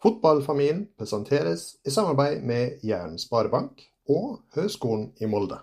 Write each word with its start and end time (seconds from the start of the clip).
Fotballfamilien 0.00 0.86
presenteres 0.98 1.76
i 1.84 1.90
samarbeid 1.90 2.40
med 2.42 2.78
Jæren 2.82 3.18
Sparebank 3.18 3.82
og 4.08 4.38
Høgskolen 4.54 5.12
i 5.20 5.26
Molde. 5.26 5.58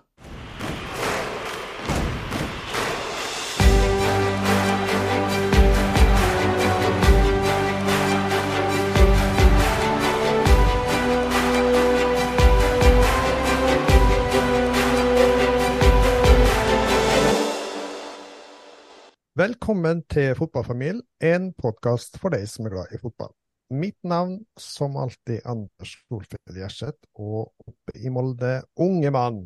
Velkommen 19.34 20.04
til 20.10 20.34
Fotballfamilien, 20.34 21.02
en 21.20 21.52
podkast 21.58 22.22
for 22.22 22.30
deg 22.30 22.46
som 22.46 22.70
er 22.70 22.78
glad 22.78 22.94
i 22.94 23.02
fotball. 23.02 23.34
Mitt 23.68 23.98
navn, 24.02 24.38
som 24.56 24.96
alltid, 24.96 25.42
Anders 25.44 25.96
Solfjell 26.08 26.56
Gjerseth, 26.56 27.04
og 27.20 27.50
oppe 27.66 27.96
i 28.00 28.08
Molde, 28.12 28.62
unge 28.80 29.12
mann. 29.12 29.42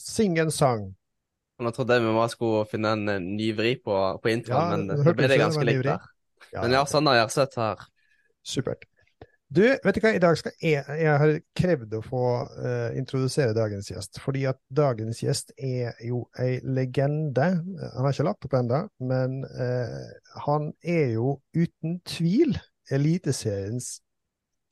Syng 0.00 0.38
en 0.40 0.52
sang. 0.54 0.86
Nå 1.60 1.72
trodde 1.76 1.98
jeg 1.98 2.06
vi 2.06 2.14
bare 2.16 2.32
skulle 2.32 2.62
finne 2.70 2.94
en 2.96 3.10
eh, 3.12 3.20
ny 3.20 3.50
vri 3.56 3.74
på, 3.84 3.96
på 4.22 4.32
introen, 4.32 4.70
Ja, 4.70 4.76
men 4.78 5.04
det 5.04 5.16
ble 5.16 5.28
det 5.28 5.40
ganske 5.42 5.66
likt 5.66 5.84
der. 5.84 6.06
Ja, 6.54 6.62
Men 6.62 6.78
ja, 6.78 6.86
Sander 6.88 7.18
Gjerseth 7.18 7.60
her. 7.60 7.84
Supert. 8.40 8.86
Du, 9.50 9.64
vet 9.66 9.96
du 9.96 9.98
hva, 9.98 10.12
i 10.14 10.22
dag 10.22 10.36
skal 10.38 10.52
jeg, 10.62 10.84
jeg 11.02 11.14
har 11.20 11.32
krevd 11.58 11.94
å 11.98 12.00
få 12.06 12.24
uh, 12.46 12.92
introdusere 12.94 13.50
dagens 13.52 13.88
gjest, 13.90 14.20
fordi 14.22 14.44
at 14.46 14.60
dagens 14.70 15.24
gjest 15.24 15.50
er 15.58 15.98
jo 16.06 16.22
ei 16.38 16.60
legende. 16.62 17.48
Han 17.96 18.06
har 18.06 18.14
ikke 18.14 18.28
lagt 18.28 18.46
opp 18.46 18.54
ennå, 18.60 18.84
men 19.10 19.40
uh, 19.50 20.06
han 20.46 20.70
er 20.86 21.16
jo 21.16 21.34
uten 21.58 21.98
tvil 22.06 22.54
Eliteseriens 22.90 23.98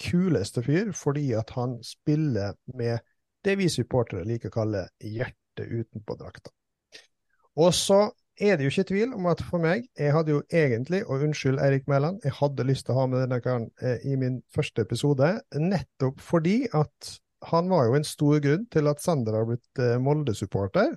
kuleste 0.03 0.63
fyr, 0.63 0.93
fordi 0.95 1.33
at 1.39 1.51
han 1.57 1.79
spiller 1.85 2.55
med 2.75 2.99
det 3.45 3.57
vi 3.59 3.69
supportere 3.71 4.27
liker 4.27 4.53
å 4.53 4.57
kalle 4.61 4.87
hjertet 5.03 5.67
utenpå 5.67 6.17
drakta. 6.19 6.53
Og 7.59 7.75
så 7.75 8.09
er 8.39 8.57
det 8.57 8.67
jo 8.67 8.71
ikke 8.71 8.89
tvil 8.93 9.15
om 9.17 9.27
at 9.31 9.41
for 9.43 9.63
meg, 9.63 9.89
jeg 9.99 10.15
hadde 10.15 10.37
jo 10.37 10.43
egentlig, 10.55 11.01
og 11.07 11.25
unnskyld 11.27 11.59
Eirik 11.63 11.89
Mæland, 11.91 12.21
jeg 12.25 12.37
hadde 12.39 12.67
lyst 12.69 12.87
til 12.87 12.95
å 12.95 13.01
ha 13.01 13.07
med 13.11 13.25
denne 13.25 13.41
karen 13.43 13.67
eh, 13.83 14.05
i 14.07 14.15
min 14.21 14.39
første 14.55 14.85
episode, 14.87 15.33
nettopp 15.59 16.23
fordi 16.23 16.61
at 16.71 17.19
han 17.51 17.71
var 17.71 17.89
jo 17.89 17.99
en 17.99 18.07
stor 18.07 18.39
grunn 18.43 18.67
til 18.71 18.91
at 18.91 19.03
Sander 19.03 19.41
har 19.41 19.49
blitt 19.49 19.83
eh, 19.83 19.99
Molde-supporter. 20.03 20.95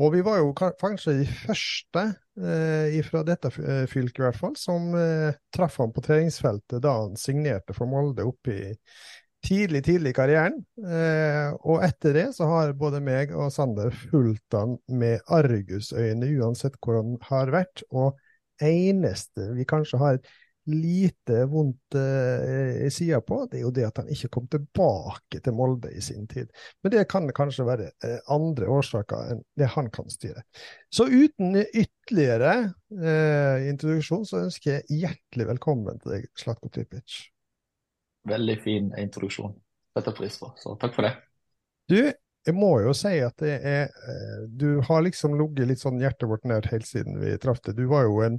Og 0.00 0.14
vi 0.14 0.22
var 0.24 0.38
jo 0.40 0.52
kanskje 0.56 1.18
de 1.18 1.24
første 1.28 2.04
eh, 2.40 3.00
fra 3.04 3.20
dette 3.28 3.50
eh, 3.60 3.82
fylket 3.90 4.22
i 4.22 4.24
hvert 4.24 4.38
fall, 4.38 4.54
som 4.56 4.94
eh, 4.96 5.34
traff 5.52 5.76
han 5.82 5.92
på 5.92 6.04
treningsfeltet 6.04 6.80
da 6.84 6.94
han 7.02 7.18
signerte 7.20 7.76
for 7.76 7.90
Molde 7.90 8.24
oppe 8.24 8.54
i 8.54 8.70
tidlig, 9.44 9.82
tidlig 9.84 10.14
i 10.14 10.16
karrieren. 10.16 10.56
Eh, 10.80 11.52
og 11.68 11.84
etter 11.84 12.16
det 12.16 12.26
så 12.38 12.48
har 12.48 12.76
både 12.78 13.02
meg 13.04 13.34
og 13.36 13.52
Sander 13.52 13.92
fulgt 13.92 14.56
han 14.56 14.78
med 14.88 15.20
argusøyne 15.32 16.30
uansett 16.38 16.78
hvor 16.80 17.02
han 17.02 17.18
har 17.28 17.52
vært. 17.52 17.84
Og 17.92 18.16
eneste 18.62 19.50
vi 19.58 19.68
kanskje 19.68 20.00
har 20.00 20.22
lite 20.70 21.44
vondt 21.50 21.94
eh, 21.94 22.86
i 22.86 22.90
sida 22.90 23.20
på, 23.20 23.40
det 23.50 23.58
er 23.58 23.64
jo 23.64 23.72
det 23.74 23.86
at 23.88 23.98
han 24.02 24.10
ikke 24.12 24.30
kom 24.36 24.46
tilbake 24.50 25.40
til 25.42 25.56
Molde 25.58 25.90
i 25.90 26.02
sin 26.04 26.28
tid. 26.30 26.52
Men 26.82 26.94
det 26.94 27.04
kan 27.10 27.26
kanskje 27.34 27.66
være 27.66 27.88
eh, 28.04 28.18
andre 28.32 28.68
årsaker 28.70 29.32
enn 29.32 29.42
det 29.58 29.70
han 29.74 29.90
kan 29.94 30.10
styre. 30.12 30.44
Så 30.92 31.08
uten 31.10 31.58
ytterligere 31.64 32.54
eh, 32.94 33.68
introduksjon, 33.72 34.26
så 34.28 34.44
ønsker 34.46 34.76
jeg 34.78 35.02
hjertelig 35.02 35.50
velkommen 35.54 35.98
til 36.02 36.16
deg, 36.16 36.30
Slatko 36.38 36.70
Tripic. 36.72 37.18
Veldig 38.30 38.58
fin 38.62 38.92
introduksjon. 39.02 39.56
Setter 39.92 40.14
pris 40.16 40.38
på, 40.40 40.52
så 40.62 40.76
takk 40.80 40.94
for 40.94 41.08
det. 41.08 41.16
Du, 41.90 41.98
jeg 42.46 42.54
må 42.56 42.72
jo 42.84 42.94
si 42.96 43.16
at 43.22 43.34
det 43.42 43.58
er 43.58 43.88
eh, 43.90 44.44
Du 44.46 44.80
har 44.86 45.02
liksom 45.04 45.34
ligget 45.38 45.68
litt 45.68 45.82
sånn 45.82 46.00
hjertet 46.02 46.30
vårt 46.30 46.46
nært 46.48 46.70
helt 46.72 46.86
siden 46.88 47.18
vi 47.22 47.34
traff 47.42 47.60
deg. 47.66 47.76
Du 47.78 47.90
var 47.90 48.06
jo 48.06 48.22
en 48.24 48.38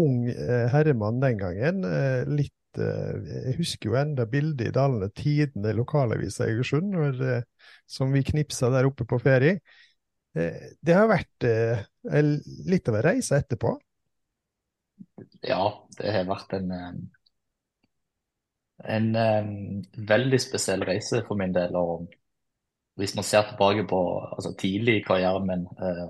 ung 0.00 0.28
eh, 0.30 0.66
herremann 0.72 1.20
den 1.22 1.38
gangen. 1.40 1.84
eh, 1.88 2.22
Litt 2.28 2.78
eh, 2.80 3.16
Jeg 3.48 3.56
husker 3.60 3.90
jo 3.90 3.98
enda 4.00 4.26
bildet 4.30 4.68
i 4.70 4.74
Dalene 4.74 5.10
Tidende 5.16 5.74
lokalavisa 5.76 6.46
i 6.46 6.54
Egersund, 6.54 6.96
som 7.88 8.12
vi 8.14 8.24
knipsa 8.26 8.70
der 8.74 8.88
oppe 8.90 9.06
på 9.08 9.20
ferie. 9.22 9.60
Det 10.36 10.92
har 10.92 11.06
vært 11.08 11.46
litt 12.68 12.88
av 12.90 12.98
en 12.98 13.04
reise 13.06 13.38
etterpå. 13.40 13.70
Ja, 15.50 15.60
det 15.98 16.12
har 16.16 16.26
vært 16.28 16.52
en, 16.58 16.72
en, 16.76 17.02
en 19.16 19.84
veldig 20.10 20.38
spesiell 20.42 20.84
reise 20.88 21.22
for 21.28 21.38
min 21.40 21.54
del. 21.56 21.76
Og 21.76 22.06
hvis 23.00 23.14
man 23.18 23.24
ser 23.28 23.48
tilbake 23.50 23.86
på 23.90 24.00
altså 24.32 24.54
tidlig 24.60 24.98
i 25.00 25.04
karrieren 25.06 25.48
min, 25.50 25.66
eh, 25.88 26.06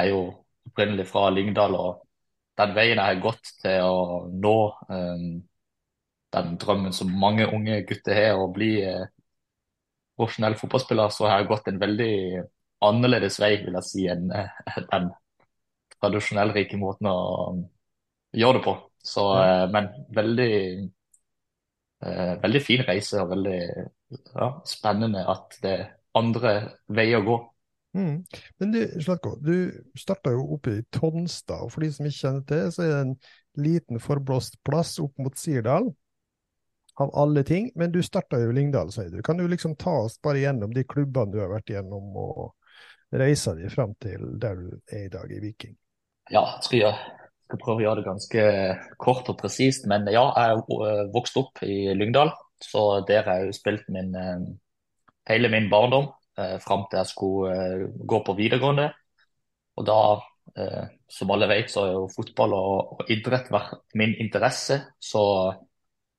er 0.00 0.10
jo 0.12 0.20
opprinnelig 0.70 1.08
fra 1.08 1.28
Lyngdal, 1.30 1.74
og 1.76 2.07
den 2.58 2.74
veien 2.76 2.98
jeg 2.98 3.04
har 3.04 3.22
gått 3.22 3.52
til 3.62 3.86
å 3.86 4.24
nå 4.32 4.56
um, 4.90 5.28
den 6.34 6.58
drømmen 6.60 6.92
som 6.92 7.12
mange 7.20 7.46
unge 7.54 7.80
gutter 7.88 8.18
har, 8.18 8.40
å 8.40 8.50
bli 8.52 8.72
uh, 8.84 9.06
profesjonell 10.18 10.58
fotballspiller, 10.58 11.12
så 11.14 11.28
har 11.28 11.40
jeg 11.40 11.50
gått 11.52 11.70
en 11.70 11.80
veldig 11.80 12.14
annerledes 12.88 13.38
vei, 13.40 13.54
vil 13.62 13.78
jeg 13.78 13.86
si, 13.86 14.04
enn 14.10 14.30
eh, 14.34 14.78
den 14.90 15.10
tradisjonell 15.98 16.52
rike 16.54 16.78
måten 16.78 17.08
å 17.10 17.18
gjøre 18.36 18.58
det 18.58 18.64
på. 18.66 18.74
Så, 19.08 19.24
uh, 19.38 19.66
men 19.72 19.88
veldig, 20.14 20.54
uh, 22.04 22.34
veldig 22.42 22.64
fin 22.64 22.82
reise 22.86 23.22
og 23.22 23.30
veldig 23.32 23.60
ja, 24.34 24.50
spennende 24.68 25.24
at 25.30 25.56
det 25.62 25.76
er 25.76 25.86
andre 26.18 26.58
veier 26.90 27.22
å 27.22 27.26
gå. 27.28 27.38
Mm. 27.98 28.42
Men 28.58 28.72
du, 28.72 28.80
Slatko, 29.02 29.34
du 29.42 29.72
starta 29.98 30.32
jo 30.34 30.44
oppe 30.54 30.76
i 30.78 30.84
Tonstad, 30.94 31.64
og 31.66 31.72
for 31.74 31.84
de 31.84 31.90
som 31.94 32.06
ikke 32.06 32.20
kjenner 32.20 32.44
til, 32.48 32.68
så 32.74 32.84
er 32.84 32.92
det 32.92 33.00
en 33.00 33.16
liten 33.58 34.02
forblåst 34.02 34.60
plass 34.66 34.98
opp 35.02 35.18
mot 35.18 35.38
Sirdal, 35.38 35.90
av 36.98 37.12
alle 37.14 37.44
ting. 37.46 37.70
Men 37.78 37.92
du 37.94 38.00
starta 38.02 38.40
jo 38.42 38.52
i 38.52 38.56
Lyngdal, 38.56 38.92
sier 38.94 39.10
du. 39.10 39.20
Kan 39.26 39.38
du 39.38 39.46
liksom 39.50 39.76
ta 39.78 39.96
oss 40.04 40.18
bare 40.22 40.42
gjennom 40.42 40.74
de 40.74 40.86
klubbene 40.86 41.34
du 41.34 41.40
har 41.42 41.50
vært 41.52 41.74
gjennom, 41.74 42.10
og 42.18 43.18
reisa 43.18 43.54
di 43.58 43.70
fram 43.72 43.94
til 44.02 44.34
der 44.40 44.58
du 44.58 44.68
er 44.92 45.06
i 45.06 45.12
dag, 45.12 45.30
i 45.32 45.40
Viking? 45.42 45.74
Ja, 46.28 46.44
jeg 46.58 46.66
skal, 46.66 46.78
gjøre, 46.82 47.14
skal 47.48 47.62
prøve 47.62 47.80
å 47.80 47.86
gjøre 47.86 48.02
det 48.02 48.08
ganske 48.10 48.46
kort 49.00 49.30
og 49.32 49.38
presist. 49.40 49.88
Men 49.90 50.06
ja, 50.12 50.26
jeg 50.36 50.62
eh, 50.62 51.04
vokst 51.14 51.38
opp 51.40 51.62
i 51.66 51.80
Lyngdal, 51.96 52.34
så 52.62 52.84
der 53.08 53.26
har 53.26 53.42
jeg 53.42 53.50
jo 53.50 53.58
spilt 53.58 53.90
min, 53.94 54.14
eh, 54.18 54.46
hele 55.30 55.50
min 55.54 55.70
barndom 55.72 56.12
eh, 56.38 56.56
fram 56.64 56.86
til 56.88 57.00
jeg 57.02 57.10
skulle 57.12 57.52
eh, 57.54 57.84
gå 58.12 58.22
på 58.26 58.36
videregående. 58.38 58.88
Og 59.78 59.86
da, 59.86 59.98
eh, 60.58 60.84
som 61.10 61.30
alle 61.34 61.48
vet, 61.50 61.70
så 61.70 61.84
har 61.84 61.94
jo 61.94 62.10
fotball 62.14 62.54
og, 62.56 62.92
og 62.98 63.12
idrett 63.14 63.50
vært 63.54 63.78
min 63.98 64.14
interesse. 64.18 64.80
Så 65.00 65.22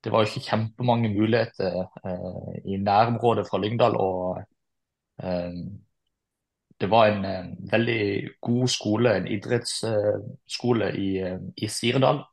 det 0.03 0.13
var 0.13 0.23
jo 0.23 0.31
ikke 0.31 0.47
kjempemange 0.47 1.11
muligheter 1.13 1.83
eh, 2.05 2.57
i 2.65 2.79
nærområdet 2.79 3.47
fra 3.49 3.59
Lyngdal. 3.59 3.97
Og 3.99 4.41
eh, 5.23 5.61
det 6.79 6.89
var 6.91 7.07
en 7.07 7.25
en, 7.25 7.55
veldig 7.71 8.29
god 8.41 8.67
skole, 8.67 9.15
en 9.17 9.27
idrettsskole 9.27 10.91
i, 10.95 11.09
eh, 11.19 11.39
i 11.57 11.67
Sirdal, 11.67 12.23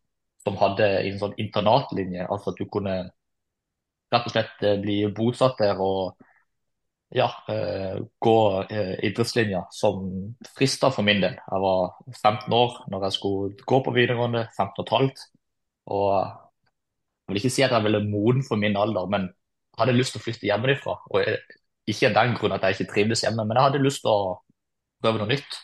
som 0.44 0.58
hadde 0.62 0.86
en 1.08 1.18
sånn 1.18 1.34
internatlinje. 1.42 2.26
Altså 2.30 2.52
at 2.52 2.60
du 2.60 2.68
kunne 2.70 2.96
rett 4.14 4.28
og 4.28 4.32
slett 4.34 4.62
eh, 4.62 4.78
bli 4.82 5.00
bosatt 5.14 5.58
der 5.58 5.80
og 5.82 6.14
ja, 7.16 7.30
eh, 7.48 7.98
gå 8.18 8.38
eh, 8.70 8.94
idrettslinja, 9.08 9.66
som 9.70 10.02
frista 10.58 10.90
for 10.92 11.06
min 11.06 11.22
del. 11.24 11.36
Jeg 11.38 11.62
var 11.62 11.94
15 12.12 12.52
år 12.52 12.74
når 12.92 13.06
jeg 13.06 13.16
skulle 13.16 13.66
gå 13.72 13.78
på 13.84 13.94
videregående, 13.96 14.46
15 14.56 14.82
og 14.82 14.84
et 14.84 14.92
halvt. 14.96 15.22
Og 15.96 16.10
jeg 16.18 17.32
vil 17.32 17.40
ikke 17.40 17.54
si 17.54 17.64
at 17.64 17.72
jeg 17.72 17.86
ville 17.86 18.02
moden 18.04 18.44
for 18.46 18.60
min 18.60 18.76
alder, 18.76 19.08
men 19.08 19.30
jeg 19.30 19.80
hadde 19.80 19.96
lyst 19.96 20.14
til 20.14 20.20
å 20.20 20.26
flytte 20.26 20.50
hjemmefra. 20.50 20.98
Og 21.10 21.24
ikke 21.88 22.10
av 22.10 22.18
den 22.18 22.36
grunn 22.36 22.56
at 22.56 22.66
jeg 22.66 22.76
ikke 22.76 22.92
trivdes 22.92 23.24
hjemme, 23.24 23.46
men 23.46 23.56
jeg 23.56 23.68
hadde 23.70 23.84
lyst 23.86 24.04
til 24.04 24.12
å 24.12 24.36
prøve 25.00 25.22
noe 25.22 25.32
nytt. 25.32 25.58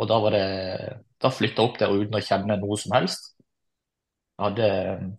Og 0.00 0.08
da 0.08 0.20
var 0.24 0.36
da 0.36 1.32
flytta 1.32 1.62
jeg 1.62 1.68
opp 1.68 1.78
der 1.80 1.92
uten 1.92 2.16
å 2.16 2.24
kjenne 2.24 2.58
noe 2.60 2.80
som 2.80 2.96
helst. 2.96 3.32
Jeg 4.36 4.44
hadde 4.48 4.72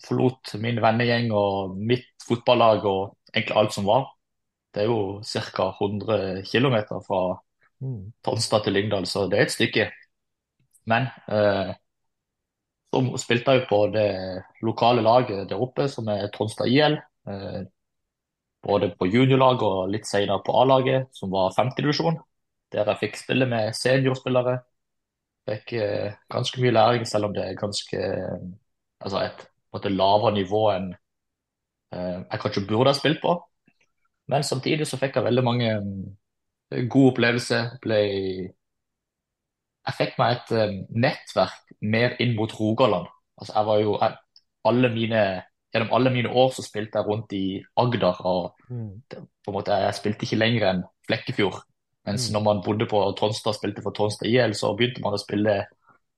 forlot 0.05 0.57
min 0.61 0.81
vennegjeng 0.81 1.31
og 1.33 1.77
mitt 1.77 2.09
fotballag 2.25 2.85
og 2.85 3.15
egentlig 3.33 3.57
alt 3.61 3.73
som 3.77 3.89
var. 3.89 4.05
Det 4.73 4.83
er 4.83 4.89
jo 4.91 5.21
ca. 5.23 5.69
100 5.79 6.43
km 6.47 7.01
fra 7.07 7.21
Mm. 7.81 8.11
Tonstad 8.25 8.63
til 8.63 8.73
Lyngdal, 8.73 9.05
så 9.05 9.27
det 9.29 9.37
er 9.37 9.45
et 9.45 9.51
stykke. 9.53 9.83
Men 10.89 11.09
eh, 11.29 11.75
så 12.93 13.01
spilte 13.21 13.53
jeg 13.53 13.61
jo 13.61 13.67
på 13.69 13.79
det 13.93 14.07
lokale 14.65 15.03
laget 15.05 15.49
der 15.49 15.61
oppe, 15.61 15.87
som 15.91 16.07
er 16.09 16.29
Tonstad 16.33 16.71
IL. 16.71 16.97
Eh, 17.29 17.65
både 18.67 18.89
på 18.99 19.07
juniorlag 19.07 19.61
og 19.63 19.91
litt 19.93 20.07
senere 20.09 20.41
på 20.45 20.55
A-laget, 20.61 21.11
som 21.13 21.31
var 21.31 21.53
femtedivisjon. 21.55 22.17
Der 22.73 22.89
jeg 22.89 23.01
fikk 23.03 23.19
spille 23.19 23.45
med 23.47 23.75
seniorspillere. 23.77 24.57
Fikk 25.47 25.73
eh, 25.77 26.15
ganske 26.33 26.61
mye 26.61 26.73
læring, 26.73 27.05
selv 27.07 27.29
om 27.29 27.35
det 27.35 27.45
er 27.45 27.59
ganske 27.59 27.99
altså 28.99 29.21
et 29.21 29.37
på 29.37 29.77
en 29.77 29.77
måte 29.77 29.89
lavere 29.93 30.33
nivå 30.33 30.61
enn 30.73 30.87
eh, 31.93 32.17
jeg 32.23 32.41
kanskje 32.41 32.65
burde 32.67 32.91
ha 32.91 32.97
spilt 32.97 33.21
på. 33.21 33.35
Men 34.27 34.43
samtidig 34.43 34.87
så 34.87 34.97
fikk 34.99 35.15
jeg 35.15 35.23
veldig 35.23 35.43
mange 35.43 35.73
mm, 35.81 36.87
gode 36.91 37.13
opplevelser. 37.13 37.77
Ble... 37.81 37.99
Jeg 39.87 39.95
fikk 39.95 40.17
meg 40.19 40.33
et 40.35 40.49
eh, 40.57 40.73
nettverk 40.99 41.75
mer 41.81 42.17
inn 42.19 42.33
mot 42.35 42.51
Rogaland. 42.59 43.07
Altså, 43.39 43.53
jeg 43.55 43.65
var 43.69 43.79
jo 43.83 43.99
jeg, 44.01 44.17
alle 44.67 44.89
mine, 44.95 45.21
Gjennom 45.75 45.89
alle 45.97 46.09
mine 46.15 46.29
år 46.31 46.53
så 46.55 46.63
spilte 46.63 46.95
jeg 46.95 47.05
rundt 47.09 47.33
i 47.35 47.61
Agder. 47.77 48.21
og 48.25 48.53
Mm. 48.69 49.01
på 49.11 49.51
en 49.51 49.53
måte, 49.53 49.71
Jeg 49.71 49.93
spilte 49.95 50.23
ikke 50.23 50.39
lenger 50.39 50.69
enn 50.69 50.83
Flekkefjord. 51.07 51.61
Mens 52.05 52.29
Mm. 52.29 52.33
når 52.33 52.43
man 52.43 52.61
bodde 52.65 52.85
på 52.87 53.01
Tronstad 53.17 53.51
og 53.51 53.55
spilte 53.55 53.81
for 53.83 53.91
Tronstad 53.91 54.27
IL, 54.27 54.53
så 54.55 54.75
begynte 54.77 55.01
man 55.01 55.13
å 55.13 55.19
spille 55.19 55.65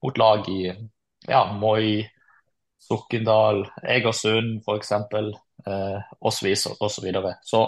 mot 0.03 0.17
lag 0.17 0.47
i 0.49 0.71
ja, 1.27 1.51
Moi, 1.53 2.03
Sokndal, 2.79 3.65
Egersund 3.83 4.61
f.eks. 4.63 4.91
Eh, 5.67 6.01
osv. 6.21 6.55
så 6.55 6.75
og 6.79 6.91
så 6.91 7.01
videre. 7.03 7.35
Så 7.43 7.65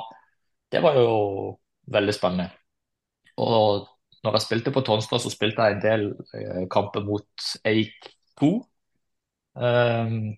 det 0.71 0.81
var 0.83 0.97
jo 0.99 1.15
veldig 1.91 2.13
spennende. 2.15 2.49
Og 3.41 3.87
når 4.23 4.37
jeg 4.37 4.45
spilte 4.45 4.73
på 4.73 4.83
Tonstad, 4.85 5.21
så 5.23 5.31
spilte 5.33 5.65
jeg 5.65 5.77
en 5.77 5.83
del 5.83 6.05
eh, 6.37 6.63
kamper 6.71 7.03
mot 7.05 7.47
Eik 7.65 8.11
2. 8.39 8.51
Um, 9.51 10.31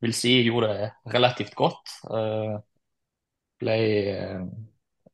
vil 0.00 0.14
si 0.16 0.32
jeg 0.38 0.48
gjorde 0.48 0.72
det 0.72 0.88
relativt 1.14 1.54
godt. 1.58 1.92
Uh, 2.08 2.56
ble 3.60 3.76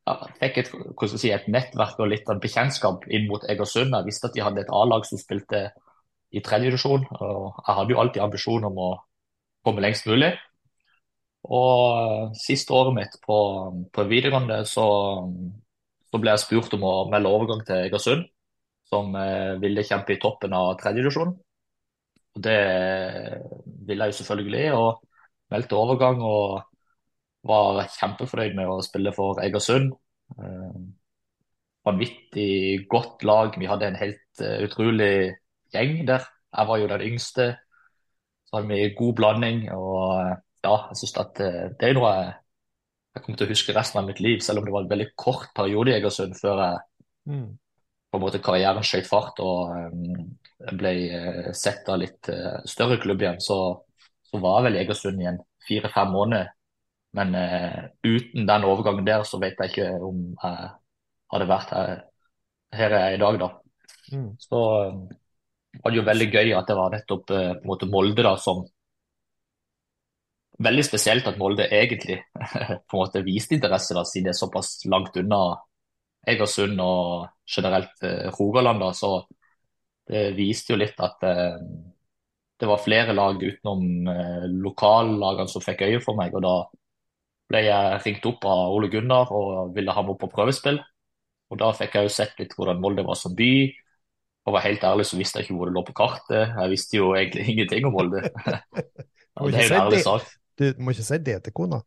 ja, 0.07 0.13
fikk 0.39 0.61
et, 0.61 0.71
si, 1.11 1.31
et 1.35 1.49
nettverk 1.51 1.99
og 1.99 2.11
litt 2.13 2.29
av 2.31 2.39
bekjentskap 2.43 3.05
inn 3.11 3.27
mot 3.27 3.43
Egersund. 3.51 3.91
Jeg 3.91 4.07
visste 4.07 4.29
at 4.29 4.37
de 4.37 4.45
hadde 4.45 4.63
et 4.63 4.73
A-lag 4.73 5.05
som 5.07 5.19
spilte 5.19 5.67
i 6.35 6.43
tredje 6.43 6.71
divisjon, 6.71 7.05
og 7.23 7.59
jeg 7.63 7.75
hadde 7.77 7.93
jo 7.93 7.99
alltid 8.01 8.23
ambisjon 8.23 8.67
om 8.67 8.79
å 8.83 8.89
komme 9.67 9.83
lengst 9.83 10.07
mulig. 10.07 10.33
Og 11.47 11.81
eh, 11.97 12.37
siste 12.39 12.75
året 12.75 12.95
mitt 12.97 13.19
på, 13.23 13.37
på 13.93 14.07
videregående 14.09 14.61
så, 14.67 14.87
så 16.11 16.21
ble 16.21 16.33
jeg 16.33 16.43
spurt 16.43 16.77
om 16.77 16.87
å 16.87 16.95
melde 17.11 17.31
overgang 17.31 17.63
til 17.67 17.85
Egersund, 17.87 18.25
som 18.91 19.15
eh, 19.19 19.55
ville 19.61 19.85
kjempe 19.87 20.15
i 20.15 20.21
toppen 20.21 20.55
av 20.57 20.75
tredje 20.81 21.03
divisjon. 21.03 21.35
Og 22.37 22.43
det 22.45 22.59
ville 23.87 24.05
jeg 24.05 24.13
jo 24.13 24.17
selvfølgelig, 24.21 24.65
og 24.77 24.99
meldte 25.53 25.79
overgang. 25.79 26.21
og 26.21 26.67
var 27.47 27.85
kjempefornøyd 27.95 28.55
med 28.57 28.69
å 28.69 28.81
spille 28.85 29.13
for 29.15 29.39
Egersund. 29.43 29.93
Eh, 30.37 30.79
vanvittig 31.87 32.87
godt 32.91 33.23
lag. 33.27 33.55
Vi 33.57 33.69
hadde 33.69 33.91
en 33.91 33.99
helt 33.99 34.43
eh, 34.43 34.65
utrolig 34.67 35.11
gjeng 35.73 36.01
der. 36.09 36.27
Jeg 36.57 36.69
var 36.69 36.81
jo 36.81 36.89
den 36.91 37.05
yngste. 37.11 37.47
Så 38.47 38.59
hadde 38.59 38.71
vi 38.73 38.95
god 38.97 39.15
blanding. 39.19 39.63
Og 39.75 40.01
eh, 40.19 40.35
ja, 40.65 40.75
jeg 40.89 40.99
syns 41.01 41.17
at 41.21 41.41
eh, 41.45 41.63
det 41.77 41.89
er 41.89 41.97
noe 41.97 42.11
jeg, 42.15 42.35
jeg 43.15 43.23
kommer 43.25 43.39
til 43.39 43.47
å 43.47 43.51
huske 43.53 43.75
resten 43.75 44.01
av 44.01 44.07
mitt 44.09 44.21
liv, 44.23 44.39
selv 44.45 44.61
om 44.61 44.67
det 44.67 44.73
var 44.75 44.85
en 44.85 44.93
veldig 44.93 45.09
kort 45.19 45.49
periode 45.57 45.93
i 45.93 45.97
Egersund 45.97 46.37
før 46.39 46.63
jeg 46.65 46.85
Mm. 47.27 47.57
på 48.11 48.17
en 48.17 48.23
måte 48.23 48.39
karrieren 48.39 48.85
skjøt 48.87 49.07
fart 49.09 49.39
og 49.43 49.73
um, 49.91 50.29
ble 50.79 50.91
eh, 51.11 51.49
sett 51.51 51.89
av 51.91 51.99
litt 51.99 52.29
uh, 52.31 52.61
større 52.63 52.97
klubb 53.03 53.21
igjen. 53.21 53.41
Så, 53.43 53.57
så 54.23 54.39
var 54.39 54.61
jeg 54.61 54.67
vel 54.67 54.77
i 54.77 54.81
Egersund 54.85 55.21
i 55.21 55.27
en 55.27 55.41
fire-fem 55.67 56.13
måneder. 56.15 56.53
Men 57.19 57.35
uh, 57.35 57.81
uten 58.07 58.47
den 58.47 58.67
overgangen 58.67 59.07
der, 59.07 59.25
så 59.27 59.41
vet 59.43 59.59
jeg 59.59 59.73
ikke 59.73 59.89
om 60.07 60.23
jeg 60.31 60.69
hadde 61.33 61.49
vært 61.51 61.75
her, 61.75 61.93
her 62.79 62.95
jeg 62.95 63.11
er 63.11 63.17
i 63.17 63.21
dag, 63.25 63.41
da. 63.43 63.51
Mm. 64.15 64.29
Så 64.39 64.63
um, 64.87 65.03
var 65.83 65.91
det 65.91 65.99
jo 65.99 66.07
veldig 66.07 66.29
gøy 66.31 66.55
at 66.55 66.71
det 66.71 66.79
var 66.79 66.95
nettopp 66.95 67.35
uh, 67.35 67.43
på 67.57 67.65
en 67.65 67.71
måte 67.73 67.91
Molde 67.91 68.23
da 68.23 68.37
som 68.39 68.63
Veldig 70.63 70.83
spesielt 70.85 71.27
at 71.29 71.37
Molde 71.37 71.67
egentlig 71.69 72.17
på 72.89 72.97
en 72.97 73.01
måte 73.01 73.23
viste 73.25 73.57
interesse, 73.57 73.93
da, 73.93 74.03
siden 74.07 74.29
det 74.29 74.33
er 74.33 74.39
såpass 74.39 74.71
langt 74.89 75.17
unna 75.21 75.41
Egersund 76.27 76.81
og 76.83 77.27
generelt 77.47 78.03
eh, 78.03 78.31
Rogaland. 78.35 78.81
da, 78.81 78.91
Så 78.93 79.11
det 80.07 80.31
viste 80.37 80.73
jo 80.73 80.79
litt 80.81 80.97
at 81.03 81.23
eh, 81.27 81.59
det 82.57 82.67
var 82.67 82.81
flere 82.81 83.13
lag 83.13 83.37
utenom 83.37 84.09
eh, 84.11 84.47
lokallagene 84.65 85.51
som 85.51 85.63
fikk 85.63 85.85
øye 85.87 86.01
for 86.03 86.17
meg. 86.19 86.33
og 86.35 86.43
da 86.43 86.55
ble 87.47 87.63
jeg 87.63 87.99
ringt 88.03 88.25
opp 88.27 88.45
av 88.49 88.73
Ole 88.75 88.89
Gunnar 88.91 89.31
og 89.31 89.75
ville 89.75 89.93
ha 89.93 90.03
meg 90.03 90.15
opp 90.15 90.23
på 90.25 90.33
prøvespill. 90.33 90.81
Og 91.47 91.59
Da 91.61 91.69
fikk 91.71 91.95
jeg 91.95 92.07
jo 92.07 92.11
sett 92.11 92.39
litt 92.41 92.55
hvordan 92.57 92.81
Molde 92.83 93.05
var 93.07 93.15
som 93.15 93.35
by. 93.37 93.51
Og 94.47 94.55
var 94.55 94.65
helt 94.65 94.83
ærlig 94.83 95.05
så 95.07 95.19
visste 95.19 95.39
jeg 95.39 95.47
ikke 95.47 95.59
hvor 95.59 95.69
det 95.69 95.75
lå 95.77 95.83
på 95.87 95.95
kartet. 95.95 96.51
Jeg 96.57 96.73
visste 96.73 96.99
jo 96.99 97.13
egentlig 97.15 97.47
ingenting 97.53 97.87
om 97.87 97.95
Molde. 97.95 98.25
Og 99.39 99.47
det 99.51 99.61
er 99.61 99.69
jo 99.69 99.75
en 99.75 99.85
ærlig 99.85 100.03
sak. 100.03 100.27
Du 100.57 100.69
må 100.81 100.93
ikke 100.93 101.05
si 101.05 101.19
det 101.25 101.41
til 101.45 101.55
kona. 101.55 101.81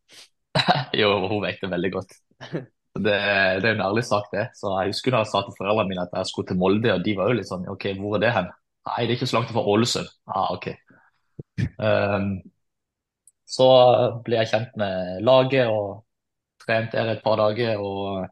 Jo, 1.01 1.11
hun 1.31 1.43
vet 1.45 1.61
det 1.63 1.71
veldig 1.71 1.91
godt. 1.95 2.15
Det, 2.51 3.15
det 3.63 3.69
er 3.69 3.77
en 3.77 3.85
ærlig 3.87 4.03
sak, 4.05 4.25
det. 4.33 4.49
Så 4.59 4.73
Jeg 4.81 4.91
husker 4.91 5.15
da 5.15 5.21
jeg 5.23 5.31
sa 5.31 5.43
til 5.47 5.55
foreldrene 5.59 5.93
mine 5.93 6.07
at 6.07 6.17
jeg 6.17 6.27
skulle 6.27 6.49
til 6.49 6.59
Molde, 6.59 6.91
og 6.95 7.05
de 7.05 7.15
var 7.19 7.31
jo 7.31 7.37
litt 7.39 7.51
sånn 7.51 7.69
OK, 7.71 7.87
hvor 8.01 8.17
er 8.19 8.25
det 8.25 8.33
hen? 8.35 8.49
Nei, 8.89 9.05
det 9.05 9.13
er 9.13 9.19
ikke 9.19 9.29
så 9.31 9.39
langt 9.39 9.53
fra 9.55 9.63
Ålesund. 9.73 10.11
Ah, 10.27 10.51
OK. 10.57 10.67
Um, 11.79 12.33
så 13.51 13.69
ble 14.27 14.41
jeg 14.41 14.51
kjent 14.53 14.77
med 14.81 15.23
laget 15.27 15.71
og 15.71 16.05
trent 16.65 16.93
der 16.95 17.15
et 17.15 17.25
par 17.25 17.39
dager 17.41 17.81
og 17.83 18.27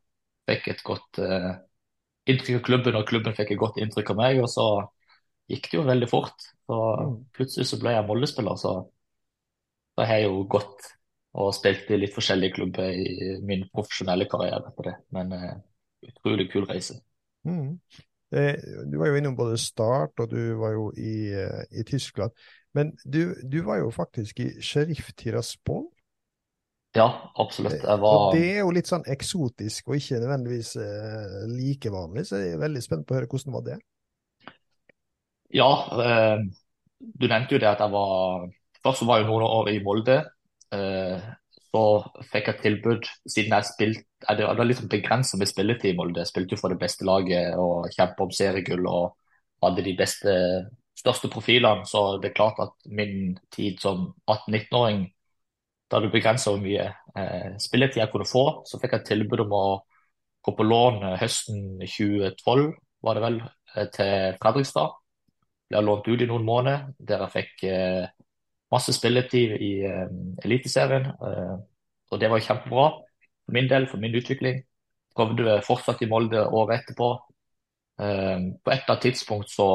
fikk 0.49 0.71
et 0.73 0.85
godt 0.87 1.21
uh, 1.23 1.51
inntrykk 2.29 2.61
av 2.61 2.65
klubben, 2.69 2.99
og 2.99 3.09
klubben 3.09 3.37
fikk 3.37 3.55
et 3.55 3.63
godt 3.63 3.81
inntrykk 3.83 4.15
av 4.15 4.21
meg. 4.21 4.43
Og 4.43 4.51
så 4.53 4.69
gikk 5.51 5.71
det 5.71 5.79
jo 5.81 5.89
veldig 5.89 6.11
fort. 6.11 6.49
Så 6.69 6.79
plutselig 7.37 7.69
så 7.71 7.81
ble 7.81 7.95
jeg 7.97 8.07
Molde-spiller, 8.09 8.59
så 8.61 8.75
har 10.07 10.21
jeg 10.21 10.29
jo 10.29 10.45
gått 10.51 10.93
og 11.39 11.53
spilt 11.55 11.91
i 11.93 11.99
litt 12.01 12.15
forskjellige 12.15 12.57
klubber 12.57 12.95
i 12.95 13.35
min 13.47 13.67
profesjonelle 13.73 14.27
karriere 14.31 14.71
etter 14.71 14.91
det. 14.91 14.95
Men 15.15 15.35
uh, 15.35 15.57
utrolig 16.09 16.49
kul 16.53 16.67
reise. 16.69 16.99
Mm. 17.47 17.79
Eh, 18.37 18.55
du 18.87 18.99
var 19.01 19.11
jo 19.11 19.19
innom 19.19 19.37
både 19.37 19.59
Start, 19.61 20.19
og 20.21 20.31
du 20.31 20.55
var 20.61 20.75
jo 20.77 20.89
i, 20.97 21.33
eh, 21.33 21.63
i 21.81 21.85
Tyskland. 21.89 22.35
Men 22.77 22.93
du, 23.05 23.35
du, 23.43 23.63
var 23.65 23.81
jo 23.81 23.91
faktisk 23.91 24.41
i 24.45 24.51
Sheriff 24.63 25.13
Tiraspol. 25.17 25.87
Ja, 26.97 27.33
absolutt. 27.35 27.83
Var... 27.85 28.01
Og 28.01 28.37
det 28.37 28.45
er 28.53 28.63
jo 28.63 28.73
litt 28.75 28.89
sånn 28.89 29.05
eksotisk 29.09 29.91
og 29.91 29.99
ikke 29.99 30.21
nødvendigvis 30.23 30.75
eh, 30.81 31.43
like 31.53 31.93
vanlig, 31.93 32.27
så 32.29 32.41
jeg 32.41 32.57
er 32.57 32.63
veldig 32.63 32.85
spent 32.85 33.07
på 33.07 33.15
å 33.15 33.19
høre 33.21 33.29
hvordan 33.31 33.57
var 33.59 33.67
det 33.67 33.77
Ja, 35.59 35.69
eh, 36.05 36.47
du 36.99 37.29
nevnte 37.29 37.57
jo 37.57 37.61
det 37.63 37.71
at 37.71 37.85
jeg 37.85 37.95
var 37.95 38.49
Først 38.85 39.07
var 39.07 39.21
jeg 39.21 39.29
noen 39.29 39.45
år 39.47 39.71
i 39.73 39.83
Molde. 39.85 40.19
Eh, 40.75 41.29
så 41.69 41.85
fikk 42.31 42.49
jeg 42.51 42.61
tilbud, 42.63 43.09
siden 43.29 43.53
jeg 43.53 43.67
spilte 43.69 44.35
Det 44.39 44.47
var 44.47 44.67
litt 44.67 44.81
begrensa 44.91 45.39
med 45.39 45.51
spilletid 45.51 45.93
i 45.93 45.97
Molde. 45.99 46.23
Jeg 46.23 46.33
spilte 46.33 46.57
jo 46.57 46.61
for 46.63 46.73
det 46.73 46.81
beste 46.81 47.07
laget 47.07 47.59
og 47.61 47.91
kjempa 47.95 48.25
om 48.25 48.33
seriegull 48.35 48.87
og 48.89 49.15
hadde 49.63 49.85
de 49.85 49.95
beste, 49.99 50.35
største 50.99 51.31
profilene. 51.31 51.87
Så 51.87 52.19
det 52.23 52.31
er 52.33 52.39
klart 52.39 52.59
at 52.63 52.75
min 52.87 53.37
tid 53.55 53.79
som 53.83 54.09
18-19-åring 54.27 55.07
da 55.89 56.01
det 56.05 56.11
begrensa 56.13 56.53
hvor 56.53 56.61
mye 56.61 56.85
eh, 57.17 57.55
spilletid 57.61 58.03
jeg 58.03 58.13
kunne 58.13 58.29
få. 58.29 58.45
Så 58.69 58.81
fikk 58.81 58.99
jeg 58.99 59.09
tilbud 59.09 59.47
om 59.47 59.55
å 59.57 59.65
gå 60.45 60.55
på 60.57 60.67
lån 60.67 61.03
eh, 61.05 61.19
høsten 61.23 61.63
2012, 61.85 62.73
var 63.05 63.17
det 63.17 63.25
vel, 63.25 63.39
eh, 63.75 63.89
til 63.95 64.39
Fredrikstad. 64.43 64.97
Ble 65.69 65.85
lånt 65.85 66.09
ut 66.09 66.25
i 66.25 66.29
noen 66.29 66.47
måneder, 66.49 66.91
der 66.99 67.25
jeg 67.25 67.35
fikk 67.37 67.65
eh, 67.69 68.09
masse 68.73 68.93
spilletid 68.93 69.55
i 69.65 69.73
uh, 69.87 70.09
Eliteserien. 70.45 71.07
Eh, 71.09 71.55
og 72.13 72.21
det 72.21 72.31
var 72.33 72.45
kjempebra 72.45 72.89
for 72.99 73.57
min 73.57 73.69
del, 73.71 73.87
for 73.89 74.01
min 74.03 74.17
utvikling. 74.17 74.63
Prøvde 75.17 75.61
fortsatt 75.67 76.03
i 76.05 76.09
Molde 76.11 76.45
året 76.47 76.83
etterpå. 76.83 77.09
Eh, 78.01 78.37
på 78.63 78.73
et 78.73 78.83
eller 78.83 78.95
annet 78.95 79.07
tidspunkt 79.09 79.53
så 79.53 79.69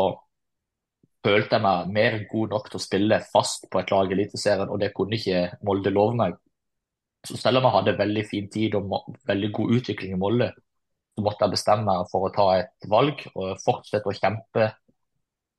følte 1.24 1.58
jeg 1.58 1.64
meg 1.64 1.92
mer 1.96 2.20
god 2.32 2.56
nok 2.56 2.70
til 2.70 2.80
å 2.80 2.84
spille 2.84 3.20
fast 3.32 3.70
på 3.72 3.80
et 3.80 3.92
lag 3.94 4.12
i 4.12 4.18
Eliteserien, 4.18 4.70
og 4.70 4.82
det 4.82 4.94
kunne 4.96 5.18
ikke 5.18 5.60
Molde 5.66 5.94
love 5.94 6.18
meg. 6.20 6.38
Så 7.24 7.38
selv 7.40 7.62
om 7.62 7.68
jeg 7.70 7.78
hadde 7.78 7.98
veldig 8.00 8.24
fin 8.28 8.50
tid 8.52 8.76
og 8.76 9.16
veldig 9.28 9.52
god 9.56 9.76
utvikling 9.78 10.16
i 10.18 10.20
Molde, 10.20 10.50
så 11.14 11.24
måtte 11.24 11.46
jeg 11.46 11.56
bestemme 11.56 11.88
meg 11.88 12.10
for 12.12 12.28
å 12.28 12.34
ta 12.34 12.48
et 12.58 12.90
valg 12.90 13.22
og 13.36 13.60
fortsette 13.64 14.10
å 14.10 14.18
kjempe 14.18 14.72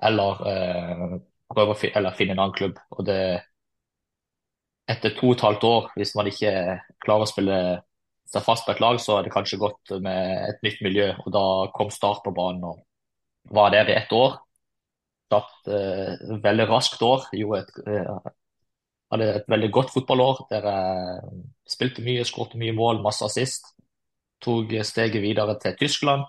eller 0.05 0.43
eh, 0.51 1.15
prøve 1.51 1.75
å 1.75 1.79
finne, 1.79 1.99
eller 2.01 2.17
finne 2.17 2.35
en 2.37 2.45
annen 2.45 2.57
klubb. 2.57 2.79
Og 2.97 3.05
det 3.09 3.21
etter 4.91 5.15
to 5.17 5.31
og 5.31 5.37
et 5.37 5.45
halvt 5.47 5.67
år, 5.69 5.91
hvis 5.97 6.15
man 6.17 6.29
ikke 6.29 6.53
klarer 7.05 7.25
å 7.25 7.31
spille 7.31 7.59
seg 8.29 8.45
fast 8.45 8.67
på 8.67 8.75
et 8.75 8.83
lag, 8.83 8.99
så 9.01 9.19
er 9.19 9.27
det 9.27 9.35
kanskje 9.35 9.61
godt 9.61 9.95
med 10.05 10.49
et 10.49 10.65
nytt 10.67 10.83
miljø. 10.85 11.11
Og 11.25 11.31
da 11.33 11.45
kom 11.77 11.93
Start 11.93 12.25
på 12.25 12.35
banen 12.37 12.65
og 12.69 12.83
var 13.55 13.73
der 13.75 13.91
i 13.91 13.97
ett 13.97 14.13
år. 14.13 14.39
Start 15.29 15.69
eh, 15.73 16.37
veldig 16.45 16.69
raskt 16.71 17.05
år. 17.05 17.29
Gjorde 17.37 17.63
et, 17.65 17.79
eh, 17.89 18.33
hadde 19.15 19.31
et 19.39 19.51
veldig 19.51 19.71
godt 19.73 19.93
fotballår 19.95 20.45
der 20.51 20.69
jeg 20.69 21.43
spilte 21.77 22.05
mye, 22.05 22.25
skåret 22.29 22.57
mye 22.61 22.77
mål, 22.77 23.03
masse 23.05 23.25
assist. 23.27 23.73
Tok 24.45 24.73
steget 24.85 25.23
videre 25.25 25.57
til 25.61 25.77
Tyskland. 25.81 26.27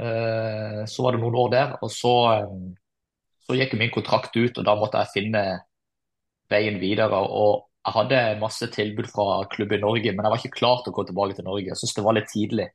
Eh, 0.00 0.80
så 0.90 1.04
var 1.04 1.14
det 1.14 1.22
noen 1.22 1.38
år 1.38 1.50
der, 1.52 1.76
og 1.82 1.90
så, 1.92 2.14
eh, 2.40 2.54
så 3.44 3.56
gikk 3.58 3.76
min 3.78 3.92
kontrakt 3.94 4.36
ut, 4.36 4.58
og 4.58 4.66
da 4.66 4.74
måtte 4.78 5.02
jeg 5.02 5.14
finne 5.18 5.44
veien 6.52 6.78
videre. 6.80 7.20
Og 7.24 7.66
jeg 7.84 7.96
hadde 7.98 8.22
masse 8.40 8.68
tilbud 8.72 9.10
fra 9.12 9.44
klubb 9.52 9.74
i 9.76 9.82
Norge, 9.82 10.12
men 10.12 10.24
jeg 10.24 10.34
var 10.34 10.40
ikke 10.40 10.58
klar 10.60 10.80
til 10.82 10.94
å 10.94 10.96
gå 10.98 11.06
tilbake 11.10 11.36
til 11.38 11.48
Norge. 11.48 11.68
Jeg 11.70 11.80
syntes 11.80 11.98
det 11.98 12.06
var 12.06 12.18
litt 12.18 12.32
tidlig. 12.32 12.70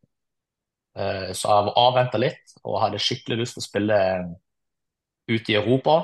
Eh, 1.00 1.32
så 1.38 1.56
jeg 1.56 1.74
avventa 1.80 2.22
litt 2.22 2.56
og 2.64 2.80
hadde 2.84 3.02
skikkelig 3.02 3.44
lyst 3.44 3.58
til 3.58 3.64
å 3.64 3.68
spille 3.68 4.00
ute 5.30 5.54
i 5.54 5.58
Europa. 5.58 6.02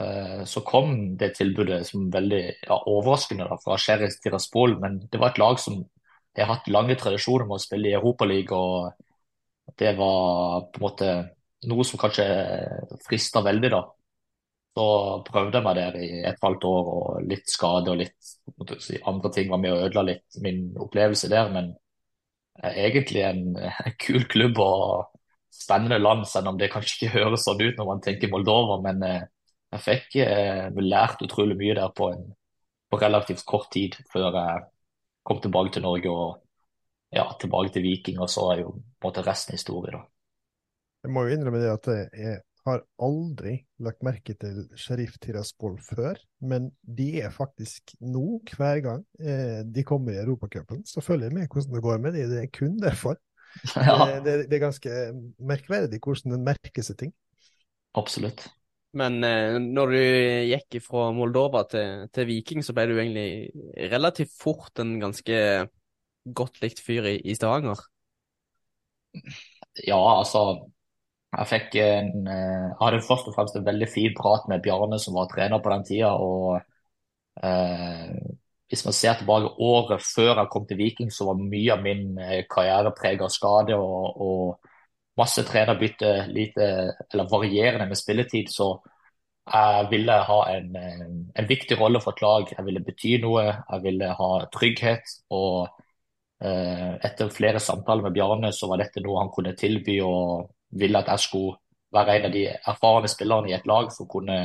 Eh, 0.00 0.44
så 0.50 0.62
kom 0.66 1.16
det 1.18 1.34
tilbudet 1.38 1.84
som 1.86 2.08
veldig 2.14 2.42
ja, 2.66 2.78
overraskende 2.90 3.46
da, 3.50 3.58
fra 3.62 3.78
Sheriff 3.78 4.18
Tiraspol, 4.22 4.78
men 4.82 5.04
det 5.10 5.20
var 5.22 5.32
et 5.32 5.42
lag 5.42 5.58
som 5.62 5.82
har 6.34 6.50
hatt 6.50 6.70
lange 6.72 6.96
tradisjoner 6.98 7.46
med 7.46 7.60
å 7.60 7.62
spille 7.62 7.92
i 7.92 7.94
Europaligaen, 7.98 8.54
og 8.58 9.74
det 9.78 9.94
var 9.98 10.66
på 10.72 10.80
en 10.80 10.84
måte 10.84 11.10
noe 11.70 11.84
som 11.86 12.00
kanskje 12.00 12.24
frista 13.06 13.42
veldig, 13.44 13.70
da. 13.72 13.82
Så 14.74 14.84
prøvde 15.28 15.60
jeg 15.60 15.64
meg 15.64 15.76
der 15.78 15.96
i 16.02 16.08
et 16.26 16.40
halvt 16.42 16.64
år, 16.66 16.88
og 16.98 17.26
litt 17.30 17.50
skade 17.50 17.92
og 17.92 18.00
litt 18.00 18.30
si, 18.82 18.98
andre 19.06 19.30
ting 19.34 19.50
var 19.52 19.60
med 19.62 19.74
og 19.74 19.84
ødela 19.86 20.02
litt 20.08 20.38
min 20.42 20.64
opplevelse 20.82 21.30
der. 21.30 21.52
Men 21.54 21.70
egentlig 22.62 23.22
en, 23.22 23.44
kul 24.04 24.26
klubb 24.30 24.58
og 24.62 25.20
spennende 25.54 26.00
land, 26.02 26.26
selv 26.26 26.50
om 26.50 26.58
det 26.58 26.72
kanskje 26.72 26.96
ikke 26.98 27.18
høres 27.20 27.46
sånn 27.46 27.62
ut 27.62 27.78
når 27.78 27.90
man 27.92 28.02
tenker 28.04 28.32
Moldova. 28.32 28.80
Men 28.84 29.02
eh, 29.06 29.20
jeg 29.76 29.84
fikk 29.84 30.16
eh, 30.24 30.80
lært 30.82 31.22
utrolig 31.22 31.58
mye 31.60 31.76
der 31.78 31.92
på, 31.94 32.10
en, 32.14 32.26
på 32.90 33.00
relativt 33.02 33.44
kort 33.46 33.70
tid 33.74 33.98
før 34.12 34.30
jeg 34.34 34.64
kom 35.24 35.40
tilbake 35.40 35.76
til 35.76 35.86
Norge 35.86 36.10
og 36.10 36.40
ja, 37.14 37.28
tilbake 37.40 37.76
til 37.76 37.86
Viking. 37.86 38.18
Og 38.22 38.30
så 38.30 38.50
er 38.52 38.64
jo 38.64 38.74
på 38.74 39.06
en 39.06 39.12
måte 39.12 39.26
resten 39.26 39.54
historie, 39.54 39.94
da. 39.94 40.02
Jeg 41.04 41.12
må 41.12 41.26
jo 41.26 41.36
innrømme 41.36 41.60
det 41.60 41.72
at 41.72 41.88
jeg 42.16 42.40
har 42.64 42.80
aldri 43.04 43.58
lagt 43.84 44.04
merke 44.06 44.34
til 44.40 44.62
Sheriff 44.80 45.18
Tiraspol 45.20 45.76
før, 45.84 46.16
men 46.40 46.70
de 46.80 47.10
er 47.20 47.34
faktisk 47.34 47.92
nå, 48.00 48.40
hver 48.56 48.80
gang 48.86 49.04
eh, 49.20 49.60
de 49.68 49.84
kommer 49.84 50.14
i 50.14 50.22
Europacupen, 50.22 50.80
så 50.88 51.04
følger 51.04 51.28
jeg 51.28 51.36
med 51.36 51.52
hvordan 51.52 51.76
det 51.76 51.84
går 51.84 52.00
med 52.00 52.16
de. 52.16 52.26
Det 52.30 52.42
er 52.42 52.52
kun 52.52 52.80
derfor. 52.82 53.20
Ja. 53.76 53.94
Det, 54.10 54.24
det, 54.24 54.32
det, 54.50 54.56
er 54.56 54.64
ganske 54.64 54.92
merkverdig 55.38 56.00
hvordan 56.02 56.32
en 56.34 56.46
merker 56.48 56.82
seg 56.82 56.96
ting. 57.04 57.12
Absolutt. 57.94 58.48
Men 58.98 59.20
eh, 59.26 59.60
når 59.62 59.92
du 59.94 60.00
gikk 60.50 60.80
fra 60.82 61.04
Moldova 61.14 61.62
til, 61.70 62.08
til, 62.14 62.26
Viking, 62.32 62.64
så 62.66 62.74
ble 62.74 62.88
du 62.90 62.96
egentlig 62.96 63.52
relativt 63.92 64.34
fort 64.34 64.82
en 64.82 64.96
ganske 65.02 65.38
godt 66.24 66.58
likt 66.64 66.82
fyr 66.82 67.06
i, 67.12 67.16
i 67.22 67.36
Stavanger? 67.38 67.78
Ja, 69.86 70.00
altså 70.18 70.64
jeg 71.38 71.48
fikk 71.50 71.74
en, 71.82 72.28
eh, 72.28 72.68
jeg 72.68 72.78
hadde 72.80 73.02
først 73.08 73.28
og 73.30 73.34
fremst 73.36 73.56
en 73.58 73.66
veldig 73.66 73.88
fin 73.90 74.14
prat 74.16 74.46
med 74.50 74.62
Bjarne, 74.62 74.98
som 75.02 75.16
var 75.18 75.28
trener 75.32 75.62
på 75.62 75.72
den 75.72 75.84
tida. 75.88 76.12
og 76.14 76.60
eh, 77.42 78.14
Hvis 78.68 78.84
man 78.84 78.92
ser 78.96 79.14
tilbake 79.18 79.50
året 79.60 80.02
før 80.02 80.38
jeg 80.40 80.50
kom 80.52 80.66
til 80.66 80.78
Viking, 80.78 81.10
så 81.12 81.28
var 81.30 81.40
mye 81.40 81.72
av 81.72 81.82
min 81.82 82.18
eh, 82.18 82.44
karriere 82.50 82.94
preget 82.98 83.26
av 83.26 83.32
skade 83.34 83.76
og, 83.76 84.20
og 84.20 84.70
masse 85.18 85.44
trenerbytte, 85.46 86.26
lite, 86.34 86.66
eller 87.12 87.30
varierende 87.30 87.86
med 87.90 87.98
spilletid. 87.98 88.50
Så 88.50 88.68
jeg 89.44 89.88
ville 89.90 90.18
ha 90.30 90.40
en, 90.56 90.76
eh, 90.76 91.06
en 91.40 91.48
viktig 91.48 91.80
rolle 91.80 92.00
for 92.00 92.12
et 92.14 92.22
lag. 92.22 92.52
Jeg 92.56 92.64
ville 92.66 92.84
bety 92.84 93.16
noe, 93.22 93.44
jeg 93.46 93.82
ville 93.82 94.12
ha 94.20 94.30
trygghet. 94.52 95.18
og 95.30 95.68
etter 96.44 97.30
flere 97.32 97.60
samtaler 97.62 98.02
med 98.02 98.12
Bjarne, 98.12 98.50
så 98.52 98.66
var 98.68 98.76
dette 98.82 99.00
noe 99.00 99.22
han 99.22 99.30
kunne 99.32 99.54
tilby. 99.56 100.00
og 100.04 100.50
ville 100.74 101.00
at 101.00 101.10
jeg 101.12 101.24
skulle 101.26 101.56
være 101.94 102.18
en 102.18 102.28
av 102.28 102.34
de 102.34 102.44
erfarne 102.50 103.10
spillerne 103.10 103.50
i 103.50 103.56
et 103.56 103.66
lag 103.70 103.90
for 103.94 104.06
å 104.06 104.12
kunne 104.16 104.38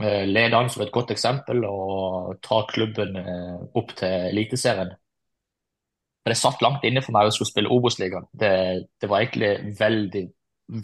eh, 0.00 0.24
lede 0.28 0.58
an 0.58 0.70
som 0.72 0.84
et 0.84 0.92
godt 0.94 1.12
eksempel 1.14 1.64
og 1.68 2.38
ta 2.44 2.62
klubben 2.70 3.18
eh, 3.20 3.58
opp 3.76 3.92
til 3.98 4.30
Eliteserien. 4.30 4.94
For 6.22 6.32
Det 6.32 6.38
satt 6.40 6.64
langt 6.64 6.86
inne 6.88 7.04
for 7.04 7.14
meg 7.14 7.28
å 7.28 7.34
skulle 7.34 7.52
spille 7.52 7.70
Obos-ligaen. 7.70 8.26
Det, 8.32 8.52
det, 9.00 9.10
var 9.10 9.22
egentlig 9.22 9.76
veldig, 9.78 10.24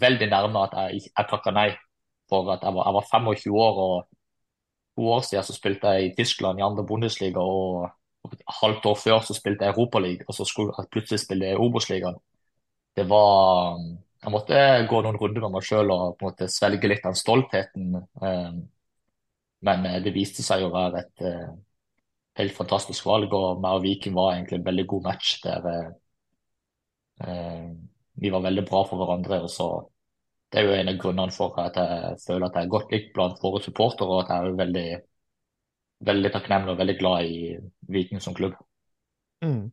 veldig 0.03 0.29
nærme 0.31 0.67
at 0.69 0.77
jeg, 0.77 1.09
jeg 1.09 1.29
takka 1.31 1.51
nei. 1.51 1.71
For 2.31 2.47
at 2.53 2.63
jeg 2.63 2.71
var, 2.77 2.87
jeg 2.87 2.95
var 2.95 3.09
25 3.09 3.57
år, 3.59 3.81
og 3.83 4.05
to 4.95 5.09
år 5.17 5.25
siden 5.27 5.43
så 5.43 5.55
spilte 5.57 5.91
jeg 5.97 6.05
i 6.05 6.13
Tyskland 6.15 6.61
i 6.61 6.63
andre 6.63 6.85
Bundesliga. 6.87 7.43
Og 7.43 8.31
et 8.31 8.45
halvt 8.61 8.87
år 8.93 8.95
før 9.01 9.25
så 9.27 9.35
spilte 9.35 9.67
jeg 9.67 9.75
Europaligaen, 9.75 10.29
og 10.31 10.37
så 10.37 10.47
skulle 10.47 10.77
jeg 10.77 10.91
plutselig 10.93 11.25
spille 11.25 11.57
Obos-ligaen 11.59 12.21
det 12.95 13.05
var 13.09 13.79
Jeg 14.23 14.31
måtte 14.31 14.59
gå 14.87 15.01
noen 15.03 15.17
runder 15.19 15.43
med 15.43 15.51
meg 15.57 15.65
sjøl 15.67 15.89
og 15.91 16.13
på 16.15 16.23
en 16.23 16.31
måte 16.31 16.47
svelge 16.51 16.87
litt 16.87 17.03
av 17.09 17.17
stoltheten. 17.19 17.97
Eh, 18.23 18.53
men 19.67 19.87
eh, 19.89 19.97
det 20.05 20.13
viste 20.15 20.45
seg 20.45 20.63
å 20.63 20.69
være 20.71 21.01
et 21.01 21.23
eh, 21.27 21.49
helt 22.39 22.55
fantastisk 22.55 23.03
valg, 23.09 23.33
og 23.35 23.59
meg 23.59 23.79
og 23.79 23.83
Viking 23.83 24.15
var 24.15 24.37
egentlig 24.37 24.61
en 24.61 24.69
veldig 24.69 24.85
god 24.93 25.09
match 25.09 25.35
der 25.43 25.67
vi 28.23 28.29
var 28.33 28.41
veldig 28.41 28.63
bra 28.65 28.79
for 28.87 28.99
hverandre. 29.01 29.41
og 29.43 29.51
så 29.51 29.67
Det 30.51 30.61
er 30.61 30.65
jo 30.69 30.77
en 30.77 30.89
av 30.93 30.97
grunnene 31.01 31.35
for 31.35 31.59
at 31.59 31.77
jeg 31.77 32.17
føler 32.25 32.47
at 32.47 32.55
jeg 32.55 32.65
er 32.65 32.73
godt 32.73 32.91
likt 32.95 33.13
blant 33.13 33.43
våre 33.43 33.61
supportere, 33.61 34.07
og 34.07 34.23
at 34.23 34.31
jeg 34.31 34.47
er 34.47 34.57
veldig, 34.63 34.89
veldig 36.09 36.31
takknemlig 36.33 36.73
og 36.73 36.79
veldig 36.79 36.97
glad 36.99 37.25
i 37.25 37.37
Viking 37.89 38.21
som 38.21 38.33
klubb. 38.37 38.55
Mm. 39.43 39.71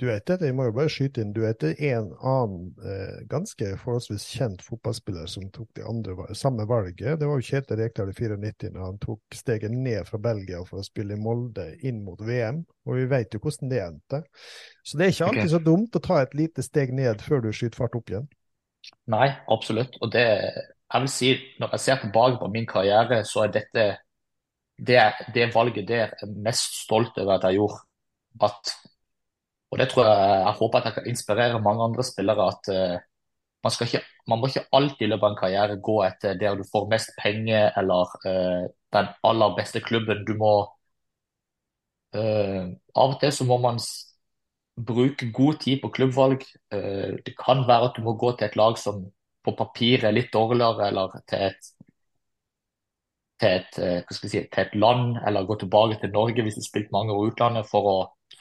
Du 0.00 0.06
vet 0.08 0.24
det, 0.24 0.38
jeg 0.48 0.54
må 0.56 0.64
jo 0.64 0.72
bare 0.72 0.88
skyte 0.88 1.20
inn, 1.20 1.34
du 1.36 1.42
det 1.44 1.74
en 1.84 2.06
annen 2.24 2.70
eh, 2.88 3.18
ganske 3.28 3.66
forholdsvis 3.82 4.22
kjent 4.32 4.62
fotballspiller 4.64 5.28
som 5.28 5.50
tok 5.52 5.68
det 5.76 5.84
andre, 5.84 6.14
samme 6.32 6.64
valget. 6.68 7.18
Det 7.20 7.28
var 7.28 7.36
jo 7.36 7.44
Kjetil 7.44 7.76
Rekdal 7.82 8.08
i 8.08 8.14
94 8.16 8.70
når 8.72 8.86
han 8.86 9.00
tok 9.02 9.36
steget 9.36 9.74
ned 9.74 10.08
fra 10.08 10.22
Belgia 10.24 10.62
for 10.64 10.80
å 10.80 10.86
spille 10.86 11.18
i 11.18 11.20
Molde 11.20 11.66
inn 11.84 12.00
mot 12.06 12.16
VM. 12.16 12.62
Og 12.88 12.96
vi 12.96 13.04
vet 13.10 13.36
jo 13.36 13.42
hvordan 13.44 13.72
det 13.74 13.82
endte. 13.84 14.22
Så 14.80 14.96
det 14.96 15.04
er 15.04 15.12
ikke 15.12 15.28
alltid 15.28 15.52
så 15.52 15.60
dumt 15.68 16.00
å 16.00 16.04
ta 16.08 16.22
et 16.22 16.36
lite 16.38 16.64
steg 16.64 16.94
ned 16.96 17.20
før 17.26 17.44
du 17.44 17.52
skyter 17.52 17.82
fart 17.82 17.98
opp 18.00 18.08
igjen. 18.08 18.30
Nei, 19.12 19.26
absolutt. 19.52 20.00
Og 20.00 20.14
det, 20.14 20.24
jeg 20.24 21.04
vil 21.04 21.12
si, 21.12 21.34
når 21.60 21.76
jeg 21.76 21.84
ser 21.84 22.00
tilbake 22.06 22.40
på 22.40 22.48
min 22.56 22.70
karriere, 22.70 23.20
så 23.28 23.44
er 23.44 23.52
dette 23.58 23.90
det, 24.80 25.02
det 25.36 25.50
valget 25.52 25.84
der 25.92 26.06
jeg 26.06 26.24
er 26.24 26.36
mest 26.48 26.86
stolt 26.86 27.20
over 27.20 27.36
at 27.36 27.44
jeg 27.50 27.60
gjorde. 27.60 27.84
At 28.48 28.72
og 29.70 29.78
det 29.78 29.88
tror 29.90 30.06
jeg, 30.06 30.18
jeg 30.46 30.56
håper 30.58 30.78
at 30.78 30.88
jeg 30.88 30.94
kan 30.96 31.06
inspirere 31.06 31.62
mange 31.62 31.84
andre 31.84 32.04
spillere. 32.04 32.48
at 32.52 32.70
uh, 32.74 32.96
man, 33.64 33.72
ikke, 33.86 34.02
man, 34.28 34.38
må 34.40 34.46
ikke 34.46 34.66
alltid 34.72 35.06
i 35.06 35.10
løpet 35.10 35.26
av 35.26 35.30
en 35.30 35.40
karriere 35.42 35.80
gå 35.88 35.96
etter 36.06 36.38
der 36.40 36.58
du 36.58 36.64
får 36.72 36.90
mest 36.90 37.10
penger 37.22 37.70
eller 37.78 38.14
uh, 38.26 38.66
den 38.96 39.10
aller 39.30 39.56
beste 39.56 39.80
klubben. 39.80 40.24
Du 40.26 40.34
må 40.34 40.54
uh, 42.16 42.64
Av 42.94 43.14
og 43.14 43.20
til 43.20 43.32
så 43.32 43.46
må 43.46 43.60
man 43.62 43.78
bruke 44.86 45.30
god 45.32 45.60
tid 45.62 45.80
på 45.82 45.90
klubbvalg. 45.92 46.44
det 47.26 47.34
kan 47.36 47.66
være 47.68 47.90
at 47.90 47.96
du 47.96 48.02
må 48.02 48.14
gå 48.16 48.30
til 48.32 48.46
et 48.46 48.56
lag 48.56 48.78
som 48.78 49.02
på 49.44 49.52
papiret 49.52 50.04
er 50.08 50.14
litt 50.14 50.32
dårligere, 50.32 50.86
eller 50.88 51.18
til 51.28 51.42
et, 51.50 51.68
til 53.42 53.50
et, 53.58 54.14
si, 54.14 54.28
til 54.30 54.62
et 54.62 54.74
land, 54.74 55.18
eller 55.26 55.44
gå 55.44 55.58
tilbake 55.60 55.98
til 56.00 56.14
Norge 56.14 56.42
hvis 56.42 56.56
du 56.56 56.62
har 56.62 56.68
spilt 56.68 56.94
mange 56.96 57.12
år 57.12 57.28
utlandet 57.32 57.68
for 57.68 57.90
å 57.92 57.98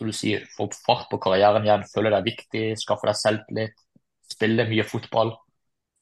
du 0.07 0.13
sier, 0.15 0.45
få 0.55 0.69
fart 0.85 1.09
på 1.11 1.19
karrieren 1.21 1.65
igjen, 1.67 1.85
føle 1.91 2.11
deg 2.13 2.27
viktig, 2.29 2.63
skaffe 2.79 3.09
deg 3.09 3.17
selvtillit, 3.19 3.85
spille 4.31 4.67
mye 4.69 4.85
fotball. 4.87 5.33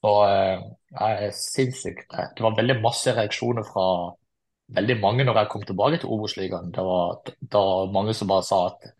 Og 0.06 0.20
eh, 0.28 0.60
jeg 0.94 1.26
er 1.26 1.32
sinnssykt 1.34 2.12
Det 2.36 2.44
var 2.44 2.54
veldig 2.54 2.76
masse 2.84 3.10
reaksjoner 3.16 3.66
fra 3.66 3.86
veldig 4.76 4.96
mange 5.00 5.24
når 5.26 5.40
jeg 5.40 5.50
kom 5.52 5.64
tilbake 5.66 5.98
til 6.00 6.12
Obos-ligaen. 6.14 6.70
Det 6.74 6.84
var, 6.84 7.18
da 7.40 7.62
mange 7.92 8.14
som 8.14 8.30
bare 8.30 8.46
sa 8.46 8.66
at 8.68 8.90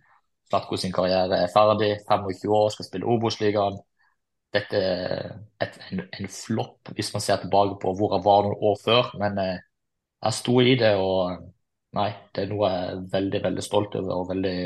Slatko 0.48 0.78
sin 0.80 0.94
karriere 0.96 1.42
er 1.44 1.52
ferdig, 1.52 1.90
25 2.08 2.52
år, 2.56 2.70
skal 2.72 2.86
spille 2.88 3.08
Obos-ligaen. 3.14 3.76
Dette 4.56 4.80
er 4.80 5.34
et, 5.60 5.74
en, 5.90 6.00
en 6.08 6.28
flopp 6.32 6.88
hvis 6.96 7.12
man 7.12 7.20
ser 7.20 7.42
tilbake 7.42 7.76
på 7.82 7.92
hvor 7.98 8.14
jeg 8.16 8.24
var 8.24 8.46
noen 8.46 8.62
år 8.70 8.78
før. 8.84 9.12
Men 9.20 9.38
eh, 9.44 9.58
jeg 10.24 10.38
sto 10.40 10.56
i 10.64 10.74
det, 10.80 10.94
og 10.96 11.44
nei, 11.98 12.10
det 12.34 12.44
er 12.44 12.52
noe 12.52 12.70
jeg 12.72 12.88
er 12.94 13.02
veldig, 13.12 13.42
veldig 13.44 13.64
stolt 13.64 13.98
over 14.00 14.22
og 14.22 14.30
veldig 14.32 14.56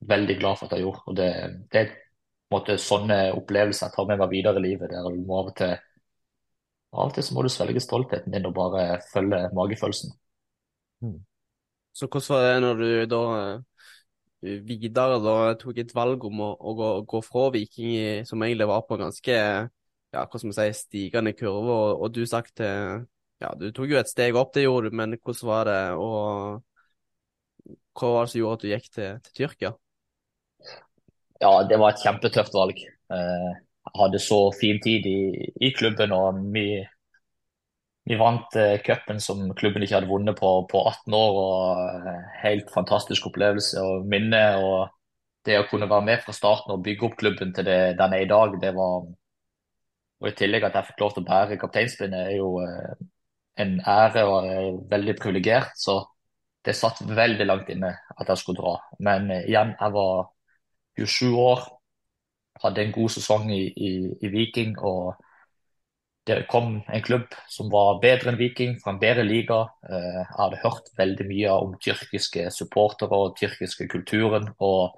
veldig 0.00 0.38
glad 0.40 0.58
for 0.58 0.68
at 0.68 0.76
jeg 0.76 0.86
gjorde. 0.86 1.02
Og 1.06 1.16
det, 1.16 1.30
det 1.72 1.82
er 1.82 1.94
måte, 2.52 2.78
sånne 2.80 3.20
opplevelser 3.36 3.88
jeg 3.88 3.96
tar 3.96 4.08
med 4.10 4.20
meg 4.22 4.32
videre 4.32 4.60
i 4.60 4.66
livet. 4.68 4.90
der 4.92 5.08
du 5.10 5.22
må 5.26 5.40
Av 5.40 5.52
og 5.52 5.56
til 5.58 5.76
av 6.96 7.10
og 7.10 7.16
til 7.16 7.24
så 7.26 7.34
må 7.34 7.42
du 7.44 7.50
svelge 7.52 7.82
stoltheten 7.82 8.32
din 8.32 8.46
og 8.48 8.54
bare 8.56 9.00
følge 9.12 9.50
magefølelsen. 9.56 10.14
Mm. 11.04 11.18
Så 11.92 12.08
hvordan 12.08 12.28
var 12.32 12.44
det 12.46 12.60
når 12.62 12.80
du 12.80 12.88
da 13.10 13.22
eh, 14.46 14.60
videre 14.64 15.18
da 15.24 15.36
tok 15.60 15.80
et 15.82 15.94
valg 15.96 16.24
om 16.24 16.40
å, 16.44 16.50
å 16.56 16.74
gå, 16.78 16.90
gå, 17.10 17.20
fra 17.24 17.50
Viking, 17.52 18.24
som 18.28 18.42
egentlig 18.44 18.68
var 18.70 18.84
på 18.86 18.96
en 18.96 19.06
ganske 19.08 19.36
ja, 19.36 20.22
hva 20.22 20.38
skal 20.38 20.48
man 20.48 20.56
si, 20.56 20.68
stigende 20.78 21.34
kurve, 21.36 21.74
og, 21.74 22.04
og 22.06 22.14
du 22.14 22.22
sagt 22.28 22.62
ja, 22.62 23.50
du 23.58 23.68
tok 23.74 23.90
jo 23.90 23.98
et 24.00 24.08
steg 24.08 24.36
opp, 24.38 24.54
det 24.54 24.64
gjorde 24.64 24.88
du, 24.88 24.96
men 24.96 25.18
hvordan 25.18 25.48
var 25.50 25.68
det 25.68 25.80
Og 26.00 26.62
hva 27.96 28.12
var 28.12 28.24
det 28.24 28.32
som 28.32 28.40
gjorde 28.40 28.56
at 28.56 28.64
du 28.64 28.70
gikk 28.70 28.88
til, 28.94 29.20
til 29.26 29.36
Tyrkia? 29.40 29.72
Ja, 31.40 31.62
det 31.68 31.76
var 31.80 31.92
et 31.92 32.02
kjempetøft 32.02 32.54
valg. 32.56 32.78
Eh, 33.12 33.50
jeg 33.86 34.00
hadde 34.00 34.20
så 34.22 34.38
fin 34.56 34.78
tid 34.82 35.06
i, 35.08 35.18
i 35.62 35.70
klubben 35.76 36.12
og 36.16 36.40
vi, 36.54 36.66
vi 38.08 38.18
vant 38.18 38.56
uh, 38.58 38.74
cupen 38.84 39.20
som 39.22 39.44
klubben 39.58 39.84
ikke 39.84 39.96
hadde 40.00 40.10
vunnet 40.10 40.38
på, 40.38 40.50
på 40.70 40.82
18 40.90 41.14
år. 41.16 41.38
og 41.42 42.02
uh, 42.06 42.24
Helt 42.42 42.72
fantastisk 42.74 43.28
opplevelse 43.30 43.82
og 43.82 44.08
minne. 44.10 44.42
og 44.58 44.90
Det 45.46 45.60
å 45.60 45.68
kunne 45.70 45.88
være 45.90 46.08
med 46.08 46.24
fra 46.24 46.34
starten 46.34 46.74
og 46.74 46.82
bygge 46.84 47.06
opp 47.08 47.16
klubben 47.22 47.54
til 47.54 47.68
det 47.68 47.80
den 48.00 48.16
er 48.16 48.24
i 48.26 48.30
dag, 48.30 48.58
det 48.62 48.74
var 48.74 49.06
Og 50.20 50.28
i 50.30 50.36
tillegg 50.36 50.64
at 50.64 50.76
jeg 50.78 50.90
fikk 50.90 51.00
lov 51.04 51.14
til 51.14 51.24
å 51.24 51.30
bære 51.30 51.58
kapteinspinnet, 51.60 52.30
er 52.30 52.36
jo 52.40 52.54
uh, 52.64 52.94
en 53.60 53.78
ære 53.80 54.24
og 54.26 54.46
er 54.50 54.70
veldig 54.90 55.16
privilegert. 55.20 55.76
Så 55.76 56.00
det 56.64 56.74
satt 56.74 57.04
veldig 57.06 57.46
langt 57.46 57.68
inne 57.70 57.92
at 58.16 58.28
jeg 58.32 58.42
skulle 58.42 58.62
dra. 58.62 58.78
Men 58.98 59.30
igjen, 59.44 59.76
jeg 59.78 59.94
var 59.94 60.24
27 60.98 61.36
år, 61.38 61.64
hadde 62.62 62.82
en 62.82 62.92
god 62.92 63.12
sesong 63.12 63.50
i, 63.52 63.62
i, 63.76 63.92
i 64.22 64.32
Viking. 64.32 64.76
og 64.78 65.16
det 66.26 66.46
kom 66.50 66.80
en 66.90 67.02
klubb 67.02 67.34
som 67.48 67.68
var 67.70 68.00
bedre 68.02 68.32
enn 68.32 68.38
Viking, 68.40 68.72
fra 68.82 68.92
en 68.92 69.02
bedre 69.02 69.22
liga. 69.22 69.60
Eh, 69.86 70.16
jeg 70.18 70.38
hadde 70.38 70.62
hørt 70.64 70.88
veldig 70.98 71.26
mye 71.28 71.52
om 71.54 71.76
tyrkiske 71.82 72.48
supportere 72.50 73.14
og 73.14 73.36
tyrkiske 73.38 73.86
kulturen. 73.92 74.48
og 74.58 74.96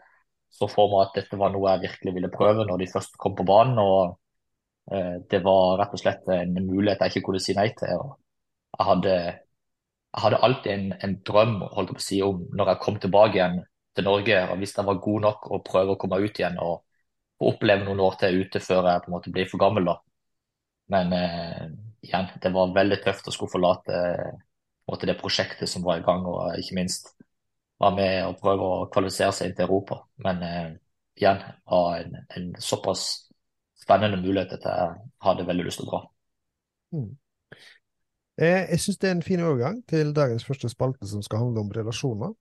Så 0.51 0.71
for 0.73 0.89
meg 0.89 1.09
at 1.09 1.19
dette 1.21 1.37
var 1.37 1.53
noe 1.53 1.75
jeg 1.75 1.85
virkelig 1.85 2.15
ville 2.15 2.33
prøve 2.33 2.65
når 2.65 2.81
de 2.81 2.93
først 2.95 3.19
kom 3.21 3.37
på 3.37 3.45
banen. 3.45 3.79
og 3.79 4.17
eh, 4.93 5.21
Det 5.31 5.43
var 5.45 5.77
rett 5.83 5.93
og 5.93 6.01
slett 6.01 6.33
en 6.33 6.57
mulighet 6.65 7.05
jeg 7.05 7.13
ikke 7.13 7.27
kunne 7.29 7.45
si 7.45 7.57
nei 7.59 7.69
til. 7.77 8.09
Jeg 8.79 8.87
hadde, 8.89 9.15
jeg 10.15 10.23
hadde 10.25 10.43
alltid 10.49 10.73
en, 10.73 10.93
en 11.05 11.19
drøm 11.29 11.59
holdt 11.77 11.93
på 11.93 12.01
å 12.01 12.07
si, 12.09 12.23
om 12.25 12.47
når 12.57 12.73
jeg 12.73 12.85
kom 12.87 12.97
tilbake 13.05 13.37
igjen 13.37 13.61
til 13.99 14.07
Norge, 14.07 14.43
og 14.49 14.61
hvis 14.63 14.77
jeg 14.79 14.87
var 14.87 15.03
god 15.05 15.25
nok 15.27 15.49
å 15.51 15.63
prøve 15.67 15.95
å 15.95 16.01
komme 16.01 16.21
ut 16.23 16.39
igjen 16.39 16.59
og, 16.63 16.85
og 17.43 17.51
oppleve 17.53 17.87
noen 17.87 18.03
år 18.07 18.19
til 18.21 18.45
ute 18.45 18.63
før 18.63 18.87
jeg 18.93 19.05
på 19.05 19.11
en 19.11 19.19
måte 19.19 19.35
blir 19.35 19.51
for 19.51 19.61
gammel. 19.61 19.91
da 19.91 19.99
men 20.89 21.13
eh, 21.13 21.65
igjen, 22.01 22.29
det 22.43 22.53
var 22.53 22.75
veldig 22.75 22.99
tøft 23.05 23.29
å 23.29 23.35
skulle 23.35 23.53
forlate 23.53 24.03
måte, 24.89 25.07
det 25.09 25.19
prosjektet 25.21 25.69
som 25.69 25.85
var 25.85 26.01
i 26.01 26.05
gang, 26.05 26.25
og 26.25 26.57
ikke 26.61 26.79
minst 26.79 27.13
være 27.79 27.95
med 27.99 28.15
og 28.25 28.39
prøve 28.41 28.69
å 28.69 28.87
kvalifisere 28.93 29.35
seg 29.37 29.51
inn 29.51 29.59
til 29.59 29.67
Europa. 29.69 30.01
Men 30.25 30.45
eh, 30.47 30.69
igjen 31.21 31.43
var 31.69 32.01
en, 32.01 32.17
en, 32.25 32.51
såpass 32.65 33.05
spennende 33.79 34.21
mulighet 34.23 34.57
at 34.57 34.65
jeg 34.65 34.97
hadde 35.27 35.47
veldig 35.49 35.69
lyst 35.69 35.83
til 35.83 35.89
å 35.89 35.93
dra. 35.93 36.03
Mm. 36.97 37.11
Eh, 38.41 38.65
jeg 38.73 38.81
syns 38.83 39.01
det 39.03 39.11
er 39.11 39.17
en 39.19 39.27
fin 39.27 39.45
overgang 39.45 39.83
til 39.91 40.15
dagens 40.17 40.47
første 40.49 40.73
spalte, 40.73 41.05
som 41.11 41.23
skal 41.27 41.45
handle 41.45 41.67
om 41.67 41.73
relasjoner. 41.75 42.33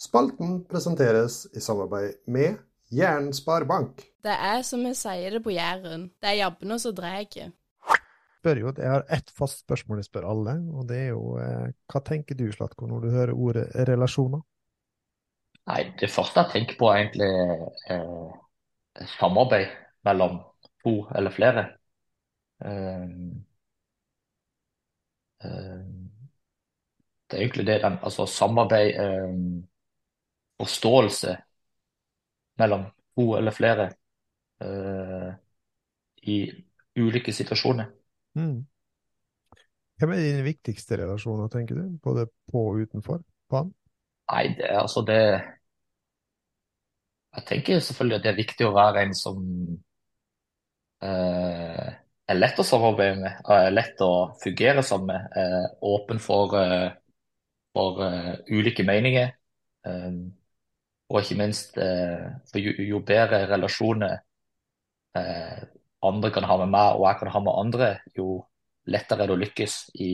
Spalten 0.00 0.64
presenteres 0.68 1.44
i 1.54 1.60
samarbeid 1.62 2.24
med 2.26 2.58
Jæren 2.94 3.32
sparebank. 3.32 4.02
Det 4.24 4.32
er 4.32 4.62
som 4.66 4.82
vi 4.84 4.94
sier 4.94 5.36
det 5.36 5.42
på 5.44 5.54
Jæren, 5.54 6.10
det 6.22 6.32
er 6.32 6.40
jabbene 6.44 6.78
som 6.78 6.94
drar 6.94 7.22
spør 8.44 8.60
jo, 8.60 8.72
Jeg 8.76 8.90
har 8.90 9.04
ett 9.08 9.30
fast 9.32 9.64
spørsmål 9.64 10.02
jeg 10.02 10.04
spør 10.10 10.28
alle, 10.28 10.54
og 10.76 10.88
det 10.88 10.98
er 10.98 11.08
jo 11.14 11.36
eh, 11.40 11.70
hva 11.88 12.00
tenker 12.04 12.36
du, 12.36 12.50
Slatko, 12.52 12.86
når 12.86 13.00
du 13.00 13.10
hører 13.10 13.32
ordet 13.32 13.66
relasjoner? 13.88 14.42
Nei, 15.66 15.94
Det 16.00 16.10
første 16.12 16.40
jeg 16.40 16.52
tenker 16.52 16.76
på, 16.78 16.90
er 16.90 16.96
egentlig 17.00 17.30
eh, 17.88 19.06
samarbeid 19.16 19.72
mellom 20.04 20.42
to 20.84 20.94
eller 21.16 21.32
flere. 21.32 21.64
Eh, 22.60 23.08
eh, 25.44 25.86
det 27.30 27.38
er 27.38 27.46
egentlig 27.46 27.66
det 27.66 27.80
den 27.82 27.96
Altså 28.04 28.26
samarbeid, 28.26 28.92
eh, 29.00 29.32
forståelse 30.60 31.36
mellom 32.60 32.86
to 33.14 33.26
eller 33.38 33.54
flere 33.54 33.88
uh, 34.64 35.32
i 36.22 36.38
ulike 36.98 37.32
situasjoner. 37.32 37.90
Mm. 38.38 38.60
Hvem 39.98 40.12
er 40.14 40.22
dine 40.22 40.44
viktigste 40.46 40.98
relasjoner, 40.98 41.48
tenker 41.48 41.78
du? 41.78 41.98
Både 42.02 42.26
på 42.50 42.68
og 42.70 42.84
utenfor 42.84 43.20
banen? 43.50 43.74
Nei, 44.30 44.46
det 44.56 44.70
er 44.70 44.80
altså 44.80 45.02
det 45.04 45.20
Jeg 47.34 47.44
tenker 47.48 47.78
selvfølgelig 47.82 48.16
at 48.16 48.24
det 48.24 48.30
er 48.30 48.38
viktig 48.38 48.66
å 48.66 48.74
være 48.76 49.02
en 49.02 49.14
som 49.18 49.38
uh, 51.02 51.88
er 52.30 52.38
lett 52.38 52.60
å 52.62 52.66
samarbeide 52.66 53.16
med, 53.20 53.40
er 53.50 53.74
lett 53.74 54.00
å 54.04 54.12
fungere 54.42 54.84
sammen 54.86 55.10
med, 55.10 55.34
er 55.36 55.66
åpen 55.84 56.20
for, 56.22 56.54
eh, 56.56 56.86
for 57.74 57.98
uh, 58.00 58.30
ulike 58.48 58.86
meninger. 58.86 59.34
Um, 59.84 60.30
og 61.10 61.20
ikke 61.20 61.38
minst, 61.38 61.78
uh, 61.78 62.30
for 62.50 62.62
jo, 62.62 62.74
jo, 62.88 63.00
bedre 63.04 63.44
relasjoner 63.50 64.16
uh, 65.18 65.64
andre 66.04 66.30
kan 66.34 66.46
ha 66.48 66.58
med 66.62 66.72
meg, 66.72 66.98
og 66.98 67.06
jeg 67.08 67.20
kan 67.20 67.32
ha 67.34 67.42
med 67.44 67.60
andre, 67.64 67.90
jo 68.16 68.28
lettere 68.90 69.24
er 69.24 69.30
det 69.30 69.36
å 69.36 69.40
lykkes 69.40 69.76
i 70.04 70.10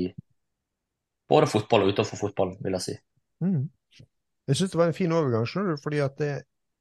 både 1.30 1.48
fotball 1.50 1.84
og 1.84 1.94
utenfor 1.94 2.20
fotball, 2.26 2.54
vil 2.62 2.76
jeg 2.78 2.86
si. 2.86 2.96
Mm. 3.42 3.64
Jeg 4.50 4.58
syns 4.58 4.72
det 4.72 4.80
var 4.80 4.90
en 4.90 4.96
fin 4.96 5.14
overgang, 5.14 5.46
skjønner 5.46 5.76
du, 5.76 5.82
fordi 5.82 6.02
at 6.02 6.16
det, 6.18 6.30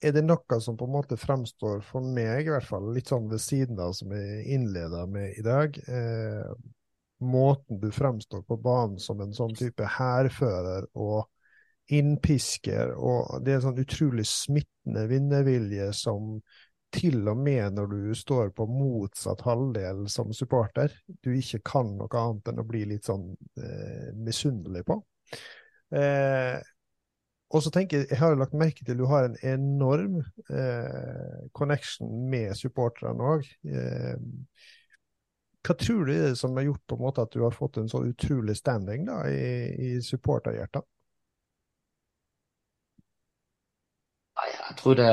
er 0.01 0.15
det 0.15 0.23
noe 0.23 0.59
som 0.63 0.77
på 0.79 0.87
en 0.87 0.93
måte 0.93 1.17
fremstår 1.19 1.81
for 1.85 2.05
meg, 2.05 2.47
i 2.47 2.53
hvert 2.53 2.67
fall, 2.67 2.91
litt 2.95 3.11
sånn 3.11 3.29
ved 3.31 3.41
siden 3.43 3.79
av 3.83 3.93
som 3.97 4.13
jeg 4.15 4.45
innleda 4.55 5.03
med 5.11 5.35
i 5.37 5.43
dag. 5.45 5.75
Eh, 5.91 6.53
måten 7.19 7.81
du 7.81 7.89
fremstår 7.91 8.45
på 8.47 8.57
banen 8.63 8.99
som 9.03 9.19
en 9.21 9.35
sånn 9.35 9.55
type 9.59 9.85
hærfører 9.97 10.87
og 10.95 11.27
innpisker, 11.89 12.93
og 12.95 13.39
det 13.43 13.53
er 13.53 13.59
en 13.59 13.67
sånn 13.69 13.83
utrolig 13.83 14.25
smittende 14.29 15.05
vinnervilje 15.09 15.89
som 15.97 16.39
til 16.93 17.21
og 17.29 17.37
med 17.37 17.75
når 17.77 17.91
du 17.91 18.01
står 18.17 18.49
på 18.57 18.65
motsatt 18.69 19.43
halvdel 19.45 20.07
som 20.09 20.33
supporter, 20.33 20.93
du 21.21 21.31
ikke 21.35 21.61
kan 21.65 21.93
noe 21.99 22.09
annet 22.21 22.49
enn 22.49 22.61
å 22.61 22.67
bli 22.67 22.83
litt 22.89 23.09
sånn 23.09 23.27
eh, 23.61 24.09
misunnelig 24.17 24.85
på. 24.87 24.97
Eh, 25.95 26.57
og 27.49 27.65
så 27.65 27.71
tenker 27.73 28.03
jeg, 28.03 28.09
jeg 28.11 28.21
har 28.21 28.37
lagt 28.37 28.57
merke 28.57 28.85
til 28.85 28.97
du 28.99 29.07
har 29.09 29.25
en 29.25 29.37
enorm 29.45 30.19
eh, 30.53 31.47
connection 31.57 32.11
med 32.29 32.53
supporterne 32.57 33.33
òg. 33.35 33.49
Eh, 33.65 34.17
hva 35.65 35.75
tror 35.77 36.05
du 36.05 36.13
er 36.13 36.29
det 36.29 36.37
som 36.39 36.55
har 36.57 36.69
gjort 36.69 36.85
på 36.87 36.97
en 36.97 37.03
måte 37.03 37.25
at 37.25 37.33
du 37.33 37.41
har 37.43 37.55
fått 37.55 37.81
en 37.81 37.89
så 37.91 38.03
utrolig 38.05 38.55
standing 38.57 39.09
da, 39.09 39.23
i, 39.29 39.89
i 39.89 39.89
supporterhjertet? 40.05 40.85
Jeg 44.69 44.77
tror 44.77 44.95
det 44.99 45.09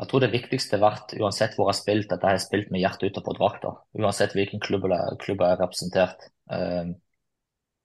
jeg 0.00 0.08
tror 0.08 0.22
det 0.24 0.30
viktigste 0.32 0.78
har 0.78 0.86
vært, 0.86 1.10
uansett 1.20 1.56
hvor 1.56 1.66
jeg 1.68 1.74
har 1.74 1.76
spilt, 1.76 2.12
at 2.14 2.22
jeg 2.24 2.32
har 2.38 2.40
spilt 2.40 2.70
med 2.72 2.80
hjertet 2.80 3.10
utenpå 3.12 3.34
drakta. 3.36 3.72
Uansett 4.00 4.32
hvilken 4.32 4.62
klubb 4.64 4.86
jeg 4.88 5.42
har 5.42 5.58
representert. 5.60 6.24
Ehm, 6.56 6.94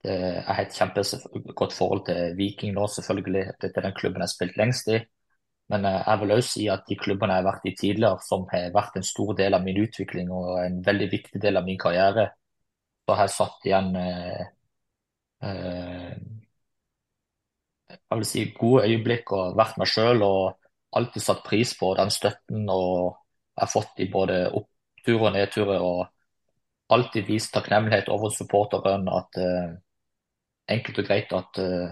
jeg 0.06 0.46
har 0.48 0.62
et 0.62 0.78
kjempegodt 0.78 1.76
forhold 1.76 2.06
til 2.08 2.38
Viking 2.38 2.72
nå, 2.78 2.86
selvfølgelig. 2.94 3.44
Dette 3.60 3.82
er 3.82 3.88
den 3.89 3.98
klubben 3.98 4.24
jeg 4.24 4.30
har 4.30 4.32
spilt 4.32 4.56
lengst 4.62 4.94
i. 4.96 5.02
Men 5.74 5.86
eh, 5.89 6.00
jeg 6.06 6.22
vil 6.22 6.34
også 6.38 6.50
si 6.54 6.68
at 6.72 6.88
de 6.88 6.98
klubbene 7.02 7.36
jeg 7.36 7.44
har 7.44 7.50
vært 7.50 7.68
i 7.68 7.76
tidligere, 7.82 8.24
som 8.24 8.48
har 8.54 8.72
vært 8.76 8.96
en 9.00 9.08
stor 9.12 9.34
del 9.41 9.58
av 9.58 9.65
min 9.65 9.82
utvikling 9.82 10.32
og 10.32 10.50
en 10.62 10.80
veldig 10.86 11.10
viktig 11.12 11.41
del 11.41 11.60
av 11.60 11.68
min 11.68 11.80
karriere, 11.82 12.30
så 13.06 13.18
har 13.18 13.28
jeg 13.28 13.36
satt 13.36 13.68
igjen 13.68 13.91
eh, 14.00 14.46
eh, 15.50 16.13
jeg 17.95 18.19
vil 18.19 18.27
si 18.29 18.45
gode 18.58 18.86
øyeblikk 18.89 19.31
og 19.36 19.58
vært 19.58 19.77
meg 19.81 19.89
sjøl 19.91 20.23
alltid 20.95 21.23
satt 21.23 21.43
pris 21.43 21.73
på 21.77 21.93
den 21.97 22.12
støtten 22.13 22.67
og 22.71 23.15
jeg 23.55 23.63
har 23.63 23.71
fått 23.71 24.03
i 24.03 24.10
både 24.12 24.41
oppturer 24.51 25.29
og 25.29 25.34
nedturer. 25.36 25.81
og 25.81 26.05
alltid 26.89 27.25
vist 27.27 27.53
takknemlighet 27.53 28.10
over 28.13 28.29
supporteren. 28.34 29.08
At 29.10 29.39
uh, 29.41 29.73
enkelt 30.71 31.01
og 31.01 31.08
greit 31.08 31.34
at 31.34 31.62
uh, 31.62 31.89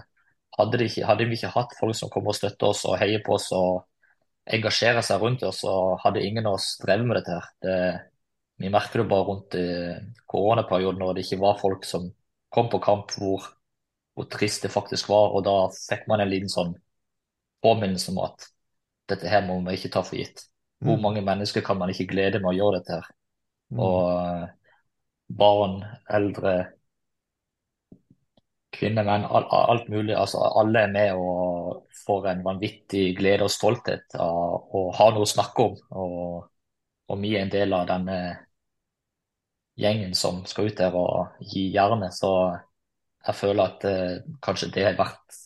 hadde, 0.57 0.79
de 0.79 0.89
ikke, 0.89 1.07
hadde, 1.09 1.27
vi 1.29 1.39
ikke 1.39 1.53
hatt 1.55 1.75
folk 1.79 1.97
som 1.97 2.11
kommer 2.13 2.33
og 2.33 2.37
støtter 2.37 2.69
oss 2.69 2.85
og 2.89 2.99
heier 3.01 3.23
på 3.25 3.37
oss 3.37 3.49
og 3.57 3.83
engasjerer 4.53 5.05
seg 5.05 5.21
rundt 5.23 5.45
oss, 5.47 5.61
så 5.63 5.95
hadde 6.03 6.23
ingen 6.25 6.47
av 6.49 6.59
oss 6.59 6.75
drevet 6.83 7.07
med 7.07 7.21
dette. 7.21 7.37
her. 7.39 7.51
Det, 7.63 7.77
vi 8.61 8.69
merker 8.71 9.01
det 9.01 9.09
bare 9.09 9.27
rundt 9.29 9.57
uh, 9.57 9.97
koronaperioden 10.29 11.01
når 11.01 11.17
det 11.17 11.27
ikke 11.27 11.41
var 11.41 11.61
folk 11.61 11.87
som 11.89 12.11
kom 12.53 12.69
på 12.69 12.81
kamp, 12.83 13.15
hvor, 13.17 13.47
hvor 14.13 14.27
trist 14.31 14.65
det 14.65 14.71
faktisk 14.73 15.09
var. 15.11 15.33
Og 15.33 15.45
da 15.45 15.57
fikk 15.73 16.07
man 16.11 16.23
en 16.23 16.31
liten 16.31 16.51
sånn 16.51 16.73
påminnelse 17.63 18.11
om 18.13 18.23
at 18.25 18.49
dette 19.09 19.29
her 19.29 19.45
må 19.47 19.59
vi 19.65 19.77
ikke 19.77 19.93
ta 19.95 20.03
for 20.05 20.19
gitt. 20.19 20.45
Hvor 20.83 20.99
mm. 20.99 21.03
mange 21.03 21.23
mennesker 21.25 21.63
kan 21.65 21.79
man 21.79 21.91
ikke 21.93 22.09
glede 22.11 22.41
med 22.43 22.51
å 22.51 22.57
gjøre 22.57 22.79
dette 22.79 22.99
her? 22.99 23.11
Mm. 23.73 23.81
Og 23.83 23.99
uh, 24.11 24.47
barn, 25.33 25.77
eldre, 26.11 26.55
kvinner, 28.73 29.05
menn, 29.07 29.27
alt 29.29 29.89
mulig. 29.91 30.15
Altså, 30.17 30.41
alle 30.59 30.85
er 30.85 30.93
med 30.93 31.19
og 31.19 31.85
får 32.03 32.29
en 32.31 32.43
vanvittig 32.45 33.13
glede 33.17 33.47
og 33.47 33.53
stolthet 33.53 34.17
av 34.19 34.73
å 34.75 34.87
ha 34.97 35.11
noe 35.13 35.27
å 35.27 35.29
snakke 35.29 35.69
om. 35.69 35.77
Og, 36.03 36.41
og 37.09 37.21
vi 37.21 37.35
er 37.37 37.45
en 37.45 37.53
del 37.53 37.75
av 37.77 37.87
denne 37.89 38.19
gjengen 39.79 40.13
som 40.17 40.43
skal 40.49 40.69
ut 40.69 40.77
der 40.77 40.95
og 40.97 41.43
gi 41.53 41.69
jernet. 41.73 42.13
Så 42.17 42.33
jeg 43.27 43.39
føler 43.39 43.63
at 43.63 43.87
uh, 43.87 44.35
kanskje 44.43 44.71
det 44.75 44.85
har 44.87 44.99
vært 44.99 45.39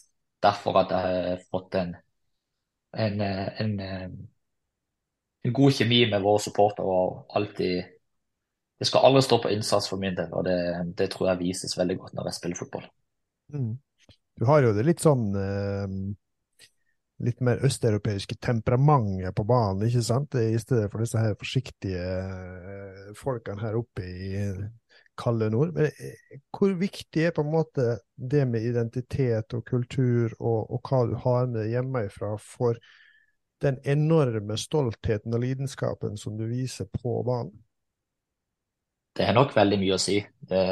derfor 0.44 0.82
at 0.82 0.94
jeg 0.94 1.14
har 1.14 1.48
fått 1.52 1.80
en 1.80 1.96
en, 2.98 3.22
en, 3.22 3.80
en 5.44 5.54
god 5.54 5.74
kjemi 5.76 6.06
med 6.10 6.24
våre 6.24 6.42
supportere 6.42 6.88
og 6.88 7.36
alltid 7.38 7.84
det 8.78 8.86
skal 8.86 9.08
aldri 9.08 9.24
stå 9.26 9.40
på 9.42 9.52
innsats 9.56 9.90
for 9.90 10.02
min 10.02 10.16
del, 10.18 10.30
og 10.38 10.46
det, 10.46 10.58
det 11.00 11.10
tror 11.14 11.32
jeg 11.32 11.42
vises 11.42 11.74
veldig 11.80 11.98
godt 11.98 12.18
når 12.18 12.30
jeg 12.30 12.38
spiller 12.38 12.60
fotball. 12.60 12.84
Mm. 13.54 13.72
Du 14.38 14.46
har 14.46 14.62
jo 14.62 14.74
det 14.78 14.84
litt 14.86 15.02
sånn 15.02 15.32
eh, 15.34 15.96
litt 17.26 17.42
mer 17.42 17.64
østeuropeiske 17.66 18.38
temperamentet 18.44 19.34
på 19.34 19.48
banen, 19.50 19.88
ikke 19.88 20.04
sant? 20.06 20.38
I 20.38 20.60
stedet 20.62 20.92
for 20.94 21.02
disse 21.02 21.24
her 21.24 21.34
forsiktige 21.40 22.04
eh, 22.06 23.08
folkene 23.18 23.66
her 23.66 23.80
oppe 23.80 24.06
i 24.06 24.44
kalde 25.20 25.50
nord. 25.54 25.74
Men 25.76 25.90
eh, 25.90 26.40
hvor 26.56 26.74
viktig 26.80 27.28
er 27.28 27.36
på 27.36 27.44
en 27.46 27.52
måte 27.54 27.98
det 28.16 28.46
med 28.50 28.66
identitet 28.66 29.54
og 29.58 29.66
kultur 29.68 30.34
og, 30.40 30.72
og 30.72 30.82
hva 30.88 31.04
du 31.10 31.16
har 31.26 31.52
med 31.52 31.70
hjemmefra 31.72 32.36
for 32.42 32.80
den 33.64 33.80
enorme 33.90 34.58
stoltheten 34.60 35.34
og 35.34 35.42
lidenskapen 35.42 36.18
som 36.18 36.38
du 36.38 36.46
viser 36.50 36.90
på 36.94 37.22
banen? 37.26 37.56
Det 39.18 39.26
har 39.26 39.34
nok 39.34 39.56
veldig 39.58 39.80
mye 39.82 39.96
å 39.96 40.02
si. 40.02 40.20
Det, 40.50 40.64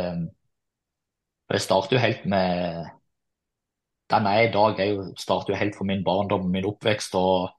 det 1.50 1.62
starter 1.64 1.98
jo 1.98 2.04
helt 2.04 2.28
med 2.30 2.92
Den 4.14 4.28
jeg 4.30 4.44
er 4.44 4.48
i 4.48 4.54
dag, 4.54 4.80
er 4.80 4.90
jo, 4.92 5.06
starter 5.18 5.56
jo 5.56 5.58
helt 5.58 5.74
for 5.74 5.90
min 5.90 6.04
barndom 6.06 6.44
og 6.46 6.52
min 6.54 6.68
oppvekst. 6.70 7.16
og 7.18 7.50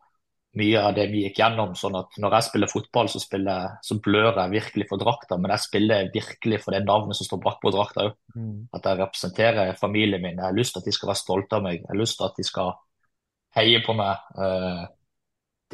mye 0.57 0.81
av 0.81 0.95
det 0.97 1.07
vi 1.13 1.23
gikk 1.27 1.41
gjennom. 1.43 1.75
sånn 1.77 1.99
at 1.99 2.17
Når 2.23 2.37
jeg 2.37 2.47
spiller 2.49 2.71
fotball, 2.73 3.09
så, 3.13 3.21
spiller, 3.21 3.77
så 3.85 3.99
blør 4.03 4.41
jeg 4.41 4.55
virkelig 4.55 4.87
for 4.89 5.03
drakta, 5.03 5.37
men 5.37 5.53
jeg 5.53 5.65
spiller 5.67 6.11
virkelig 6.15 6.63
for 6.65 6.73
det 6.73 6.85
navnet 6.87 7.19
som 7.19 7.29
står 7.29 7.43
bak 7.45 7.61
på 7.63 7.73
drakta 7.75 8.07
òg. 8.09 8.17
Mm. 8.37 8.69
At 8.75 8.89
jeg 8.89 9.01
representerer 9.03 9.77
familien 9.81 10.23
min. 10.23 10.39
Jeg 10.39 10.49
har 10.49 10.57
lyst 10.57 10.77
til 10.77 10.83
at 10.83 10.89
de 10.89 10.97
skal 10.97 11.13
være 11.13 11.23
stolte 11.23 11.59
av 11.59 11.67
meg. 11.67 11.81
Jeg 11.83 11.91
har 11.93 12.01
lyst 12.01 12.19
til 12.21 12.29
at 12.29 12.41
de 12.41 12.47
skal 12.47 12.73
heie 13.57 13.83
på 13.85 13.97
meg. 13.97 14.31
Eh, 14.37 14.85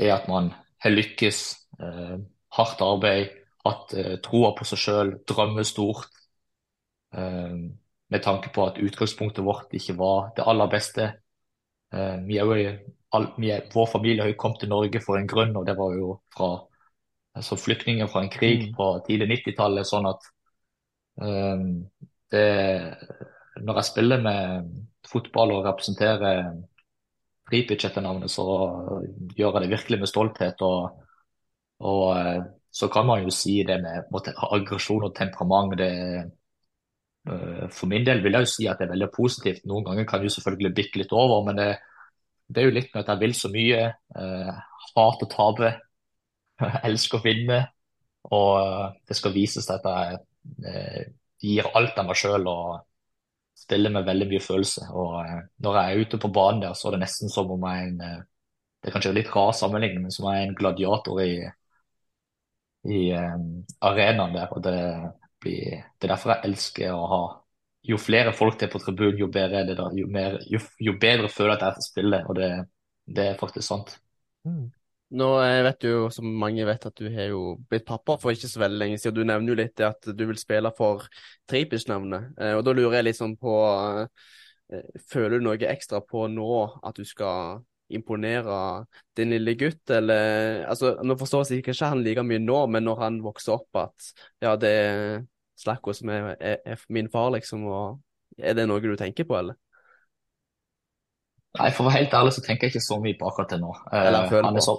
det 0.01 0.11
at 0.11 0.29
man 0.31 0.51
har 0.83 0.95
lykkes, 0.95 1.43
eh, 1.83 2.17
hardt 2.57 2.83
arbeid, 2.83 3.39
hatt 3.67 3.95
eh, 3.95 4.17
troa 4.25 4.53
på 4.57 4.67
seg 4.67 4.83
sjøl, 4.87 5.15
drømmer 5.29 5.67
stort. 5.69 6.11
Med 7.13 8.23
tanke 8.25 8.49
på 8.55 8.63
at 8.65 8.79
utgangspunktet 8.81 9.45
vårt 9.45 9.75
ikke 9.77 9.99
var 9.99 10.31
det 10.33 10.47
aller 10.49 10.69
beste. 10.73 11.11
Vi 12.25 12.39
er 12.41 12.49
jo, 12.49 12.55
all, 13.13 13.29
vår 13.75 13.87
familie 13.87 14.25
har 14.25 14.33
jo 14.33 14.39
kommet 14.41 14.63
til 14.63 14.71
Norge 14.73 15.01
for 15.05 15.19
en 15.19 15.29
grunn, 15.29 15.57
og 15.57 15.67
det 15.69 15.77
var 15.79 15.97
jo 15.97 16.15
fra 16.35 16.53
altså 17.37 17.57
flyktninger 17.57 18.09
fra 18.09 18.23
en 18.25 18.33
krig 18.33 18.69
mm. 18.69 18.75
på 18.77 18.89
tidlig 19.07 19.29
90-tallet. 19.37 19.89
Sånn 19.89 20.09
at 20.09 20.27
um, 21.21 21.69
det, 22.33 22.47
Når 23.61 23.81
jeg 23.81 23.89
spiller 23.91 24.25
med 24.25 24.73
fotball 25.09 25.57
og 25.57 25.67
representerer 25.67 26.53
Pripic 27.49 27.85
etter 27.85 28.05
navnet, 28.05 28.33
så 28.33 28.45
gjør 29.37 29.59
jeg 29.59 29.65
det 29.65 29.73
virkelig 29.75 29.99
med 30.01 30.09
stolthet. 30.09 30.63
og, 30.63 31.03
og 31.85 32.05
eh, 32.17 32.45
så 32.73 32.89
kan 32.89 33.05
man 33.05 33.27
jo 33.27 33.33
si 33.35 33.59
det 33.69 33.77
med 33.83 34.07
måte, 34.15 34.33
aggresjon 34.33 35.05
og 35.05 35.13
temperament. 35.17 35.75
det 35.77 35.91
uh, 37.29 37.69
For 37.69 37.91
min 37.91 38.07
del 38.07 38.23
vil 38.25 38.33
jeg 38.33 38.47
jo 38.47 38.53
si 38.55 38.69
at 38.71 38.79
det 38.79 38.87
er 38.87 38.95
veldig 38.95 39.11
positivt. 39.13 39.67
Noen 39.67 39.85
ganger 39.85 40.09
kan 40.09 40.23
det 40.23 40.33
selvfølgelig 40.33 40.75
bikke 40.79 41.03
litt 41.03 41.13
over, 41.13 41.45
men 41.45 41.61
det, 41.61 41.69
det, 42.53 42.63
er 42.63 42.69
jo 42.69 42.77
litt 42.77 42.93
med 42.93 43.03
at 43.03 43.13
jeg 43.13 43.23
vil 43.23 43.35
så 43.37 43.51
mye. 43.53 43.81
Eh, 44.19 44.53
hat 44.93 45.25
å 45.25 45.31
tape. 45.31 45.73
elsker 46.89 47.19
å 47.19 47.25
vinne. 47.25 47.63
Og 48.31 48.51
uh, 48.63 48.91
det 49.09 49.17
skal 49.19 49.35
vises 49.35 49.67
at 49.73 49.83
jeg 49.83 50.21
gir 51.43 51.67
alt 51.75 51.97
av 51.99 52.07
meg 52.07 52.19
sjøl 52.19 52.45
og 52.47 52.85
spiller 53.59 53.91
med 53.95 54.07
veldig 54.07 54.29
mye 54.31 54.43
følelse. 54.43 54.87
Og 54.95 55.17
når 55.65 55.79
jeg 55.79 55.91
er 55.97 56.05
ute 56.05 56.21
på 56.23 56.31
banen 56.35 56.63
der, 56.63 56.77
så 56.79 56.89
er 56.89 56.97
det 56.97 57.03
nesten 57.03 57.33
som 57.33 57.51
om 57.51 57.67
jeg 57.67 57.89
er 57.89 57.89
en 57.89 57.99
Det 58.83 58.91
er 58.91 58.95
kanskje 58.97 59.15
litt 59.15 59.35
rar 59.35 59.53
sammenligning, 59.55 60.07
men 60.07 60.15
som 60.15 60.27
jeg 60.27 60.41
er 60.41 60.49
en 60.49 60.57
gladiator 60.59 61.21
i 61.23 61.33
i 62.91 63.13
um, 63.15 63.65
arenaen 63.81 64.35
der. 64.35 64.49
og 64.51 64.63
det, 64.63 64.79
blir, 65.41 65.83
det, 65.99 66.07
er 66.07 66.15
derfor 66.15 66.35
jeg 66.35 66.51
elsker 66.51 66.95
å 66.95 67.05
ha 67.13 67.23
Jo 67.89 67.99
flere 67.99 68.35
folk 68.37 68.61
det 68.61 68.69
er 68.69 68.73
på 68.73 68.81
tribunen, 68.83 69.19
jo 69.19 69.27
bedre 69.33 69.63
er 69.63 69.67
det 69.67 69.79
da. 69.81 69.89
Jo, 69.97 70.07
mer, 70.11 70.39
jo, 70.51 70.61
jo 70.79 70.95
bedre 71.03 71.31
føler 71.33 71.57
jeg 71.57 71.59
at 71.59 71.65
jeg 71.67 71.79
får 71.81 71.89
spille, 71.89 72.23
og 72.29 72.39
det, 72.39 72.51
det 73.11 73.27
er 73.33 73.41
faktisk 73.41 73.67
sant. 73.67 73.97
Mm. 74.47 74.69
Nå 75.13 75.27
vet 75.67 75.81
du 75.83 75.89
jo, 75.91 76.05
som 76.15 76.29
mange 76.41 76.65
vet, 76.65 76.87
at 76.89 76.97
du 76.97 77.09
har 77.13 77.27
jo 77.35 77.41
blitt 77.69 77.85
pappa 77.85 78.15
for 78.21 78.33
ikke 78.33 78.49
så 78.49 78.63
veldig 78.63 78.79
lenge 78.81 79.01
siden. 79.01 79.19
Du 79.19 79.29
nevner 79.29 79.53
jo 79.53 79.59
litt 79.59 79.75
det 79.77 79.91
at 79.91 80.09
du 80.09 80.23
vil 80.25 80.39
spille 80.41 80.71
for 80.77 81.05
Tripic-navnet. 81.51 82.31
Eh, 82.41 82.55
og 82.57 82.63
da 82.65 82.73
lurer 82.77 83.01
jeg 83.01 83.11
litt 83.11 83.21
sånn 83.21 83.37
på 83.41 83.59
eh, 83.67 84.31
Føler 85.13 85.37
du 85.37 85.45
noe 85.45 85.69
ekstra 85.69 85.99
på 86.01 86.25
nå 86.33 86.53
at 86.81 86.97
du 86.97 87.05
skal 87.05 87.61
imponere 87.93 88.87
din 89.19 89.35
lille 89.35 89.53
gutt, 89.61 89.83
eller 89.93 90.63
altså, 90.65 90.95
Nå 91.05 91.19
forstår 91.21 91.51
jeg 91.51 91.61
ikke 91.61 91.77
han 91.85 92.01
like 92.01 92.25
mye 92.25 92.41
nå, 92.41 92.63
men 92.73 92.87
når 92.89 93.03
han 93.03 93.19
vokser 93.21 93.59
opp 93.59 93.83
at 93.83 94.09
ja, 94.41 94.55
det 94.57 94.73
Slacko 95.63 95.95
som 95.97 96.11
er, 96.13 96.33
er, 96.39 96.59
er, 96.67 96.87
min 96.93 97.11
far, 97.13 97.31
liksom, 97.37 97.67
og 97.71 98.43
er 98.43 98.57
det 98.59 98.67
noe 98.69 98.83
du 98.83 98.95
tenker 98.99 99.29
på, 99.29 99.39
eller? 99.39 99.59
Nei, 101.59 101.69
for 101.75 101.85
å 101.85 101.91
være 101.91 102.01
helt 102.01 102.15
ærlig 102.17 102.37
så 102.37 102.45
tenker 102.45 102.67
jeg 102.67 102.75
ikke 102.75 102.87
så 102.87 102.97
mye 103.03 103.19
på 103.19 103.29
akkurat 103.29 103.53
det 103.53 103.61
nå. 103.61 103.73
Eller 103.93 104.31
føler 104.31 104.49
han 104.49 104.57
er 104.57 104.65
så, 104.65 104.77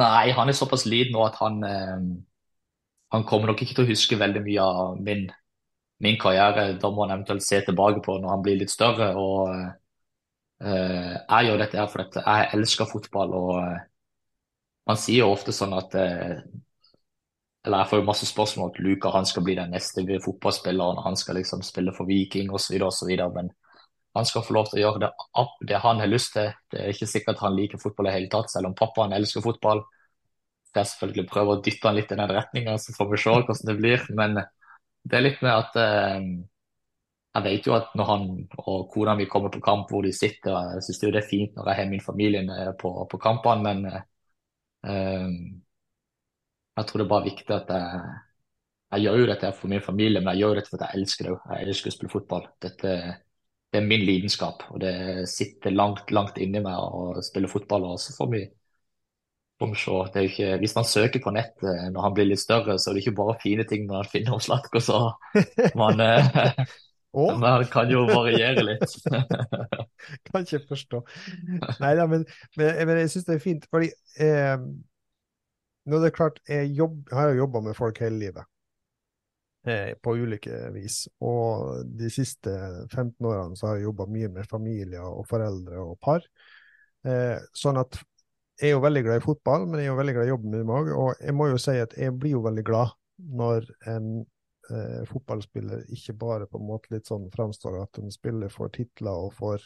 nei, 0.00 0.26
han 0.36 0.52
er 0.52 0.56
såpass 0.58 0.84
liten 0.88 1.16
nå 1.16 1.22
at 1.24 1.38
han, 1.40 1.62
uh, 1.64 2.02
han 3.14 3.24
kommer 3.28 3.50
nok 3.50 3.62
ikke 3.64 3.78
til 3.78 3.86
å 3.86 3.92
huske 3.92 4.20
veldig 4.20 4.42
mye 4.44 4.66
av 4.66 4.98
min, 5.00 5.24
min 6.04 6.20
karriere. 6.20 6.74
Da 6.82 6.90
må 6.92 7.06
han 7.06 7.16
eventuelt 7.16 7.46
se 7.46 7.62
tilbake 7.64 8.04
på 8.04 8.18
når 8.20 8.34
han 8.34 8.44
blir 8.44 8.60
litt 8.60 8.74
større. 8.74 9.14
og 9.16 9.48
uh, 9.48 9.72
Eh, 10.62 11.14
jeg 11.28 11.46
gjør 11.48 11.58
dette 11.60 11.78
her 11.78 11.88
fordi 11.92 12.20
jeg 12.24 12.50
elsker 12.56 12.88
fotball. 12.90 13.34
og 13.34 13.50
eh, 13.62 13.80
Man 14.88 15.00
sier 15.00 15.24
jo 15.24 15.32
ofte 15.32 15.52
sånn 15.52 15.74
at 15.76 15.96
eh, 15.98 16.38
eller 17.64 17.78
Jeg 17.78 17.88
får 17.90 17.98
jo 18.00 18.04
masse 18.04 18.26
spørsmål 18.28 18.66
om 18.66 18.72
at 18.72 18.80
Luka 18.84 19.10
han 19.14 19.26
skal 19.26 19.44
bli 19.44 19.54
den 19.56 19.70
neste 19.72 20.04
fotballspilleren. 20.24 21.02
Han 21.04 21.16
skal 21.16 21.38
liksom 21.40 21.62
spille 21.64 21.94
for 21.96 22.04
Viking 22.04 22.50
osv. 22.52 22.76
Men 23.34 23.48
han 24.14 24.26
skal 24.28 24.44
få 24.44 24.54
lov 24.54 24.68
til 24.68 24.78
å 24.78 24.82
gjøre 24.82 25.00
det, 25.06 25.10
det, 25.68 25.78
han 25.80 26.02
har 26.02 26.10
lyst 26.12 26.34
til. 26.36 26.50
Det 26.70 26.82
er 26.82 26.92
ikke 26.92 27.08
sikkert 27.08 27.40
han 27.40 27.56
liker 27.56 27.80
fotball 27.80 28.10
i 28.10 28.14
hele 28.18 28.28
tatt, 28.30 28.52
selv 28.52 28.68
om 28.68 28.76
pappaen 28.76 29.16
elsker 29.16 29.42
fotball. 29.44 29.80
Jeg 30.74 30.90
selvfølgelig 30.90 31.30
prøver 31.30 31.56
å 31.56 31.62
dytte 31.64 31.88
han 31.88 31.96
litt 31.96 32.12
i 32.12 32.18
den 32.18 32.34
retninga, 32.36 32.76
så 32.82 32.92
får 32.96 33.10
vi 33.10 33.22
se 33.22 33.32
hvordan 33.32 33.68
det 33.70 33.78
blir. 33.80 34.06
Men 34.18 34.36
det 34.38 35.16
er 35.16 35.24
litt 35.24 35.42
med 35.46 35.54
at 35.54 35.80
eh, 35.80 36.28
jeg 37.34 37.44
vet 37.48 37.66
jo 37.66 37.74
at 37.74 37.94
når 37.98 38.10
han 38.12 38.26
og 38.60 38.88
kona 38.92 39.16
mi 39.18 39.26
kommer 39.30 39.50
på 39.54 39.62
kamp 39.64 39.88
hvor 39.90 40.04
de 40.06 40.12
sitter, 40.14 40.54
jeg 40.76 40.84
syns 40.86 41.00
det 41.02 41.16
er 41.18 41.30
fint 41.32 41.56
når 41.56 41.70
jeg 41.70 41.80
har 41.80 41.90
min 41.90 42.04
familie 42.04 42.72
på, 42.78 42.92
på 43.10 43.18
kampene, 43.22 43.72
men 43.72 43.86
uh, 44.86 45.32
jeg 46.74 46.86
tror 46.88 47.00
det 47.00 47.04
er 47.04 47.12
bare 47.12 47.28
viktig 47.28 47.54
at 47.54 47.70
jeg, 47.74 48.00
jeg 48.94 49.04
gjør 49.04 49.20
jo 49.20 49.28
dette 49.30 49.52
for 49.58 49.72
min 49.72 49.84
familie, 49.84 50.20
men 50.22 50.34
jeg 50.34 50.44
gjør 50.44 50.58
dette 50.60 50.72
fordi 50.72 50.88
jeg 50.88 51.02
elsker 51.02 51.28
det. 51.28 51.36
Jeg 51.50 51.68
elsker 51.68 51.90
å 51.90 51.94
spille 51.94 52.12
fotball. 52.12 52.48
Dette, 52.62 52.96
det 53.74 53.80
er 53.80 53.86
min 53.86 54.04
lidenskap, 54.06 54.66
og 54.70 54.82
det 54.82 54.94
sitter 55.30 55.74
langt, 55.74 56.12
langt 56.14 56.38
inni 56.42 56.62
meg 56.62 56.78
å 56.78 57.24
spille 57.24 57.50
fotball. 57.50 57.88
og 57.94 57.98
så 58.02 58.14
får 58.16 58.30
vi 58.34 58.44
se. 59.78 59.98
Det 60.14 60.24
ikke, 60.28 60.48
hvis 60.60 60.74
man 60.76 60.84
søker 60.84 61.22
på 61.24 61.32
nett 61.32 61.62
når 61.64 62.00
han 62.04 62.14
blir 62.14 62.26
litt 62.28 62.42
større, 62.42 62.74
så 62.78 62.90
er 62.90 62.98
det 62.98 63.04
ikke 63.04 63.18
bare 63.22 63.38
fine 63.42 63.64
ting 63.70 63.86
man 63.88 64.10
finner 64.10 64.36
hos 64.36 64.50
Latko. 64.50 64.82
Så 64.82 64.98
man, 65.78 66.02
Oh. 67.14 67.38
Men 67.38 67.60
det 67.62 67.70
kan 67.70 67.90
jo 67.90 68.00
variere 68.08 68.64
litt. 68.66 68.96
kan 70.26 70.42
ikke 70.42 70.64
forstå. 70.66 70.98
Nei 71.78 71.92
da, 71.94 72.08
men, 72.10 72.24
men, 72.58 72.72
men, 72.88 72.98
jeg 73.04 73.12
syns 73.12 73.28
det 73.28 73.36
er 73.36 73.44
fint, 73.44 73.68
fordi 73.70 73.92
eh, 74.18 74.56
nå 75.84 75.98
er 75.98 76.06
det 76.06 76.16
klart, 76.16 76.40
jeg, 76.48 76.72
jobb, 76.76 77.00
jeg 77.10 77.18
har 77.18 77.32
jo 77.32 77.42
jobba 77.44 77.64
med 77.68 77.76
folk 77.78 78.00
hele 78.04 78.20
livet. 78.20 78.50
Eh, 79.66 79.94
på 79.96 80.12
ulike 80.20 80.58
vis. 80.74 81.06
Og 81.24 81.86
de 81.88 82.10
siste 82.12 82.52
15 82.90 83.14
årene 83.24 83.56
så 83.56 83.70
har 83.70 83.78
jeg 83.78 83.86
jobba 83.86 84.04
mye 84.12 84.28
med 84.34 84.48
familier 84.50 85.06
og 85.08 85.24
foreldre 85.30 85.80
og 85.80 85.96
par. 86.04 86.26
Eh, 87.08 87.38
sånn 87.56 87.80
at 87.80 87.96
jeg 88.60 88.68
er 88.68 88.76
jo 88.76 88.82
veldig 88.84 89.02
glad 89.06 89.22
i 89.22 89.24
fotball, 89.24 89.64
men 89.66 89.80
jeg 89.80 89.88
er 89.88 89.92
jo 89.94 89.96
veldig 90.02 90.14
glad 90.18 90.28
i 90.28 90.32
jobben 90.34 90.52
min 90.52 90.74
òg. 90.74 90.90
Og 90.92 91.16
jeg 91.16 91.36
må 91.36 91.48
jo 91.48 91.60
si 91.60 91.78
at 91.80 91.96
jeg 91.96 92.12
blir 92.12 92.36
jo 92.36 92.44
veldig 92.44 92.64
glad 92.68 92.92
når 93.40 93.70
en 93.94 94.10
eh, 94.20 95.00
fotballspiller 95.08 95.88
ikke 95.96 96.16
bare 96.20 96.50
på 96.50 96.60
en 96.60 96.68
måte 96.68 96.92
litt 96.92 97.08
sånn 97.08 97.30
framstår 97.32 97.80
at 97.82 98.02
hun 98.02 98.12
spiller 98.12 98.52
for 98.52 98.72
titler 98.74 99.26
og 99.26 99.32
får 99.38 99.64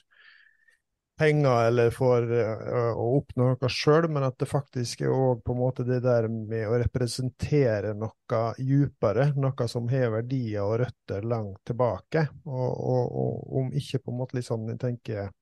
penger 1.18 1.68
eller 1.68 1.90
får 1.94 2.28
uh, 2.30 2.92
å 2.98 3.06
oppnå 3.18 3.48
noe 3.50 3.70
sjøl, 3.72 4.08
men 4.12 4.26
at 4.28 4.38
det 4.40 4.48
faktisk 4.50 5.02
er 5.04 5.14
òg 5.14 5.42
på 5.44 5.54
en 5.54 5.60
måte 5.60 5.86
det 5.88 6.00
der 6.04 6.28
med 6.30 6.68
å 6.68 6.78
representere 6.80 7.94
noe 7.98 8.42
djupere, 8.58 9.32
noe 9.36 9.68
som 9.70 9.90
har 9.92 10.14
verdier 10.14 10.62
og 10.64 10.78
røtter 10.84 11.26
langt 11.26 11.60
tilbake. 11.68 12.28
Og, 12.46 12.70
og, 12.70 13.18
og 13.24 13.58
om 13.62 13.74
ikke 13.76 14.02
på 14.04 14.14
en 14.14 14.20
måte 14.22 14.38
liksom, 14.38 14.68
jeg 14.72 14.80
tenker 14.84 15.34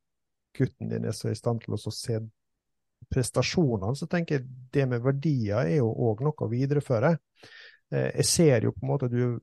gutten 0.57 0.91
din 0.91 1.05
er 1.05 1.15
så 1.17 1.31
i 1.31 1.37
stand 1.37 1.63
til 1.65 1.77
å 1.77 1.81
se 1.93 2.21
prestasjonene, 3.13 3.95
så 3.97 4.09
tenker 4.11 4.39
jeg 4.39 4.47
det 4.75 4.87
med 4.91 5.05
verdier 5.05 5.63
er 5.63 5.79
jo 5.79 5.91
òg 6.09 6.25
noe 6.27 6.47
å 6.47 6.51
videreføre. 6.51 7.13
Eh, 7.93 8.11
jeg 8.19 8.27
ser 8.27 8.67
jo 8.67 8.73
på 8.75 8.83
en 8.83 8.91
måte 8.91 9.09
du, 9.13 9.37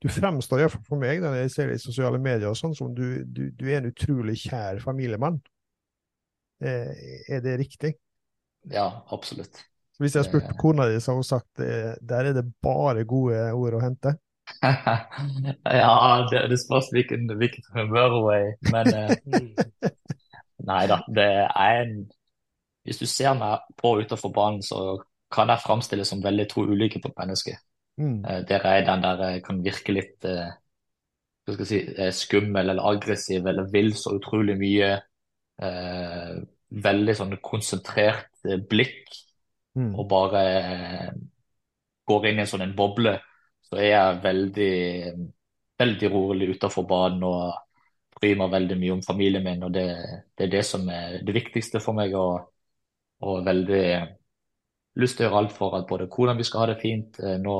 du 0.00 0.08
fremstår, 0.12 0.62
iallfall 0.62 0.84
for 0.86 1.02
meg, 1.02 1.20
når 1.20 1.42
jeg 1.42 1.54
ser 1.54 1.70
det 1.70 1.80
i 1.80 1.82
sosiale 1.82 2.20
medier, 2.22 2.48
og 2.50 2.58
sånn, 2.58 2.76
som 2.78 2.94
du, 2.96 3.22
du, 3.26 3.48
du, 3.50 3.66
er 3.68 3.82
en 3.82 3.90
utrolig 3.90 4.38
kjær 4.46 4.80
familiemann. 4.84 5.40
Eh, 6.62 6.90
er 7.28 7.40
det 7.42 7.58
riktig? 7.58 7.94
Ja, 8.70 9.02
absolutt. 9.10 9.64
Hvis 9.98 10.14
jeg 10.14 10.22
har 10.22 10.28
spurt 10.28 10.50
Eh. 10.50 10.56
kona 10.58 10.86
di, 10.88 11.00
så 11.00 11.12
har 11.12 11.18
hun 11.20 11.26
sagt 11.26 11.60
eh, 11.60 11.94
der 12.00 12.30
er 12.30 12.36
det 12.36 12.44
bare 12.62 13.04
gode 13.04 13.38
ord 13.52 13.78
å 13.78 13.82
hente. 13.82 14.16
Ja, 15.64 16.26
det, 16.30 16.40
det 16.50 16.58
spørs 16.60 16.90
hvilken, 16.92 17.28
hvilket 17.38 17.66
humør 17.74 18.16
hun 18.16 18.32
er 18.34 18.46
i. 18.46 18.54
Men 18.74 18.90
nei 20.70 20.82
da, 20.90 20.98
det 21.08 21.28
er 21.46 21.82
en 21.84 21.94
Hvis 22.82 22.98
du 22.98 23.06
ser 23.06 23.34
meg 23.38 23.62
på 23.78 23.94
utenfor 24.02 24.32
banen, 24.34 24.62
så 24.62 24.98
kan 25.30 25.48
jeg 25.48 25.62
framstilles 25.62 26.08
som 26.10 26.22
veldig 26.22 26.48
to 26.50 26.64
ulike 26.66 26.98
mennesker. 27.06 27.54
Mm. 27.96 28.22
Der 28.48 28.66
er 28.66 28.82
den 28.86 29.04
der 29.04 29.22
jeg 29.30 29.44
kan 29.46 29.62
virke 29.62 29.94
litt 29.94 30.26
hva 30.26 31.54
skal 31.54 31.62
jeg 31.66 31.70
si, 31.70 32.08
skummel 32.24 32.70
eller 32.72 32.82
aggressiv 32.90 33.46
eller 33.46 33.70
vil 33.72 33.94
så 33.98 34.16
utrolig 34.18 34.56
mye. 34.58 34.90
Eh, 35.62 36.34
veldig 36.84 37.14
sånn 37.18 37.36
konsentrert 37.44 38.30
eh, 38.48 38.58
blikk 38.70 39.18
Mm. 39.72 39.94
og 39.96 40.04
bare 40.04 40.40
eh, 40.60 41.12
går 42.04 42.26
inn 42.28 42.36
i 42.36 42.42
en 42.42 42.48
sånn 42.50 42.60
en 42.66 42.74
boble, 42.76 43.14
så 43.64 43.78
er 43.80 43.86
jeg 43.86 44.18
veldig, 44.20 44.72
veldig 45.80 46.10
rolig 46.12 46.48
utenfor 46.52 46.84
banen 46.88 47.22
og 47.24 47.54
bryr 48.18 48.36
meg 48.36 48.50
veldig 48.52 48.76
mye 48.82 48.92
om 48.98 49.00
familien 49.06 49.44
min. 49.46 49.62
og 49.64 49.72
Det, 49.72 49.86
det 50.36 50.44
er 50.44 50.50
det 50.52 50.64
som 50.68 50.84
er 50.92 51.22
det 51.24 51.34
viktigste 51.34 51.80
for 51.80 51.96
meg. 51.96 52.12
Og, 52.12 52.42
og 53.24 53.46
veldig 53.46 53.84
lyst 55.00 55.16
til 55.16 55.24
å 55.24 55.28
gjøre 55.30 55.40
alt 55.40 55.54
for 55.56 55.78
at 55.78 55.88
både 55.88 56.08
hvordan 56.12 56.36
vi 56.36 56.44
skal 56.48 56.60
ha 56.64 56.66
det 56.72 56.80
fint. 56.82 57.16
eh, 57.22 57.38
Nå, 57.40 57.56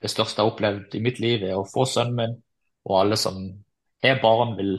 det 0.00 0.12
største 0.12 0.40
jeg 0.40 0.46
har 0.46 0.52
opplevd 0.54 0.94
i 0.96 1.02
mitt 1.04 1.18
liv, 1.20 1.42
er 1.50 1.58
å 1.58 1.66
få 1.66 1.86
sønnen 1.88 2.16
min. 2.20 2.38
Og 2.86 2.94
alle 3.00 3.18
som 3.20 3.42
er 4.06 4.22
barn, 4.22 4.54
vil 4.56 4.78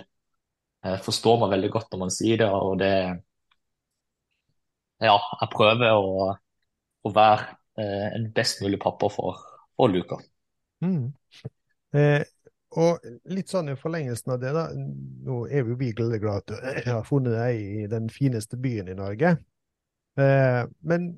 forstå 0.81 1.35
meg 1.37 1.51
veldig 1.51 1.69
godt 1.75 1.91
når 1.91 1.99
man 2.01 2.13
sier 2.15 2.39
det. 2.41 2.47
Og 2.49 2.79
det 2.79 2.93
Ja, 5.01 5.15
jeg 5.41 5.49
prøver 5.53 5.97
å, 5.97 6.27
å 7.01 7.13
være 7.15 7.47
eh, 7.81 8.11
en 8.15 8.27
best 8.35 8.61
mulig 8.61 8.79
pappa 8.81 9.09
for, 9.09 9.39
for 9.77 9.89
Luka. 9.89 10.19
Mm. 10.85 11.09
Eh, 11.97 12.21
og 12.81 13.07
litt 13.33 13.51
sånn 13.51 13.73
i 13.73 13.79
forlengelsen 13.79 14.35
av 14.35 14.43
det, 14.43 14.53
da. 14.55 14.67
Nå 14.71 15.41
er 15.49 15.65
vi 15.65 15.73
jo 15.73 15.79
vi 15.79 15.89
veldig 15.97 16.19
glad 16.21 16.45
at 16.45 16.53
du 16.53 16.91
har 16.93 17.07
funnet 17.07 17.35
deg 17.35 17.81
i 17.81 17.87
den 17.91 18.07
fineste 18.13 18.59
byen 18.61 18.91
i 18.93 18.97
Norge. 18.97 19.35
Eh, 20.21 20.61
men 20.87 21.11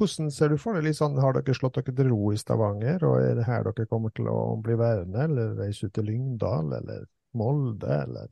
hvordan 0.00 0.30
ser 0.32 0.52
du 0.52 0.56
for 0.60 0.80
deg 0.80 0.96
sånn, 0.96 1.18
Har 1.20 1.36
dere 1.36 1.54
slått 1.56 1.76
dere 1.76 1.92
til 1.92 2.08
ro 2.08 2.32
i 2.32 2.40
Stavanger, 2.40 3.04
og 3.04 3.20
er 3.20 3.34
det 3.36 3.46
her 3.46 3.66
dere 3.68 3.88
kommer 3.88 4.12
til 4.16 4.30
å 4.32 4.56
bli 4.64 4.76
værende, 4.80 5.26
eller 5.28 5.54
reise 5.60 5.86
ut 5.88 5.94
til 5.96 6.08
Lyngdal, 6.08 6.72
eller 6.80 7.06
Molde, 7.36 8.02
eller 8.08 8.30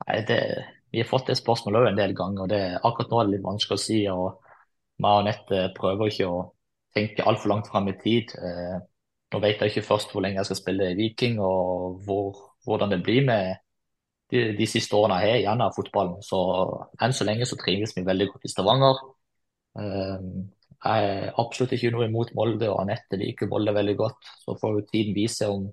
Nei, 0.00 0.16
det, 0.26 0.40
vi 0.90 1.02
har 1.02 1.08
fått 1.08 1.30
det 1.30 1.38
spørsmålet 1.38 1.80
òg 1.80 1.88
en 1.90 1.98
del 1.98 2.14
ganger, 2.18 2.44
og 2.44 2.50
det, 2.50 2.62
akkurat 2.82 3.12
nå 3.12 3.20
er 3.20 3.28
det 3.28 3.34
litt 3.36 3.46
vanskelig 3.46 3.78
å 3.78 3.82
si. 3.84 4.00
og 4.10 4.50
meg 5.00 5.16
og 5.16 5.22
Anette 5.22 5.60
prøver 5.76 6.10
ikke 6.10 6.28
å 6.28 6.40
tenke 6.94 7.26
altfor 7.26 7.54
langt 7.54 7.70
fram 7.70 7.88
i 7.88 7.96
tid. 8.02 8.34
Eh, 8.36 8.76
nå 9.30 9.40
vet 9.42 9.62
jeg 9.62 9.72
ikke 9.72 9.86
først 9.86 10.12
hvor 10.12 10.24
lenge 10.24 10.40
jeg 10.40 10.50
skal 10.50 10.60
spille 10.60 10.90
i 10.90 10.98
Viking, 10.98 11.40
og 11.40 12.00
hvor, 12.06 12.40
hvordan 12.66 12.92
det 12.94 13.02
blir 13.06 13.24
med 13.26 13.62
de, 14.32 14.50
de 14.58 14.68
siste 14.68 14.96
årene 14.98 15.20
jeg 15.22 15.32
har 15.32 15.42
igjen 15.44 15.64
av 15.64 15.74
fotballen. 15.76 16.20
Så 16.26 16.40
enn 17.00 17.16
så 17.16 17.26
lenge 17.28 17.48
så 17.48 17.58
trives 17.60 17.94
vi 17.96 18.06
veldig 18.06 18.30
godt 18.32 18.48
i 18.48 18.52
Stavanger. 18.52 19.02
Eh, 19.80 20.30
jeg 20.80 21.08
er 21.08 21.34
absolutt 21.40 21.74
ikke 21.76 21.92
noe 21.94 22.08
imot 22.08 22.32
Molde, 22.36 22.70
og 22.72 22.82
Anette 22.82 23.18
liker 23.20 23.50
Molde 23.50 23.74
veldig 23.76 23.96
godt. 23.98 24.30
Så 24.44 24.56
får 24.60 24.76
jo 24.76 24.86
tiden 24.88 25.16
vise 25.16 25.48
om 25.52 25.68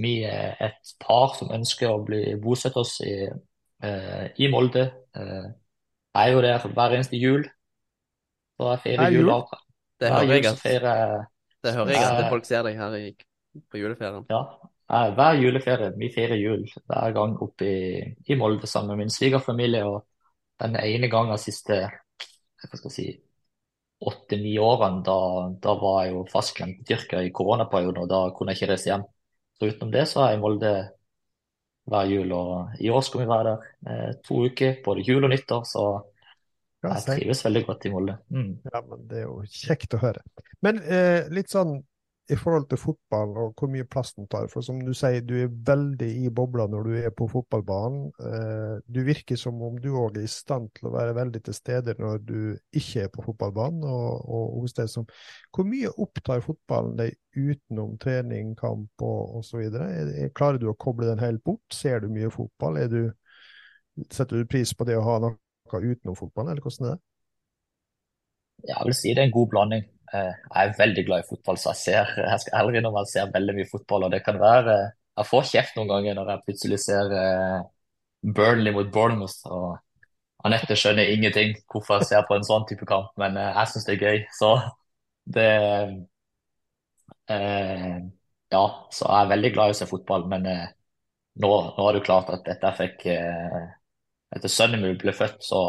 vi 0.00 0.16
er 0.26 0.56
et 0.64 0.94
par 0.98 1.36
som 1.38 1.52
ønsker 1.54 1.92
å 1.92 2.02
bli 2.02 2.22
bosette 2.42 2.80
oss 2.82 2.96
i, 3.04 3.28
i 4.36 4.48
Molde. 4.52 4.84
Eh, 5.16 5.46
jeg 6.14 6.28
er 6.28 6.32
jo 6.32 6.42
der 6.42 6.66
hver 6.74 6.96
eneste 6.96 7.20
jul. 7.20 7.46
Så 8.58 8.70
jeg 8.70 8.82
feirer 8.84 9.16
jul? 9.16 9.32
Det 10.00 10.12
hører 10.12 10.32
jeg 10.34 10.46
at, 10.50 10.62
feirer 10.62 11.24
det 11.64 11.74
hører 11.74 11.90
jeg 11.94 12.04
at 12.04 12.24
Eh, 12.24 12.30
folk 12.30 12.46
ser 12.46 12.64
deg 12.66 12.78
her 12.78 12.96
i, 12.98 13.10
på 13.70 13.80
juleferien. 13.80 14.24
Ja, 14.30 14.40
eh, 14.92 15.10
hver 15.16 15.40
juleferie. 15.40 15.92
Vi 15.98 16.10
feirer 16.14 16.40
jul 16.40 16.64
hver 16.86 17.14
gang 17.16 17.36
oppe 17.42 17.68
i, 17.68 18.00
i 18.28 18.38
Molde 18.38 18.70
sammen 18.70 18.94
med 18.94 19.04
min 19.04 19.14
svigerfamilie. 19.14 19.84
Og 19.88 20.04
den 20.60 20.76
ene 20.80 21.10
gangen 21.10 21.34
de 21.34 21.42
siste 21.42 21.80
hva 22.64 22.78
skal 22.78 22.90
jeg 22.90 22.96
si, 22.96 23.06
åtte-ni 24.04 24.54
årene, 24.60 25.02
da, 25.04 25.16
da 25.62 25.74
var 25.80 26.04
jeg 26.04 26.14
jo 26.14 26.22
fastklemt 26.32 26.80
i 26.80 26.86
Tyrkia 26.88 27.22
i 27.24 27.32
koronaperioden, 27.34 28.02
og 28.04 28.08
da 28.10 28.20
kunne 28.36 28.52
jeg 28.52 28.62
ikke 28.62 28.70
reise 28.72 28.90
hjem. 28.90 29.04
Så 29.58 29.68
utenom 29.70 29.92
det 29.94 30.04
så 30.10 30.22
er 30.24 30.32
jeg 30.32 30.38
i 30.38 30.42
Molde 30.42 30.72
hver 31.90 32.10
jul, 32.10 32.32
og 32.32 32.80
i 32.80 32.90
år 32.92 33.04
skal 33.04 33.22
vi 33.22 33.30
være 33.30 33.50
der 33.50 33.70
eh, 33.92 34.12
to 34.24 34.44
uker, 34.48 34.76
både 34.84 35.04
jul 35.04 35.26
og 35.26 35.32
nyttår. 35.32 35.64
Så 35.68 35.84
jeg 36.84 37.04
trives 37.06 37.44
veldig 37.46 37.64
godt 37.66 37.88
i 37.88 37.92
Molde. 37.92 38.18
Mm. 38.32 38.52
Ja, 38.68 38.80
men 38.88 39.08
det 39.10 39.22
er 39.22 39.26
jo 39.26 39.40
kjekt 39.48 39.96
å 39.96 40.02
høre. 40.04 40.24
Men 40.64 40.80
eh, 40.84 41.26
litt 41.32 41.52
sånn 41.52 41.78
i 42.32 42.36
forhold 42.40 42.64
til 42.70 42.78
fotball 42.80 43.34
og 43.36 43.50
hvor 43.58 43.68
mye 43.68 43.84
plass 43.84 44.14
den 44.16 44.26
tar, 44.32 44.46
for 44.48 44.64
som 44.64 44.78
du 44.80 44.94
sier, 44.96 45.20
du 45.20 45.34
er 45.42 45.50
veldig 45.68 46.08
i 46.24 46.30
bobla 46.32 46.64
når 46.72 46.86
du 46.88 46.94
er 46.96 47.12
på 47.12 47.26
fotballbanen. 47.28 48.06
Eh, 48.16 48.76
du 48.88 49.02
virker 49.04 49.36
som 49.36 49.60
om 49.66 49.76
du 49.80 49.90
òg 49.92 50.16
er 50.16 50.24
i 50.24 50.30
stand 50.32 50.70
til 50.78 50.88
å 50.88 50.94
være 50.94 51.16
veldig 51.18 51.42
til 51.44 51.56
stede 51.56 51.96
når 52.00 52.22
du 52.24 52.38
ikke 52.72 53.04
er 53.04 53.12
på 53.12 53.26
fotballbanen. 53.26 53.84
Og, 53.84 54.24
og 54.24 54.64
hos 54.64 54.76
deg 54.78 54.88
som 54.88 55.04
Hvor 55.52 55.68
mye 55.68 55.92
opptar 56.00 56.40
fotballen 56.44 56.96
deg 56.96 57.18
utenom 57.36 57.98
trening, 58.00 58.54
kamp 58.56 59.04
og 59.04 59.40
osv.? 59.42 59.68
Klarer 60.34 60.62
du 60.62 60.70
å 60.72 60.78
koble 60.80 61.10
den 61.10 61.20
helt 61.20 61.44
bort? 61.44 61.64
Ser 61.72 62.00
du 62.00 62.08
mye 62.08 62.32
fotball? 62.32 62.80
Er 62.80 62.88
du, 62.88 63.02
setter 64.08 64.40
du 64.40 64.48
pris 64.48 64.72
på 64.72 64.88
det 64.88 64.96
å 64.96 65.04
ha 65.04 65.20
noe 65.26 65.36
utenom 65.74 66.16
fotballen, 66.16 66.54
eller 66.54 66.64
hvordan 66.64 66.88
er 66.88 66.96
det? 66.96 67.02
Jeg 68.64 68.88
vil 68.88 68.96
si 68.96 69.12
det 69.12 69.20
er 69.20 69.28
en 69.28 69.34
god 69.34 69.50
blanding. 69.52 69.84
Eh, 70.14 70.32
Jeg 70.54 70.68
er 70.68 70.74
veldig 70.78 71.04
glad 71.06 71.24
i 71.24 71.28
fotball, 71.28 71.56
så 71.58 71.72
jeg 71.72 71.80
ser, 71.82 72.12
jeg 72.22 72.40
skal 72.42 72.58
ærlig 72.60 72.78
innrømme 72.80 73.02
jeg 73.04 73.12
ser 73.14 73.32
veldig 73.34 73.54
mye 73.58 73.70
fotball. 73.70 74.06
Og 74.08 74.12
det 74.14 74.22
kan 74.26 74.38
være 74.40 74.76
Jeg 75.18 75.26
får 75.30 75.44
kjeft 75.52 75.76
noen 75.78 75.90
ganger 75.92 76.16
når 76.18 76.30
jeg 76.32 76.44
plutselig 76.48 76.78
ser 76.82 77.12
eh, 77.20 77.60
Burnley 78.38 78.72
mot 78.74 78.90
Bournemouth. 78.94 79.40
Og 79.46 79.76
Anette 80.48 80.76
skjønner 80.78 81.10
ingenting 81.14 81.54
hvorfor 81.72 82.00
jeg 82.00 82.10
ser 82.12 82.26
på 82.28 82.36
en 82.38 82.46
sånn 82.48 82.66
type 82.70 82.86
kamp, 82.90 83.12
men 83.20 83.38
eh, 83.40 83.52
jeg 83.60 83.72
syns 83.74 83.88
det 83.90 83.96
er 83.98 84.04
gøy. 84.08 84.24
Så 84.40 84.50
det 85.38 85.48
eh, 87.28 87.98
Ja, 88.54 88.64
så 88.94 89.06
jeg 89.08 89.24
er 89.24 89.30
veldig 89.32 89.50
glad 89.54 89.70
i 89.72 89.74
å 89.74 89.78
se 89.78 89.88
fotball, 89.90 90.26
men 90.30 90.46
eh, 90.46 90.66
nå, 91.42 91.50
nå 91.76 91.86
er 91.88 91.96
det 91.96 92.02
jo 92.02 92.06
klart 92.08 92.30
at 92.34 92.48
etter 92.54 92.70
jeg 92.70 92.80
fikk 92.82 93.06
eh, 93.14 93.64
Etter 94.34 94.50
sønnen 94.50 94.82
min 94.82 94.96
ble 94.98 95.12
født, 95.14 95.40
så 95.46 95.60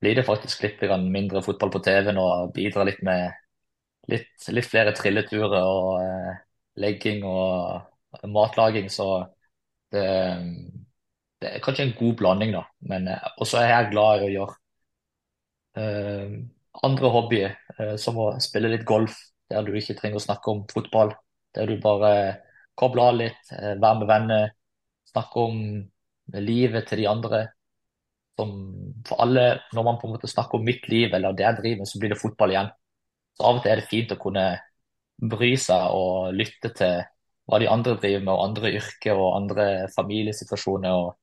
blir 0.00 0.14
det 0.18 0.26
faktisk 0.26 0.62
litt 0.64 0.82
mindre 1.02 1.42
fotball 1.42 1.70
på 1.72 1.80
TV-en 1.84 2.20
og 2.20 2.52
bidrar 2.56 2.88
litt 2.88 3.02
med 3.06 3.32
litt, 4.12 4.28
litt 4.52 4.68
flere 4.68 4.94
trilleturer 4.96 5.56
og 5.62 5.92
eh, 6.02 6.34
legging 6.82 7.24
og 7.26 8.26
matlaging. 8.32 8.90
Så 8.92 9.08
det, 9.92 10.04
det 11.40 11.50
er 11.50 11.62
kanskje 11.64 11.86
en 11.86 11.94
god 11.98 12.14
blanding, 12.20 12.52
da. 12.56 12.62
Men 12.92 13.08
eh, 13.12 13.28
også 13.40 13.60
er 13.62 13.70
jeg 13.72 13.90
glad 13.94 14.20
i 14.22 14.28
å 14.28 14.32
gjøre 14.34 14.56
eh, 15.76 16.36
andre 16.86 17.10
hobbyer, 17.12 17.56
eh, 17.78 17.94
som 18.00 18.18
å 18.20 18.30
spille 18.42 18.70
litt 18.72 18.86
golf, 18.88 19.16
der 19.50 19.64
du 19.66 19.74
ikke 19.78 19.96
trenger 19.98 20.20
å 20.20 20.26
snakke 20.26 20.52
om 20.52 20.64
fotball. 20.72 21.14
Der 21.56 21.68
du 21.70 21.78
bare 21.82 22.12
kobler 22.78 23.10
av 23.12 23.20
litt, 23.20 23.52
eh, 23.52 23.74
være 23.80 23.98
med 24.00 24.10
venner, 24.10 24.48
snakke 25.12 25.46
om 25.48 25.60
livet 26.34 26.88
til 26.88 26.98
de 27.04 27.08
andre 27.08 27.42
for 28.36 29.20
alle, 29.22 29.44
når 29.72 29.84
man 29.86 29.98
på 30.00 30.08
en 30.08 30.16
måte 30.16 30.30
snakker 30.30 30.58
om 30.58 30.64
mitt 30.66 30.88
liv 30.92 31.14
eller 31.14 31.36
det 31.36 31.46
jeg 31.46 31.58
driver 31.60 31.82
med, 31.82 31.88
så 31.88 32.00
blir 32.00 32.12
det 32.12 32.20
fotball 32.20 32.52
igjen. 32.52 32.72
Så 33.36 33.44
av 33.48 33.58
og 33.58 33.62
til 33.64 33.72
er 33.72 33.80
det 33.80 33.90
fint 33.90 34.12
å 34.12 34.20
kunne 34.20 34.46
bry 35.16 35.52
seg 35.60 35.96
og 35.96 36.34
lytte 36.36 36.72
til 36.76 36.98
hva 37.46 37.60
de 37.62 37.68
andre 37.70 37.94
driver 38.00 38.24
med, 38.24 38.32
og 38.34 38.44
andre 38.48 38.72
yrker 38.76 39.20
og 39.22 39.36
andre 39.36 39.66
familiesituasjoner, 39.94 40.96
og 40.98 41.14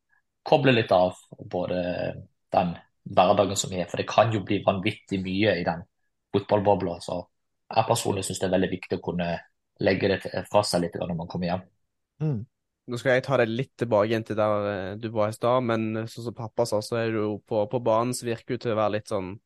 koble 0.47 0.73
litt 0.75 0.91
av 0.95 1.17
både 1.51 1.81
den 2.53 2.73
hverdagen 3.03 3.59
som 3.59 3.73
er. 3.75 3.89
For 3.91 3.99
det 3.99 4.07
kan 4.09 4.31
jo 4.33 4.43
bli 4.47 4.61
vanvittig 4.65 5.19
mye 5.23 5.57
i 5.59 5.65
den 5.67 5.83
fotballbobla. 6.33 6.97
Så 7.03 7.19
jeg 7.67 7.89
personlig 7.89 8.23
syns 8.27 8.39
det 8.41 8.47
er 8.47 8.55
veldig 8.55 8.71
viktig 8.71 8.99
å 8.99 9.03
kunne 9.03 9.29
legge 9.83 10.13
det 10.13 10.45
fra 10.49 10.63
seg 10.65 10.85
litt 10.85 10.97
når 11.01 11.15
man 11.17 11.29
kommer 11.29 11.51
hjem. 11.51 11.63
Mm. 12.23 12.39
Nå 12.83 12.97
skal 12.99 13.15
jeg 13.15 13.23
ta 13.23 13.37
deg 13.39 13.51
litt 13.51 13.71
tilbake 13.79 14.09
igjen 14.09 14.25
til 14.27 14.35
der 14.35 14.65
eh, 14.67 14.95
du 14.99 15.07
var 15.13 15.31
i 15.31 15.35
stad, 15.35 15.63
men 15.63 16.03
sånn 16.11 16.25
som 16.27 16.35
pappa 16.35 16.65
sa, 16.67 16.81
så 16.83 16.97
er 16.99 17.13
du 17.13 17.19
jo 17.21 17.29
på, 17.47 17.61
på 17.71 17.79
banen 17.83 18.11
så 18.15 18.27
virker 18.27 18.57
du 18.57 18.65
til 18.65 18.73
å 18.73 18.79
være 18.81 18.97
litt 18.97 19.11
sånn 19.11 19.37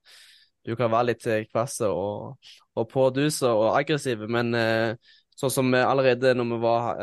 Du 0.65 0.73
kan 0.75 0.89
være 0.91 1.11
litt 1.11 1.27
eh, 1.29 1.45
kvass 1.45 1.77
og, 1.85 2.49
og 2.73 2.87
pådus 2.89 3.43
og 3.45 3.69
aggressiv, 3.77 4.25
men 4.25 4.57
eh, 4.57 5.13
sånn 5.37 5.53
som 5.53 5.69
allerede 5.77 6.33
når 6.33 6.49
vi 6.49 6.59
var 6.63 7.01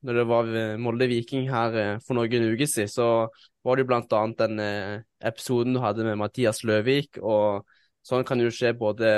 når 0.00 0.16
det 0.16 0.22
var 0.30 0.46
Molde 0.80 1.04
Viking 1.10 1.50
her 1.52 1.98
for 2.00 2.16
noen 2.16 2.46
uker 2.54 2.64
siden, 2.64 2.88
så 2.88 3.08
var 3.60 3.76
det 3.76 3.84
jo 3.84 3.88
blant 3.90 4.14
annet 4.16 4.38
den 4.40 4.62
episoden 5.28 5.76
du 5.76 5.82
hadde 5.82 6.06
med 6.06 6.16
Mathias 6.16 6.62
Løvik, 6.64 7.18
og 7.20 7.68
sånn 8.08 8.24
kan 8.24 8.40
jo 8.40 8.48
skje 8.48 8.72
både 8.80 9.10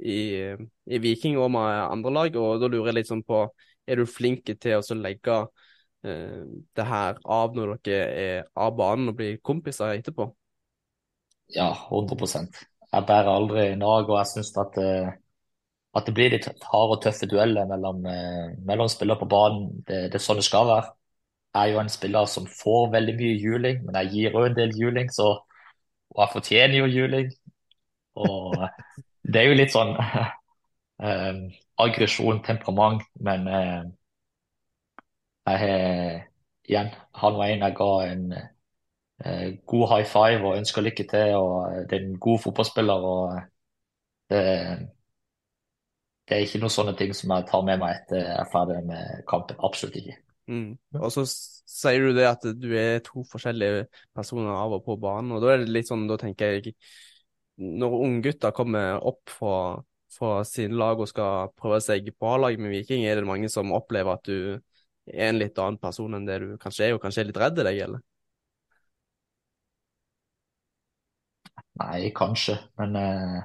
i, 0.00 0.56
i 0.88 1.02
Viking 1.04 1.36
og 1.36 1.52
med 1.52 1.76
andre 1.84 2.14
lag, 2.16 2.40
og 2.40 2.64
da 2.64 2.72
lurer 2.72 2.88
jeg 2.88 3.02
litt 3.02 3.12
sånn 3.12 3.20
på 3.28 3.44
er 3.86 4.02
du 4.02 4.06
flinke 4.06 4.56
til 4.60 4.78
å 4.80 4.98
legge 4.98 5.38
eh, 6.04 6.42
det 6.76 6.86
her 6.88 7.18
av 7.24 7.56
når 7.56 7.78
dere 7.84 8.10
er 8.26 8.44
av 8.54 8.76
banen 8.78 9.12
og 9.12 9.18
blir 9.18 9.40
kompiser 9.44 9.96
etterpå? 9.96 10.28
Ja, 11.52 11.72
100% 11.90 12.62
jeg 12.92 13.06
bærer 13.08 13.30
aldri 13.32 13.66
nag, 13.80 14.10
og 14.10 14.18
jeg 14.18 14.30
syns 14.30 14.50
at, 14.60 14.76
eh, 14.80 15.12
at 15.96 16.08
det 16.08 16.14
blir 16.16 16.32
litt 16.34 16.48
harde 16.72 16.96
og 16.96 17.02
tøffe 17.04 17.28
dueller 17.28 17.68
mellom, 17.68 18.04
eh, 18.06 18.52
mellom 18.68 18.90
spillere 18.92 19.20
på 19.22 19.28
banen. 19.32 19.70
Det, 19.86 20.10
det, 20.12 20.18
er 20.18 20.24
sånn 20.26 20.40
det 20.40 20.48
skal 20.48 20.68
være. 20.68 20.92
Jeg 21.54 21.62
er 21.62 21.72
jo 21.72 21.80
en 21.82 21.92
spiller 21.92 22.28
som 22.32 22.48
får 22.48 22.92
veldig 22.92 23.14
mye 23.16 23.38
juling, 23.40 23.80
men 23.86 23.98
jeg 24.00 24.12
gir 24.12 24.36
òg 24.36 24.50
en 24.50 24.58
del 24.60 24.76
juling, 24.76 25.08
så, 25.12 25.30
og 26.12 26.22
jeg 26.24 26.34
fortjener 26.36 26.78
jo 26.80 26.90
juling. 26.92 27.32
Og 28.20 28.56
det 29.24 29.40
er 29.40 29.48
jo 29.48 29.56
litt 29.56 29.72
sånn 29.72 29.94
eh, 31.08 31.42
aggresjon, 31.78 32.42
temperament, 32.44 33.02
men 33.20 33.48
eh, 33.48 33.82
jeg 35.46 36.28
igjen, 36.68 36.90
han 37.14 37.38
var 37.38 37.50
en 37.50 37.64
jeg 37.66 37.76
ga 37.78 37.90
en 38.06 38.24
eh, 38.32 39.46
god 39.66 39.86
high 39.92 40.08
five 40.08 40.46
og 40.46 40.56
ønsker 40.56 40.84
lykke 40.86 41.06
til. 41.10 41.36
og 41.36 41.88
Det 41.90 41.98
er 41.98 42.06
en 42.06 42.18
god 42.18 42.38
fotballspiller. 42.38 43.06
og 43.14 43.40
det, 44.30 44.42
det 46.28 46.36
er 46.36 46.44
ikke 46.46 46.62
noen 46.62 46.76
sånne 46.76 46.96
ting 46.98 47.14
som 47.16 47.34
jeg 47.34 47.48
tar 47.50 47.64
med 47.66 47.80
meg 47.82 47.96
etter 48.00 48.22
jeg 48.22 48.36
er 48.40 48.52
ferdig 48.52 48.82
med 48.88 49.24
kampen. 49.28 49.58
Absolutt 49.66 49.98
ikke. 50.00 50.18
Mm. 50.50 50.70
Og 50.98 51.10
så 51.14 51.26
sier 51.28 52.02
du 52.02 52.16
det 52.16 52.26
at 52.28 52.44
du 52.58 52.72
er 52.78 53.02
to 53.06 53.24
forskjellige 53.30 53.86
personer 54.16 54.54
av 54.56 54.74
og 54.78 54.84
på 54.86 54.98
banen, 55.00 55.32
og 55.34 55.42
da 55.42 55.52
er 55.52 55.62
det 55.62 55.72
litt 55.72 55.90
sånn, 55.90 56.08
da 56.10 56.18
tenker 56.20 56.56
jeg 56.58 56.74
Når 57.62 57.94
unggutter 58.06 58.50
kommer 58.56 58.96
opp 59.06 59.30
fra, 59.30 59.82
fra 60.12 60.42
sine 60.48 60.76
lag 60.78 61.00
og 61.00 61.08
skal 61.10 61.50
prøve 61.58 61.80
seg 61.84 62.08
på 62.18 62.30
A-laget 62.34 62.62
med 62.62 62.74
Viking, 62.74 63.04
er 63.06 63.20
det 63.20 63.28
mange 63.28 63.50
som 63.52 63.72
opplever 63.76 64.16
at 64.16 64.24
du 64.28 64.58
er 65.12 65.28
en 65.30 65.40
litt 65.40 65.58
annen 65.58 65.80
person 65.82 66.14
enn 66.18 66.26
det 66.28 66.40
du 66.42 66.48
kanskje 66.62 66.88
er, 66.88 66.96
og 66.96 67.02
kanskje 67.04 67.24
er 67.24 67.30
litt 67.30 67.40
redd 67.42 67.58
deg, 67.62 67.80
eller? 67.88 68.02
Nei, 71.80 72.10
kanskje, 72.16 72.56
men 72.80 72.96
eh, 73.00 73.38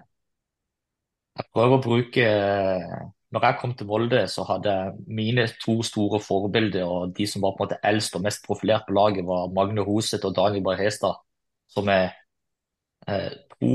jeg 1.38 1.46
prøver 1.54 1.78
å 1.78 1.84
bruke 1.84 2.24
eh, 2.26 2.98
Når 3.36 3.46
jeg 3.46 3.58
kom 3.62 3.74
til 3.78 3.90
Molde, 3.90 4.22
så 4.32 4.46
hadde 4.48 4.74
mine 5.20 5.44
to 5.62 5.78
store 5.86 6.20
forbilder, 6.24 6.86
og 6.88 7.14
de 7.18 7.28
som 7.28 7.44
var 7.44 7.56
på 7.58 7.66
en 7.66 7.68
måte 7.68 7.80
eldst 7.90 8.16
og 8.18 8.24
mest 8.26 8.46
profilert 8.48 8.88
på 8.88 8.96
laget, 8.96 9.26
var 9.28 9.52
Magne 9.56 9.84
Hoseth 9.88 10.28
og 10.30 10.36
Daniel 10.38 10.70
Hestad, 10.80 11.20
som 11.74 11.92
er 11.92 12.14
eh, 13.08 13.34
to 13.58 13.74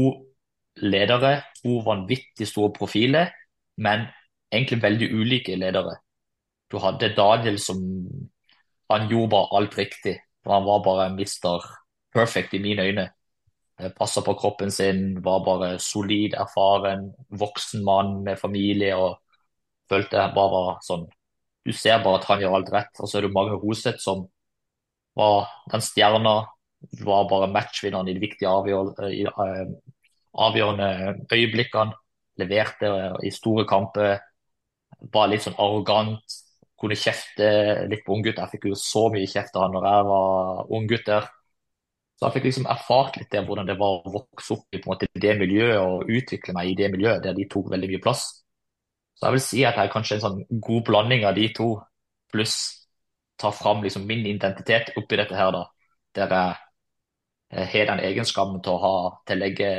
ledere, 0.83 1.43
to 1.63 1.81
vanvittig 1.87 2.49
store 2.49 2.73
profiler, 2.77 3.31
men 3.77 4.07
egentlig 4.53 4.83
veldig 4.83 5.09
ulike 5.15 5.57
ledere. 5.57 5.97
Du 6.71 6.79
hadde 6.83 7.15
Daniel 7.17 7.59
som 7.61 7.81
Han 8.93 9.09
gjorde 9.09 9.31
bare 9.33 9.57
alt 9.57 9.79
riktig. 9.79 10.19
Han 10.45 10.65
var 10.65 10.83
bare 10.85 11.15
mister 11.15 11.65
Perfect 12.13 12.55
i 12.55 12.59
mine 12.59 12.83
øyne. 12.83 13.07
Passa 13.97 14.21
på 14.21 14.35
kroppen 14.35 14.71
sin, 14.71 15.23
var 15.25 15.45
bare 15.45 15.79
solid, 15.79 16.35
erfaren, 16.35 17.15
voksen 17.31 17.85
mann 17.85 18.23
med 18.25 18.37
familie. 18.39 18.95
og 18.95 19.19
følte 19.89 20.17
jeg 20.17 20.35
bare 20.37 20.53
var 20.53 20.79
sånn 20.85 21.07
Du 21.65 21.73
ser 21.73 22.03
bare 22.03 22.19
at 22.19 22.25
han 22.27 22.41
gjør 22.43 22.57
alt 22.59 22.73
rett. 22.75 23.01
Og 23.01 23.09
så 23.09 23.19
er 23.19 23.23
det 23.27 23.33
Magne 23.33 23.57
Roseth 23.63 24.03
som 24.03 24.27
var 25.17 25.47
den 25.71 25.81
stjerna. 25.81 26.35
Var 27.01 27.29
bare 27.31 27.51
matchvinneren 27.53 28.09
i 28.11 28.15
de 28.17 28.23
viktige 28.25 28.51
eh, 28.51 29.67
avgjørende 30.33 31.27
øyeblikkene. 31.33 31.99
Leverte 32.41 32.89
i 33.25 33.31
store 33.31 33.67
kamper. 33.69 34.19
Var 35.13 35.29
litt 35.29 35.45
sånn 35.45 35.59
arrogant 35.61 36.41
kunne 36.83 36.99
kjefte 36.99 37.47
litt 37.91 38.03
på 38.07 38.17
unggutter. 38.17 38.43
Jeg 38.43 38.57
fikk 38.57 38.73
jo 38.73 38.79
så 38.79 39.07
mye 39.13 39.29
kjeft 39.31 39.55
av 39.55 39.67
han 39.67 39.77
når 39.77 39.87
jeg 39.87 40.07
var 40.09 40.73
unggutt 40.79 41.07
der. 41.07 41.29
Så 42.19 42.27
jeg 42.27 42.37
fikk 42.37 42.49
liksom 42.49 42.69
erfart 42.71 43.19
litt 43.19 43.31
det, 43.35 43.43
hvordan 43.47 43.69
det 43.69 43.77
var 43.79 44.01
å 44.01 44.13
vokse 44.15 44.57
opp 44.57 44.77
i 44.77 44.81
måte, 44.87 45.09
det 45.15 45.35
miljøet 45.39 45.79
og 45.83 46.11
utvikle 46.11 46.55
meg 46.57 46.71
i 46.71 46.77
det 46.79 46.91
miljøet 46.93 47.23
der 47.25 47.35
de 47.39 47.47
tok 47.51 47.71
veldig 47.71 47.91
mye 47.93 48.03
plass. 48.03 48.25
Så 49.19 49.27
jeg 49.27 49.37
vil 49.37 49.45
si 49.45 49.63
at 49.67 49.79
jeg 49.79 49.89
er 49.89 49.95
kanskje 49.95 50.19
en 50.19 50.25
sånn 50.25 50.61
god 50.63 50.85
blanding 50.87 51.27
av 51.29 51.37
de 51.39 51.49
to, 51.55 51.69
pluss 52.33 52.57
ta 53.39 53.51
fram 53.55 53.83
liksom 53.83 54.07
min 54.07 54.27
identitet 54.27 54.93
oppi 54.99 55.19
dette 55.19 55.39
her, 55.39 55.51
da. 55.55 55.65
Der 56.15 56.35
jeg 57.53 57.69
har 57.73 57.91
den 57.91 58.05
egenskapen 58.07 58.63
til 58.65 58.75
å 58.75 58.83
ha, 58.83 58.95
til 59.27 59.39
å 59.39 59.43
legge 59.43 59.71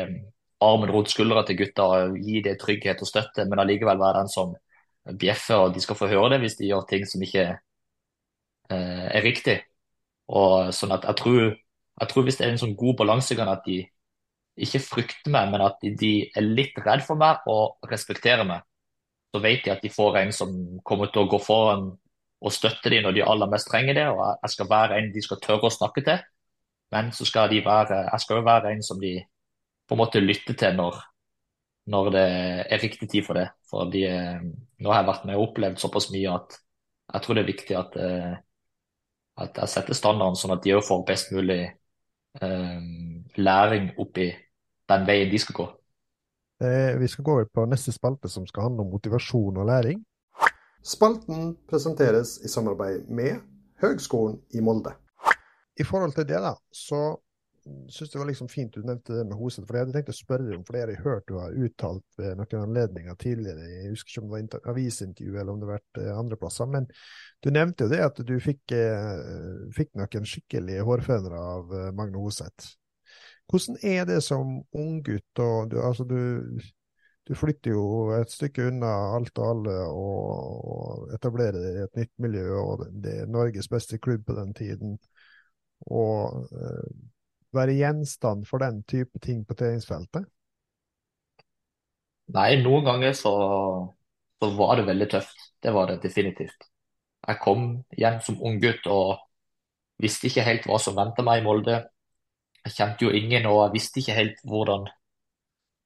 armen 0.63 0.91
rundt 0.93 1.12
skuldra 1.12 1.43
til 1.47 1.58
gutta 1.60 1.86
og 1.97 2.17
gi 2.19 2.41
det 2.45 2.58
trygghet 2.62 3.02
og 3.04 3.10
støtte, 3.10 3.45
men 3.49 3.62
allikevel 3.62 3.99
være 3.99 4.23
den 4.23 4.32
som 4.32 4.56
bjeffer, 5.19 5.67
og 5.67 5.76
de 5.76 5.84
skal 5.84 5.97
få 5.99 6.08
høre 6.12 6.34
det 6.34 6.41
hvis 6.43 6.58
de 6.60 6.69
gjør 6.69 6.86
ting 6.89 7.06
som 7.10 7.23
ikke 7.26 7.45
eh, 7.52 9.08
er 9.10 9.26
riktig. 9.26 9.58
Og 10.32 10.71
sånn 10.76 10.93
at 10.95 11.08
jeg 11.10 11.19
tror, 11.19 11.41
jeg 12.02 12.12
tror 12.12 12.28
hvis 12.28 12.39
det 12.39 12.47
er 12.47 12.54
en 12.54 12.62
sånn 12.62 12.78
god 12.80 12.97
balansegang 13.02 13.52
at 13.52 13.65
de 13.67 13.82
ikke 14.63 14.84
frykter 14.84 15.34
meg, 15.34 15.49
men 15.52 15.65
at 15.65 15.80
de, 15.82 15.93
de, 15.97 16.13
er 16.36 16.45
litt 16.45 16.78
redd 16.86 17.04
for 17.06 17.19
meg 17.19 17.43
og 17.49 17.89
respekterer 17.89 18.45
meg, 18.47 18.63
så 19.34 19.41
vet 19.41 19.65
de 19.65 19.73
at 19.73 19.82
de 19.82 19.89
får 19.89 20.19
en 20.21 20.34
som 20.36 20.54
kommer 20.86 21.10
til 21.10 21.23
å 21.23 21.30
gå 21.32 21.39
foran 21.41 21.89
og 22.43 22.54
støtte 22.54 22.91
dem 22.93 23.06
når 23.06 23.15
de 23.17 23.23
aller 23.26 23.49
mest 23.49 23.69
trenger 23.71 23.97
det. 23.97 24.06
Og 24.13 24.21
jeg 24.21 24.54
skal 24.54 24.69
være 24.69 24.99
en 24.99 25.10
de 25.13 25.23
skal 25.26 25.41
tørre 25.41 25.69
å 25.69 25.73
snakke 25.73 26.04
til. 26.06 26.21
Men 26.93 27.10
så 27.15 27.26
skal 27.26 27.49
de 27.49 27.63
være, 27.65 28.04
jeg 28.12 28.21
skal 28.21 28.39
jo 28.39 28.45
være 28.45 28.76
en 28.76 28.84
som 28.86 28.99
de 29.02 29.15
på 29.88 29.96
en 29.96 30.02
måte 30.02 30.24
lytte 30.24 30.56
til 30.58 30.78
når, 30.78 31.00
når 31.91 32.10
det 32.15 32.28
er 32.63 32.84
riktig 32.84 33.10
tid 33.12 33.26
for 33.28 33.39
det. 33.39 33.50
Fordi 33.69 34.06
eh, 34.08 34.41
nå 34.80 34.91
har 34.91 35.02
jeg 35.02 35.10
vært 35.12 35.28
med 35.28 35.38
og 35.38 35.50
opplevd 35.50 35.82
såpass 35.82 36.10
mye 36.13 36.34
at 36.34 36.58
jeg 37.13 37.24
tror 37.24 37.38
det 37.38 37.43
er 37.43 37.52
viktig 37.52 37.78
at, 37.78 37.96
eh, 38.00 38.34
at 39.43 39.62
jeg 39.63 39.74
setter 39.74 39.98
standarden 39.98 40.39
sånn 40.39 40.56
at 40.56 40.63
de 40.63 40.76
òg 40.78 40.86
får 40.88 41.06
best 41.08 41.34
mulig 41.36 41.62
um, 42.41 43.24
læring 43.38 43.91
oppi 44.02 44.32
den 44.89 45.08
veien 45.08 45.32
de 45.32 45.41
skal 45.41 45.58
gå. 45.60 45.67
Eh, 46.63 46.96
vi 47.00 47.10
skal 47.12 47.26
gå 47.26 47.36
over 47.38 47.50
på 47.52 47.65
neste 47.69 47.91
spalte, 47.91 48.30
som 48.30 48.48
skal 48.48 48.69
handle 48.69 48.86
om 48.86 48.93
motivasjon 48.93 49.58
og 49.58 49.67
læring. 49.67 50.04
Spalten 50.84 51.54
presenteres 51.69 52.38
i 52.43 52.52
samarbeid 52.52 53.08
med 53.08 53.41
Høgskolen 53.82 54.39
i 54.54 54.62
Molde. 54.63 54.93
I 55.80 55.84
forhold 55.88 56.13
til 56.15 56.28
det, 56.30 56.39
da, 56.43 56.54
så 56.72 57.15
syns 57.89 58.12
det 58.12 58.19
var 58.19 58.28
liksom 58.28 58.47
fint 58.52 58.73
du 58.73 58.84
nevnte 58.84 59.13
det 59.13 59.23
med 59.28 59.38
Hoseth. 59.39 59.65
For 59.67 59.78
jeg 59.78 59.86
hadde 59.86 59.95
tenkt 59.95 60.12
å 60.12 60.17
spørre 60.17 60.58
om 60.58 60.65
flere 60.67 60.93
jeg 60.93 60.99
har 60.99 61.15
hørt 61.15 61.28
du 61.30 61.38
har 61.39 61.56
uttalt 61.65 62.19
ved 62.19 62.38
noen 62.39 62.65
anledninger 62.67 63.17
tidligere. 63.21 63.67
Jeg 63.71 63.93
husker 63.93 64.12
ikke 64.12 64.23
om 64.23 64.34
det 64.34 64.60
var 64.60 64.71
avisintervju 64.73 65.39
eller 65.39 65.54
om 65.54 65.62
det 65.62 65.69
har 65.69 65.78
vært 65.78 66.02
eh, 66.04 66.12
andre 66.19 66.39
plasser. 66.41 66.69
Men 66.73 66.88
du 67.43 67.49
nevnte 67.56 67.88
jo 67.88 67.93
det 67.93 68.02
at 68.04 68.21
du 68.28 68.36
fikk, 68.43 68.76
eh, 68.76 69.67
fikk 69.76 69.93
noen 69.99 70.30
skikkelige 70.30 70.88
hårfønere 70.88 71.43
av 71.56 71.76
eh, 71.80 71.91
Magne 71.95 72.23
Hoseth. 72.23 72.73
Hvordan 73.52 73.80
er 73.84 74.08
det 74.10 74.19
som 74.26 74.60
unggutt? 74.76 75.28
Du, 75.36 75.78
altså 75.80 76.08
du, 76.08 76.60
du 77.28 77.34
flytter 77.38 77.76
jo 77.76 77.86
et 78.17 78.32
stykke 78.32 78.69
unna 78.71 78.91
alt 79.15 79.39
og 79.39 79.49
alle 79.49 79.80
og, 79.88 80.67
og 80.76 81.15
etablerer 81.15 81.60
deg 81.60 81.80
i 81.80 81.88
et 81.88 81.99
nytt 82.02 82.13
miljø, 82.23 82.45
og 82.60 82.86
det 83.04 83.17
er 83.23 83.32
Norges 83.32 83.71
beste 83.71 83.99
klubb 84.04 84.23
på 84.28 84.36
den 84.39 84.56
tiden. 84.58 84.95
Og 85.91 86.47
være 87.56 87.76
gjenstand 87.78 88.48
for 88.50 88.63
den 88.63 88.82
type 88.89 89.20
ting 89.24 89.44
på 89.48 89.58
treningsfeltet? 89.60 90.26
Nei, 92.34 92.56
noen 92.62 92.86
ganger 92.88 93.13
så, 93.18 93.34
så 94.42 94.50
var 94.58 94.80
det 94.80 94.88
veldig 94.88 95.10
tøft. 95.12 95.50
Det 95.63 95.74
var 95.76 95.89
det 95.92 96.02
definitivt. 96.04 96.70
Jeg 97.28 97.39
kom 97.44 97.68
hjem 97.98 98.20
som 98.24 98.42
ung 98.44 98.60
gutt 98.63 98.88
og 98.92 99.22
visste 100.04 100.28
ikke 100.28 100.46
helt 100.48 100.68
hva 100.68 100.80
som 100.82 100.98
venta 100.98 101.24
meg 101.26 101.42
i 101.42 101.46
Molde. 101.46 101.78
Jeg 102.63 102.76
kjente 102.78 103.06
jo 103.06 103.12
ingen, 103.16 103.48
og 103.48 103.60
jeg 103.66 103.74
visste 103.78 104.00
ikke 104.02 104.18
helt 104.18 104.44
hvordan 104.48 104.88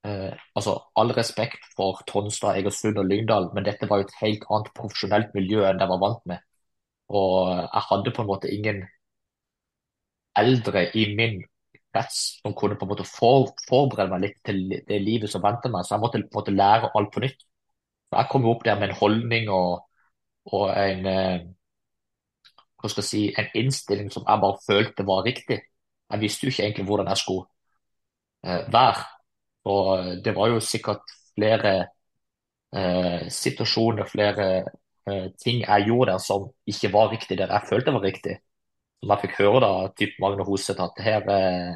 eh, 0.06 0.34
Altså, 0.58 0.78
all 0.96 1.14
respekt 1.18 1.66
for 1.76 2.02
Tonstad, 2.10 2.58
Egersund 2.62 2.98
og 3.02 3.10
Lyngdal, 3.10 3.50
men 3.54 3.66
dette 3.66 3.90
var 3.90 4.02
jo 4.02 4.08
et 4.08 4.18
helt 4.22 4.46
annet 4.50 4.74
profesjonelt 4.78 5.34
miljø 5.38 5.66
enn 5.66 5.82
jeg 5.82 5.94
var 5.94 6.04
vant 6.06 6.24
med. 6.30 6.46
Og 7.10 7.34
jeg 7.50 7.84
hadde 7.90 8.14
på 8.14 8.24
en 8.24 8.32
måte 8.32 8.54
ingen 8.54 8.86
eldre 10.38 10.88
i 10.98 11.06
min 11.18 11.42
krets 11.98 12.40
som 12.44 12.56
kunne 12.58 12.78
på 12.78 12.86
en 12.86 12.92
måte 12.94 13.06
for, 13.08 13.52
forberede 13.68 14.14
meg 14.14 14.26
litt 14.28 14.40
til 14.46 14.64
det 14.88 15.02
livet 15.04 15.32
som 15.32 15.44
venter 15.44 15.74
meg. 15.74 15.86
Så 15.86 15.96
jeg 15.96 16.04
måtte 16.04 16.22
på 16.24 16.30
en 16.30 16.40
måte 16.40 16.56
lære 16.56 16.92
alt 16.94 17.12
på 17.14 17.24
nytt. 17.24 17.46
Så 18.08 18.20
jeg 18.20 18.32
kom 18.32 18.46
jo 18.48 18.54
opp 18.56 18.66
der 18.66 18.80
med 18.80 18.90
en 18.90 19.00
holdning 19.02 19.50
og, 19.52 19.82
og 20.54 20.70
en 20.78 21.06
eh, 21.12 21.48
hva 22.78 22.90
skal 22.92 23.04
jeg 23.04 23.10
si, 23.10 23.22
en 23.34 23.54
innstilling 23.64 24.10
som 24.14 24.26
jeg 24.28 24.42
bare 24.44 24.64
følte 24.66 25.06
var 25.08 25.26
riktig. 25.26 25.60
Jeg 26.12 26.22
visste 26.22 26.46
jo 26.46 26.54
ikke 26.54 26.64
egentlig 26.64 26.86
hvordan 26.88 27.10
jeg 27.12 27.22
skulle 27.24 27.46
eh, 28.46 28.66
være. 28.74 29.06
Og 29.66 29.94
eh, 30.00 30.12
det 30.26 30.36
var 30.36 30.52
jo 30.54 30.60
sikkert 30.64 31.16
flere 31.36 31.74
eh, 32.76 33.28
situasjoner, 33.30 34.06
flere 34.10 34.48
eh, 35.10 35.28
ting 35.44 35.64
jeg 35.64 35.88
gjorde 35.90 36.12
der 36.14 36.24
som 36.24 36.52
ikke 36.68 36.94
var 36.94 37.12
riktig 37.12 37.38
der 37.38 37.54
jeg 37.54 37.70
følte 37.70 37.94
var 37.94 38.06
riktig. 38.06 38.38
Som 39.02 39.14
jeg 39.14 39.26
fikk 39.26 39.38
høre 39.42 39.62
da, 39.62 39.74
typ 39.98 40.16
Magne 40.22 40.46
Hoseth, 40.46 40.82
at 40.82 41.04
her 41.04 41.28
eh, 41.34 41.76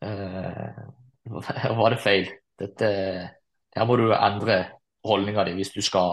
var 1.80 1.94
det 1.94 2.02
feil. 2.02 2.28
Dette, 2.56 2.88
her 3.76 3.88
må 3.88 3.96
du 4.00 4.10
endre 4.14 4.58
holdninga 5.06 5.44
di 5.46 5.54
hvis 5.58 5.72
du 5.74 5.82
skal 5.84 6.12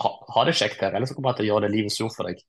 ha, 0.00 0.10
ha, 0.34 0.44
det 0.46 0.56
kjekt 0.58 0.82
her, 0.84 0.94
ellers 0.96 1.12
kommer 1.14 1.32
jeg 1.32 1.40
til 1.40 1.48
å 1.48 1.50
gjøre 1.54 1.68
det 1.68 1.74
livet 1.76 1.94
surt 1.94 2.16
for 2.16 2.28
deg. 2.28 2.40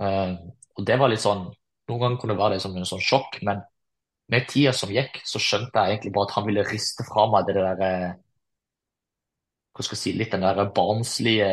Uh, 0.00 0.34
og 0.78 0.86
det 0.88 0.96
var 1.00 1.12
litt 1.12 1.22
sånn 1.22 1.50
Noen 1.90 2.00
ganger 2.00 2.18
kunne 2.22 2.34
det 2.36 2.40
være 2.40 2.54
det 2.56 2.62
som 2.62 2.76
en 2.78 2.86
sånn 2.88 3.02
sjokk, 3.02 3.40
men 3.44 3.58
med 4.32 4.46
tida 4.48 4.70
som 4.72 4.92
gikk, 4.94 5.18
så 5.26 5.40
skjønte 5.42 5.82
jeg 5.82 5.96
egentlig 5.96 6.12
bare 6.14 6.28
at 6.28 6.34
han 6.38 6.46
ville 6.46 6.62
riste 6.64 7.04
fra 7.04 7.26
meg 7.28 7.48
det 7.48 7.56
der 7.58 7.82
eh, 7.84 8.12
Hva 9.74 9.84
skal 9.84 9.98
jeg 9.98 10.02
si 10.02 10.12
Litt 10.16 10.32
den 10.32 10.46
der 10.46 10.70
barnslige, 10.76 11.50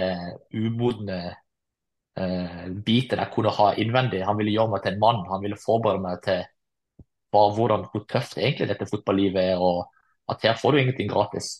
umodne 0.53 1.17
eh, 2.19 2.61
biten 2.85 3.19
jeg 3.23 3.33
kunne 3.33 3.51
ha 3.57 3.71
innvendig. 3.81 4.21
Han 4.27 4.37
ville 4.39 4.53
gjøre 4.53 4.75
meg 4.75 4.85
til 4.85 4.93
en 4.93 5.01
mann. 5.01 5.25
Han 5.31 5.43
ville 5.43 5.59
forberede 5.59 6.03
meg 6.05 6.21
til 6.23 6.45
bare 7.33 7.53
hvordan, 7.55 7.85
hvor 7.91 8.05
tøft 8.09 8.37
egentlig 8.37 8.69
dette 8.69 8.87
fotballivet 8.89 9.53
er, 9.53 9.61
og 9.61 9.87
at 10.29 10.43
her 10.45 10.57
får 10.57 10.71
du 10.71 10.81
ingenting 10.81 11.09
gratis. 11.11 11.59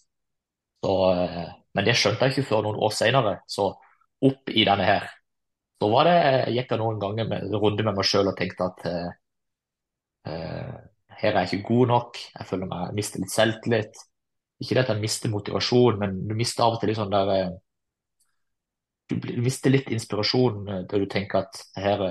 Så, 0.84 0.96
eh, 1.14 1.48
men 1.76 1.86
det 1.86 1.96
skjønte 1.98 2.26
jeg 2.26 2.38
ikke 2.38 2.50
før 2.50 2.66
noen 2.66 2.82
år 2.82 2.94
senere. 2.96 3.40
Så 3.48 3.72
opp 4.26 4.52
i 4.52 4.66
denne 4.68 4.86
her, 4.88 5.08
så 5.80 5.90
var 5.92 6.10
det, 6.10 6.18
jeg 6.20 6.56
gikk 6.58 6.74
jeg 6.74 6.82
noen 6.82 7.00
ganger 7.00 7.28
med, 7.30 7.56
runde 7.56 7.86
med 7.88 7.96
meg 7.96 8.08
sjøl 8.08 8.28
og 8.28 8.36
tenkte 8.36 8.68
at 8.68 8.82
uh, 10.28 10.74
her 11.22 11.32
er 11.32 11.46
jeg 11.46 11.60
ikke 11.60 11.70
god 11.70 11.92
nok. 11.94 12.20
Jeg 12.36 12.48
føler 12.50 12.68
meg 12.68 12.90
jeg 12.90 12.98
mister 12.98 13.24
litt 13.24 13.32
selvtillit. 13.32 14.02
Ikke 14.60 14.76
det 14.76 14.84
at 14.84 14.92
jeg 14.92 15.04
mister 15.06 15.32
motivasjon, 15.32 16.00
men 16.02 16.18
du 16.28 16.36
mister 16.36 16.66
av 16.66 16.76
og 16.76 16.82
til 16.82 16.92
litt 16.92 17.00
sånn 17.00 17.14
der 17.14 17.56
Du 19.10 19.16
mister 19.42 19.72
litt 19.72 19.88
inspirasjon 19.90 20.68
da 20.68 21.00
du 21.00 21.08
tenker 21.10 21.46
at 21.46 21.64
her, 21.80 22.04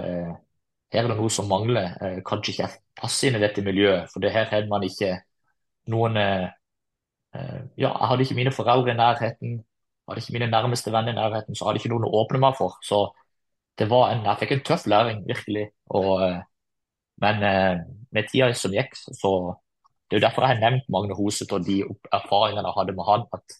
her 0.93 1.05
er 1.05 1.09
det 1.13 1.19
noe 1.19 1.31
som 1.31 1.49
mangler. 1.51 1.95
kanskje 2.27 2.55
ikke 2.55 2.69
passer 3.01 3.29
inn 3.29 3.39
i 3.39 3.43
dette 3.45 3.65
miljøet, 3.65 4.09
for 4.13 4.25
det 4.25 4.33
her 4.33 4.49
hadde 4.53 4.71
man 4.71 4.87
ikke 4.87 5.19
noen 5.93 6.17
Ja, 7.77 7.91
jeg 7.93 8.09
hadde 8.11 8.25
ikke 8.25 8.35
mine 8.39 8.53
foreldre 8.53 8.93
i 8.93 8.97
nærheten. 8.99 9.59
Hadde 10.09 10.23
ikke 10.23 10.33
mine 10.33 10.51
nærmeste 10.51 10.93
venner 10.93 11.13
i 11.13 11.15
nærheten, 11.15 11.55
så 11.55 11.67
hadde 11.69 11.81
ikke 11.83 11.91
noen 11.93 12.07
å 12.09 12.13
åpne 12.23 12.41
meg 12.43 12.57
for. 12.59 12.79
Så 12.85 13.03
det 13.79 13.87
var 13.91 14.13
en, 14.13 14.25
jeg 14.27 14.41
fikk 14.41 14.55
en 14.57 14.65
tøff 14.67 14.87
læring, 14.91 15.23
virkelig. 15.29 15.69
Og, 15.95 16.11
eh, 16.27 16.39
men 17.25 17.43
eh, 17.51 17.81
med 18.13 18.31
tida 18.31 18.53
som 18.55 18.75
gikk, 18.75 18.95
så 18.97 19.33
Det 20.09 20.17
er 20.17 20.21
jo 20.21 20.25
derfor 20.25 20.43
jeg 20.43 20.57
har 20.57 20.61
nevnt 20.63 20.87
Magne 20.89 21.15
Hoseth 21.15 21.53
og 21.53 21.67
de 21.67 21.83
erfaringene 22.17 22.65
jeg 22.71 22.77
hadde 22.79 22.93
med 22.97 23.05
han. 23.05 23.25
At 23.37 23.57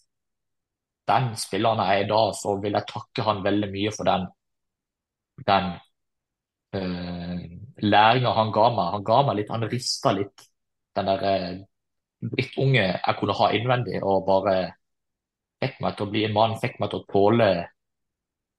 den 1.11 1.27
spilleren 1.37 1.81
jeg 1.83 1.99
er 1.99 2.05
i 2.05 2.07
dag, 2.09 2.31
så 2.33 2.55
vil 2.63 2.73
jeg 2.73 2.89
takke 2.89 3.25
han 3.27 3.43
veldig 3.43 3.69
mye 3.69 3.91
for 3.93 4.09
den, 4.09 4.25
den 5.45 5.67
uh, 6.75 7.39
læringa 7.81 8.35
han 8.37 8.53
ga 8.55 8.69
meg. 8.75 8.93
Han 8.97 9.07
ga 9.07 9.21
meg 9.27 9.39
litt, 9.39 9.51
han 9.53 9.67
rista 9.71 10.13
litt 10.15 10.45
den 10.97 11.09
der 11.09 11.25
uh, 11.25 11.59
drittunge 12.31 12.85
jeg 12.85 13.17
kunne 13.19 13.37
ha 13.39 13.51
innvendig, 13.55 13.99
og 14.03 14.25
bare 14.27 14.55
fikk 15.59 15.81
meg 15.83 15.97
til 15.97 16.07
å 16.07 16.11
bli 16.13 16.23
en 16.27 16.35
mann, 16.35 16.57
fikk 16.59 16.79
meg 16.79 16.91
til 16.91 17.01
å 17.01 17.07
tåle 17.11 17.49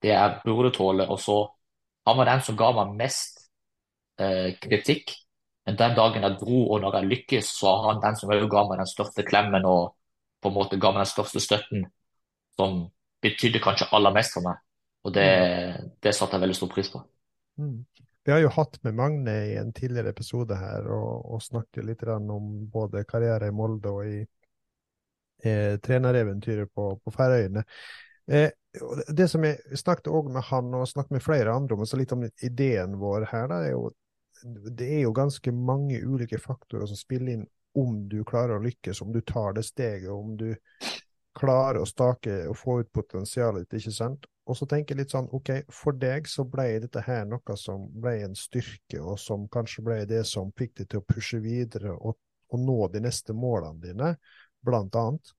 det 0.01 0.13
jeg 0.13 0.37
burde 0.45 0.71
tåle. 0.75 1.07
Og 1.09 1.19
så 1.19 1.39
Han 2.05 2.17
var 2.17 2.25
den 2.25 2.41
som 2.41 2.55
ga 2.57 2.71
meg 2.73 2.95
mest 2.97 3.43
eh, 4.17 4.57
kritikk. 4.57 5.11
Men 5.65 5.75
den 5.77 5.93
dagen 5.95 6.23
jeg 6.23 6.37
dro, 6.39 6.61
og 6.73 6.81
når 6.81 6.95
jeg 6.95 7.09
lykkes, 7.11 7.51
så 7.59 7.67
var 7.67 7.93
han 7.93 8.01
den 8.01 8.15
som 8.17 8.31
ga 8.49 8.63
meg 8.65 8.81
den 8.81 8.89
største 8.89 9.23
klemmen 9.23 9.67
og 9.69 9.93
på 10.41 10.49
en 10.49 10.55
måte 10.55 10.79
ga 10.81 10.89
meg 10.89 11.03
den 11.03 11.11
største 11.11 11.43
støtten, 11.45 11.85
som 12.57 12.87
betydde 13.21 13.61
kanskje 13.61 13.91
aller 13.93 14.17
mest 14.17 14.33
for 14.33 14.49
meg. 14.49 14.57
Og 15.05 15.13
det, 15.13 15.29
det 16.01 16.15
satte 16.17 16.39
jeg 16.39 16.47
veldig 16.47 16.57
stor 16.57 16.73
pris 16.73 16.89
på. 16.89 17.03
Mm. 17.61 17.85
Vi 18.23 18.31
har 18.31 18.41
jo 18.43 18.51
hatt 18.53 18.77
med 18.85 18.97
Magne 18.97 19.33
i 19.49 19.55
en 19.57 19.71
tidligere 19.73 20.13
episode 20.13 20.55
her 20.57 20.85
og, 20.93 21.25
og 21.33 21.41
snakket 21.41 21.87
litt 21.87 22.03
om 22.11 22.51
både 22.69 23.05
karriere 23.09 23.49
i 23.49 23.55
Molde 23.55 23.89
og 23.89 24.05
i 24.05 24.19
eh, 25.43 25.77
trenereventyret 25.81 26.69
på, 26.73 26.91
på 27.01 27.13
Færøyene. 27.15 27.63
Eh, 28.29 28.51
det 29.09 29.27
som 29.27 29.43
jeg 29.43 29.77
snakket 29.77 30.11
også 30.11 30.35
med 30.35 30.45
han 30.51 30.75
og 30.77 30.87
snakket 30.89 31.17
med 31.17 31.25
flere 31.25 31.55
andre 31.55 31.75
om, 31.75 31.81
og 31.81 31.89
så 31.89 31.97
litt 31.99 32.13
om 32.15 32.23
ideen 32.29 32.93
vår 33.01 33.25
her, 33.31 33.49
da, 33.51 33.63
er 33.65 33.73
jo, 33.73 33.89
det 34.69 34.91
er 34.99 35.01
jo 35.07 35.15
ganske 35.17 35.51
mange 35.51 35.99
ulike 36.05 36.39
faktorer 36.39 36.87
som 36.89 36.99
spiller 36.99 37.35
inn 37.35 37.47
om 37.77 38.03
du 38.11 38.21
klarer 38.27 38.59
å 38.59 38.63
lykkes, 38.63 39.01
om 39.01 39.11
du 39.15 39.21
tar 39.25 39.57
det 39.57 39.65
steget, 39.67 40.11
om 40.11 40.35
du 40.37 40.53
klarer 41.37 41.81
å 41.81 41.87
stake 41.87 42.43
og 42.51 42.57
få 42.59 42.81
ut 42.81 42.91
potensialet 42.93 43.65
ditt, 43.65 43.81
ikke 43.81 43.95
sant. 43.95 44.30
Og 44.49 44.57
så 44.57 44.65
tenker 44.65 44.95
jeg 44.95 45.03
litt 45.03 45.13
sånn, 45.13 45.29
OK, 45.37 45.51
for 45.71 45.97
deg 45.97 46.27
så 46.29 46.43
ble 46.49 46.65
dette 46.83 47.03
her 47.05 47.27
noe 47.29 47.55
som 47.59 47.85
ble 48.01 48.15
en 48.25 48.35
styrke, 48.37 48.97
og 48.99 49.19
som 49.21 49.45
kanskje 49.53 49.85
ble 49.85 49.99
det 50.09 50.23
som 50.27 50.49
fikk 50.57 50.79
deg 50.81 50.89
til 50.91 51.01
å 51.01 51.05
pushe 51.07 51.41
videre 51.43 51.93
og, 51.93 52.17
og 52.51 52.63
nå 52.65 52.79
de 52.93 53.03
neste 53.05 53.35
målene 53.37 53.83
dine 53.83 54.15
blant 54.65 54.97
annet. 54.97 55.33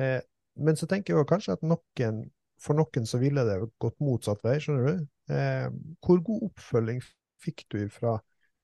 Eh, 0.00 0.18
men 0.60 0.76
så 0.76 0.88
tenker 0.90 1.14
jeg 1.14 1.30
kanskje 1.30 1.56
at 1.56 1.64
noen, 1.64 2.24
for 2.60 2.76
noen 2.76 3.06
så 3.08 3.20
ville 3.22 3.46
det 3.46 3.60
gått 3.80 4.00
motsatt 4.02 4.42
vei, 4.44 4.58
skjønner 4.60 4.90
du. 4.90 5.06
Eh, 5.32 5.68
hvor 6.04 6.20
god 6.26 6.50
oppfølging 6.50 7.00
fikk 7.40 7.64
du 7.72 7.84
fra 7.92 8.18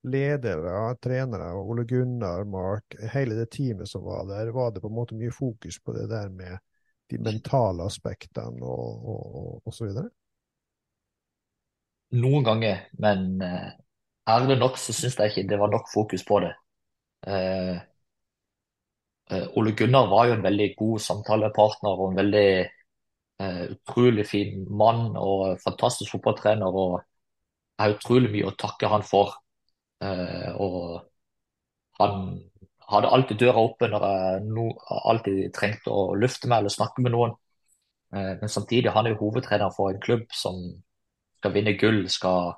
ledere, 0.07 0.75
trenere, 1.03 1.53
Ole 1.57 1.87
Gunnar, 1.89 2.45
Mark, 2.45 2.99
hele 3.15 3.39
det 3.39 3.49
teamet 3.55 3.91
som 3.91 4.05
var 4.07 4.27
der? 4.29 4.53
Var 4.55 4.75
det 4.75 4.83
på 4.83 4.91
en 4.91 4.99
måte 4.99 5.19
mye 5.19 5.35
fokus 5.35 5.79
på 5.83 5.95
det 5.97 6.09
der 6.11 6.29
med 6.31 6.59
de 7.11 7.19
mentale 7.23 7.87
aspektene 7.87 8.67
og, 8.67 9.11
og, 9.13 9.51
og 9.65 9.75
så 9.75 9.87
videre? 9.87 10.11
Noen 12.17 12.47
ganger, 12.47 12.87
men 13.03 13.27
uh, 13.43 13.71
ærlig 14.31 14.59
nok 14.61 14.79
så 14.79 14.95
syns 14.95 15.19
jeg 15.19 15.33
ikke 15.33 15.49
det 15.51 15.59
var 15.61 15.71
nok 15.73 15.91
fokus 15.93 16.25
på 16.27 16.41
det. 16.47 16.55
Uh, 17.27 17.77
Uh, 19.27 19.49
Ole 19.59 19.73
Gunnar 19.75 20.07
var 20.07 20.29
jo 20.29 20.35
en 20.37 20.43
veldig 20.45 20.67
god 20.79 21.01
samtalepartner 21.03 21.99
og 21.99 22.13
en 22.13 22.19
veldig 22.21 22.49
utrolig 23.75 24.23
fin 24.25 24.61
mann 24.71 25.17
og 25.19 25.59
fantastisk 25.61 26.13
fotballtrener. 26.15 26.67
og 26.83 27.03
Jeg 27.75 27.83
har 27.83 27.97
utrolig 27.97 28.31
mye 28.33 28.47
å 28.49 28.55
takke 28.57 28.89
han 28.89 29.03
for. 29.05 29.35
Og 30.63 30.79
han 31.99 32.23
hadde 32.91 33.11
alltid 33.13 33.41
døra 33.41 33.63
oppe 33.67 33.89
når 33.91 34.07
jeg 34.07 34.45
no, 34.47 34.69
alltid 35.11 35.51
trengte 35.55 35.91
å 35.91 36.15
lufte 36.19 36.51
meg 36.51 36.63
eller 36.63 36.75
snakke 36.75 37.03
med 37.05 37.15
noen. 37.17 37.35
men 38.15 38.49
samtidig 38.49 38.93
han 38.95 39.07
er 39.07 39.17
jo 39.17 39.25
hovedtrener 39.25 39.73
for 39.75 39.91
en 39.91 40.01
klubb 40.01 40.27
som 40.33 40.61
skal 41.41 41.53
vinne 41.53 41.75
gull, 41.81 42.05
skal 42.09 42.55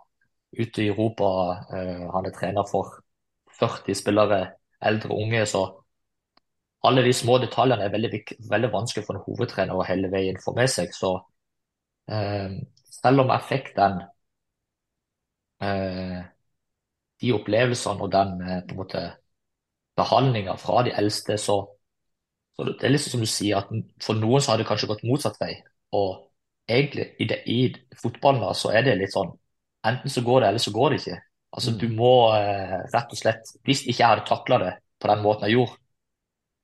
ut 0.58 0.78
i 0.78 0.88
Europa. 0.88 1.30
han 2.12 2.26
er 2.26 2.34
trener 2.36 2.68
for 2.68 3.00
40 3.58 3.94
spillere, 3.94 4.40
eldre 4.80 5.14
unge. 5.14 5.46
så 5.46 5.64
alle 6.86 7.02
de 7.02 7.12
små 7.12 7.38
detaljene 7.42 7.84
er 7.84 7.92
veldig, 7.92 8.20
veldig 8.50 8.70
vanskelig 8.72 9.06
for 9.06 9.18
en 9.18 9.24
hovedtrener 9.26 9.74
å 9.74 9.86
hele 9.86 10.10
veien 10.12 10.38
få 10.42 10.54
med 10.56 10.70
seg. 10.70 10.92
Så 10.94 11.14
eh, 12.10 12.54
selv 13.00 13.24
om 13.24 13.32
jeg 13.34 13.48
fikk 13.48 13.72
den 13.76 14.02
eh, 15.64 16.20
de 17.18 17.32
opplevelsene 17.34 18.06
og 18.06 18.12
den 18.14 18.36
eh, 18.44 18.60
på 18.68 18.76
en 18.76 18.82
måte 18.82 19.02
behandlinga 19.98 20.54
fra 20.60 20.84
de 20.86 20.94
eldste, 20.98 21.36
så, 21.40 21.58
så, 22.54 22.68
det 22.70 22.86
er 22.86 22.94
liksom 22.94 23.16
som 23.16 23.24
du 23.24 23.30
sier, 23.30 23.60
at 23.60 24.02
for 24.04 24.18
noen 24.18 24.44
så 24.44 24.52
har 24.52 24.62
det 24.62 24.68
kanskje 24.68 24.90
gått 24.90 25.04
motsatt 25.08 25.38
vei. 25.42 25.54
Og 25.98 26.28
egentlig 26.68 27.10
i, 27.18 27.28
det, 27.28 27.42
i 27.50 27.60
fotballen 27.98 28.44
da, 28.44 28.54
så 28.56 28.72
er 28.74 28.86
det 28.86 28.98
litt 29.00 29.14
sånn 29.14 29.34
enten 29.88 30.10
så 30.10 30.22
går 30.26 30.42
det, 30.42 30.48
eller 30.48 30.62
så 30.62 30.72
går 30.74 30.90
det 30.90 31.00
ikke. 31.02 31.18
Altså 31.56 31.72
mm. 31.72 31.78
Du 31.80 31.86
må 31.96 32.12
eh, 32.36 32.78
rett 32.92 33.12
og 33.14 33.16
slett 33.16 33.52
Hvis 33.64 33.86
ikke 33.86 34.02
jeg 34.02 34.10
hadde 34.10 34.26
takla 34.28 34.58
det 34.60 34.72
på 35.00 35.08
den 35.08 35.22
måten 35.24 35.46
jeg 35.46 35.54
gjorde, 35.56 35.78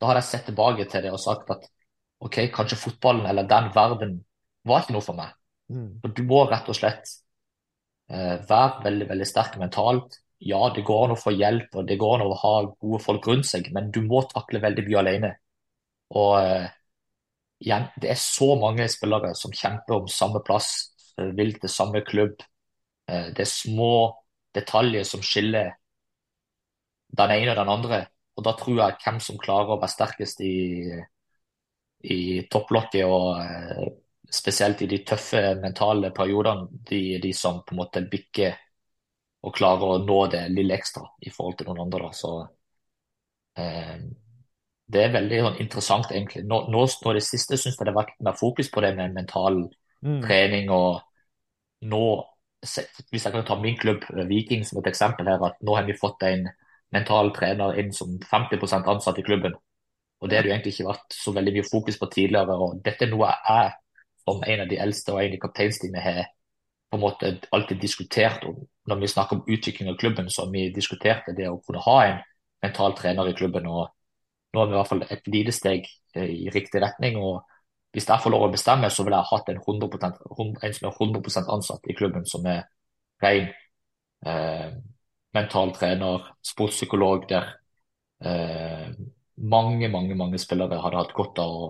da 0.01 0.09
hadde 0.11 0.21
jeg 0.21 0.29
sett 0.29 0.49
tilbake 0.51 0.87
til 0.91 1.05
det 1.07 1.13
og 1.15 1.23
sagt 1.23 1.53
at 1.55 1.69
OK, 2.25 2.41
kanskje 2.53 2.81
fotballen 2.81 3.29
eller 3.31 3.47
den 3.49 3.69
verden 3.75 4.17
var 4.67 4.83
ikke 4.83 4.97
noe 4.97 5.05
for 5.05 5.17
meg. 5.17 5.31
Mm. 5.73 6.03
du 6.03 6.23
må 6.29 6.43
rett 6.51 6.67
og 6.69 6.77
slett 6.77 7.09
eh, 8.11 8.35
være 8.49 8.83
veldig 8.85 9.07
veldig 9.13 9.29
sterk 9.29 9.57
mentalt. 9.61 10.19
Ja, 10.41 10.71
det 10.75 10.83
går 10.85 11.07
an 11.07 11.15
å 11.15 11.19
få 11.19 11.33
hjelp 11.35 11.77
og 11.79 11.87
det 11.89 11.97
går 12.01 12.17
an 12.19 12.27
å 12.27 12.39
ha 12.43 12.55
gode 12.69 13.01
folk 13.03 13.27
rundt 13.31 13.49
seg, 13.49 13.71
men 13.73 13.91
du 13.95 14.03
må 14.05 14.23
takle 14.31 14.61
veldig 14.63 14.85
mye 14.89 15.01
alene. 15.01 15.31
Og 16.21 16.33
eh, 16.41 16.67
igjen, 17.65 17.87
det 18.01 18.11
er 18.15 18.21
så 18.21 18.51
mange 18.61 18.89
spillere 18.93 19.33
som 19.39 19.55
kjemper 19.55 19.97
om 19.99 20.11
samme 20.11 20.43
plass, 20.47 20.71
eh, 21.19 21.31
vil 21.39 21.55
til 21.61 21.73
samme 21.73 22.05
klubb. 22.07 22.45
Eh, 23.09 23.31
det 23.37 23.47
er 23.47 23.51
små 23.51 23.93
detaljer 24.55 25.07
som 25.09 25.25
skiller 25.25 25.73
den 27.21 27.31
ene 27.37 27.53
og 27.55 27.61
den 27.63 27.73
andre. 27.77 28.01
Og 28.37 28.45
da 28.47 28.55
tror 28.59 28.81
jeg 28.81 29.01
hvem 29.05 29.21
som 29.23 29.41
klarer 29.41 29.75
å 29.75 29.81
være 29.81 29.95
sterkest 29.95 30.41
i, 30.45 30.55
i 32.05 32.43
topplokket, 32.51 33.05
og 33.07 34.33
spesielt 34.35 34.83
i 34.83 34.89
de 34.91 35.01
tøffe 35.07 35.43
mentale 35.63 36.11
periodene, 36.17 36.69
de, 36.91 37.19
de 37.23 37.33
som 37.37 37.63
på 37.65 37.75
en 37.75 37.81
måte 37.83 38.03
bikker 38.11 38.57
og 39.45 39.55
klarer 39.57 39.95
å 39.95 40.03
nå 40.05 40.19
det 40.33 40.43
lille 40.53 40.77
ekstra 40.77 41.05
i 41.21 41.33
forhold 41.33 41.59
til 41.59 41.69
noen 41.69 41.85
andre. 41.85 42.09
Da. 42.09 42.17
Så 42.17 42.31
eh, 43.61 44.05
det 44.95 45.01
er 45.01 45.17
veldig 45.17 45.41
sånn, 45.47 45.59
interessant, 45.65 46.13
egentlig. 46.13 46.45
Nå, 46.49 46.65
nå, 46.73 46.85
nå 47.05 47.15
det 47.17 47.25
siste 47.25 47.59
syns 47.61 47.77
jeg 47.77 47.87
det 47.87 47.93
har 47.93 48.03
vært 48.03 48.17
mer 48.25 48.39
fokus 48.39 48.71
på 48.73 48.85
det 48.85 48.95
med 48.99 49.17
mental 49.17 49.67
mm. 50.05 50.21
trening. 50.25 50.73
og 50.73 51.05
nå, 51.93 52.05
Hvis 52.65 53.27
jeg 53.27 53.33
kan 53.33 53.45
ta 53.45 53.59
min 53.61 53.79
klubb, 53.81 54.05
Viking, 54.29 54.65
som 54.65 54.81
et 54.81 54.91
eksempel 54.93 55.29
her, 55.29 55.45
at 55.45 55.61
nå 55.61 55.77
har 55.77 55.89
vi 55.89 55.97
fått 55.99 56.25
en 56.29 56.49
mental 56.95 57.33
trener 57.37 57.81
inn 57.81 57.93
som 57.93 58.17
50% 58.31 58.89
ansatt 58.89 59.19
i 59.21 59.27
klubben. 59.27 59.57
Og 60.21 60.31
Det 60.31 60.39
har 60.39 60.45
det 60.45 60.53
jo 60.53 60.55
egentlig 60.55 60.73
ikke 60.77 60.93
vært 60.93 61.17
så 61.17 61.33
veldig 61.37 61.53
mye 61.57 61.69
fokus 61.69 61.99
på 62.01 62.09
tidligere. 62.13 62.57
og 62.57 62.81
Dette 62.85 63.05
er 63.05 63.13
noe 63.13 63.33
jeg 63.33 63.75
som 64.25 64.41
en 64.41 64.63
av 64.65 64.71
de 64.71 64.79
eldste 64.81 65.13
og 65.13 65.21
en 65.21 65.35
i 65.37 65.41
kapteinsteamet 65.41 66.01
har 66.01 66.23
på 66.95 66.99
en 66.99 67.03
måte 67.03 67.33
alltid 67.51 67.81
diskutert 67.83 68.45
om. 68.47 68.61
Når 68.87 69.01
vi 69.01 69.09
snakker 69.11 69.37
om 69.37 69.49
utvikling 69.49 69.91
av 69.91 69.97
klubben, 69.99 70.31
så 70.31 70.45
har 70.45 70.53
vi 70.53 70.69
diskutert 70.71 71.27
det 71.37 71.49
å 71.51 71.59
kunne 71.67 71.83
ha 71.83 71.97
en 72.05 72.21
mental 72.63 72.95
trener 72.95 73.29
i 73.29 73.35
klubben. 73.35 73.67
og 73.67 73.89
Nå 74.55 74.61
har 74.61 74.69
vi 74.71 74.77
i 74.77 74.79
hvert 74.79 74.93
fall 74.93 75.05
et 75.11 75.27
lite 75.27 75.53
steg 75.53 75.89
eh, 76.15 76.31
i 76.31 76.53
riktig 76.55 76.83
retning. 76.83 77.19
og 77.19 77.43
Hvis 77.93 78.07
jeg 78.07 78.23
får 78.23 78.31
lov 78.31 78.47
å 78.47 78.53
bestemme, 78.53 78.91
så 78.91 79.03
vil 79.03 79.17
jeg 79.17 79.27
ha 79.27 79.37
hatt 79.39 79.51
en, 79.51 79.59
100%, 79.59 80.23
en 80.63 80.77
som 80.79 80.89
er 80.89 81.03
100% 81.09 81.51
ansatt 81.57 81.91
i 81.91 81.97
klubben, 81.99 82.27
som 82.27 82.47
er 82.47 82.63
ren 83.23 83.51
eh, 84.27 84.71
mental 85.35 85.75
trener, 85.75 86.31
sportspsykolog 86.47 87.27
der 87.29 87.51
eh, 88.23 88.95
mange, 89.37 89.89
mange 89.91 90.15
mange 90.15 90.39
spillere 90.39 90.79
hadde 90.79 91.01
hatt 91.01 91.15
godt 91.17 91.43
av 91.43 91.57
å 91.59 91.67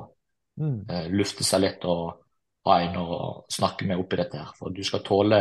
mm. 0.60 0.78
eh, 0.90 1.08
lufte 1.16 1.46
seg 1.46 1.64
litt 1.64 1.88
og 1.88 2.23
ha 2.64 2.78
en 2.80 2.96
å 3.00 3.18
snakke 3.52 3.86
med 3.88 4.00
oppi 4.00 4.18
dette. 4.20 4.40
her. 4.40 4.52
For 4.58 4.72
du 4.74 4.82
skal 4.84 5.02
tåle, 5.04 5.40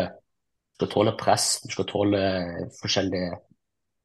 skal 0.76 0.92
tåle 0.92 1.16
press, 1.20 1.62
du 1.64 1.72
skal 1.72 1.88
tåle 1.90 2.22
forskjellige 2.82 3.38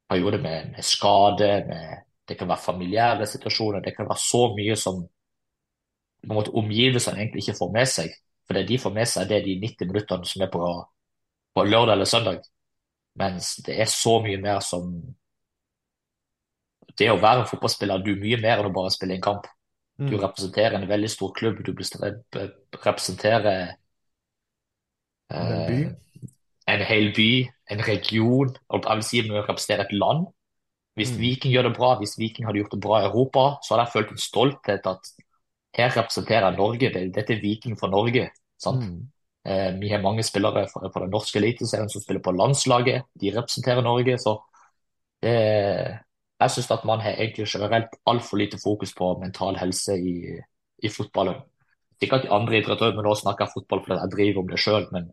perioder 0.08 0.42
med, 0.42 0.72
med 0.76 0.84
skade, 0.84 1.50
med, 1.68 2.04
det 2.28 2.36
kan 2.38 2.48
være 2.48 2.64
familiære 2.64 3.26
situasjoner, 3.26 3.80
det 3.84 3.94
kan 3.96 4.08
være 4.08 4.22
så 4.22 4.42
mye 4.56 4.76
som 4.76 5.02
på 6.22 6.32
en 6.32 6.34
måte 6.34 6.54
omgivelsene 6.56 7.20
egentlig 7.20 7.44
ikke 7.44 7.58
får 7.58 7.74
med 7.74 7.90
seg. 7.90 8.14
For 8.46 8.56
det 8.56 8.66
de 8.68 8.78
får 8.80 8.94
med 8.94 9.08
seg, 9.08 9.28
det 9.28 9.36
er 9.38 9.44
de 9.44 9.58
90 9.60 9.90
minuttene 9.92 10.28
som 10.28 10.42
er 10.44 10.50
på, 10.52 10.70
på 11.54 11.64
lørdag 11.64 11.94
eller 11.94 12.08
søndag. 12.08 12.40
Mens 13.18 13.54
det 13.66 13.76
er 13.82 13.90
så 13.90 14.18
mye 14.24 14.40
mer 14.40 14.60
som 14.64 14.92
Det 16.98 17.06
å 17.12 17.18
være 17.20 17.44
en 17.44 17.46
fotballspiller, 17.46 18.00
du 18.02 18.08
er 18.10 18.18
mye 18.18 18.38
mer 18.42 18.58
enn 18.58 18.66
å 18.72 18.74
bare 18.74 18.90
spille 18.90 19.14
en 19.14 19.22
kamp. 19.22 19.44
Du 19.98 20.14
mm. 20.14 20.22
representerer 20.22 20.78
en 20.78 20.88
veldig 20.88 21.10
stor 21.10 21.32
klubb. 21.34 21.58
Du 21.66 21.72
representerer 21.74 23.74
uh, 25.34 25.90
en 26.68 26.84
hel 26.86 27.12
by, 27.16 27.30
en 27.70 27.82
region. 27.86 28.54
Jeg 28.72 29.00
vil 29.00 29.06
si 29.08 29.22
vi 29.26 29.34
representerer 29.34 29.88
et 29.88 29.98
land. 29.98 30.28
Hvis 30.98 31.12
mm. 31.14 31.20
Viking 31.20 31.54
gjør 31.54 31.68
det 31.68 31.76
bra, 31.76 31.92
hvis 31.98 32.16
Viking 32.18 32.46
hadde 32.46 32.62
gjort 32.62 32.74
det 32.74 32.82
bra 32.82 33.00
i 33.00 33.06
Europa, 33.06 33.44
så 33.62 33.74
hadde 33.74 33.86
jeg 33.86 33.94
følt 33.96 34.14
en 34.14 34.22
stolthet 34.22 34.90
at 34.90 35.12
her 35.78 35.94
representerer 35.96 36.48
jeg 36.48 36.58
Norge. 36.58 36.90
Dette 37.14 37.34
er 37.34 37.42
Viking 37.42 37.78
for 37.78 37.90
Norge. 37.90 38.30
sant? 38.58 38.84
Mm. 38.84 39.06
Eh, 39.46 39.80
vi 39.80 39.88
har 39.88 40.02
mange 40.02 40.24
spillere 40.26 40.66
fra, 40.72 40.90
fra 40.92 41.04
den 41.04 41.14
norske 41.14 41.38
eliteserien 41.38 41.90
som 41.90 42.02
spiller 42.02 42.22
på 42.22 42.34
landslaget. 42.34 43.06
De 43.20 43.34
representerer 43.36 43.82
Norge. 43.82 44.18
så 44.18 44.38
det, 45.22 45.98
Jeg 46.38 46.54
syns 46.54 46.70
at 46.70 46.84
man 46.86 47.00
har 47.02 47.18
egentlig 47.18 47.48
generelt 47.50 47.94
altfor 48.06 48.38
lite 48.38 48.58
fokus 48.62 48.94
på 48.94 49.14
mental 49.20 49.56
helse 49.58 49.96
i, 49.98 50.36
i 50.82 50.88
fotballen. 50.88 51.40
at 52.00 52.22
de 52.22 52.30
andre 52.30 52.58
idretter, 52.58 52.94
men 52.94 53.04
nå 53.04 53.14
snakker 53.14 53.44
jeg 53.44 53.54
fotball 53.54 53.80
fordi 53.82 54.00
jeg 54.00 54.12
driver 54.12 54.40
om 54.42 54.48
det 54.48 54.58
sjøl. 54.58 54.86
Men 54.92 55.08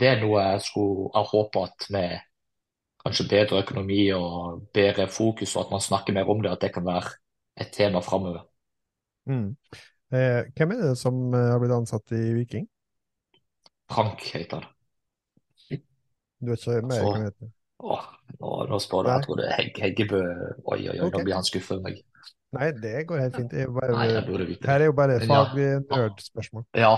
det 0.00 0.08
er 0.08 0.20
noe 0.20 0.42
jeg 0.42 0.60
skulle 0.66 1.10
jeg 1.14 1.30
håper 1.32 1.64
at 1.64 1.86
med 1.90 2.18
kanskje 3.04 3.28
bedre 3.28 3.62
økonomi 3.62 4.02
og 4.12 4.66
bedre 4.74 5.08
fokus, 5.08 5.56
og 5.56 5.64
at 5.64 5.70
man 5.70 5.80
snakker 5.80 6.12
mer 6.12 6.28
om 6.28 6.42
det, 6.42 6.50
at 6.52 6.60
det 6.60 6.74
kan 6.74 6.84
være 6.84 7.14
et 7.60 7.72
tema 7.72 8.02
framover. 8.04 8.44
Mm. 9.26 9.56
Eh, 10.12 10.42
hvem 10.56 10.70
er 10.74 10.82
det 10.82 10.98
som 10.98 11.34
eh, 11.34 11.50
har 11.52 11.58
blitt 11.62 11.72
ansatt 11.72 12.12
i 12.12 12.34
Viking? 12.36 12.68
Frank 13.90 14.22
heter 14.34 14.60
han. 14.60 14.68
Du 16.40 16.52
vet 16.52 16.62
ikke 16.66 16.86
mer 16.88 17.02
hva 17.04 17.16
han 17.16 17.26
heter? 17.28 17.48
Åh, 17.80 18.06
nå, 18.36 18.52
nå 18.70 18.78
spør 18.82 19.06
du. 19.06 19.10
Jeg 19.14 19.26
tror 19.26 19.40
det 19.40 19.48
er 19.48 19.56
Hegg, 19.56 19.80
Heggebø. 19.84 20.20
Oi, 20.20 20.78
oi, 20.78 20.94
oi, 20.94 21.00
okay. 21.06 21.16
nå 21.16 21.24
blir 21.24 21.36
han 21.38 21.46
skuffa 21.48 21.76
over 21.76 21.88
meg. 21.88 22.02
Nei, 22.56 22.68
det 22.82 23.04
går 23.08 23.22
helt 23.22 23.36
fint. 23.38 23.52
Bare, 23.76 23.94
Nei, 23.94 24.48
her 24.66 24.82
er 24.82 24.88
jo 24.88 24.94
bare 24.98 25.18
faglig 25.22 25.68
nerdspørsmål. 25.86 26.64
Ja. 26.78 26.94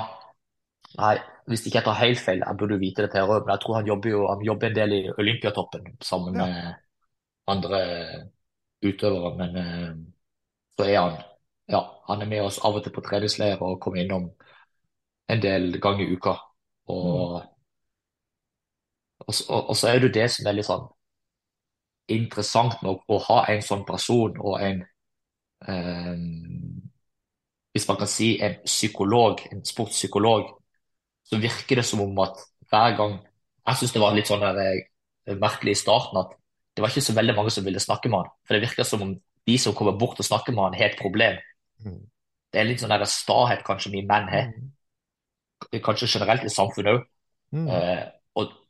Nei, 0.97 1.17
hvis 1.49 1.67
ikke 1.67 1.79
jeg 1.79 1.87
tar 1.87 1.99
helt 2.01 2.21
feil, 2.21 2.43
jeg 2.45 2.59
burde 2.61 2.79
vite 2.81 3.05
dette, 3.07 3.21
her, 3.21 3.45
men 3.45 3.53
jeg 3.55 3.63
tror 3.65 3.79
han 3.79 3.89
jobber 3.89 4.13
jo 4.13 4.23
han 4.29 4.43
jobber 4.45 4.69
en 4.69 4.77
del 4.77 4.95
i 4.97 5.03
Olympiatoppen 5.13 5.87
sammen 6.05 6.37
ja. 6.37 6.47
med 6.49 7.53
andre 7.53 7.83
utøvere. 8.85 9.35
Men 9.39 9.61
uh, 9.61 9.93
så 10.77 10.89
er 10.89 10.99
han 10.99 11.21
ja, 11.73 11.83
han 12.09 12.23
er 12.25 12.29
med 12.29 12.45
oss 12.45 12.59
av 12.65 12.77
og 12.77 12.85
til 12.85 12.93
på 12.93 13.05
treningsleir 13.05 13.61
og 13.63 13.79
kommer 13.81 14.03
innom 14.03 14.29
en 15.33 15.41
del 15.43 15.79
ganger 15.81 16.05
i 16.05 16.17
uka. 16.17 16.37
Og, 16.93 17.39
mm. 17.39 17.52
Og, 19.27 19.35
og, 19.49 19.69
og, 19.71 19.77
så 19.77 19.89
er 19.89 19.99
det 19.99 20.09
jo 20.09 20.15
det 20.19 20.29
som 20.35 20.49
er 20.49 20.57
litt 20.57 20.69
sånn 20.69 20.87
interessant 22.13 22.83
nok 22.85 23.05
å, 23.09 23.19
ha 23.29 23.39
en 23.53 23.63
sånn 23.65 23.85
person 23.89 24.35
og 24.43 24.57
en 24.61 24.83
um, 25.69 26.81
Hvis 27.73 27.87
man 27.89 28.01
kan 28.03 28.11
si 28.11 28.35
en 28.43 28.59
psykolog, 28.67 29.41
en 29.49 29.63
sportspsykolog, 29.65 30.51
så 31.25 31.39
virker 31.41 31.81
det 31.81 31.87
som 31.89 32.03
om 32.05 32.19
at 32.21 32.43
hver 32.69 32.97
gang 32.99 33.15
Jeg 33.63 33.79
syns 33.79 33.95
det 33.95 34.03
var 34.03 34.17
litt 34.17 34.29
sånn 34.29 34.43
der, 34.43 34.59
eh, 35.29 35.39
merkelig 35.39 35.77
i 35.77 35.83
starten 35.85 36.19
at 36.19 36.35
det 36.75 36.83
var 36.83 36.91
ikke 36.91 37.05
så 37.05 37.15
veldig 37.15 37.35
mange 37.37 37.53
som 37.55 37.65
ville 37.65 37.81
snakke 37.81 38.11
med 38.11 38.25
han. 38.25 38.31
For 38.43 38.57
det 38.57 38.65
virker 38.65 38.87
som 38.89 39.03
om 39.05 39.13
de 39.47 39.57
som 39.61 39.75
kommer 39.77 39.95
bort 39.95 40.19
og 40.19 40.27
snakker 40.27 40.55
med 40.57 40.65
han, 40.65 40.77
har 40.81 40.91
et 40.91 40.99
problem. 40.99 41.37
Mm. 41.85 42.01
Det 42.51 42.59
er 42.59 42.67
litt 42.67 42.83
sånn 42.83 42.91
der 42.91 43.05
stahet 43.07 43.63
kanskje 43.67 43.93
vi 43.93 44.03
menn 44.09 44.27
har. 44.33 44.49
Mm 44.51 44.73
kanskje 45.71 46.09
generelt 46.11 46.45
i 46.45 46.53
samfunnet 46.53 46.93
òg. 46.97 47.05
Mm. 47.53 47.69
Eh, 47.69 48.05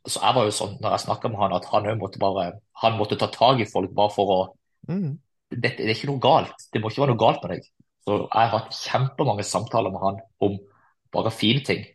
så 0.03 0.19
jeg 0.19 0.35
var 0.35 0.47
jo 0.47 0.53
sånn 0.55 0.75
når 0.83 0.95
jeg 0.95 1.05
snakka 1.05 1.31
med 1.31 1.39
han, 1.39 1.55
at 1.55 1.69
han 1.71 1.87
måtte 1.99 2.19
bare 2.19 2.49
han 2.83 2.97
måtte 2.99 3.17
ta 3.19 3.29
tak 3.31 3.61
i 3.63 3.69
folk 3.69 3.93
bare 3.95 4.11
for 4.11 4.33
å 4.33 4.39
mm. 4.89 5.11
det, 5.53 5.75
det, 5.77 5.85
er 5.85 5.95
ikke 5.95 6.11
noe 6.11 6.23
galt. 6.23 6.67
Det 6.73 6.81
må 6.81 6.91
ikke 6.91 7.05
være 7.05 7.13
noe 7.13 7.23
galt 7.23 7.43
med 7.45 7.55
deg. 7.55 7.69
Så 8.03 8.17
jeg 8.19 8.35
har 8.35 8.51
hatt 8.57 8.75
kjempemange 8.75 9.45
samtaler 9.47 9.93
med 9.93 10.03
han 10.03 10.19
om 10.43 10.57
bare 11.13 11.31
fine 11.31 11.63
ting. 11.63 11.85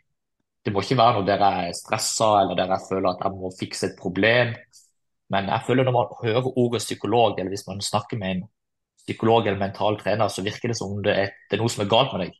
Det 0.64 0.72
må 0.72 0.82
ikke 0.84 0.98
være 0.98 1.18
noe 1.18 1.28
der 1.28 1.44
jeg 1.44 1.68
er 1.68 1.76
stressa 1.76 2.30
eller 2.40 2.56
der 2.56 2.72
jeg 2.74 2.86
føler 2.88 3.10
at 3.10 3.26
jeg 3.26 3.36
må 3.36 3.52
fikse 3.58 3.90
et 3.90 4.00
problem. 4.00 4.54
Men 5.28 5.52
jeg 5.52 5.66
føler 5.66 5.84
når 5.84 5.96
man 5.98 6.16
hører 6.22 6.52
ordet 6.56 6.80
psykolog, 6.80 7.36
eller 7.36 7.52
hvis 7.52 7.66
man 7.68 7.84
snakker 7.84 8.16
med 8.20 8.30
en 8.36 8.42
psykolog 9.04 9.46
eller 9.46 9.60
mental 9.60 10.00
trener, 10.00 10.32
så 10.32 10.44
virker 10.44 10.72
det 10.72 10.78
som 10.80 10.96
om 10.96 11.04
det 11.04 11.12
er, 11.12 11.34
det 11.48 11.58
er 11.58 11.62
noe 11.62 11.72
som 11.72 11.84
er 11.84 11.92
galt 11.92 12.14
med 12.14 12.24
deg. 12.24 12.36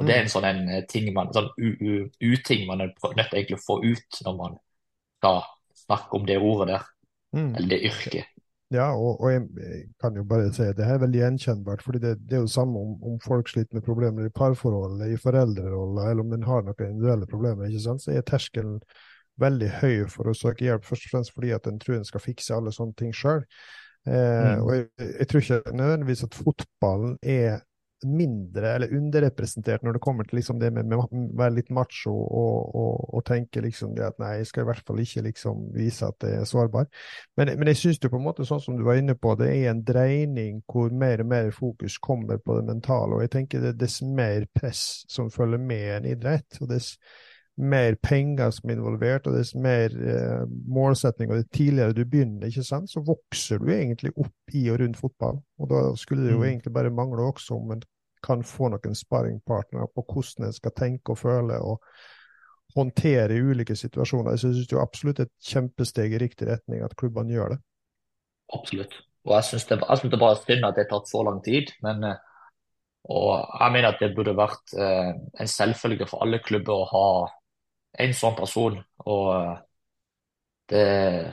Og 0.00 0.06
Det 0.08 0.14
er 0.14 0.22
en 0.22 0.28
mm. 0.30 0.32
sånn 0.32 0.48
en 0.48 0.62
eh, 0.72 0.84
ting 0.88 1.08
man, 1.12 1.28
sånn 1.36 1.50
uting 1.52 2.64
man 2.68 2.80
er 2.80 2.94
nødt 3.18 3.34
til 3.36 3.58
å 3.58 3.60
få 3.60 3.82
ut 3.84 4.22
når 4.24 4.38
man 4.38 4.56
skal 5.22 5.42
snakke 5.86 6.18
om 6.18 6.26
det 6.26 6.38
ordet 6.38 6.68
der, 6.74 6.86
mm. 7.32 7.54
eller 7.54 7.68
det 7.68 7.82
yrket. 7.86 8.24
Ja, 8.72 8.94
og, 8.96 9.20
og, 9.20 9.32
jeg 9.32 9.42
kan 10.00 10.16
jo 10.16 10.24
bare 10.24 10.48
si 10.52 10.64
at 10.64 10.78
det 10.78 10.86
her 10.88 10.96
er 10.96 11.02
veldig 11.04 11.20
gjenkjennbart. 11.20 11.82
fordi 11.84 11.98
det, 11.98 12.14
det 12.24 12.38
er 12.38 12.40
jo 12.40 12.48
samme 12.48 12.78
om, 12.80 12.94
om, 13.04 13.18
folk 13.20 13.48
sliter 13.48 13.74
med 13.76 13.84
problemer 13.84 14.26
i 14.26 14.32
parforhold, 14.32 15.02
i 15.12 15.18
foreldreroller, 15.20 16.08
eller 16.10 16.24
om 16.24 16.32
en 16.32 16.46
har 16.48 16.62
noen 16.64 16.86
individuelle 16.86 17.28
problemer. 17.28 17.68
ikke 17.68 17.84
sant? 17.84 18.02
Så 18.02 18.14
er 18.14 18.24
terskelen 18.24 18.80
veldig 19.40 19.68
høy 19.82 20.06
for 20.08 20.28
å 20.28 20.34
søke 20.36 20.64
hjelp, 20.64 20.86
først 20.88 21.06
og 21.06 21.12
fremst 21.12 21.34
fordi 21.34 21.52
at 21.52 21.68
en 21.68 21.78
tror 21.80 21.98
en 21.98 22.08
skal 22.08 22.24
fikse 22.24 22.56
alle 22.56 22.72
sånne 22.72 22.96
ting 22.96 23.12
sjøl. 23.16 23.44
Eh, 24.08 24.14
mm. 24.56 24.64
og 24.64 24.72
jeg, 24.74 24.88
jeg, 25.04 25.28
tror 25.28 25.44
ikke 25.44 25.76
nødvendigvis 25.76 26.24
at 26.26 26.40
fotballen 26.40 27.18
er 27.22 27.60
mindre 28.08 28.74
eller 28.76 28.92
underrepresentert 28.96 29.84
når 29.84 29.96
det 29.96 30.02
kommer 30.04 30.28
til 30.28 30.38
liksom 30.40 30.58
det 30.60 30.70
med, 30.74 30.92
å 30.96 31.06
være 31.38 31.56
litt 31.58 31.72
macho 31.74 32.12
og, 32.12 32.74
og, 32.74 33.08
og, 33.08 33.24
tenke 33.28 33.62
liksom 33.64 33.94
det 33.96 34.06
at 34.06 34.20
nei, 34.22 34.34
jeg 34.40 34.50
skal 34.50 34.64
i 34.64 34.68
hvert 34.70 34.86
fall 34.88 35.02
ikke 35.02 35.24
liksom 35.28 35.66
vise 35.76 36.08
at 36.08 36.26
jeg 36.26 36.42
er 36.42 36.48
sårbar. 36.48 36.88
Men, 37.38 37.54
men 37.58 37.72
jeg 37.72 37.80
syns 37.82 38.02
på 38.02 38.18
en 38.18 38.26
måte, 38.26 38.46
sånn 38.48 38.62
som 38.62 38.78
du 38.78 38.84
var 38.86 39.00
inne 39.00 39.16
på, 39.18 39.34
det 39.38 39.50
er 39.52 39.70
en 39.72 39.84
dreining 39.86 40.62
hvor 40.70 40.92
mer 40.94 41.22
og 41.24 41.30
mer 41.32 41.52
fokus 41.54 41.98
kommer 42.02 42.40
på 42.42 42.58
det 42.58 42.66
mentale. 42.68 43.16
Og 43.16 43.26
jeg 43.26 43.34
tenker 43.36 43.62
det 43.62 43.74
er 43.74 43.82
dess 43.84 44.00
mer 44.02 44.48
press 44.54 45.04
som 45.10 45.30
følger 45.32 45.62
med 45.62 45.88
en 45.98 46.10
idrett, 46.14 46.60
og 46.60 46.72
dess 46.72 46.96
mer 47.60 47.96
penger 48.00 48.50
som 48.54 48.70
er 48.70 48.78
involvert, 48.78 49.26
og 49.28 49.36
dess 49.36 49.52
mer 49.54 49.92
eh, 49.92 50.44
målsetning, 50.72 51.30
og 51.30 51.42
det 51.42 51.50
tidligere 51.52 51.96
du 51.96 52.04
begynner, 52.08 52.48
ikke 52.48 52.64
sant, 52.64 52.90
så 52.90 53.02
vokser 53.04 53.60
du 53.60 53.68
egentlig 53.74 54.14
opp 54.16 54.56
i 54.56 54.64
og 54.72 54.80
rundt 54.80 55.00
fotball. 55.00 55.42
Og 55.60 55.68
da 55.70 55.82
skulle 56.00 56.24
det 56.24 56.32
jo 56.32 56.40
mm. 56.40 56.46
egentlig 56.48 56.72
bare 56.72 56.94
mangle 56.94 57.28
også 57.28 57.58
om 57.58 57.76
en 57.76 57.84
kan 58.22 58.44
få 58.46 58.70
noen 58.70 58.96
sparringpartnere 58.96 59.88
på 59.90 60.04
hvordan 60.06 60.46
en 60.46 60.56
skal 60.56 60.74
tenke 60.78 61.12
og 61.14 61.18
føle 61.18 61.58
og 61.58 61.82
håndtere 62.76 63.40
ulike 63.42 63.76
situasjoner. 63.76 64.36
Så 64.36 64.48
jeg 64.48 64.60
synes 64.60 64.70
det 64.70 64.76
er 64.78 64.84
absolutt 64.86 65.22
et 65.24 65.32
kjempesteg 65.44 66.14
i 66.14 66.20
riktig 66.22 66.48
retning 66.48 66.84
at 66.86 66.96
klubbene 66.96 67.34
gjør 67.34 67.56
det. 67.56 67.62
Absolutt. 68.54 68.94
Og 69.26 69.34
jeg 69.36 69.48
syns 69.50 69.66
det, 69.68 69.78
det, 69.82 70.20
bare 70.20 70.36
er 70.36 70.44
synd 70.44 70.66
at 70.66 70.78
det 70.78 70.86
har 70.86 70.92
tatt 70.94 71.10
så 71.10 71.22
lang 71.26 71.42
tid. 71.44 71.74
men 71.82 72.04
eh, 72.08 72.20
og 73.10 73.30
jeg 73.58 73.72
mener 73.74 73.88
at 73.90 73.98
det 73.98 74.14
burde 74.14 74.34
vært 74.38 74.74
eh, 74.78 75.12
en 75.42 75.50
selvfølge 75.50 76.06
for 76.06 76.22
alle 76.22 76.38
klubber 76.42 76.84
å 76.84 76.90
ha 76.92 77.06
en 78.00 78.14
sånn 78.16 78.36
person. 78.38 78.78
Og 79.06 79.26
eh, 79.36 79.54
det, 80.72 80.84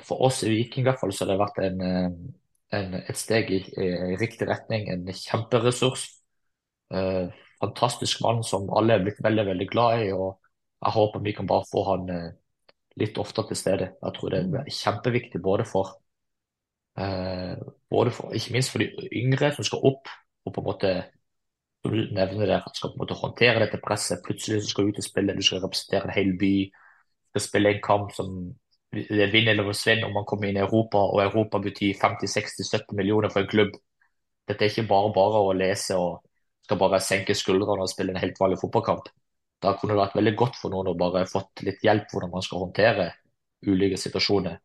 for 0.08 0.26
oss 0.28 0.44
i 0.44 0.52
Viking 0.52 0.84
i 0.84 0.90
hvert 0.90 1.02
fall 1.02 1.14
så 1.16 1.26
har 1.26 1.34
det 1.34 1.42
vært 1.42 1.62
en, 1.68 1.84
eh, 1.86 2.10
en, 2.80 2.98
et 3.00 3.20
steg 3.20 3.52
i, 3.56 3.62
i, 3.64 3.90
riktig 4.20 4.50
retning. 4.50 4.90
En 4.94 5.08
kjemperessurs. 5.14 6.08
Eh, 6.94 7.30
fantastisk 7.60 8.22
mann 8.26 8.44
som 8.48 8.70
alle 8.76 8.96
er 8.96 9.04
blitt 9.06 9.24
veldig 9.24 9.48
veldig 9.54 9.70
glad 9.72 10.06
i. 10.06 10.12
og 10.16 10.40
Jeg 10.84 10.96
håper 10.96 11.26
vi 11.26 11.36
kan 11.38 11.50
bare 11.50 11.68
få 11.72 11.86
han 11.92 12.10
eh, 12.16 12.30
litt 13.00 13.18
oftere 13.22 13.52
til 13.52 13.60
stede. 13.60 13.92
Jeg 14.02 14.16
tror 14.18 14.36
det 14.36 14.44
er 14.64 14.74
kjempeviktig 14.80 15.42
både 15.44 15.68
for, 15.68 15.96
eh, 17.00 17.56
både 17.92 18.12
for 18.16 18.36
ikke 18.36 18.56
minst 18.56 18.74
for 18.74 18.84
de 18.84 19.10
yngre 19.22 19.54
som 19.56 19.68
skal 19.68 19.86
opp 19.92 20.12
og 20.46 20.54
på 20.56 20.62
en 20.62 20.68
måte 20.68 20.94
som 21.84 21.96
du 21.96 22.00
nevner 22.16 22.50
der, 22.50 22.64
skal 22.76 22.92
på 22.92 22.98
en 22.98 23.04
måte 23.04 23.18
håndtere 23.20 23.64
dette 23.64 23.80
presset. 23.84 24.24
Plutselig 24.26 24.64
skal 24.68 24.86
du 24.88 24.94
ut 24.94 25.02
og 25.02 25.06
spille, 25.06 25.36
du 25.36 25.46
skal 25.46 25.64
representere 25.64 26.10
en 26.10 26.16
hel 26.16 26.34
by. 26.40 26.54
Du 26.70 27.38
skal 27.38 27.46
spille 27.48 27.76
en 27.76 27.86
kamp 27.86 28.12
som 28.16 28.34
det 28.90 29.22
er 29.22 29.30
vinn 29.30 29.48
eller 29.52 29.68
forsvinn 29.68 30.02
om 30.08 30.16
man 30.18 30.26
kommer 30.26 30.50
inn 30.50 30.58
i 30.58 30.64
Europa, 30.64 30.98
og 30.98 31.22
Europa 31.22 31.60
betyr 31.62 31.98
50-60-70 32.02 32.96
millioner 32.98 33.30
for 33.30 33.46
en 33.46 33.52
klubb. 33.52 33.76
Dette 34.50 34.66
er 34.66 34.72
ikke 34.72 34.90
bare 34.90 35.12
bare 35.14 35.42
å 35.46 35.52
lese 35.54 35.98
og 36.00 36.24
skal 36.66 36.80
bare 36.82 37.02
senke 37.02 37.36
skuldrene 37.38 37.86
og 37.86 37.92
spille 37.92 38.16
en 38.16 38.22
helt 38.22 38.40
vanlig 38.42 38.58
fotballkamp. 38.62 39.12
Da 39.62 39.76
kunne 39.78 39.94
det 39.94 40.02
vært 40.02 40.18
veldig 40.18 40.34
godt 40.40 40.58
for 40.58 40.74
noen 40.74 40.90
å 40.90 40.98
bare 40.98 41.28
fått 41.30 41.62
litt 41.68 41.84
hjelp 41.86 42.10
hvordan 42.10 42.34
man 42.34 42.46
skal 42.46 42.64
håndtere 42.64 43.12
ulike 43.68 44.00
situasjoner. 44.00 44.58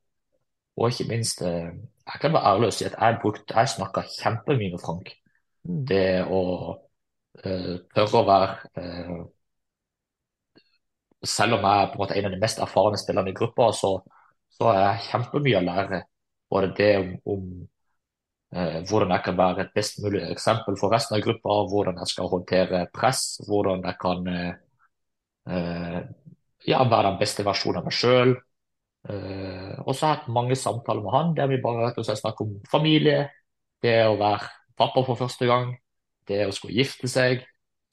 Og 0.78 0.90
ikke 0.90 1.08
minst, 1.10 1.42
eh, 1.42 1.70
jeg 2.08 2.20
kan 2.22 2.32
være 2.32 2.54
ærlig 2.54 2.70
og 2.70 2.76
si 2.76 2.86
at 2.88 2.96
jeg, 2.96 3.18
brukt, 3.22 3.50
jeg 3.50 3.72
snakka 3.74 4.06
kjempemye 4.08 4.72
med 4.72 4.82
Frank. 4.82 5.12
Mm. 5.68 5.84
Det 5.90 6.08
å 6.32 6.40
uh, 7.42 7.76
tørre 7.94 8.20
å 8.20 8.26
være 8.28 8.48
uh, 8.78 9.20
Selv 11.24 11.56
om 11.56 11.62
jeg 11.64 11.82
er 11.82 11.86
på 11.88 11.96
en 11.96 12.02
måte 12.02 12.16
en 12.18 12.26
av 12.28 12.34
de 12.34 12.40
mest 12.42 12.58
erfarne 12.60 12.98
spillerne 13.00 13.30
i 13.32 13.36
gruppa, 13.36 13.70
så, 13.72 13.94
så 14.52 14.66
er 14.74 14.82
jeg 14.82 15.06
kjempemye 15.06 15.56
å 15.56 15.62
lære. 15.64 16.00
Både 16.52 16.68
det 16.76 16.88
om, 17.00 17.14
om 17.32 17.46
uh, 18.52 18.82
hvordan 18.84 19.14
jeg 19.14 19.24
kan 19.24 19.38
være 19.38 19.64
et 19.64 19.72
best 19.78 20.02
mulig 20.04 20.20
eksempel 20.34 20.76
for 20.76 20.92
resten 20.92 21.16
av 21.16 21.24
gruppa, 21.24 21.56
hvordan 21.70 22.02
jeg 22.02 22.12
skal 22.12 22.28
håndtere 22.32 22.82
press, 22.92 23.22
hvordan 23.48 23.86
jeg 23.88 23.98
kan 24.02 24.28
ja, 25.44 26.78
være 26.88 27.08
den 27.10 27.18
beste 27.20 27.44
versjonen 27.44 27.82
av 27.82 27.88
meg 27.88 27.96
sjøl. 27.96 28.30
Og 29.84 29.90
så 29.92 30.06
har 30.06 30.14
jeg 30.14 30.20
hatt 30.22 30.30
mange 30.32 30.56
samtaler 30.56 31.04
med 31.04 31.12
han 31.12 31.34
der 31.36 31.50
vi 31.50 31.60
bare 31.60 31.90
rett 31.90 32.00
og 32.00 32.06
slett 32.06 32.22
snakker 32.22 32.46
om 32.46 32.54
familie. 32.72 33.26
Det 33.84 33.98
å 34.08 34.16
være 34.20 34.48
pappa 34.80 35.04
for 35.04 35.20
første 35.20 35.48
gang. 35.48 35.74
Det 36.28 36.40
å 36.46 36.54
skulle 36.54 36.78
gifte 36.78 37.10
seg. 37.10 37.44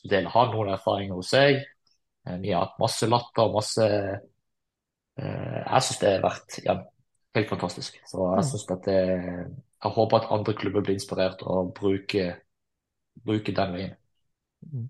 Så 0.02 0.12
deler 0.12 0.34
han 0.34 0.54
noen 0.54 0.74
erfaringer 0.76 1.18
hos 1.20 1.34
seg. 1.34 1.62
Uh, 2.28 2.38
vi 2.42 2.54
har 2.54 2.66
hatt 2.66 2.80
masse 2.82 3.10
latter 3.10 3.48
og 3.48 3.58
masse 3.58 3.88
uh, 3.88 5.60
Jeg 5.66 5.88
syns 5.88 6.02
det 6.02 6.14
har 6.16 6.24
vært 6.26 6.62
ja, 6.66 6.78
helt 7.38 7.52
fantastisk. 7.52 8.00
Så 8.10 8.32
jeg 8.38 8.48
syns 8.52 8.70
at 8.78 8.88
det, 8.88 9.02
jeg 9.82 9.98
håper 9.98 10.22
at 10.22 10.34
andre 10.38 10.56
klubber 10.58 10.86
blir 10.86 10.98
inspirert 11.00 11.44
og 11.44 11.76
bruker, 11.78 12.34
bruker 13.26 13.58
den 13.58 13.78
veien. 13.78 13.96
Mm 14.72 14.90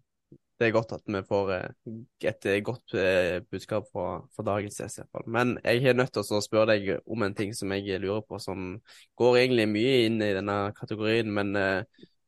det 0.61 0.67
er 0.67 0.75
godt 0.75 0.91
at 0.93 1.07
vi 1.09 1.21
får 1.25 1.51
eh, 1.55 1.93
et 2.29 2.45
eh, 2.45 2.59
godt 2.61 2.93
eh, 2.93 3.39
budskap 3.49 3.87
fra, 3.89 4.19
fra 4.35 4.45
dagens 4.45 4.77
gjest. 4.77 5.01
Men 5.25 5.55
jeg 5.63 5.89
er 5.89 5.97
nødt 5.97 6.13
til 6.13 6.21
å 6.21 6.41
spørre 6.43 6.75
deg 6.75 6.91
om 7.09 7.25
en 7.25 7.35
ting 7.37 7.55
som 7.57 7.73
jeg 7.73 7.97
lurer 8.03 8.21
på, 8.27 8.37
som 8.41 8.75
går 9.17 9.39
egentlig 9.41 9.67
mye 9.71 9.95
inn 10.05 10.21
i 10.21 10.33
denne 10.37 10.57
kategorien. 10.77 11.31
Men 11.33 11.55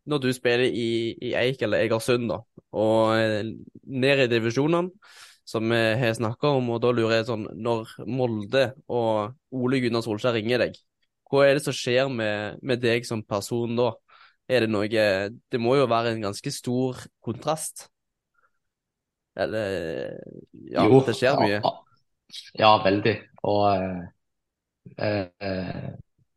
når 0.09 0.23
du 0.23 0.29
spiller 0.35 0.67
i, 0.67 1.13
i 1.21 1.33
Eik 1.39 1.61
eller 1.63 1.83
Egersund, 1.85 2.27
da, 2.31 2.41
og 2.75 3.13
ned 3.83 4.25
i 4.25 4.31
divisjonene, 4.31 4.91
som 5.47 5.67
vi 5.67 5.79
har 5.99 6.15
snakka 6.15 6.53
om, 6.57 6.71
og 6.71 6.81
da 6.83 6.93
lurer 6.95 7.17
jeg 7.17 7.25
sånn 7.27 7.41
Når 7.59 7.89
Molde 8.07 8.61
og 8.87 9.33
Ole 9.51 9.81
Gunnar 9.83 10.05
Solskjær 10.05 10.37
ringer 10.37 10.63
deg, 10.63 10.77
hva 11.27 11.41
er 11.47 11.57
det 11.57 11.65
som 11.65 11.75
skjer 11.75 12.11
med, 12.13 12.61
med 12.63 12.79
deg 12.79 13.07
som 13.07 13.23
person 13.27 13.75
da? 13.75 13.89
Er 14.47 14.65
det 14.65 14.71
noe 14.71 14.87
Det 14.87 15.59
må 15.59 15.75
jo 15.79 15.89
være 15.89 16.13
en 16.13 16.23
ganske 16.27 16.51
stor 16.51 16.99
kontrast? 17.23 17.87
Eller 19.35 20.13
Ja, 20.69 20.85
jo, 20.85 21.01
det 21.05 21.15
skjer 21.17 21.39
mye. 21.41 21.59
Ja, 21.59 21.71
ja 22.59 22.71
veldig. 22.83 23.15
Og 23.49 23.63
eh, 23.73 25.29
eh, 25.41 25.87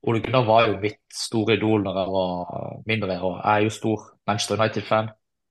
Ole 0.06 0.22
Gunnar 0.22 0.44
var 0.46 0.68
jo 0.68 0.80
mitt 0.82 1.02
store 1.14 1.56
idol 1.56 1.82
når 1.82 2.00
jeg 2.00 2.10
var 2.14 2.82
mindre. 2.86 3.20
Og 3.26 3.38
jeg 3.40 3.52
er 3.52 3.64
jo 3.66 3.72
stor 3.74 4.08
Manchester 4.26 4.60
United-fan. 4.60 5.08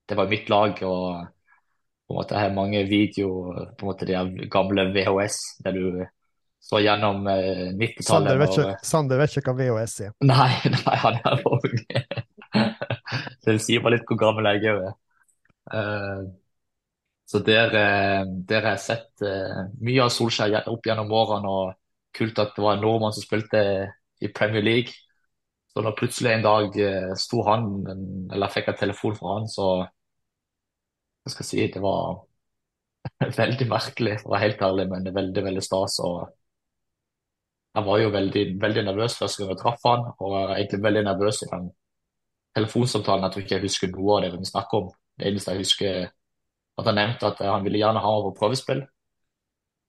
Det 0.08 0.16
var 0.16 0.30
mitt 0.30 0.48
lag. 0.48 0.82
og 0.82 1.26
på 2.06 2.14
en 2.14 2.20
måte 2.20 2.34
Jeg 2.34 2.42
har 2.48 2.54
mange 2.54 2.84
videoer, 2.86 3.72
på 3.74 3.86
en 3.86 3.90
måte 3.90 4.06
de 4.06 4.48
gamle 4.50 4.86
VHS, 4.94 5.38
der 5.64 5.72
du 5.72 6.04
så 6.62 6.80
gjennom 6.82 7.26
eh, 7.26 7.72
90-tallet. 7.74 8.46
Sander, 8.50 8.78
Sander, 8.82 9.20
vet 9.20 9.36
ikke 9.38 9.52
hva 9.54 9.58
VHS 9.60 10.00
er? 10.06 10.14
Nei, 10.32 10.50
nei 10.72 10.96
han 11.02 11.18
er 11.20 11.42
for 11.42 11.66
Det 13.44 13.58
sier 13.66 13.82
bare 13.84 13.98
litt 13.98 14.08
hvor 14.08 14.18
gammel 14.18 14.48
jeg 14.54 14.72
er. 14.72 14.96
Uh, 15.66 16.26
så 17.26 17.42
der, 17.42 17.74
eh, 17.74 18.22
der 18.48 18.62
har 18.62 18.76
jeg 18.76 18.84
sett 18.86 19.26
uh, 19.26 19.66
mye 19.82 20.04
av 20.04 20.12
Solskjær 20.14 20.70
opp 20.70 20.86
gjennom 20.86 21.10
årene. 21.10 21.50
og 21.50 21.74
Kult 22.16 22.38
at 22.38 22.54
det 22.56 22.64
var 22.64 22.78
en 22.78 22.84
nordmann 22.86 23.14
som 23.14 23.26
spilte 23.26 23.62
i 24.20 24.30
Premier 24.32 24.64
League. 24.64 24.94
Så 25.72 25.82
når 25.84 25.96
plutselig 25.98 26.32
en 26.32 26.46
dag 26.46 26.78
uh, 26.80 27.12
sto 27.20 27.42
han, 27.48 27.68
eller 28.32 28.52
fikk 28.52 28.70
en 28.72 28.80
telefon 28.80 29.16
fra 29.18 29.38
han, 29.38 29.48
så 29.50 29.68
jeg 31.26 31.34
skal 31.34 31.48
si, 31.48 31.66
det 31.74 31.82
var 31.82 32.22
veldig 33.42 33.68
merkelig, 33.70 34.18
for 34.20 34.30
å 34.30 34.36
være 34.36 34.46
helt 34.46 34.62
ærlig, 34.62 34.86
men 34.92 35.08
veldig 35.14 35.44
veldig 35.48 35.64
stas. 35.64 35.98
og 36.06 36.28
Jeg 37.76 37.84
var 37.88 37.98
jo 38.00 38.12
veldig, 38.14 38.44
veldig 38.62 38.84
nervøs 38.86 39.18
første 39.18 39.42
gang 39.42 39.52
jeg 39.52 39.62
traff 39.62 39.88
han, 39.88 40.06
og 40.16 40.26
jeg 40.26 40.48
var 40.48 40.54
egentlig 40.56 40.82
veldig 40.86 41.04
nervøs 41.10 41.42
i 41.42 41.50
den 41.50 41.66
telefonsamtalen. 42.56 43.26
Jeg 43.26 43.34
tror 43.34 43.44
ikke 43.44 43.56
jeg 43.58 43.66
husker 43.66 43.92
noe 43.92 44.16
av 44.16 44.24
det 44.24 44.32
vi 44.38 44.52
snakker 44.52 44.84
om. 44.84 44.92
Det 45.16 45.28
eneste 45.28 45.52
jeg 45.54 45.64
husker 45.64 45.98
at 46.76 46.88
han 46.90 46.98
nevnte 47.00 47.28
at 47.30 47.42
han 47.44 47.64
ville 47.64 47.80
gjerne 47.80 48.02
ha 48.04 48.14
over 48.20 48.36
prøvespill, 48.36 48.82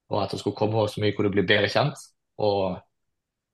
og 0.09 0.21
at 0.23 0.33
det 0.33 0.39
skulle 0.39 0.55
komme 0.55 0.87
så 0.87 1.03
mye 1.03 1.15
hvor 1.15 1.27
det 1.27 1.33
blir 1.35 1.47
bedre 1.47 1.71
kjent. 1.71 2.03
Og, 2.43 2.77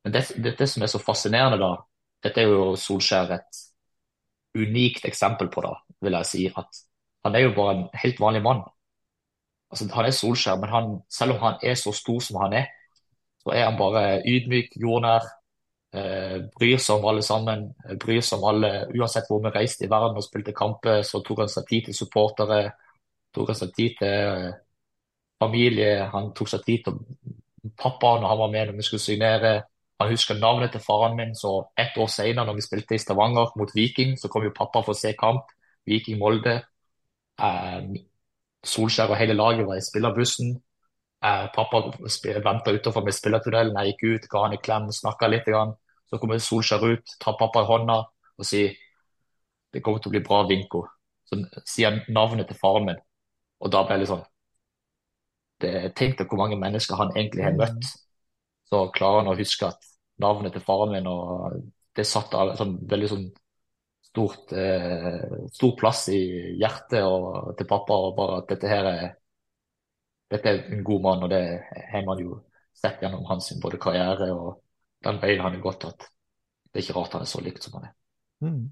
men 0.04 0.14
det, 0.14 0.24
det, 0.38 0.56
det, 0.60 0.68
som 0.70 0.84
er 0.84 0.92
så 0.92 1.02
fascinerende, 1.02 1.60
da, 1.62 1.76
dette 2.24 2.42
er 2.42 2.52
jo 2.52 2.74
Solskjær 2.80 3.32
et 3.38 3.62
unikt 4.58 5.06
eksempel 5.10 5.50
på, 5.52 5.64
da, 5.66 5.74
vil 6.04 6.18
jeg 6.20 6.30
si. 6.30 6.46
At 6.52 6.84
han 7.26 7.36
er 7.36 7.48
jo 7.48 7.54
bare 7.56 7.76
en 7.78 7.86
helt 8.04 8.20
vanlig 8.22 8.44
mann. 8.44 8.64
Altså, 9.72 9.88
han 9.96 10.08
er 10.08 10.16
Solskjær, 10.16 10.60
men 10.62 10.74
han, 10.74 10.92
selv 11.10 11.38
om 11.38 11.46
han 11.46 11.64
er 11.64 11.80
så 11.80 11.94
stor 11.96 12.20
som 12.22 12.42
han 12.44 12.58
er, 12.60 12.68
så 13.44 13.56
er 13.56 13.66
han 13.70 13.80
bare 13.80 14.22
ydmyk, 14.30 14.76
jordnær. 14.82 15.26
Eh, 15.94 16.40
bryr 16.58 16.80
seg 16.82 17.00
om 17.00 17.10
alle 17.10 17.24
sammen. 17.26 17.68
Bryr 18.02 18.22
seg 18.22 18.40
om 18.40 18.48
alle, 18.52 18.72
Uansett 18.94 19.28
hvor 19.30 19.44
vi 19.44 19.52
reiste 19.54 19.86
i 19.86 19.92
verden 19.92 20.20
og 20.20 20.26
spilte 20.26 20.56
kamper, 20.56 21.02
så 21.06 21.22
tok 21.26 21.44
han 21.44 21.52
seg 21.52 21.68
tid 21.70 21.90
til 21.90 21.98
supportere 21.98 22.64
tok 23.34 23.52
han 23.52 23.58
seg 23.58 23.74
tid 23.76 23.98
til 24.00 24.10
eh, 24.14 24.50
familie. 25.42 26.08
Han 26.14 26.32
tok 26.38 26.52
seg 26.54 26.66
tid 26.68 26.88
til 26.88 27.00
pappa 27.80 28.18
når 28.20 28.30
han 28.30 28.42
var 28.44 28.52
med 28.54 28.70
når 28.70 28.80
vi 28.80 28.88
skulle 28.88 29.04
signere. 29.08 29.54
Han 30.02 30.10
husker 30.10 30.40
navnet 30.40 30.74
til 30.74 30.82
faren 30.84 31.16
min, 31.18 31.36
så 31.36 31.70
ett 31.80 31.98
år 31.98 32.10
senere, 32.12 32.46
når 32.46 32.58
vi 32.58 32.66
spilte 32.66 32.96
i 32.96 33.02
Stavanger 33.02 33.54
mot 33.60 33.72
Viking, 33.76 34.18
så 34.20 34.28
kom 34.28 34.44
jo 34.44 34.56
pappa 34.56 34.82
for 34.84 34.96
å 34.96 35.00
se 35.00 35.14
kamp. 35.20 35.52
Viking 35.86 36.20
Molde. 36.20 36.58
Eh, 37.40 37.82
Solskjær 38.64 39.12
og 39.12 39.20
hele 39.20 39.36
laget 39.38 39.68
var 39.68 39.80
i 39.80 39.86
spillerbussen. 39.86 40.56
Eh, 41.24 41.46
pappa 41.56 41.84
venta 42.44 42.74
utenfor 42.74 43.04
med 43.06 43.16
spillertunnelen. 43.16 43.78
Jeg 43.78 43.94
gikk 43.94 44.04
ut, 44.04 44.30
ga 44.32 44.44
han 44.46 44.58
en 44.58 44.64
klem, 44.66 44.90
snakka 44.92 45.30
litt. 45.30 45.46
Grann. 45.46 45.76
Så 46.10 46.20
kommer 46.20 46.40
Solskjær 46.40 46.84
ut, 46.84 47.16
tar 47.20 47.38
pappa 47.40 47.64
i 47.64 47.70
hånda 47.70 48.02
og 48.38 48.46
sier 48.48 48.74
det 49.74 49.82
kommer 49.82 50.02
til 50.02 50.12
å 50.12 50.14
bli 50.14 50.22
bra, 50.26 50.44
Vinko. 50.50 50.84
Så 51.26 51.40
sier 51.66 51.90
han 51.90 52.14
navnet 52.14 52.50
til 52.50 52.60
faren 52.60 52.86
min. 52.90 53.00
Og 53.64 53.72
da 53.74 53.82
ble 53.86 53.98
jeg 53.98 54.04
litt 54.04 54.14
sånn 54.14 54.30
Tenk 55.64 56.18
deg 56.20 56.28
hvor 56.28 56.42
mange 56.42 56.58
mennesker 56.60 56.98
han 57.00 57.14
egentlig 57.16 57.46
har 57.46 57.54
møtt. 57.56 57.86
Så 58.70 58.86
klarer 58.96 59.24
han 59.24 59.32
å 59.34 59.38
huske 59.38 59.68
at 59.70 59.90
navnet 60.24 60.56
til 60.56 60.64
faren 60.66 60.94
min 60.94 61.10
og 61.10 61.62
Det 61.94 62.06
satt 62.10 62.34
sånn, 62.58 62.78
veldig 62.90 63.08
sånn 63.12 63.26
stort 64.02 64.52
eh, 64.58 65.20
stor 65.54 65.76
plass 65.78 66.08
i 66.10 66.22
hjertet 66.58 67.04
og, 67.06 67.52
til 67.58 67.68
pappa. 67.70 67.94
og 67.94 68.16
bare 68.18 68.40
at 68.42 68.50
dette 68.50 68.72
her 68.72 68.90
er 68.90 69.04
dette 70.34 70.50
er 70.50 70.64
en 70.74 70.84
god 70.84 71.02
mann, 71.04 71.24
og 71.28 71.30
det 71.30 71.44
har 71.92 72.06
man 72.08 72.18
jo 72.18 72.40
sett 72.74 73.04
gjennom 73.04 73.26
hans 73.30 73.52
både 73.62 73.78
karriere 73.78 74.32
og 74.34 74.64
den 75.06 75.20
veien 75.22 75.44
han 75.44 75.54
har 75.54 75.62
gått, 75.62 75.86
at 75.86 76.08
det 76.72 76.80
er 76.80 76.86
ikke 76.88 76.98
rart 76.98 77.18
han 77.18 77.26
er 77.26 77.30
så 77.30 77.42
likt 77.46 77.66
som 77.66 77.78
han 77.78 77.90
er. 77.90 77.94
Mm. 78.44 78.64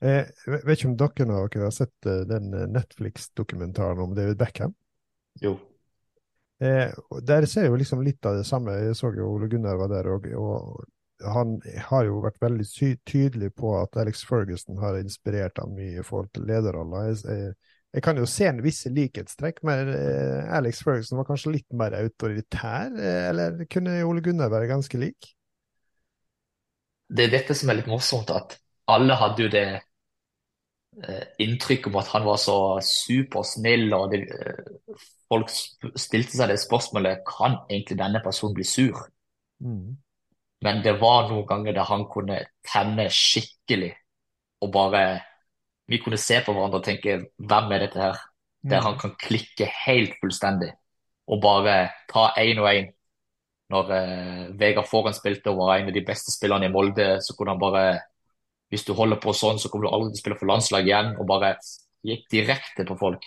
Jeg 0.00 0.20
eh, 0.20 0.60
vet 0.64 0.78
ikke 0.78 0.90
om 0.90 0.98
dere 1.00 1.64
har 1.64 1.74
sett 1.76 2.08
eh, 2.08 2.22
den 2.28 2.52
eh, 2.56 2.68
Netflix-dokumentaren 2.72 4.00
om 4.04 4.14
David 4.16 4.38
Beckham? 4.40 4.74
Jo. 5.40 5.56
Eh, 6.60 6.92
der 7.24 7.46
ser 7.48 7.66
jeg 7.66 7.72
jo 7.72 7.80
liksom 7.80 8.04
litt 8.04 8.26
av 8.28 8.36
det 8.40 8.46
samme. 8.48 8.76
Jeg 8.84 8.96
så 8.98 9.12
jo 9.16 9.30
Ole 9.32 9.48
Gunnar 9.48 9.78
var 9.80 9.92
der, 9.92 10.10
og, 10.12 10.28
og, 10.36 10.84
han 11.20 11.58
har 11.90 12.06
jo 12.06 12.22
vært 12.24 12.40
veldig 12.40 12.66
tydelig 13.08 13.50
på 13.56 13.74
at 13.76 13.98
Alex 14.00 14.22
Ferguson 14.28 14.78
har 14.80 14.96
inspirert 15.00 15.60
ham 15.60 15.74
mye 15.76 16.00
i 16.00 16.06
forhold 16.06 16.30
til 16.36 16.46
lederroller. 16.48 17.10
Jeg, 17.10 17.18
jeg, 17.26 17.52
jeg, 17.96 18.04
kan 18.06 18.20
jo 18.20 18.28
se 18.28 18.48
en 18.48 18.62
visse 18.64 18.92
likhetstrekk, 18.92 19.60
men 19.68 19.92
eh, 19.96 20.48
Alex 20.56 20.80
Ferguson 20.84 21.20
var 21.20 21.28
kanskje 21.28 21.56
litt 21.58 21.68
mer 21.76 21.96
autoritær, 21.98 22.96
eh, 22.96 23.28
eller 23.32 23.60
kunne 23.72 24.00
Ole 24.08 24.24
Gunnar 24.24 24.52
være 24.52 24.70
ganske 24.72 25.00
lik? 25.00 25.34
Det 27.10 27.26
er 27.26 27.38
dette 27.38 27.56
som 27.58 27.72
er 27.72 27.80
litt 27.80 27.90
morsomt, 27.90 28.32
at 28.32 28.56
alle 28.90 29.16
hadde 29.18 29.44
jo 29.44 29.52
det 29.52 29.68
Eh, 30.98 31.22
inntrykk 31.38 31.86
om 31.86 31.96
at 32.00 32.08
han 32.10 32.24
var 32.26 32.38
så 32.42 32.56
supersnill, 32.82 33.92
og 33.94 34.10
det, 34.10 34.24
eh, 34.34 34.94
folk 35.30 35.50
stilte 35.52 36.34
seg 36.36 36.50
det 36.50 36.60
spørsmålet 36.60 37.24
kan 37.28 37.60
egentlig 37.70 37.98
denne 38.00 38.22
personen 38.24 38.56
bli 38.56 38.66
sur. 38.66 38.98
Mm. 39.62 39.96
Men 40.64 40.82
det 40.84 40.96
var 41.00 41.28
noen 41.30 41.46
ganger 41.48 41.76
der 41.76 41.88
han 41.88 42.06
kunne 42.10 42.42
tenne 42.66 43.08
skikkelig, 43.14 43.94
og 44.60 44.72
bare 44.72 45.04
Vi 45.90 45.98
kunne 45.98 46.20
se 46.22 46.36
på 46.38 46.52
hverandre 46.54 46.78
og 46.78 46.84
tenke 46.86 47.16
hvem 47.34 47.72
er 47.74 47.80
dette 47.82 47.98
her? 47.98 48.18
Der 48.62 48.78
mm. 48.78 48.84
han 48.84 48.98
kan 49.00 49.14
klikke 49.18 49.66
helt 49.66 50.12
fullstendig, 50.20 50.68
og 51.26 51.40
bare 51.42 51.90
ta 52.06 52.28
én 52.38 52.60
og 52.62 52.68
én. 52.70 52.92
Når 53.74 53.90
eh, 53.96 54.44
Vegard 54.60 54.86
Foren 54.86 55.16
spilte 55.16 55.50
og 55.50 55.58
var 55.64 55.80
en 55.80 55.90
av 55.90 55.96
de 55.96 56.04
beste 56.06 56.30
spillerne 56.30 56.68
i 56.68 56.70
Molde, 56.70 57.08
så 57.18 57.34
kunne 57.34 57.56
han 57.56 57.62
bare 57.62 58.00
Hvis 58.70 58.84
du 58.86 58.92
holder 58.94 59.18
på 59.18 59.34
sånn, 59.34 59.58
så 59.58 59.66
kommer 59.66 59.88
du 59.88 59.94
aldri 59.94 60.12
til 60.12 60.20
å 60.20 60.22
spille 60.22 60.38
for 60.38 60.46
landslag 60.46 60.86
igjen. 60.86 61.08
Og 61.18 61.26
bare 61.26 61.56
gikk 62.06 62.28
direkte 62.30 62.84
på 62.86 62.94
folk. 63.00 63.24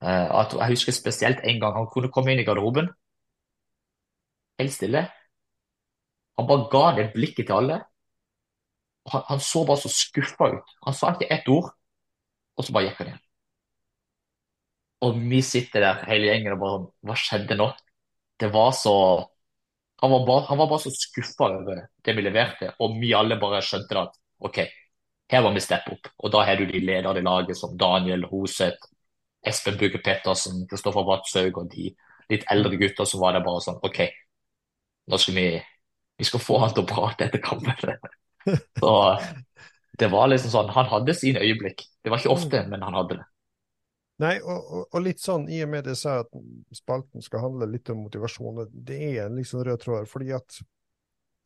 Eh, 0.00 0.28
at, 0.40 0.54
jeg 0.56 0.74
husker 0.74 0.96
spesielt 0.96 1.44
en 1.44 1.60
gang 1.60 1.76
han 1.76 1.88
kunne 1.92 2.10
komme 2.12 2.32
inn 2.32 2.40
i 2.40 2.46
garderoben, 2.48 2.88
helt 4.60 4.72
stille. 4.74 5.04
Han 6.38 6.48
bare 6.48 6.68
ga 6.72 6.84
det 6.96 7.10
blikket 7.14 7.48
til 7.48 7.58
alle. 7.58 7.80
Han, 9.12 9.24
han 9.28 9.40
så 9.40 9.64
bare 9.68 9.82
så 9.82 9.90
skuffa 9.92 10.52
ut. 10.56 10.76
Han 10.86 10.96
sa 10.96 11.12
ikke 11.14 11.28
ett 11.34 11.48
ord, 11.52 11.72
og 12.56 12.64
så 12.64 12.72
bare 12.76 12.88
gikk 12.88 13.02
han 13.02 13.12
igjen. 13.12 13.26
Og 15.06 15.20
vi 15.30 15.40
sitter 15.44 15.84
der 15.84 16.02
hele 16.10 16.28
gjengen 16.28 16.56
og 16.56 16.60
bare 16.60 16.80
Hva 17.08 17.16
skjedde 17.16 17.56
nå? 17.56 17.70
Det 18.40 18.50
var 18.52 18.72
så 18.76 18.94
Han 20.02 20.12
var 20.12 20.26
bare, 20.26 20.44
han 20.48 20.58
var 20.60 20.68
bare 20.68 20.84
så 20.84 20.92
skuffa 20.96 21.48
over 21.48 21.80
det 22.04 22.14
vi 22.16 22.22
leverte, 22.24 22.70
og 22.80 22.94
vi 23.00 23.12
alle 23.12 23.36
bare 23.40 23.60
skjønte 23.64 23.98
at 24.00 24.14
OK, 24.40 24.62
her 25.28 25.42
må 25.44 25.50
vi 25.52 25.60
steppe 25.60 25.92
opp. 25.92 26.08
Og 26.24 26.32
da 26.32 26.46
har 26.48 26.56
du 26.56 26.64
de 26.70 26.80
lederne 26.80 27.20
i 27.20 27.26
laget 27.26 27.58
som 27.58 27.74
Daniel 27.76 28.24
Hoseth, 28.30 28.88
Espen 29.46 29.78
Bugge 29.80 30.00
Pettersen, 30.04 30.66
Kristoffer 30.68 31.06
Vatshaug 31.06 31.58
og 31.62 31.70
de 31.72 31.90
litt 32.30 32.46
eldre 32.52 32.78
gutta 32.78 33.06
så 33.08 33.18
var 33.20 33.34
det 33.34 33.44
bare 33.46 33.62
sånn 33.64 33.80
OK, 33.86 34.04
nå 35.10 35.18
skal 35.18 35.38
vi 35.38 35.46
vi 36.20 36.24
skal 36.28 36.42
få 36.44 36.58
han 36.60 36.72
til 36.76 36.84
å 36.84 36.88
prate 36.88 37.24
etter 37.30 37.40
kampen. 37.40 37.94
Så 38.80 38.90
det 40.00 40.08
var 40.12 40.28
liksom 40.28 40.52
sånn 40.52 40.72
Han 40.76 40.88
hadde 40.90 41.14
sine 41.16 41.40
øyeblikk. 41.40 41.86
Det 42.04 42.12
var 42.12 42.20
ikke 42.20 42.34
ofte, 42.34 42.60
men 42.68 42.84
han 42.84 42.96
hadde 42.98 43.16
det. 43.22 43.24
Nei, 44.20 44.34
og, 44.44 44.58
og, 44.58 44.82
og, 44.84 44.98
litt 45.00 45.22
sånn 45.24 45.46
i 45.48 45.62
og 45.64 45.70
med 45.72 45.86
det 45.86 45.94
jeg 45.94 46.02
sa 46.02 46.18
at 46.26 46.34
spalten 46.76 47.24
skal 47.24 47.46
handle 47.46 47.70
litt 47.70 47.88
om 47.88 48.02
motivasjon, 48.04 48.66
det 48.68 48.98
er 49.06 49.22
en 49.22 49.38
liksom 49.40 49.64
rød 49.64 49.80
tråd. 49.80 50.10
fordi 50.12 50.34
at 50.36 50.58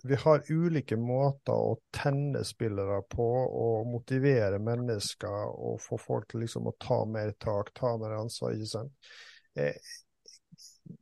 vi 0.07 0.16
har 0.20 0.42
ulike 0.52 0.96
måter 1.00 1.57
å 1.57 1.78
tenne 1.94 2.42
spillere 2.44 3.00
på 3.09 3.26
og 3.46 3.86
motivere 3.88 4.59
mennesker 4.61 5.46
og 5.48 5.80
få 5.80 5.96
folk 6.00 6.26
til 6.28 6.42
liksom 6.44 6.68
å 6.68 6.74
ta 6.76 6.98
mer 7.09 7.32
tak, 7.40 7.72
ta 7.72 7.94
mer 8.00 8.18
ansvar. 8.18 8.52
ikke 8.52 8.68
sant? 8.68 9.12
Eh, 9.57 9.72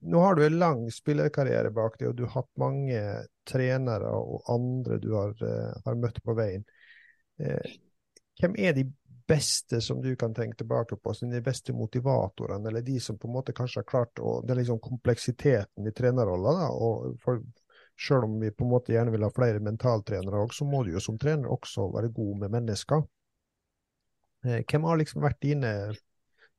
nå 0.07 0.22
har 0.22 0.38
du 0.38 0.44
en 0.46 0.59
lang 0.59 0.84
spillerkarriere 0.94 1.72
bak 1.74 1.98
deg, 1.98 2.12
og 2.12 2.16
du 2.20 2.22
har 2.28 2.36
hatt 2.36 2.50
mange 2.62 3.03
trenere 3.48 4.12
og 4.14 4.46
andre 4.55 4.98
du 5.03 5.11
har, 5.16 5.34
eh, 5.42 5.80
har 5.84 5.98
møtt 5.98 6.22
på 6.22 6.36
veien. 6.38 6.62
Eh, 7.42 7.74
hvem 8.38 8.55
er 8.59 8.76
de 8.76 8.86
beste 9.26 9.80
som 9.80 9.98
du 10.03 10.12
kan 10.16 10.34
tenke 10.34 10.57
tilbake 10.62 10.96
på, 10.96 11.14
som 11.14 11.30
de 11.30 11.40
beste 11.42 11.74
motivatorene, 11.74 12.68
eller 12.68 12.86
de 12.86 13.00
som 13.00 13.18
på 13.18 13.26
en 13.26 13.34
måte 13.34 13.55
kanskje 13.57 13.82
har 13.82 13.88
klart 13.88 14.22
å 14.22 14.40
Det 14.46 14.55
er 14.55 14.62
liksom 14.62 14.78
kompleksiteten 14.82 15.86
i 15.86 15.94
trenerrolla, 15.96 16.55
da. 16.61 16.70
og 16.70 17.18
for, 17.22 17.42
Selv 18.03 18.26
om 18.26 18.38
vi 18.40 18.50
på 18.50 18.64
en 18.66 18.72
måte 18.72 18.94
gjerne 18.94 19.12
vil 19.14 19.22
ha 19.22 19.30
flere 19.34 19.62
mentaltrenere 19.62 20.40
òg, 20.42 20.55
så 20.57 20.66
må 20.66 20.82
du 20.82 20.92
jo 20.96 21.03
som 21.03 21.18
trener 21.20 21.50
også 21.53 21.86
være 21.94 22.11
god 22.14 22.40
med 22.40 22.55
mennesker. 22.57 23.05
Eh, 24.46 24.62
hvem 24.66 24.88
har 24.88 24.98
liksom 24.98 25.22
vært 25.22 25.42
dine, 25.44 25.72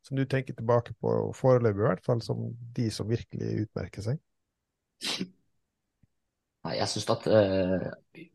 som 0.03 0.19
du 0.19 0.23
tenker 0.29 0.55
tilbake 0.55 0.95
på 1.03 1.15
foreløpig 1.35 1.83
i 1.83 1.87
hvert 1.89 2.05
fall, 2.05 2.23
som 2.23 2.45
de 2.77 2.87
som 2.93 3.09
virkelig 3.09 3.65
utmerker 3.65 4.05
seg? 4.05 4.21
Nei, 6.63 6.77
jeg 6.77 6.87
synes 6.93 7.09
at 7.11 7.27
eh, 7.27 8.25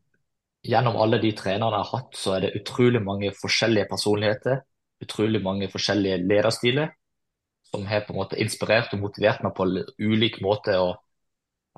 gjennom 0.69 0.99
alle 1.01 1.17
de 1.23 1.33
trenerne 1.37 1.79
jeg 1.79 1.89
har 1.89 1.93
hatt, 1.95 2.13
så 2.17 2.35
er 2.35 2.45
det 2.45 2.55
utrolig 2.61 3.01
mange 3.01 3.33
forskjellige 3.37 3.89
personligheter. 3.89 4.61
Utrolig 5.01 5.39
mange 5.41 5.69
forskjellige 5.71 6.19
lederstiler 6.27 6.91
som 7.69 7.85
har 7.87 8.03
på 8.05 8.13
en 8.13 8.19
måte 8.19 8.39
inspirert 8.41 8.93
og 8.95 9.03
motivert 9.03 9.43
meg 9.45 9.53
på 9.57 9.67
ulik 10.01 10.39
måte. 10.45 10.77
og 10.77 10.97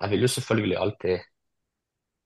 Jeg 0.01 0.09
vil 0.11 0.25
jo 0.25 0.31
selvfølgelig 0.33 0.77
alltid 0.81 1.27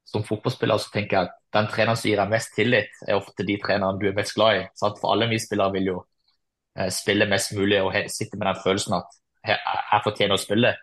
Som 0.06 0.24
fotballspiller 0.24 0.78
så 0.80 0.92
tenker 0.94 1.18
jeg 1.18 1.28
at 1.28 1.38
den 1.56 1.68
treneren 1.72 1.98
som 1.98 2.10
gir 2.10 2.20
deg 2.20 2.30
mest 2.30 2.52
tillit, 2.54 2.92
er 3.08 3.18
ofte 3.18 3.44
de 3.48 3.56
trenerne 3.58 3.98
du 3.98 4.06
er 4.06 4.14
mest 4.14 4.36
glad 4.36 4.60
i. 4.60 4.66
Sant? 4.78 5.00
For 5.02 5.16
alle 5.16 5.26
vi 5.32 5.40
spillere 5.42 5.74
vil 5.74 5.88
jo 5.90 5.96
eh, 6.78 6.92
spille 6.94 7.26
mest 7.32 7.56
mulig 7.58 7.80
og 7.82 7.96
sitte 8.14 8.38
med 8.38 8.52
den 8.52 8.60
følelsen 8.62 9.00
at 9.00 9.18
jeg, 9.48 9.58
jeg 9.58 10.04
fortjener 10.06 10.38
å 10.38 10.44
spille. 10.44 10.74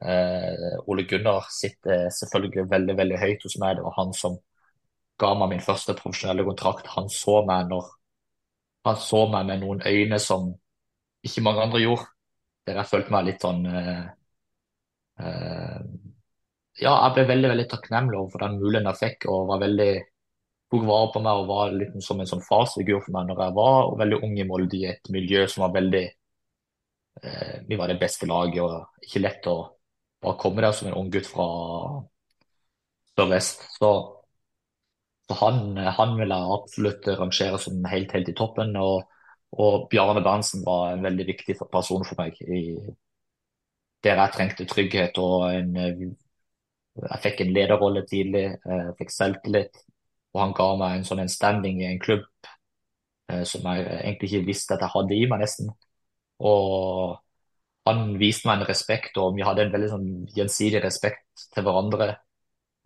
Eh, 0.00 0.88
Ole 0.88 1.04
Gunnar 1.10 1.50
sitter 1.52 2.08
selvfølgelig 2.16 2.64
veldig 2.70 2.96
veldig 2.96 3.20
høyt 3.20 3.44
hos 3.44 3.58
meg. 3.60 3.76
Det 3.76 3.84
var 3.84 3.96
han 3.98 4.16
som 4.16 4.38
ga 5.20 5.32
meg 5.36 5.54
min 5.54 5.64
første 5.64 5.96
profesjonelle 5.96 6.44
kontrakt. 6.46 6.88
Han 6.96 7.08
så 7.12 7.40
meg 7.48 7.70
når 7.70 7.92
han 8.86 9.00
så 9.02 9.24
meg 9.32 9.48
med 9.48 9.64
noen 9.64 9.82
øyne 9.86 10.18
som 10.22 10.52
ikke 11.26 11.42
mange 11.42 11.64
andre 11.64 11.82
gjorde. 11.82 12.06
Der 12.66 12.80
jeg 12.80 12.90
følte 12.90 13.14
meg 13.14 13.26
litt 13.28 13.42
sånn 13.42 13.62
eh, 13.70 14.04
uh, 15.22 15.82
Ja, 16.80 16.92
jeg 17.06 17.14
ble 17.16 17.24
veldig 17.30 17.50
veldig 17.52 17.66
takknemlig 17.72 18.20
for 18.32 18.44
den 18.44 18.58
muligheten 18.60 18.88
jeg 18.90 19.00
fikk, 19.02 19.26
og 19.32 19.48
var 19.50 19.62
veldig 19.64 19.90
tok 20.72 20.84
vare 20.88 21.10
på 21.14 21.22
meg 21.24 21.40
og 21.40 21.50
var 21.50 21.74
litt 21.80 21.96
som 22.04 22.20
en 22.20 22.28
sånn 22.30 22.44
farsfigur 22.44 23.00
for 23.04 23.14
meg 23.16 23.28
når 23.30 23.42
jeg 23.44 23.56
var 23.60 23.90
veldig 24.02 24.20
ung 24.26 24.36
i 24.42 24.46
Molde, 24.48 24.80
i 24.80 24.88
et 24.90 25.10
miljø 25.14 25.44
som 25.50 25.66
var 25.66 25.76
veldig 25.78 26.04
eh, 27.22 27.56
Vi 27.68 27.76
var 27.76 27.88
det 27.88 27.98
beste 28.00 28.26
laget, 28.26 28.62
og 28.62 29.06
ikke 29.06 29.22
lett 29.24 29.48
å 29.50 29.56
bare 30.22 30.38
komme 30.40 30.64
der 30.64 30.72
som 30.76 30.88
en 30.90 30.98
ung 31.00 31.10
gutt 31.12 31.28
fra 31.30 31.46
sør-vest. 33.16 33.66
Så 33.78 33.90
så 35.28 35.34
han, 35.40 35.76
han 35.76 36.12
vil 36.20 36.30
jeg 36.30 36.52
absolutt 36.56 37.08
rangere 37.18 37.58
som 37.58 37.86
helt, 37.90 38.12
helt 38.14 38.28
i 38.30 38.34
toppen. 38.38 38.76
Og, 38.78 39.08
og 39.58 39.88
Bjarne 39.90 40.22
Berntsen 40.22 40.62
var 40.66 40.92
en 40.92 41.02
veldig 41.02 41.26
viktig 41.32 41.56
person 41.72 42.04
for 42.06 42.20
meg 42.20 42.38
i, 42.46 42.60
der 44.04 44.20
jeg 44.22 44.34
trengte 44.36 44.68
trygghet. 44.70 45.18
og 45.18 45.48
en, 45.50 45.74
Jeg 46.96 47.22
fikk 47.24 47.42
en 47.44 47.52
lederrolle 47.56 48.02
tidlig, 48.08 48.44
jeg 48.64 48.94
fikk 48.98 49.12
selvtillit. 49.12 49.82
Og 50.34 50.42
han 50.42 50.54
ga 50.56 50.68
meg 50.80 50.98
en 50.98 51.06
sånn 51.08 51.28
standing 51.32 51.80
i 51.80 51.88
en 51.90 52.00
klubb 52.02 52.26
eh, 53.30 53.44
som 53.48 53.64
jeg 53.70 53.86
egentlig 53.86 54.30
ikke 54.30 54.48
visste 54.50 54.76
at 54.76 54.84
jeg 54.84 54.92
hadde 54.94 55.16
i 55.16 55.28
meg, 55.30 55.42
nesten. 55.44 55.70
Og 56.44 57.16
han 57.88 58.16
viste 58.20 58.48
meg 58.48 58.60
en 58.60 58.68
respekt, 58.68 59.16
og 59.22 59.36
vi 59.36 59.44
hadde 59.46 59.66
en 59.66 59.74
veldig 59.74 59.90
sånn 59.92 60.08
gjensidig 60.36 60.82
respekt 60.84 61.48
til 61.54 61.66
hverandre. 61.66 62.16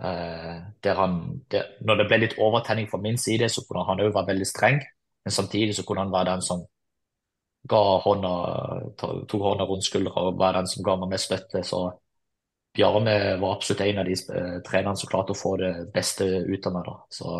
Der 0.00 0.96
han, 0.96 1.16
der, 1.52 1.74
når 1.84 1.98
det 1.98 2.04
ble 2.08 2.18
litt 2.22 2.36
overtenning 2.40 2.86
fra 2.88 3.00
min 3.04 3.18
side, 3.20 3.50
så 3.52 3.64
kunne 3.68 3.84
han 3.88 4.00
òg 4.00 4.14
være 4.14 4.30
veldig 4.30 4.46
streng. 4.48 4.78
Men 5.24 5.34
samtidig 5.36 5.74
så 5.76 5.84
kunne 5.84 6.06
han 6.06 6.12
være 6.12 6.30
den 6.30 6.44
som 6.44 6.62
ga 7.68 7.80
hånda, 8.04 8.30
tok 9.00 9.42
hånda 9.44 9.66
rundt 9.68 9.84
skuldra 9.84 10.24
og 10.28 10.38
var 10.40 10.56
den 10.56 10.68
som 10.70 10.84
ga 10.86 10.96
meg 11.00 11.12
mest 11.12 11.28
støtte. 11.28 11.62
Så 11.66 11.82
Bjarne 12.76 13.16
var 13.40 13.56
absolutt 13.56 13.82
en 13.84 14.00
av 14.02 14.06
de 14.06 14.14
uh, 14.30 14.58
trenerne 14.66 14.96
som 14.98 15.10
klarte 15.10 15.34
å 15.34 15.38
få 15.38 15.56
det 15.60 15.72
beste 15.94 16.26
ut 16.26 16.68
av 16.70 16.76
meg. 16.76 16.90
Så, 17.10 17.34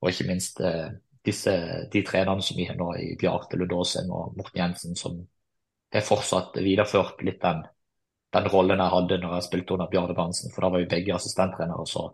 og 0.00 0.10
ikke 0.10 0.28
minst 0.30 0.62
uh, 0.64 0.88
disse, 1.24 1.54
de 1.92 2.02
trenerne 2.06 2.44
som 2.44 2.56
vi 2.56 2.68
har 2.68 2.78
nå 2.80 2.90
i 3.00 3.12
Bjarte 3.20 3.60
Ludåsen 3.60 4.10
og 4.12 4.36
Morten 4.38 4.62
Jensen, 4.62 4.96
som 4.96 5.20
har 5.94 6.04
fortsatt 6.04 6.56
videreført 6.64 7.22
litt 7.26 7.42
den 7.44 7.62
den 8.34 8.48
rollen 8.50 8.80
jeg 8.82 8.90
hadde 8.90 9.18
når 9.22 9.36
jeg 9.36 9.46
spilte 9.46 9.76
under 9.76 9.90
Bjarne 9.90 10.14
Berntsen, 10.16 10.52
for 10.54 10.64
da 10.64 10.70
var 10.74 10.82
vi 10.82 10.90
begge 10.90 11.14
assistenttrenere. 11.14 11.86
så 11.86 12.08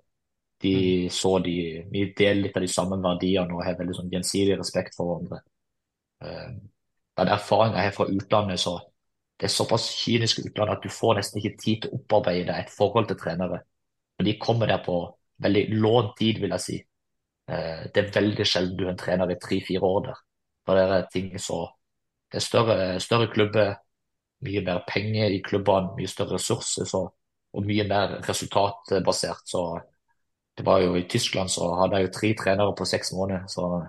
de 0.62 0.74
mm. 1.04 1.10
så 1.10 1.38
de, 1.38 1.86
Vi 1.92 2.02
deler 2.16 2.42
litt 2.42 2.56
av 2.56 2.64
de 2.66 2.68
samme 2.68 2.98
verdiene 3.00 3.54
og 3.54 3.64
har 3.64 3.78
veldig 3.78 3.96
sånn 3.96 4.12
gjensidig 4.12 4.58
respekt 4.60 4.98
for 4.98 5.08
hverandre. 5.08 5.40
Uh, 6.20 6.50
den 7.20 7.32
erfaringen 7.32 7.78
jeg 7.80 7.88
har 7.88 7.96
fra 7.96 8.08
utlandet, 8.12 8.60
så 8.60 8.76
det 9.40 9.48
er 9.48 9.52
såpass 9.54 9.86
kynisk 9.96 10.42
utlandet 10.44 10.76
at 10.76 10.82
du 10.84 10.92
får 10.92 11.16
nesten 11.16 11.40
ikke 11.40 11.56
tid 11.62 11.82
til 11.82 11.90
å 11.90 11.98
opparbeide 12.00 12.56
et 12.60 12.72
forhold 12.74 13.08
til 13.08 13.16
trenere. 13.20 13.62
Men 14.18 14.26
de 14.28 14.38
kommer 14.38 14.68
der 14.68 14.82
på 14.84 14.96
veldig 15.40 15.62
lånt 15.80 16.18
tid, 16.18 16.42
vil 16.42 16.52
jeg 16.52 16.64
si. 16.64 16.76
Uh, 17.48 17.86
det 17.88 18.02
er 18.02 18.10
veldig 18.18 18.46
sjelden 18.46 18.76
du 18.76 18.84
har 18.84 18.92
en 18.92 19.00
trener 19.00 19.32
i 19.32 19.38
tre-fire 19.40 19.88
år 19.88 20.02
der. 20.10 20.18
For 20.68 20.76
det 20.76 20.98
er 20.98 21.06
ting 21.12 21.30
så 21.40 21.62
Det 22.30 22.38
er 22.38 22.44
større, 22.44 23.00
større 23.00 23.26
klubber, 23.26 23.72
mye 24.46 24.60
mer 24.62 24.84
penger 24.86 25.32
i 25.34 25.40
klubbene, 25.42 25.96
mye 25.96 26.06
større 26.06 26.36
ressurser 26.36 26.86
så, 26.86 27.00
og 27.52 27.64
mye 27.66 27.86
mer 27.88 28.20
resultatbasert. 28.28 29.42
Så 29.50 29.62
det 30.56 30.66
var 30.66 30.78
jo 30.84 30.94
I 30.94 31.08
Tyskland 31.10 31.50
så 31.50 31.72
hadde 31.80 31.98
jeg 31.98 32.06
jo 32.06 32.12
tre 32.14 32.30
trenere 32.38 32.76
på 32.78 32.86
seks 32.86 33.10
måneder. 33.16 33.48
så 33.48 33.86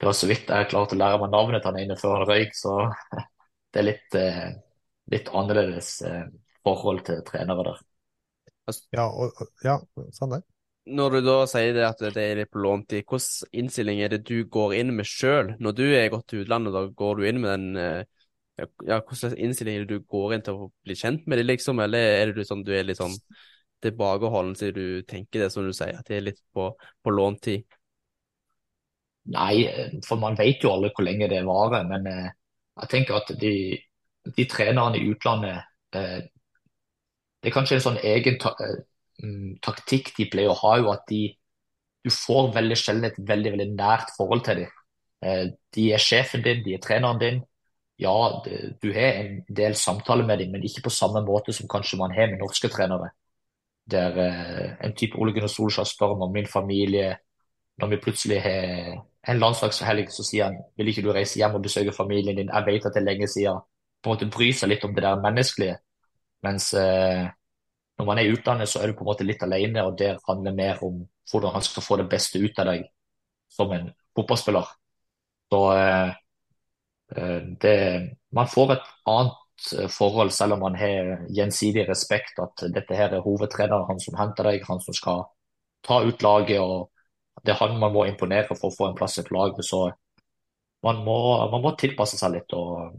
Det 0.00 0.06
var 0.08 0.16
så 0.16 0.30
vidt 0.30 0.48
jeg 0.48 0.70
klarte 0.70 0.96
å 0.96 0.98
lære 1.02 1.18
meg 1.20 1.30
navnet 1.34 1.62
til 1.62 1.70
han 1.70 1.82
ene 1.82 1.98
før 2.00 2.16
han 2.16 2.28
røyk. 2.30 2.56
Så 2.56 2.78
det 3.70 3.80
er 3.80 3.86
litt, 3.86 4.16
eh, 4.18 4.46
litt 5.14 5.30
annerledes 5.36 5.90
eh, 6.06 6.24
forhold 6.66 7.04
til 7.06 7.22
trenere 7.26 7.66
der. 7.70 7.82
Ja, 8.94 9.08
og, 9.08 9.38
ja 9.64 9.78
sånn 10.14 10.36
det. 10.36 10.44
Når 10.90 11.16
du 11.16 11.18
da 11.26 11.36
sier 11.50 11.74
det 11.76 11.84
at 11.86 12.00
det 12.14 12.22
er 12.22 12.38
litt 12.40 12.50
på 12.50 12.62
låntid, 12.62 13.04
hvilken 13.04 13.50
innstilling 13.62 14.00
er 14.02 14.14
det 14.14 14.22
du 14.26 14.46
går 14.50 14.74
inn 14.78 14.94
med 14.96 15.06
sjøl 15.06 15.54
når 15.62 15.76
du 15.76 15.84
er 15.86 16.08
gått 16.12 16.26
til 16.32 16.44
utlandet? 16.44 16.74
Da 16.74 16.86
går 17.02 17.18
du 17.18 17.26
inn 17.28 17.40
med 17.42 17.52
den 17.52 18.06
ja, 18.88 18.98
Hvilken 19.06 19.36
innstilling 19.38 19.78
er 19.78 19.84
det 19.86 20.00
du 20.00 20.08
går 20.10 20.34
inn 20.36 20.44
til 20.44 20.56
å 20.56 20.70
bli 20.84 20.96
kjent 20.98 21.28
med 21.30 21.40
dem, 21.40 21.48
liksom? 21.52 21.80
Eller 21.84 22.16
er 22.16 22.30
det 22.30 22.40
du, 22.40 22.48
sånn 22.48 22.64
du 22.66 22.72
er 22.76 22.86
litt 22.88 23.00
sånn 23.00 23.14
tilbakeholden 23.84 24.56
siden 24.58 24.76
du 24.76 25.02
tenker 25.08 25.44
det 25.44 25.52
som 25.54 25.64
du 25.64 25.72
sier, 25.76 25.96
at 25.96 26.08
det 26.08 26.18
er 26.18 26.26
litt 26.30 26.42
på, 26.54 26.70
på 26.76 27.14
låntid? 27.14 27.64
Nei, 29.30 29.54
for 30.06 30.20
man 30.20 30.36
vet 30.38 30.64
jo 30.64 30.72
aldri 30.74 30.90
hvor 30.96 31.06
lenge 31.06 31.28
det 31.30 31.42
varer. 31.46 31.86
Men 31.88 32.08
eh, 32.10 32.30
jeg 32.80 32.92
tenker 32.92 33.18
at 33.18 33.32
de, 33.40 33.54
de 34.36 34.46
trenerne 34.50 34.98
i 34.98 35.10
utlandet 35.12 35.62
eh, 35.96 36.20
det 37.40 37.48
er 37.48 37.54
kanskje 37.54 37.78
en 37.78 37.84
sånn 37.84 38.00
egen 38.04 38.36
ta 38.40 38.52
mm, 39.22 39.60
taktikk 39.64 40.12
de 40.16 40.28
pleier 40.32 40.52
å 40.52 40.58
ha, 40.60 40.74
jo 40.80 40.90
at 40.92 41.06
de 41.08 41.22
du 42.04 42.10
får 42.12 42.54
veldig 42.54 42.76
sjelden 42.80 43.08
et 43.10 43.16
veldig 43.28 43.50
veldig 43.54 43.68
nært 43.74 44.12
forhold 44.16 44.44
til 44.46 44.62
dem. 44.62 45.50
De 45.76 45.82
er 45.92 46.00
sjefen 46.00 46.44
din, 46.44 46.62
de 46.64 46.76
er 46.76 46.80
treneren 46.80 47.20
din. 47.20 47.40
Ja, 48.00 48.14
du 48.80 48.86
har 48.94 49.18
en 49.20 49.42
del 49.56 49.76
samtaler 49.76 50.24
med 50.24 50.40
dem, 50.40 50.54
men 50.54 50.64
ikke 50.64 50.86
på 50.86 50.94
samme 50.94 51.20
måte 51.26 51.52
som 51.52 51.68
kanskje 51.68 51.98
man 52.00 52.14
har 52.16 52.30
med 52.30 52.40
norske 52.40 52.70
trenere. 52.72 53.10
Der 53.90 54.16
en 54.80 54.96
type 54.96 55.20
Ole 55.20 55.34
Gunnar 55.36 55.52
Solskjær 55.52 55.88
spør 55.88 56.16
om 56.16 56.32
min 56.32 56.48
familie. 56.48 57.18
Når 57.80 57.88
vi 57.88 58.00
plutselig 58.04 58.40
har 58.44 59.00
en 59.28 59.40
landslagshelg, 59.40 60.08
så 60.12 60.24
sier 60.24 60.48
han 60.48 60.58
vil 60.76 60.90
ikke 60.92 61.04
du 61.04 61.12
reise 61.12 61.38
hjem 61.40 61.56
og 61.58 61.64
besøke 61.64 61.94
familien 61.96 62.36
din. 62.36 62.52
Jeg 62.52 62.66
vet 62.66 62.86
at 62.86 62.96
det 62.96 63.02
er 63.02 63.08
lenge 63.08 63.28
siden. 63.28 63.60
På 64.00 64.10
en 64.10 64.16
måte 64.16 64.30
bry 64.32 64.50
seg 64.56 64.72
litt 64.72 64.84
om 64.84 64.94
det 64.96 65.04
der 65.04 65.20
menneskelige. 65.20 65.76
Mens 66.44 66.70
eh, 66.74 67.26
når 68.00 68.08
man 68.08 68.18
er 68.18 68.28
i 68.28 68.32
utlandet, 68.32 68.68
så 68.68 68.80
er 68.80 68.88
du 68.88 68.96
på 68.96 69.04
en 69.04 69.10
måte 69.10 69.26
litt 69.28 69.42
alene, 69.44 69.84
og 69.84 69.98
det 70.00 70.14
handler 70.28 70.56
mer 70.56 70.80
om 70.86 71.02
hvordan 71.30 71.52
han 71.56 71.64
skal 71.66 71.84
få 71.84 71.98
det 72.00 72.08
beste 72.10 72.40
ut 72.40 72.58
av 72.62 72.70
deg 72.72 72.86
som 73.52 73.72
en 73.76 73.90
fotballspiller. 74.16 74.72
Så 75.52 75.60
eh, 75.74 76.14
eh 77.16 77.36
det, 77.64 77.76
man 78.32 78.48
får 78.48 78.72
et 78.76 78.88
annet 79.10 79.72
eh, 79.78 79.90
forhold, 79.92 80.32
selv 80.32 80.56
om 80.56 80.64
man 80.64 80.78
har 80.80 81.26
gjensidig 81.28 81.88
respekt. 81.88 82.40
At 82.40 82.64
dette 82.72 82.96
her 82.96 83.12
er 83.12 83.26
hovedtreneren, 83.26 83.88
han 83.88 84.00
som 84.00 84.16
henter 84.16 84.48
deg, 84.48 84.64
han 84.68 84.80
som 84.80 84.96
skal 84.96 85.26
ta 85.84 86.00
ut 86.06 86.22
laget. 86.22 86.60
og 86.60 86.88
Det 87.40 87.54
er 87.54 87.60
han 87.62 87.78
man 87.80 87.94
må 87.94 88.04
imponere 88.08 88.50
for 88.50 88.68
å 88.68 88.74
få 88.74 88.90
en 88.90 88.96
plass 88.98 89.18
i 89.18 89.22
et 89.22 89.30
lag. 89.34 89.56
Så 89.64 89.86
man 90.84 91.04
må, 91.06 91.16
man 91.52 91.64
må 91.64 91.74
tilpasse 91.78 92.18
seg 92.20 92.36
litt. 92.36 92.56
og 92.56 92.96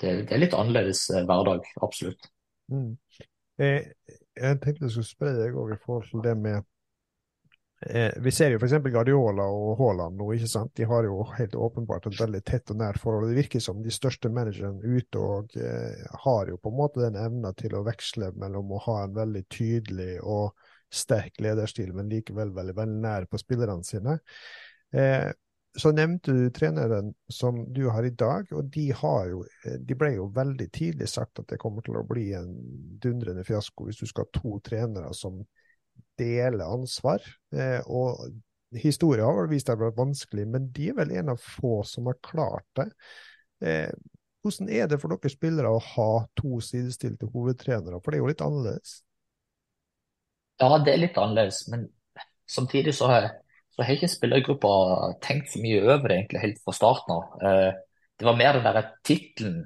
det, 0.00 0.14
det, 0.24 0.34
er 0.34 0.44
litt 0.44 0.56
annerledes 0.56 1.04
eh, 1.12 1.24
hverdag, 1.28 1.66
absolutt. 1.84 2.30
Mm. 2.72 2.94
Eh, 3.60 3.90
jeg 4.40 4.60
tenkte 4.62 4.86
jeg 4.86 4.94
skulle 4.94 5.08
spørre 5.08 5.40
deg 5.42 5.56
òg 5.58 5.74
i 5.74 5.80
forhold 5.82 6.06
til 6.08 6.22
det 6.24 6.32
med 6.38 6.62
eh, 7.84 8.14
Vi 8.24 8.32
ser 8.32 8.54
jo 8.54 8.60
f.eks. 8.60 8.78
Guardiola 8.86 9.44
og 9.52 9.74
Haaland 9.80 10.16
nå, 10.16 10.30
ikke 10.36 10.48
sant. 10.48 10.72
De 10.78 10.88
har 10.88 11.04
jo 11.04 11.20
helt 11.34 11.58
åpenbart 11.58 12.08
et 12.08 12.20
veldig 12.20 12.42
tett 12.48 12.72
og 12.72 12.80
nært 12.80 13.02
forhold. 13.02 13.28
Det 13.28 13.40
virker 13.42 13.64
som 13.64 13.82
de 13.84 13.92
største 13.92 14.32
managerne 14.32 14.80
ute 14.80 15.20
og 15.20 15.56
eh, 15.60 16.00
har 16.24 16.52
jo 16.52 16.60
på 16.62 16.72
en 16.72 16.80
måte 16.80 17.04
den 17.04 17.20
evna 17.20 17.52
til 17.58 17.76
å 17.76 17.84
veksle 17.86 18.32
mellom 18.40 18.72
å 18.72 18.84
ha 18.86 19.02
en 19.04 19.16
veldig 19.18 19.44
tydelig 19.52 20.14
og 20.22 20.54
sterk 20.90 21.38
lederstil, 21.42 21.92
men 21.94 22.10
likevel 22.10 22.52
veldig, 22.54 22.74
veldig 22.76 22.98
nær 23.04 23.28
på 23.30 23.38
spillerne 23.40 23.86
sine. 23.86 24.18
Eh, 24.92 25.30
så 25.78 25.92
nevnte 25.94 26.34
du 26.34 26.48
treneren 26.50 27.12
som 27.30 27.62
du 27.72 27.84
har 27.94 28.06
i 28.06 28.10
dag, 28.10 28.48
og 28.50 28.72
de, 28.74 28.88
jo, 28.90 29.44
de, 29.62 29.96
ble 29.98 30.14
jo 30.16 30.26
veldig 30.34 30.66
tidlig 30.74 31.06
sagt 31.12 31.38
at 31.38 31.50
det 31.52 31.60
kommer 31.62 31.84
til 31.86 32.00
å 32.00 32.06
bli 32.06 32.32
en 32.34 32.50
dundrende 33.02 33.44
fiasko 33.46 33.86
hvis 33.86 34.00
du 34.02 34.08
skal 34.10 34.26
ha 34.26 34.40
to 34.40 34.58
trenere 34.66 35.12
som 35.14 35.38
deler 36.18 36.66
ansvar. 36.66 37.22
Eh, 37.54 37.78
og 37.86 38.18
historien 38.74 39.26
har 39.26 39.38
vel 39.38 39.52
vist 39.52 39.70
at 39.70 39.78
det 39.78 39.84
har 39.84 39.92
vært 39.92 40.02
vanskelig, 40.02 40.46
men 40.50 40.70
de 40.74 40.90
er 40.90 40.98
vel 40.98 41.14
en 41.20 41.34
av 41.36 41.44
få 41.44 41.80
som 41.86 42.10
har 42.10 42.18
klart 42.24 42.66
det. 42.80 42.88
Eh, 43.62 43.92
hvordan 44.42 44.72
er 44.72 44.90
det 44.90 44.98
for 45.00 45.12
dere 45.12 45.32
spillere 45.32 45.70
å 45.70 45.82
ha 45.94 46.10
to 46.38 46.58
sidestilte 46.64 47.28
hovedtrenere, 47.30 48.00
for 48.00 48.10
det 48.10 48.18
er 48.18 48.24
jo 48.24 48.30
litt 48.32 48.44
annerledes? 48.44 49.00
Ja, 50.60 50.76
det 50.84 50.92
er 50.92 51.00
litt 51.00 51.18
annerledes, 51.20 51.62
men 51.72 51.86
samtidig 52.50 52.94
så 52.96 53.08
har 53.10 53.30
så 53.70 53.84
har 53.86 53.94
ikke 53.96 54.10
spillergruppa 54.12 54.70
tenkt 55.24 55.52
så 55.52 55.60
mye 55.62 55.78
over 55.86 56.10
det 56.10 56.16
egentlig 56.18 56.40
helt 56.42 56.58
fra 56.64 56.72
starten 56.76 57.14
av. 57.14 57.36
Eh, 57.40 57.68
det 58.18 58.26
var 58.26 58.36
mer 58.36 58.58
den 58.58 58.66
der 58.66 58.88
tittelen 59.06 59.60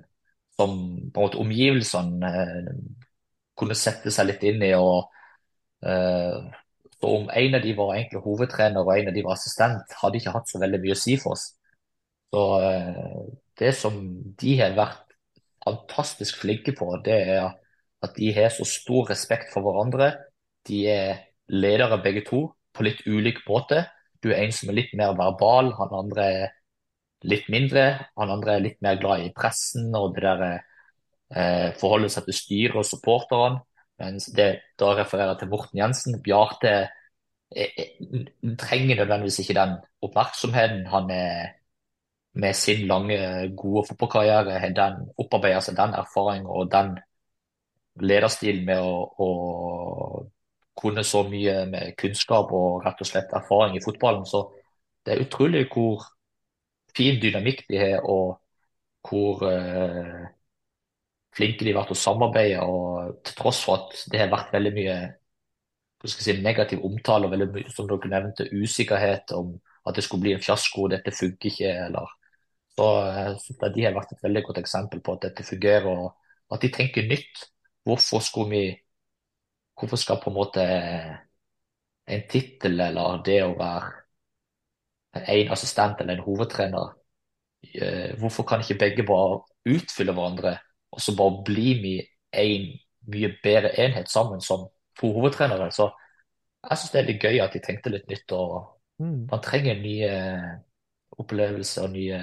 som 0.55 0.75
på 1.11 1.19
en 1.19 1.25
måte 1.25 1.41
omgivelsene 1.43 2.31
eh, 2.31 2.69
kunne 3.59 3.75
sette 3.79 4.13
seg 4.15 4.29
litt 4.29 4.45
inn 4.47 4.63
i. 4.63 4.71
og 4.79 5.09
eh, 5.89 6.37
så 7.01 7.11
Om 7.11 7.27
en 7.33 7.59
av 7.59 7.65
de 7.65 7.73
var 7.81 7.95
egentlig 7.97 8.23
hovedtrener 8.23 8.85
og 8.85 8.93
en 8.95 9.11
av 9.11 9.17
de 9.17 9.25
var 9.27 9.35
assistent, 9.39 9.97
hadde 10.03 10.21
ikke 10.21 10.37
hatt 10.37 10.53
så 10.53 10.61
veldig 10.63 10.83
mye 10.85 10.95
å 10.95 11.01
si 11.01 11.17
for 11.19 11.35
oss. 11.35 11.49
Så 12.31 12.45
Det 13.59 13.73
som 13.79 13.99
de 14.41 14.55
har 14.61 14.79
vært 14.79 15.13
fantastisk 15.65 16.41
flinke 16.43 16.75
på, 16.77 16.87
det 17.05 17.19
er 17.35 17.51
at 18.05 18.15
de 18.19 18.31
har 18.37 18.51
så 18.53 18.67
stor 18.69 19.11
respekt 19.11 19.51
for 19.55 19.65
hverandre. 19.67 20.13
De 20.69 20.81
er 20.91 21.23
ledere 21.53 22.01
begge 22.03 22.25
to 22.27 22.47
på 22.75 22.87
litt 22.87 23.05
ulik 23.07 23.43
måte. 23.49 23.85
Du 24.23 24.31
er 24.33 24.45
en 24.45 24.55
som 24.55 24.71
er 24.71 24.79
litt 24.81 24.95
mer 24.97 25.15
verbal, 25.19 25.73
han 25.79 25.97
andre 25.99 26.29
er 26.39 26.55
litt 27.29 27.49
mindre. 27.53 27.85
Han 28.21 28.33
andre 28.33 28.57
er 28.57 28.65
litt 28.65 28.81
mer 28.85 28.99
glad 29.01 29.25
i 29.25 29.33
pressen 29.37 29.93
og 29.97 30.17
det 30.17 30.25
der 30.25 30.45
eh, 30.49 31.71
forholdet 31.81 32.13
seg 32.15 32.29
til 32.29 32.39
styret 32.41 32.81
og 32.81 32.89
supporterne. 32.89 33.63
Mens 34.03 34.27
det 34.35 34.49
da 34.81 34.91
refererer 34.99 35.39
til 35.39 35.51
Morten 35.53 35.79
Jensen. 35.79 36.19
Bjarte 36.23 36.75
trenger 38.59 38.97
nødvendigvis 38.97 39.39
ikke 39.39 39.55
den 39.55 39.77
oppmerksomheten. 40.03 40.87
Han 40.87 41.11
er 41.11 41.53
med 42.35 42.53
sin 42.53 42.87
lange, 42.87 43.19
gode 43.57 43.87
fotballkarriere 43.89 44.59
har 44.59 44.73
den 44.75 45.11
opparbeida 45.19 45.61
seg 45.63 45.77
den 45.79 45.95
erfaringen 45.95 46.51
og 46.51 46.71
den 46.73 46.97
lederstilen 48.03 48.65
med 48.67 48.83
å, 48.83 49.05
å 49.23 49.29
kunne 50.77 51.05
så 51.07 51.23
mye 51.29 51.65
med 51.71 51.95
kunnskap 52.01 52.53
og 52.53 52.85
rett 52.85 53.01
og 53.01 53.09
slett 53.09 53.35
erfaring 53.37 53.77
i 53.79 53.83
fotballen. 53.85 54.25
Så 54.27 54.47
det 55.07 55.15
er 55.15 55.25
utrolig 55.25 55.67
hvor 55.73 56.05
fin 56.97 57.21
dynamikk 57.23 57.65
de 57.69 57.79
har, 57.79 58.07
og 58.07 58.41
hvor 59.09 59.45
uh, 59.45 60.25
flinke 61.37 61.65
de 61.65 61.73
har 61.73 61.81
vært 61.81 61.93
til 61.93 61.99
å 61.99 62.03
samarbeide. 62.05 62.65
og 62.65 63.21
Til 63.27 63.39
tross 63.39 63.63
for 63.67 63.83
at 63.83 64.05
det 64.13 64.23
har 64.23 64.33
vært 64.33 64.53
veldig 64.55 64.75
mye 64.77 64.99
si, 66.07 66.37
negativ 66.43 66.85
omtale 66.85 67.29
og 67.29 67.35
veldig 67.35 67.49
mye, 67.55 67.73
som 67.73 67.89
dere 67.91 68.13
nevnte, 68.13 68.51
usikkerhet 68.53 69.35
om 69.37 69.55
at 69.85 69.97
det 69.97 70.05
skulle 70.05 70.25
bli 70.25 70.35
en 70.35 70.45
fiasko, 70.45 70.89
dette 70.93 71.13
funker 71.13 71.51
ikke. 71.51 71.73
eller 71.89 72.13
så, 72.75 72.87
jeg 73.15 73.41
så 73.43 73.73
De 73.75 73.85
har 73.85 73.95
vært 73.95 74.15
et 74.15 74.25
veldig 74.25 74.43
godt 74.49 74.63
eksempel 74.65 75.03
på 75.05 75.15
at 75.15 75.29
dette 75.29 75.47
fungerer, 75.47 75.87
og 75.87 76.55
at 76.55 76.63
de 76.63 76.73
tenker 76.73 77.09
nytt. 77.09 77.45
Hvorfor 77.85 78.23
skulle 78.25 78.51
vi 78.51 78.84
Hvorfor 79.79 79.99
skal 80.01 80.21
på 80.23 80.31
en 80.31 80.37
måte 80.37 80.65
en 82.07 82.27
tittel 82.31 82.81
eller 82.81 83.23
det 83.25 83.41
å 83.45 83.55
være 83.59 84.05
en 85.15 85.53
assistent 85.55 86.01
eller 86.01 86.19
en 86.19 86.25
hovedtrener 86.27 86.93
eh, 87.75 88.15
Hvorfor 88.19 88.47
kan 88.49 88.63
ikke 88.63 88.79
begge 88.79 89.07
bare 89.07 89.41
utfylle 89.65 90.13
hverandre 90.13 90.57
og 90.95 91.01
så 91.03 91.15
bare 91.17 91.43
bli 91.47 91.69
med 91.83 92.11
en 92.45 92.67
mye 93.11 93.31
bedre 93.43 93.73
enhet 93.81 94.11
sammen 94.11 94.41
som 94.41 94.69
to 95.01 95.13
hovedtrenere? 95.17 95.71
Så 95.73 95.89
jeg 96.65 96.79
syns 96.79 96.93
det 96.93 97.01
er 97.01 97.09
litt 97.09 97.25
gøy 97.25 97.41
at 97.43 97.55
de 97.55 97.63
tenkte 97.65 97.93
litt 97.93 98.09
nytt. 98.09 98.33
og 98.33 98.79
mm. 99.03 99.27
Man 99.31 99.43
trenger 99.43 99.81
nye 99.81 100.13
opplevelser 101.19 101.89
og 101.89 101.95
nye 101.95 102.21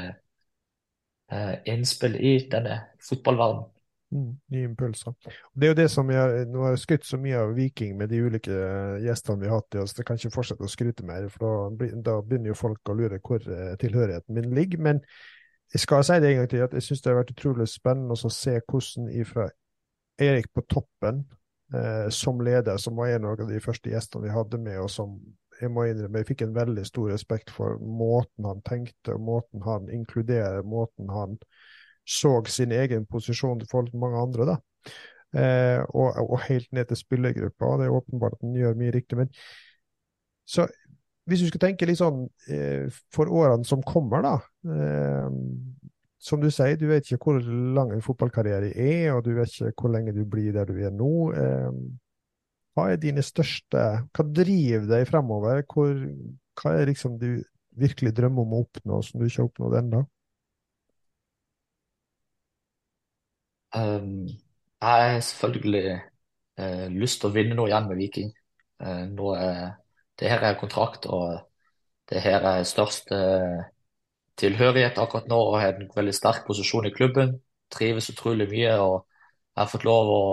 eh, 1.32 1.54
innspill 1.74 2.16
i 2.16 2.34
denne 2.52 2.80
fotballverdenen. 3.04 3.70
Mm, 4.12 4.32
nye 4.52 4.68
impulser. 4.68 5.14
Det 5.56 5.68
er 5.68 5.72
jo 5.72 5.76
det 5.80 5.88
som 5.92 6.10
jeg, 6.12 6.48
Nå 6.52 6.66
har 6.66 6.74
jeg 6.74 6.82
skrytt 6.84 7.06
så 7.08 7.16
mye 7.22 7.38
av 7.46 7.54
Viking 7.56 7.94
med 7.96 8.12
de 8.12 8.20
ulike 8.20 8.52
eh, 8.52 9.04
gjestene 9.06 9.40
vi 9.40 9.48
har 9.48 9.62
hatt 9.62 9.78
så 9.78 9.86
oss. 9.86 9.94
Det 9.96 10.06
kan 10.08 10.20
ikke 10.20 10.34
fortsette 10.36 10.68
å 10.68 10.72
skryte 10.72 11.06
mer, 11.08 11.30
for 11.32 11.72
da, 11.80 11.88
da, 11.96 12.18
begynner 12.20 12.52
jo 12.52 12.58
folk 12.60 12.92
å 12.92 12.98
lure 13.00 13.22
hvor 13.24 13.46
eh, 13.48 13.78
tilhørigheten 13.80 14.36
min 14.36 14.52
ligger. 14.58 14.84
Men 14.84 15.00
jeg 15.72 15.86
skal 15.86 16.04
si 16.04 16.20
det 16.20 16.34
en 16.34 16.42
gang 16.42 16.50
til, 16.52 16.66
at 16.66 16.76
jeg 16.76 16.84
syns 16.90 17.04
det 17.06 17.14
har 17.14 17.22
vært 17.22 17.32
utrolig 17.38 17.70
spennende 17.72 18.18
å 18.20 18.34
se 18.36 18.58
hvordan 18.60 19.08
ifra 19.16 19.48
Erik 20.22 20.52
på 20.52 20.66
toppen 20.68 21.24
eh, 21.74 22.10
som 22.12 22.44
leder, 22.44 22.82
som 22.84 23.00
var 23.00 23.14
en 23.16 23.30
av 23.32 23.46
de 23.48 23.64
første 23.64 23.94
gjestene 23.94 24.28
vi 24.28 24.36
hadde 24.36 24.60
med, 24.60 24.82
og 24.84 24.92
som 24.92 25.16
jeg 25.62 25.72
må 25.72 25.86
innrømme, 25.88 26.20
jeg 26.20 26.32
fikk 26.34 26.44
en 26.44 26.56
veldig 26.56 26.84
stor 26.90 27.12
respekt 27.14 27.52
for 27.54 27.80
måten 27.80 28.48
han 28.50 28.60
tenkte, 28.68 29.16
måten 29.22 29.64
han 29.64 29.88
inkluderer, 29.94 30.66
måten 30.68 31.12
han 31.14 31.38
så 32.08 32.36
sin 32.50 32.72
egen 32.76 33.06
posisjon 33.10 33.62
i 33.62 33.68
forhold 33.70 33.92
til 33.92 34.02
mange 34.02 34.22
andre. 34.22 34.48
da. 34.54 34.58
Eh, 35.32 35.80
og, 35.96 36.18
og, 36.26 36.40
helt 36.50 36.72
ned 36.76 36.90
til 36.90 37.00
spillergruppa. 37.00 37.78
Det 37.80 37.88
er 37.88 37.98
åpenbart 37.98 38.36
at 38.36 38.42
den 38.44 38.58
gjør 38.60 38.80
mye 38.80 38.96
riktig. 38.96 39.18
men 39.18 39.30
så 40.46 40.66
hvis 41.30 41.44
du 41.46 41.52
skal 41.52 41.62
tenke 41.64 41.88
litt 41.88 42.02
sånn 42.02 42.26
eh, 42.52 42.90
for 43.14 43.30
årene 43.30 43.68
som 43.68 43.84
kommer, 43.86 44.26
da. 44.26 44.34
Eh, 44.68 45.30
som 46.22 46.42
du 46.42 46.50
sier, 46.54 46.76
du 46.78 46.88
vet 46.90 47.08
ikke 47.08 47.32
hvor 47.32 47.40
lang 47.76 47.94
en 47.96 48.04
fotballkarriere 48.06 48.74
er, 48.76 49.12
og 49.16 49.24
du 49.26 49.32
vet 49.38 49.54
ikke 49.54 49.86
hvor 49.86 49.94
lenge 49.96 50.14
du 50.14 50.22
blir 50.30 50.52
der 50.58 50.70
du 50.70 50.82
er 50.82 50.94
nå. 50.94 51.14
Eh, 51.38 51.70
hva 52.76 52.88
er 52.88 53.02
dine 53.02 53.24
største 53.26 53.80
Hva 54.16 54.24
driver 54.24 54.86
deg 54.94 55.08
fremover? 55.10 55.64
Hvor, 55.68 55.92
hva 56.62 56.76
er 56.78 56.88
liksom 56.88 57.18
du 57.20 57.42
virkelig 57.80 58.14
drømmer 58.16 58.46
om 58.46 58.56
å 58.56 58.62
oppnå 58.66 59.00
som 59.06 59.20
du 59.20 59.28
ikke 59.28 59.42
har 59.42 59.50
oppnådd 59.50 59.78
ennå? 59.82 60.04
Um, 63.76 64.28
jeg 64.82 64.90
har 64.90 65.20
selvfølgelig 65.20 66.02
uh, 66.60 66.88
lyst 66.92 67.22
til 67.22 67.30
å 67.30 67.36
vinne 67.36 67.56
noe 67.56 67.70
igjen 67.70 67.88
med 67.90 68.02
Viking. 68.02 68.32
Uh, 68.82 69.06
nå 69.12 69.34
er, 69.38 69.62
det 70.20 70.32
her 70.32 70.44
er 70.48 70.60
kontrakt, 70.60 71.08
og 71.08 71.40
det 72.12 72.24
her 72.26 72.44
er 72.50 72.68
størst 72.68 73.14
uh, 73.16 73.62
tilhørighet 74.42 75.00
akkurat 75.00 75.30
nå. 75.32 75.40
og 75.40 75.60
Har 75.62 75.76
en 75.76 75.92
veldig 75.96 76.16
sterk 76.16 76.46
posisjon 76.48 76.90
i 76.90 76.94
klubben. 76.96 77.38
Trives 77.72 78.12
utrolig 78.14 78.50
mye. 78.52 78.76
og 78.80 79.06
Jeg 79.56 79.64
har 79.64 79.72
fått 79.72 79.88
lov 79.88 80.12
å 80.16 80.24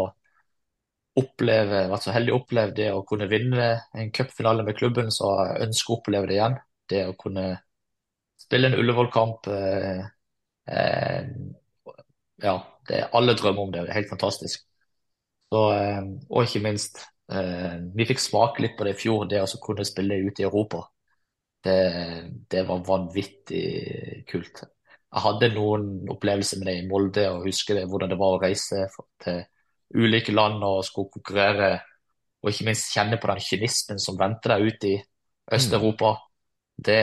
oppleve, 1.19 1.87
vært 1.91 2.07
så 2.07 2.15
heldig 2.15 2.35
å 2.35 2.41
oppleve 2.41 2.75
det 2.77 2.91
å 2.95 3.05
kunne 3.07 3.29
vinne 3.31 3.71
en 3.95 4.11
cupfinale 4.15 4.65
med 4.67 4.77
klubben, 4.79 5.11
så 5.15 5.33
jeg 5.41 5.69
ønsker 5.69 5.95
å 5.95 5.99
oppleve 5.99 6.31
det 6.31 6.37
igjen. 6.37 6.59
Det 6.89 7.01
å 7.09 7.17
kunne 7.19 7.47
spille 8.39 8.71
en 8.71 8.79
Ullevål-kamp 8.79 9.49
eh, 9.53 10.05
eh, 10.71 11.33
Ja, 12.43 12.55
det 12.89 13.09
alle 13.13 13.35
drømmer 13.35 13.63
om 13.63 13.73
det. 13.73 13.85
Det 13.87 13.93
er 13.93 14.01
helt 14.01 14.13
fantastisk. 14.13 14.65
Så, 15.53 15.63
eh, 15.75 16.03
og 16.31 16.45
ikke 16.45 16.63
minst, 16.65 17.01
eh, 17.33 17.79
vi 17.95 18.07
fikk 18.09 18.21
smake 18.21 18.63
litt 18.63 18.77
på 18.79 18.85
det 18.85 18.95
i 18.97 19.01
fjor, 19.01 19.27
det 19.29 19.43
å 19.43 19.61
kunne 19.65 19.87
spille 19.89 20.21
ute 20.27 20.43
i 20.43 20.49
Europa. 20.49 20.85
Det, 21.65 21.79
det 22.51 22.63
var 22.69 22.85
vanvittig 22.87 24.25
kult. 24.29 24.63
Jeg 25.09 25.25
hadde 25.25 25.51
noen 25.55 26.09
opplevelser 26.13 26.61
med 26.61 26.69
det 26.71 26.77
i 26.83 26.89
Molde, 26.89 27.25
og 27.33 27.47
husker 27.49 27.81
det, 27.81 27.87
hvordan 27.89 28.13
det 28.13 28.19
var 28.21 28.37
å 28.37 28.43
reise 28.43 28.85
til 29.25 29.43
ulike 29.97 30.35
land 30.35 30.63
og 30.65 30.85
skulle 30.85 31.11
konkurrere, 31.17 31.71
og 32.43 32.53
ikke 32.53 32.69
minst 32.69 32.93
kjenne 32.95 33.19
på 33.19 33.31
den 33.33 33.41
kynismen 33.43 33.99
som 34.03 34.19
venter 34.21 34.55
deg 34.55 34.69
ute 34.69 34.91
i 34.93 34.99
Øst-Europa. 35.57 36.13
Det, 36.77 37.01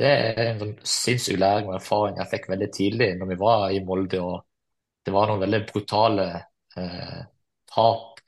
det, 0.00 0.08
er 0.08 0.50
en 0.50 0.60
sånn 0.60 0.74
sinnssyk 0.92 1.38
læring 1.40 1.70
og 1.70 1.78
erfaring 1.78 2.18
jeg 2.20 2.30
fikk 2.34 2.50
veldig 2.52 2.68
tidlig 2.74 3.08
når 3.20 3.30
vi 3.32 3.38
var 3.40 3.70
i 3.72 3.82
Molde. 3.84 4.20
og 4.20 4.44
Det 5.04 5.14
var 5.14 5.30
noen 5.30 5.42
veldig 5.44 5.62
brutale 5.70 6.26
eh, 6.76 7.20
tap 7.72 8.20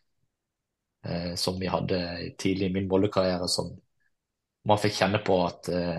eh, 1.05 1.35
som 1.35 1.59
vi 1.61 1.67
hadde 1.71 1.99
tidlig 2.39 2.69
i 2.69 2.75
min 2.79 2.89
Molde-karriere, 2.91 3.49
som 3.49 3.73
man 4.69 4.81
fikk 4.81 4.97
kjenne 5.01 5.21
på 5.25 5.41
at 5.47 5.69
eh, 5.73 5.99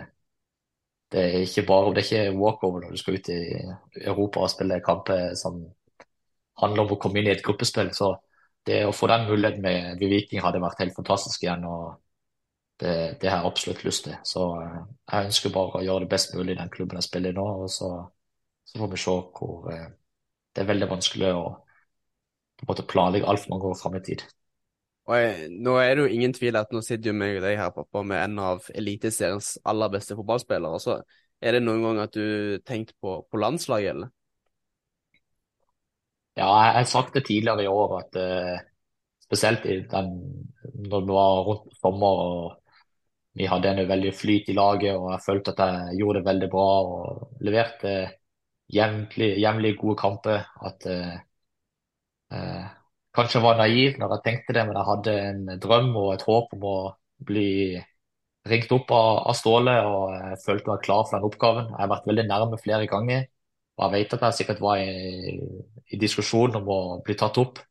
det 1.10 1.22
er 1.26 1.44
ikke 1.46 1.66
bare, 1.66 1.94
det 1.94 2.04
er 2.04 2.08
ikke 2.08 2.38
walkover 2.38 2.84
når 2.84 2.92
du 2.94 3.02
skal 3.02 3.16
ut 3.18 3.30
i 3.34 3.40
Europa 4.06 4.44
og 4.46 4.52
spille 4.54 4.82
kamper 4.86 5.34
som 5.40 5.64
handler 6.62 6.84
om 6.84 6.94
å 6.94 7.00
komme 7.02 7.22
inn 7.22 7.30
i 7.30 7.34
et 7.34 7.46
gruppespill. 7.46 7.90
Så 7.98 8.12
det 8.68 8.84
å 8.86 8.94
få 8.94 9.10
den 9.10 9.26
muligheten 9.30 9.64
med 9.64 10.04
Viking 10.04 10.44
hadde 10.44 10.62
vært 10.62 10.84
helt 10.84 10.98
fantastisk 10.98 11.44
igjen. 11.46 11.66
og 11.66 11.98
det, 12.80 12.94
det 13.22 13.30
har 13.30 13.42
jeg 13.42 13.52
absolutt 13.52 13.84
lyst 13.84 14.06
til. 14.08 14.18
Så 14.24 14.46
uh, 14.56 14.82
jeg 15.12 15.30
ønsker 15.30 15.54
bare 15.56 15.80
å 15.80 15.86
gjøre 15.86 16.06
det 16.06 16.14
best 16.14 16.36
mulig 16.36 16.56
i 16.56 16.60
den 16.60 16.72
klubben 16.74 17.00
jeg 17.00 17.10
spiller 17.10 17.34
i 17.34 17.40
nå. 17.40 17.48
og 17.64 17.72
så, 17.74 17.90
så 18.66 18.82
får 18.82 18.92
vi 18.94 19.02
se 19.04 19.16
hvor 19.40 19.72
uh, 19.72 19.88
Det 20.56 20.64
er 20.64 20.72
veldig 20.72 20.90
vanskelig 20.90 21.34
å 21.36 21.48
på 22.60 22.66
en 22.66 22.72
måte 22.74 22.84
planlegge 22.92 23.28
altfor 23.30 23.54
mange 23.54 23.70
år 23.70 23.78
fram 23.80 23.96
i 23.96 24.04
tid. 24.04 24.26
Og 25.10 25.16
jeg, 25.16 25.48
nå 25.64 25.78
er 25.80 25.94
det 25.96 26.04
jo 26.04 26.16
ingen 26.18 26.34
tvil 26.36 26.58
at 26.60 26.74
nå 26.76 26.82
sitter 26.84 27.10
jo 27.10 27.18
meg 27.18 27.38
og 27.40 27.46
deg 27.46 27.56
her 27.58 27.72
pappa, 27.74 28.02
med 28.04 28.20
en 28.20 28.42
av 28.44 28.68
eliteseriens 28.76 29.54
aller 29.72 29.92
beste 29.94 30.18
fotballspillere. 30.18 30.82
Så 30.84 30.98
er 31.40 31.56
det 31.56 31.64
noen 31.64 31.86
gang 31.88 32.02
at 32.04 32.14
du 32.14 32.60
tenkte 32.68 32.98
på, 33.00 33.22
på 33.32 33.40
landslaget, 33.40 33.96
eller? 33.96 34.12
Ja, 36.38 36.52
jeg 36.68 36.76
har 36.82 36.92
sagt 36.92 37.16
det 37.16 37.26
tidligere 37.28 37.64
i 37.66 37.72
år 37.72 37.96
at 38.02 38.20
uh, 38.20 38.60
spesielt 39.26 39.64
den, 39.64 40.14
når 40.92 41.08
det 41.08 41.16
var 41.16 41.42
rundt 41.48 41.80
sommer 41.80 42.22
og 42.28 42.69
vi 43.40 43.48
hadde 43.48 43.72
en 43.72 43.88
veldig 43.88 44.12
flyt 44.16 44.50
i 44.52 44.56
laget 44.58 44.98
og 44.98 45.14
jeg 45.14 45.24
følte 45.24 45.54
at 45.54 45.62
jeg 45.64 46.00
gjorde 46.02 46.20
det 46.20 46.28
veldig 46.28 46.50
bra 46.52 46.68
og 46.84 47.44
leverte 47.48 47.94
jevnlig, 48.74 49.76
gode 49.80 49.96
kamper. 50.00 50.44
At 50.66 50.88
eh, 50.92 51.14
eh, 52.36 52.66
kanskje 53.16 53.40
jeg 53.40 53.46
var 53.46 53.62
naiv 53.62 54.00
når 54.00 54.16
jeg 54.16 54.26
tenkte 54.26 54.58
det, 54.58 54.66
men 54.68 54.76
jeg 54.76 54.90
hadde 54.92 55.16
en 55.30 55.62
drøm 55.64 55.96
og 55.96 56.12
et 56.18 56.28
håp 56.28 56.58
om 56.58 56.68
å 56.68 56.76
bli 57.30 57.80
ringt 58.50 58.72
opp 58.76 58.92
av, 58.96 59.24
av 59.32 59.38
Ståle 59.38 59.76
og 59.88 60.04
jeg 60.16 60.44
følte 60.44 60.74
meg 60.74 60.84
klar 60.84 61.06
for 61.08 61.18
den 61.18 61.30
oppgaven. 61.30 61.72
Jeg 61.72 61.82
har 61.84 61.94
vært 61.94 62.12
veldig 62.12 62.28
nærme 62.28 62.60
flere 62.62 62.92
ganger. 62.92 63.26
Og 63.80 63.86
jeg 63.86 63.96
vet 63.96 64.14
at 64.18 64.24
jeg 64.28 64.40
sikkert 64.42 64.62
var 64.64 64.84
i, 64.84 65.40
i 65.96 66.00
diskusjon 66.00 66.60
om 66.60 66.68
å 66.68 66.80
bli 67.06 67.16
tatt 67.20 67.40
opp. 67.40 67.64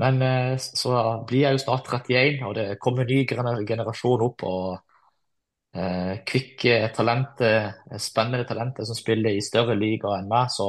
Men 0.00 0.22
eh, 0.22 0.56
så 0.58 0.96
blir 1.28 1.44
jeg 1.44 1.56
jo 1.56 1.62
snart 1.62 1.90
31, 1.92 2.42
og 2.48 2.54
det 2.58 2.66
kommer 2.82 3.04
en 3.04 3.12
ny 3.12 3.66
generasjon 3.68 4.24
opp. 4.26 4.42
og 4.42 5.78
eh, 5.78 6.16
Kvikke 6.26 6.78
talenter, 6.96 7.70
spennende 8.02 8.46
talenter 8.48 8.88
som 8.88 8.98
spiller 8.98 9.36
i 9.36 9.44
større 9.44 9.76
liga 9.78 10.16
enn 10.18 10.30
meg. 10.30 10.50
Så 10.50 10.68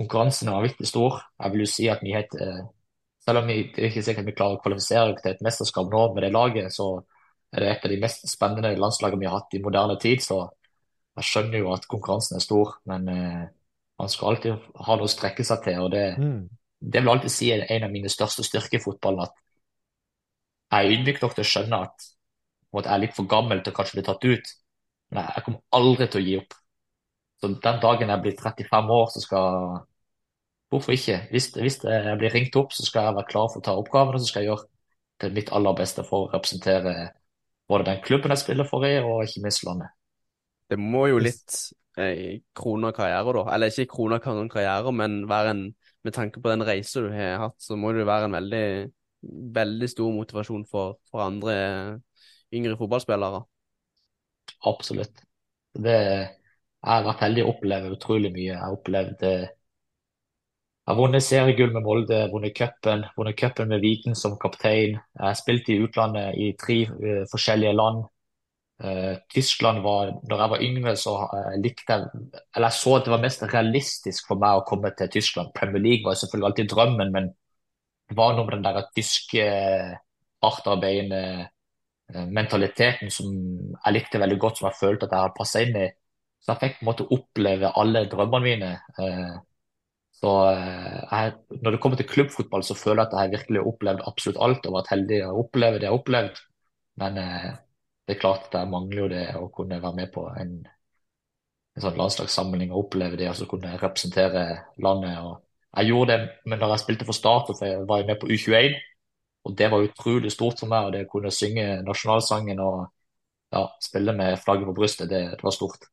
konkurransen 0.00 0.48
er 0.48 0.58
vanvittig 0.60 0.88
stor. 0.88 1.20
Jeg 1.42 1.54
vil 1.54 1.66
jo 1.66 1.72
si 1.74 1.90
at 1.92 2.04
vi 2.04 2.16
heter, 2.16 2.46
eh, 2.48 2.70
Selv 3.22 3.38
om 3.38 3.46
vi 3.46 3.60
ikke 3.70 4.02
sikkert 4.02 4.26
vi 4.26 4.32
klarer 4.34 4.56
å 4.56 4.62
kvalifisere 4.64 5.12
til 5.20 5.30
et 5.30 5.42
mesterskap 5.46 5.86
nå 5.86 6.00
med 6.10 6.24
det 6.24 6.32
laget, 6.34 6.72
så 6.74 7.04
er 7.54 7.62
det 7.62 7.68
et 7.70 7.84
av 7.86 7.92
de 7.92 7.98
mest 8.02 8.24
spennende 8.26 8.72
landslagene 8.74 9.20
vi 9.20 9.28
har 9.28 9.36
hatt 9.36 9.54
i 9.54 9.60
moderne 9.62 9.94
tid. 10.02 10.18
så 10.24 10.48
jeg 11.16 11.28
skjønner 11.28 11.60
jo 11.60 11.72
at 11.74 11.86
konkurransen 11.90 12.38
er 12.38 12.44
stor, 12.44 12.78
men 12.88 13.08
eh, 13.12 13.44
man 14.00 14.10
skal 14.10 14.32
alltid 14.32 14.68
ha 14.86 14.96
noe 14.96 15.08
å 15.08 15.12
strekke 15.12 15.44
seg 15.44 15.64
til. 15.66 15.80
og 15.84 15.90
Det, 15.92 16.04
mm. 16.18 16.40
Det 16.82 17.02
vil 17.02 17.12
alltid 17.12 17.32
si 17.32 17.52
er 17.54 17.66
en 17.70 17.86
av 17.86 17.92
mine 17.92 18.10
største 18.10 18.44
styrker 18.46 18.80
i 18.80 18.82
fotballen. 18.82 19.28
At 19.28 19.38
jeg 20.72 20.88
er 20.88 20.96
ydmyk 20.96 21.22
nok 21.22 21.36
til 21.36 21.44
å 21.44 21.50
skjønne 21.52 21.78
at, 21.86 22.08
at 22.72 22.88
jeg 22.88 22.94
er 22.96 23.02
litt 23.04 23.16
for 23.16 23.30
gammel 23.30 23.62
til 23.62 23.74
å 23.74 23.76
kanskje 23.76 23.98
bli 23.98 24.04
tatt 24.08 24.26
ut. 24.26 24.52
Men 25.12 25.22
jeg, 25.22 25.36
jeg 25.36 25.46
kommer 25.46 25.78
aldri 25.78 26.08
til 26.08 26.22
å 26.22 26.26
gi 26.26 26.36
opp. 26.40 26.58
Så 27.42 27.50
Den 27.62 27.80
dagen 27.82 28.12
jeg 28.14 28.22
blir 28.24 28.36
35 28.38 28.94
år, 28.96 29.08
så 29.12 29.24
skal 29.24 29.56
Hvorfor 30.72 30.94
ikke? 30.96 31.18
Hvis, 31.30 31.50
hvis 31.52 31.82
jeg 31.84 32.16
blir 32.16 32.32
ringt 32.32 32.54
opp, 32.56 32.70
så 32.72 32.80
skal 32.86 33.04
jeg 33.04 33.14
være 33.18 33.28
klar 33.28 33.50
for 33.52 33.60
å 33.60 33.64
ta 33.66 33.74
oppgaven, 33.76 34.16
og 34.16 34.22
så 34.22 34.28
skal 34.30 34.40
jeg 34.40 34.48
gjøre 34.48 34.70
det 35.20 35.28
mitt 35.36 35.50
aller 35.52 35.74
beste 35.76 36.00
for 36.06 36.24
å 36.24 36.30
representere 36.32 36.94
både 37.68 37.90
den 37.90 38.00
klubben 38.06 38.32
jeg 38.32 38.40
spiller 38.40 38.68
for 38.70 38.86
i, 38.88 38.94
og 39.04 39.26
ikke 39.26 39.42
minst 39.44 39.66
landet. 39.68 39.92
Det 40.72 40.78
må 40.80 41.02
jo 41.10 41.20
litt 41.20 41.58
eh, 42.00 42.40
krone 42.56 42.94
karriere, 42.96 43.34
da. 43.36 43.44
Eller 43.52 43.68
ikke 43.68 43.98
krone 43.98 44.16
karriere, 44.24 44.94
men 44.96 45.18
være 45.28 45.52
en, 45.52 45.62
med 46.02 46.14
tanke 46.16 46.42
på 46.42 46.50
den 46.50 46.64
reisa 46.66 47.02
du 47.04 47.10
har 47.14 47.40
hatt, 47.46 47.58
så 47.62 47.76
må 47.78 47.92
det 47.94 48.06
være 48.08 48.28
en 48.28 48.36
veldig, 48.36 48.66
veldig 49.58 49.88
stor 49.90 50.12
motivasjon 50.14 50.64
for, 50.70 50.98
for 51.10 51.24
andre 51.24 51.56
yngre 52.52 52.76
fotballspillere. 52.80 53.42
Absolutt. 54.68 55.22
Det, 55.72 55.96
jeg 55.96 56.90
har 56.90 57.06
vært 57.06 57.24
heldig 57.24 57.44
å 57.44 57.52
oppleve 57.54 57.92
utrolig 57.94 58.32
mye. 58.34 58.50
Jeg 58.50 58.60
har 58.60 58.76
opplevd 58.76 59.26
eh, 59.28 59.50
jeg 60.82 60.90
har 60.90 60.98
vunnet 60.98 61.22
seriegull 61.22 61.70
med 61.70 61.84
Molde, 61.86 62.16
vunnet 62.32 62.56
cupen, 62.58 63.04
vunnet 63.14 63.36
cupen 63.38 63.68
med 63.70 63.84
Viken 63.84 64.16
som 64.18 64.32
kaptein. 64.42 64.96
Jeg 64.98 65.22
har 65.22 65.36
spilt 65.38 65.68
i 65.70 65.76
utlandet 65.78 66.34
i 66.34 66.48
tre 66.58 66.78
uh, 66.90 67.20
forskjellige 67.30 67.76
land. 67.78 68.00
Uh, 68.82 69.14
Tyskland 69.30 69.78
var, 69.84 70.08
når 70.26 70.40
jeg 70.40 70.50
var 70.50 70.62
yngre, 70.66 70.92
så 70.98 71.12
uh, 71.30 71.52
likte 71.62 71.94
jeg 71.94 72.06
Eller 72.56 72.66
jeg 72.66 72.78
så 72.80 72.96
at 72.96 73.04
det 73.06 73.12
var 73.12 73.20
mest 73.22 73.44
realistisk 73.46 74.26
for 74.26 74.42
meg 74.42 74.58
å 74.58 74.64
komme 74.66 74.90
til 74.98 75.12
Tyskland. 75.12 75.52
Premier 75.54 75.84
League 75.84 76.08
var 76.08 76.18
selvfølgelig 76.18 76.48
alltid 76.48 76.70
drømmen, 76.72 77.12
men 77.14 77.28
det 78.10 78.18
var 78.18 78.34
noe 78.34 78.48
med 78.48 78.56
den 78.56 78.66
der 78.66 78.88
tyske 78.96 79.46
hardtarbeidende 80.42 81.22
uh, 81.46 82.26
mentaliteten 82.26 83.14
som 83.14 83.30
jeg 83.76 83.98
likte 84.00 84.24
veldig 84.24 84.40
godt, 84.42 84.58
som 84.58 84.72
jeg 84.72 84.80
følte 84.80 85.06
at 85.06 85.14
jeg 85.14 85.26
hadde 85.28 85.38
passa 85.38 85.62
inn 85.62 85.80
i. 85.84 85.88
Så 86.42 86.50
jeg 86.50 86.64
fikk 86.64 86.78
på 86.80 86.82
en 86.82 86.90
måte 86.90 87.10
oppleve 87.14 87.74
alle 87.78 88.06
drømmene 88.10 88.48
mine. 88.48 88.70
Så 90.18 90.30
jeg, 90.50 91.34
Når 91.62 91.70
det 91.70 91.78
kommer 91.84 92.00
til 92.00 92.08
klubbfotball, 92.10 92.64
så 92.66 92.74
føler 92.74 93.04
jeg 93.04 93.12
at 93.12 93.20
jeg 93.20 93.32
virkelig 93.36 93.60
har 93.60 93.68
opplevd 93.70 94.02
absolutt 94.10 94.40
alt 94.42 94.66
og 94.66 94.74
vært 94.80 94.90
heldig 94.90 95.20
å 95.28 95.36
oppleve 95.44 95.78
det 95.78 95.86
jeg 95.86 95.94
har 95.94 96.00
opplevd. 96.00 96.40
Men 96.98 97.20
det 98.06 98.16
er 98.16 98.20
klart 98.20 98.48
at 98.48 98.60
jeg 98.60 98.70
mangler 98.70 99.02
jo 99.02 99.08
det 99.12 99.24
å 99.38 99.48
kunne 99.54 99.80
være 99.82 99.98
med 99.98 100.10
på 100.14 100.26
en, 100.40 100.54
en 101.76 101.84
sånn 101.84 101.98
landslagssamling 102.00 102.72
og 102.72 102.86
oppleve 102.86 103.18
det 103.20 103.30
og 103.32 103.48
kunne 103.50 103.76
representere 103.78 104.46
landet. 104.82 105.18
og 105.22 105.42
jeg 105.76 105.88
gjorde 105.88 106.16
det 106.16 106.32
men 106.46 106.60
da 106.60 106.68
jeg 106.72 106.82
spilte 106.82 107.06
for 107.08 107.16
Start, 107.16 107.52
jeg 107.60 107.86
var 107.88 108.06
med 108.06 108.18
på 108.20 108.28
U21. 108.28 108.76
Og 109.44 109.54
det 109.58 109.70
var 109.70 109.82
utrolig 109.82 110.30
stort 110.32 110.60
for 110.60 110.70
meg. 110.70 110.86
og 110.86 110.92
Det 110.92 111.06
å 111.06 111.10
kunne 111.10 111.32
synge 111.34 111.82
nasjonalsangen 111.82 112.60
og 112.62 112.84
ja, 113.52 113.64
spille 113.82 114.14
med 114.16 114.38
flagget 114.38 114.68
på 114.68 114.76
brystet, 114.76 115.10
det, 115.10 115.22
det 115.36 115.42
var 115.42 115.54
stort. 115.54 115.88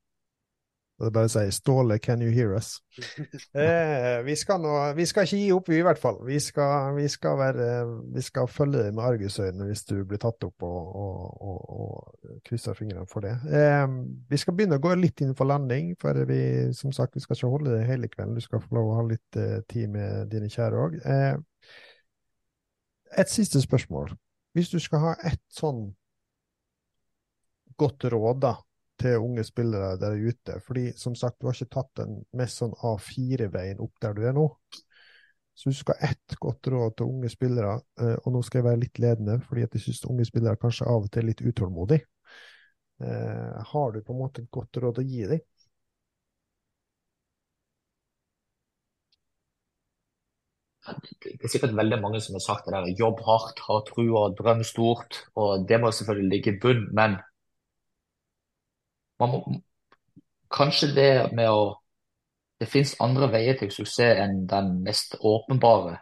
Det 0.99 1.13
bare 1.15 1.29
å 1.29 1.31
si 1.31 1.45
'Ståle, 1.55 1.95
can 2.03 2.21
you 2.21 2.31
hear 2.35 2.51
us?' 2.57 2.81
eh, 3.55 4.19
vi, 4.25 4.35
skal 4.35 4.59
nå, 4.59 4.73
vi 4.97 5.05
skal 5.07 5.23
ikke 5.23 5.39
gi 5.39 5.51
opp, 5.55 5.69
vi 5.71 5.77
i 5.79 5.85
hvert 5.85 6.01
fall. 6.01 6.17
Vi 6.27 6.39
skal, 6.43 6.91
vi 6.97 7.07
skal, 7.11 7.37
være, 7.39 7.67
vi 8.15 8.23
skal 8.25 8.49
følge 8.51 8.83
deg 8.83 8.97
med 8.97 9.05
argusøyne 9.07 9.69
hvis 9.69 9.85
du 9.87 9.95
blir 10.03 10.19
tatt 10.19 10.43
opp 10.43 10.67
og, 10.67 10.91
og, 10.99 11.39
og, 11.39 11.61
og 11.79 12.41
krysser 12.47 12.75
fingrene 12.75 13.07
for 13.07 13.23
det. 13.23 13.37
Eh, 13.47 13.85
vi 14.29 14.41
skal 14.41 14.57
begynne 14.57 14.79
å 14.81 14.83
gå 14.83 14.93
litt 14.99 15.23
inn 15.23 15.35
for 15.39 15.47
landing, 15.47 15.93
for 16.01 16.19
vi, 16.27 16.41
som 16.75 16.91
sagt, 16.95 17.15
vi 17.15 17.23
skal 17.23 17.39
ikke 17.39 17.53
holde 17.55 17.77
det 17.77 17.87
hele 17.87 18.11
kvelden. 18.11 18.35
Du 18.35 18.43
skal 18.43 18.63
få 18.63 18.79
lov 18.79 18.91
å 18.91 18.99
ha 18.99 19.07
litt 19.07 19.39
eh, 19.39 19.59
tid 19.71 19.95
med 19.95 20.27
dine 20.33 20.51
kjære 20.51 20.83
òg. 20.83 20.99
Eh, 20.99 21.35
et 23.23 23.31
siste 23.31 23.61
spørsmål. 23.63 24.11
Hvis 24.57 24.73
du 24.73 24.81
skal 24.83 25.05
ha 25.07 25.19
et 25.29 25.45
sånn 25.53 25.93
godt 27.79 28.03
råd, 28.11 28.41
da 28.43 28.57
til 28.99 29.23
unge 29.23 29.43
spillere 29.47 29.95
der 30.01 30.17
ute. 30.19 30.59
Fordi 30.65 30.89
som 30.97 31.15
sagt, 31.15 31.39
du 31.39 31.47
har 31.47 31.57
ikke 31.57 31.75
tatt 31.75 31.91
den 32.01 32.21
mest 32.37 32.61
sånn 32.61 32.75
A4-veien 32.85 33.81
opp 33.83 33.95
der 34.03 34.15
du 34.17 34.23
er 34.27 34.35
nå. 34.37 34.45
Så 35.59 35.73
du 35.73 35.75
skal 35.75 35.97
ha 35.99 36.11
ett 36.13 36.37
godt 36.39 36.69
råd 36.71 36.95
til 36.95 37.09
unge 37.11 37.29
spillere, 37.31 37.73
eh, 37.99 38.15
og 38.23 38.31
nå 38.31 38.41
skal 38.47 38.61
jeg 38.61 38.69
være 38.69 38.81
litt 38.85 38.99
ledende, 39.03 39.39
fordi 39.43 39.65
jeg 39.65 39.83
syns 39.83 40.05
unge 40.07 40.27
spillere 40.27 40.59
kanskje 40.61 40.87
av 40.87 41.03
og 41.03 41.11
til 41.11 41.25
er 41.25 41.29
litt 41.33 41.43
utålmodige. 41.43 42.05
Eh, 43.03 43.57
har 43.71 43.91
du 43.91 43.99
på 44.03 44.15
en 44.15 44.21
måte 44.21 44.43
et 44.43 44.51
godt 44.51 44.79
råd 44.79 45.01
å 45.01 45.07
gi 45.07 45.25
dem? 45.33 45.43
det 50.89 51.43
er 51.43 51.51
sikkert 51.51 51.75
veldig 51.77 51.99
mange 52.01 52.21
som 52.23 52.37
har 52.37 52.43
sagt 52.43 52.67
det 52.67 52.73
der 52.73 52.99
jobb 52.99 53.19
hardt, 53.25 53.59
ha 53.67 53.79
trua, 53.87 54.29
drøm 54.37 54.63
stort, 54.65 55.23
og 55.39 55.67
det 55.69 55.79
må 55.81 55.91
selvfølgelig 55.93 56.31
ligge 56.33 56.53
i 56.53 56.59
bunn, 56.63 56.87
men 56.95 57.17
man 59.19 59.31
må, 59.33 59.39
kanskje 60.53 60.93
det 60.95 61.11
med 61.33 61.51
å 61.51 61.61
Det 62.59 62.67
fins 62.67 62.89
andre 62.99 63.29
veier 63.31 63.55
til 63.55 63.69
suksess 63.71 64.17
enn 64.19 64.41
den 64.51 64.81
mest 64.83 65.13
åpenbare, 65.23 65.93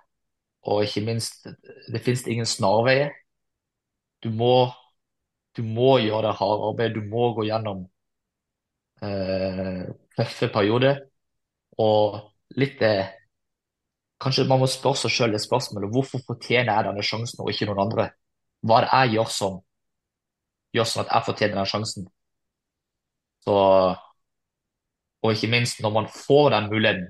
og 0.65 0.79
ikke 0.87 1.03
minst, 1.05 1.45
det 1.93 2.01
fins 2.01 2.23
ingen 2.25 2.49
snarveier. 2.49 3.11
Du 4.25 4.31
må, 4.33 4.71
du 5.53 5.61
må 5.61 5.99
gjøre 6.01 6.23
det 6.31 6.39
harde 6.39 6.65
arbeidet, 6.71 6.95
du 6.97 7.11
må 7.11 7.27
gå 7.37 7.45
gjennom 7.45 7.83
eh, 9.05 9.83
tøffe 10.17 10.49
perioder, 10.57 11.03
og 11.77 12.17
litt 12.57 12.79
det 12.81 12.95
Kanskje 14.17 14.47
man 14.49 14.57
må 14.57 14.65
spørre 14.65 14.97
seg 14.97 15.11
selv 15.13 15.35
det 15.35 15.43
spørsmålet 15.43 15.91
hvorfor 15.93 16.23
fortjener 16.25 16.71
jeg 16.71 16.85
denne 16.87 17.03
sjansen 17.05 17.43
og 17.43 17.51
ikke 17.51 17.67
noen 17.69 17.83
andre? 17.83 18.07
Hva 18.65 18.79
er 18.79 18.87
det 18.87 19.01
jeg 19.03 19.11
gjør 19.13 19.33
som 19.35 19.59
gjør 20.73 20.87
sånn 20.89 21.03
at 21.03 21.11
jeg 21.13 21.25
fortjener 21.27 21.59
den 21.59 21.69
sjansen? 21.69 22.07
Så, 23.47 23.55
og 25.23 25.31
ikke 25.31 25.51
minst, 25.51 25.79
når 25.83 25.93
man 25.95 26.09
får 26.11 26.49
den 26.51 26.67
muligheten, 26.73 27.05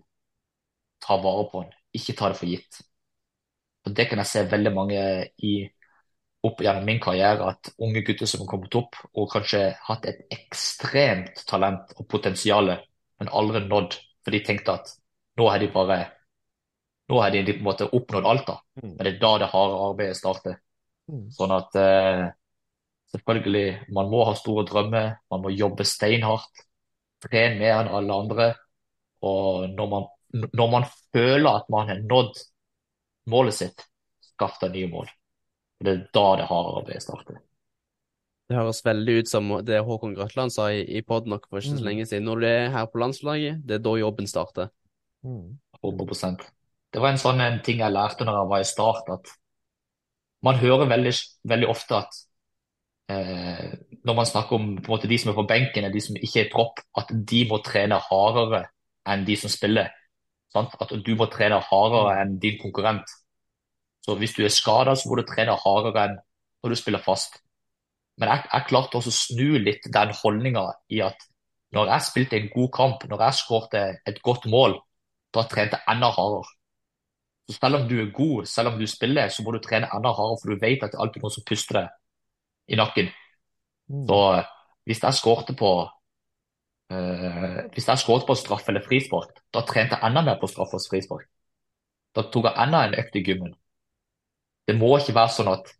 ta 1.02 1.18
vare 1.22 1.48
på 1.50 1.64
den. 1.64 1.74
Ikke 1.98 2.14
ta 2.18 2.30
det 2.30 2.38
for 2.38 2.50
gitt. 2.50 2.82
Og 3.88 3.96
Det 3.96 4.06
kan 4.10 4.22
jeg 4.22 4.30
se 4.30 4.44
veldig 4.52 4.74
mange 4.76 5.02
i 5.48 5.54
opp 6.46 6.62
gjennom 6.62 6.86
min 6.86 7.00
karriere, 7.02 7.50
at 7.50 7.72
unge 7.82 8.04
gutter 8.06 8.30
som 8.30 8.44
har 8.44 8.52
kommet 8.52 8.76
opp 8.78 9.00
og 9.14 9.32
kanskje 9.32 9.64
hatt 9.88 10.06
et 10.06 10.20
ekstremt 10.32 11.42
talent 11.50 11.96
og 11.98 12.06
potensial, 12.12 12.70
men 13.18 13.34
aldri 13.34 13.64
nådd, 13.66 13.98
for 14.22 14.36
de 14.36 14.44
tenkte 14.46 14.76
at 14.78 14.94
nå 15.40 15.50
har 15.50 15.64
de 15.64 15.72
bare 15.74 15.98
nå 17.08 17.22
har 17.24 17.32
de 17.32 17.44
på 17.48 17.62
en 17.62 17.68
måte 17.68 17.88
oppnådd 17.96 18.26
alt, 18.28 18.48
da. 18.48 18.58
Mm. 18.84 18.94
Men 18.94 19.06
det 19.06 19.12
er 19.14 19.20
da 19.22 19.34
det 19.40 19.52
harde 19.54 19.76
arbeidet 19.88 20.20
starter. 20.20 20.58
Mm. 21.08 21.28
Sånn 21.32 21.54
at 21.56 21.78
eh, 21.80 22.24
selvfølgelig, 23.14 23.66
man 23.96 24.10
må 24.12 24.24
ha 24.28 24.36
store 24.38 24.66
drømmer, 24.68 25.14
man 25.32 25.44
må 25.44 25.54
jobbe 25.56 25.86
steinhardt, 25.88 26.64
trene 27.26 27.60
mer 27.62 27.82
enn 27.82 27.92
alle 28.00 28.20
andre. 28.24 28.48
Og 29.26 29.68
når 29.74 29.92
man, 29.94 30.08
når 30.54 30.72
man 30.72 30.88
føler 31.16 31.50
at 31.62 31.70
man 31.74 31.90
har 31.92 32.04
nådd 32.04 32.42
målet 33.32 33.58
sitt, 33.58 33.86
skaff 34.34 34.60
deg 34.62 34.76
nye 34.76 34.92
mål. 34.92 35.12
Det 35.84 35.94
er 35.94 36.04
da 36.14 36.26
det 36.40 36.48
harde 36.50 36.80
arbeidet 36.80 37.04
starter. 37.06 37.42
Det 38.48 38.56
høres 38.56 38.80
veldig 38.86 39.14
ut 39.20 39.30
som 39.30 39.50
det 39.68 39.82
Håkon 39.84 40.14
Grøtland 40.16 40.54
sa 40.56 40.70
i, 40.72 40.84
i 40.98 41.02
poden 41.04 41.36
for 41.50 41.60
ikke 41.60 41.74
så 41.76 41.84
Mm. 41.84 41.88
lenge 41.90 42.06
siden. 42.08 42.24
Når 42.26 42.40
du 42.40 42.46
er 42.48 42.70
her 42.72 42.86
på 42.86 43.02
landslaget, 43.04 43.62
det 43.68 43.76
er 43.76 43.84
da 43.84 43.96
jobben 44.00 44.28
starter. 44.28 44.70
Mm. 45.24 45.60
100 45.84 46.38
Det 46.94 47.02
var 47.02 47.10
en 47.12 47.18
sånn 47.22 47.42
en 47.42 47.60
ting 47.64 47.80
jeg 47.80 47.92
lærte 47.92 48.26
når 48.26 48.40
jeg 48.40 48.50
var 48.50 48.60
i 48.64 48.70
start, 48.72 49.10
at 49.10 49.28
man 50.44 50.56
hører 50.56 50.88
veldig, 50.88 51.14
veldig 51.44 51.68
ofte 51.70 51.98
at 51.98 52.27
når 53.08 54.16
man 54.16 54.26
snakker 54.28 54.58
om 54.58 54.66
måte, 54.88 55.08
de 55.08 55.18
som 55.20 55.32
er 55.32 55.38
på 55.38 55.48
benken, 55.48 55.88
de 55.94 56.02
som 56.04 56.18
ikke 56.20 56.42
er 56.42 56.50
i 56.50 56.52
tropp, 56.52 56.82
at 56.98 57.12
de 57.32 57.46
må 57.48 57.62
trene 57.64 58.00
hardere 58.10 58.66
enn 59.08 59.24
de 59.28 59.38
som 59.40 59.52
spiller. 59.52 59.94
Sant? 60.52 60.76
At 60.82 60.92
du 60.92 61.14
må 61.16 61.30
trene 61.32 61.62
hardere 61.64 62.18
enn 62.22 62.38
din 62.44 62.60
konkurrent. 62.60 63.08
Så 64.04 64.16
hvis 64.20 64.36
du 64.36 64.44
er 64.44 64.52
skada, 64.54 64.96
så 64.96 65.08
må 65.08 65.20
du 65.20 65.26
trene 65.28 65.56
hardere 65.56 66.04
enn 66.08 66.18
når 66.64 66.74
du 66.74 66.80
spiller 66.80 67.04
fast. 67.04 67.40
Men 68.18 68.32
jeg, 68.34 68.44
jeg 68.52 68.68
klarte 68.72 69.00
også 69.00 69.14
å 69.14 69.18
snu 69.18 69.58
litt 69.62 69.88
den 69.94 70.14
holdninga 70.20 70.66
i 70.92 71.02
at 71.06 71.28
når 71.76 71.92
jeg 71.92 72.08
spilte 72.08 72.38
en 72.38 72.52
god 72.52 72.70
kamp, 72.74 73.04
når 73.08 73.24
jeg 73.28 73.40
skårte 73.40 73.82
et 74.08 74.22
godt 74.24 74.48
mål, 74.52 74.78
da 75.36 75.44
trente 75.48 75.80
jeg 75.80 75.96
enda 75.96 76.10
hardere. 76.16 76.48
Så 77.48 77.56
selv 77.56 77.80
om 77.80 77.88
du 77.88 77.96
er 78.02 78.12
god, 78.12 78.48
selv 78.52 78.74
om 78.74 78.80
du 78.80 78.88
spiller, 78.88 79.32
så 79.32 79.44
må 79.44 79.54
du 79.56 79.62
trene 79.64 79.88
enda 79.96 80.12
hardere, 80.16 80.40
for 80.42 80.52
du 80.52 80.60
vet 80.60 80.84
at 80.84 80.92
det 80.92 81.00
er 81.00 81.06
alltid 81.06 81.24
noen 81.24 81.36
som 81.38 81.48
puster 81.48 81.80
deg 81.80 81.96
i 82.68 82.80
nakken. 82.80 83.12
Mm. 83.88 84.04
Så 84.10 84.20
hvis 84.88 85.04
jeg 85.04 85.20
skårte 85.20 85.56
på 85.58 85.72
uh, 86.92 87.60
hvis 87.74 87.88
jeg 87.88 88.04
skårte 88.04 88.28
på 88.28 88.36
straff 88.36 88.68
eller 88.70 88.86
frispark, 88.86 89.42
da 89.54 89.64
trente 89.68 89.98
jeg 89.98 90.10
enda 90.10 90.24
mer 90.26 90.40
på 90.42 90.50
straff 90.52 90.76
og 90.76 90.84
frispark. 90.90 91.28
Da 92.16 92.26
tok 92.32 92.50
jeg 92.50 92.64
enda 92.64 92.84
en 92.86 92.98
økt 92.98 93.16
i 93.20 93.24
gymmen. 93.24 93.56
Det 94.68 94.76
må 94.76 94.98
ikke 94.98 95.16
være 95.16 95.36
sånn 95.36 95.52
at 95.52 95.72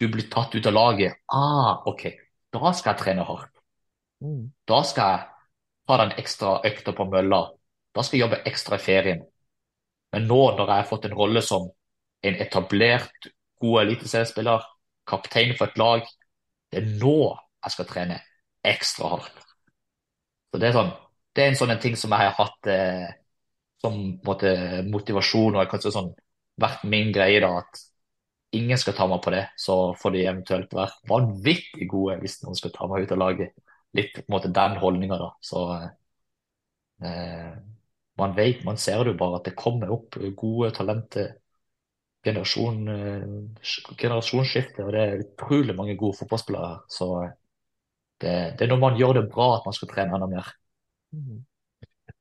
du 0.00 0.08
blir 0.10 0.28
tatt 0.32 0.54
ut 0.54 0.66
av 0.66 0.74
laget. 0.74 1.20
Ah, 1.32 1.84
OK, 1.88 2.08
da 2.54 2.72
skal 2.72 2.94
jeg 2.94 3.02
trene 3.02 3.26
hardt. 3.26 3.52
Mm. 4.24 4.50
Da 4.68 4.80
skal 4.86 5.10
jeg 5.12 5.26
ta 5.88 5.98
den 6.00 6.14
ekstra 6.20 6.58
økta 6.64 6.94
på 6.96 7.06
mølla. 7.10 7.42
Da 7.94 8.02
skal 8.02 8.18
jeg 8.18 8.24
jobbe 8.24 8.42
ekstra 8.48 8.78
i 8.78 8.84
ferien. 8.84 9.24
Men 10.14 10.28
nå 10.30 10.40
når 10.56 10.68
jeg 10.70 10.76
har 10.82 10.88
fått 10.88 11.08
en 11.08 11.16
rolle 11.18 11.42
som 11.44 11.68
en 12.24 12.38
etablert, 12.40 13.28
god 13.60 13.82
eliteseriespiller, 13.82 14.64
kaptein 15.08 15.54
for 15.58 15.68
et 15.70 15.78
lag, 15.80 16.06
det 16.72 16.82
er 16.82 16.92
nå 17.00 17.16
jeg 17.64 17.74
skal 17.76 17.88
trene 17.88 18.18
ekstra 18.64 19.14
hardt. 19.14 19.44
Så 20.52 20.60
Det 20.60 20.68
er, 20.68 20.76
sånn, 20.76 20.92
det 21.34 21.42
er 21.44 21.50
en 21.50 21.58
sånn 21.58 21.72
en 21.74 21.82
ting 21.82 21.96
som 21.98 22.14
jeg 22.14 22.28
har 22.28 22.36
hatt 22.38 22.68
eh, 22.70 23.08
som 23.82 23.96
måte, 24.26 24.52
motivasjon, 24.88 25.56
og 25.58 25.68
kanskje 25.70 25.92
sånn, 25.94 26.12
vært 26.60 26.84
min 26.88 27.12
greie. 27.14 27.40
da, 27.44 27.50
at 27.60 27.82
ingen 28.56 28.78
skal 28.80 28.96
ta 28.96 29.08
meg 29.10 29.22
på 29.24 29.32
det. 29.34 29.44
Så 29.60 29.76
får 30.00 30.14
de 30.16 30.24
eventuelt 30.26 30.74
være 30.76 31.10
vanvittig 31.10 31.88
gode 31.90 32.18
hvis 32.22 32.40
noen 32.44 32.58
skal 32.58 32.72
ta 32.76 32.88
meg 32.90 33.04
ut 33.06 33.14
av 33.16 33.22
laget. 33.24 33.54
Litt 33.94 34.14
på 34.18 34.24
en 34.26 34.36
måte 34.36 34.52
den 34.54 34.78
holdninga, 34.82 35.18
da. 35.20 35.30
Så 35.44 35.66
eh, 37.02 37.52
man 38.18 38.34
vet, 38.36 38.64
man 38.64 38.76
ser 38.78 39.02
det 39.04 39.14
jo 39.14 39.18
bare 39.20 39.40
at 39.40 39.48
det 39.48 39.56
kommer 39.58 39.90
opp 39.94 40.18
gode 40.38 40.70
talenter. 40.76 41.34
Generasjon, 42.24 42.84
eh, 42.88 43.24
generasjonsskifte, 44.00 44.84
og 44.84 44.92
det 44.94 45.00
er 45.02 45.24
utrolig 45.24 45.74
mange 45.76 45.96
gode 46.00 46.18
fotballspillere. 46.20 46.76
Så 46.88 47.08
eh, 47.22 47.32
det, 48.22 48.36
det 48.58 48.66
er 48.66 48.72
når 48.72 48.84
man 48.84 49.00
gjør 49.00 49.18
det 49.20 49.26
bra 49.32 49.50
at 49.58 49.66
man 49.68 49.76
skal 49.76 49.90
trene 49.90 50.16
enda 50.16 50.30
mer. 50.30 50.54
Mm. 51.12 51.42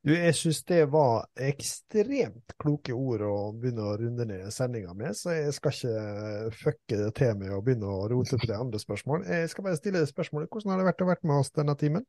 Du, 0.04 0.12
jeg 0.12 0.36
synes 0.36 0.64
det 0.68 0.82
var 0.91 1.30
ekstremt 1.39 2.54
kloke 2.60 2.91
ord 2.91 3.22
å 3.24 3.36
begynne 3.56 3.86
å 3.88 3.93
runde 4.01 4.26
ned 4.28 4.49
sendinga 4.51 4.91
med, 4.99 5.16
så 5.16 5.32
jeg 5.32 5.54
skal 5.56 5.78
ikke 5.78 6.58
fucke 6.60 6.97
det 6.99 7.08
til 7.16 7.38
med 7.39 7.54
å 7.56 7.62
begynne 7.64 7.88
å 7.88 8.10
rote 8.12 8.36
på 8.39 8.49
det 8.49 8.58
andre 8.60 8.82
spørsmål. 8.84 9.24
Jeg 9.32 9.54
skal 9.54 9.68
bare 9.70 9.80
stille 9.80 10.04
spørsmålet. 10.10 10.49
Hvordan 10.51 10.74
har 10.74 10.82
det 10.82 10.89
vært 10.89 11.06
å 11.06 11.08
være 11.08 11.30
med 11.32 11.39
oss 11.39 11.54
denne 11.56 11.78
timen? 11.80 12.04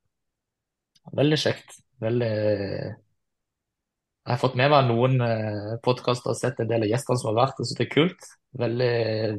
Veldig 1.15 1.39
kjekt. 1.39 1.79
Veldig 2.03 2.35
Jeg 4.25 4.33
har 4.33 4.41
fått 4.41 4.57
med 4.57 4.71
meg 4.73 4.87
noen 4.89 5.21
eh, 5.21 5.75
podkaster 5.85 6.33
og 6.33 6.39
sett 6.39 6.61
en 6.63 6.69
del 6.71 6.87
av 6.87 6.89
gjestene 6.89 7.21
som 7.21 7.29
har 7.31 7.43
vært, 7.43 7.59
og 7.61 7.69
så 7.69 7.77
det 7.77 7.85
er 7.85 7.93
kult. 7.93 8.29
Veldig, 8.57 8.93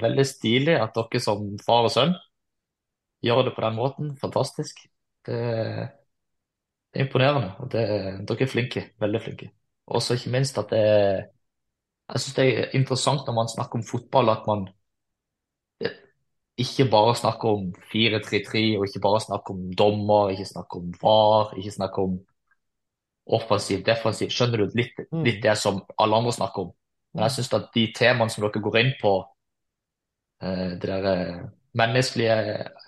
veldig 0.04 0.26
stilig 0.30 0.76
at 0.78 0.94
dere 0.98 1.22
som 1.24 1.48
far 1.66 1.88
og 1.88 1.94
sønn 1.94 2.14
gjør 3.26 3.48
det 3.48 3.54
på 3.56 3.64
den 3.66 3.78
måten. 3.80 4.12
Fantastisk. 4.22 4.84
Det, 5.26 5.40
er 6.94 7.02
imponerende. 7.02 7.56
og 7.60 7.72
det, 7.74 7.86
Dere 8.30 8.46
er 8.46 8.52
flinke. 8.52 8.84
Veldig 9.02 9.22
flinke. 9.26 9.50
Og 9.90 10.06
så 10.06 10.20
ikke 10.20 10.34
minst 10.38 10.58
at 10.62 10.70
det 10.70 10.84
Jeg 12.14 12.22
syns 12.22 12.36
det 12.38 12.46
er 12.46 12.76
interessant 12.78 13.26
når 13.26 13.34
man 13.34 13.50
snakker 13.50 13.80
om 13.80 13.86
fotball, 13.90 14.30
at 14.30 14.46
man 14.46 14.68
ikke 16.62 16.86
bare 16.92 17.16
snakker 17.16 17.50
om 17.50 17.64
4-3-3, 17.92 18.78
og 18.78 18.86
ikke 18.86 19.02
bare 19.02 19.22
snakker 19.22 19.54
om 19.54 19.74
dommer, 19.74 20.30
ikke 20.30 20.46
snakker 20.46 20.80
om 20.80 20.94
VAR, 21.02 21.56
ikke 21.58 21.72
snakker 21.72 22.04
om 22.04 22.20
offensiv, 23.26 23.84
defensiv. 23.86 24.30
Skjønner 24.30 24.64
du 24.64 24.78
litt, 24.78 25.00
litt 25.26 25.42
det 25.44 25.56
som 25.60 25.82
alle 26.02 26.20
andre 26.20 26.34
snakker 26.36 26.68
om? 26.68 26.74
Men 27.16 27.26
jeg 27.26 27.38
syns 27.38 27.54
at 27.56 27.70
de 27.76 27.86
temaene 27.96 28.34
som 28.34 28.44
dere 28.44 28.62
går 28.64 28.80
inn 28.82 28.92
på, 29.02 29.14
eh, 30.44 30.76
det 30.82 30.90
der 30.90 31.08
eh, 31.12 31.46
menneskelige 31.80 32.36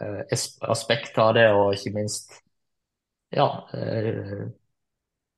eh, 0.03 0.35
aspektet 0.67 1.17
av 1.23 1.33
det, 1.37 1.47
og 1.55 1.73
ikke 1.75 1.95
minst 1.95 2.37
ja, 3.35 3.47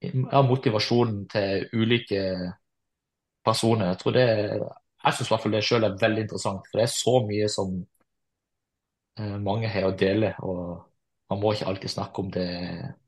ja, 0.02 0.42
motivasjonen 0.46 1.24
til 1.32 1.64
ulike 1.74 2.20
personer. 3.46 3.88
Jeg 3.94 3.98
tror 4.04 4.14
det 4.14 4.28
jeg 4.30 5.16
syns 5.16 5.30
i 5.30 5.34
hvert 5.34 5.42
fall 5.46 5.56
det 5.56 5.64
selv 5.66 5.88
er 5.88 5.98
veldig 6.02 6.26
interessant, 6.28 6.68
for 6.68 6.78
det 6.78 6.86
er 6.86 6.94
så 6.94 7.16
mye 7.26 7.48
som 7.50 7.80
mange 9.42 9.72
har 9.72 9.88
å 9.90 9.96
dele. 9.98 10.36
og 10.46 10.89
man 11.30 11.42
må 11.42 11.54
ikke 11.54 11.68
alltid 11.70 11.94
snakke 11.94 12.24
om 12.24 12.32
det 12.34 12.48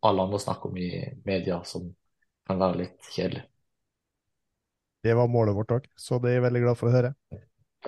alle 0.06 0.27
andre 0.27 0.39
snakker 0.39 0.69
om 0.69 0.77
i 0.77 0.91
media, 1.26 1.61
som 1.65 1.88
kan 2.48 2.60
være 2.61 2.84
litt 2.84 3.11
kjedelig. 3.14 3.43
Det 5.02 5.15
var 5.18 5.31
målet 5.34 5.57
vårt 5.57 5.73
òg, 5.80 5.85
så 5.98 6.19
det 6.22 6.30
er 6.30 6.38
jeg 6.38 6.45
veldig 6.45 6.64
glad 6.68 6.77
for 6.77 6.91
å 6.91 6.93
høre. 6.93 7.14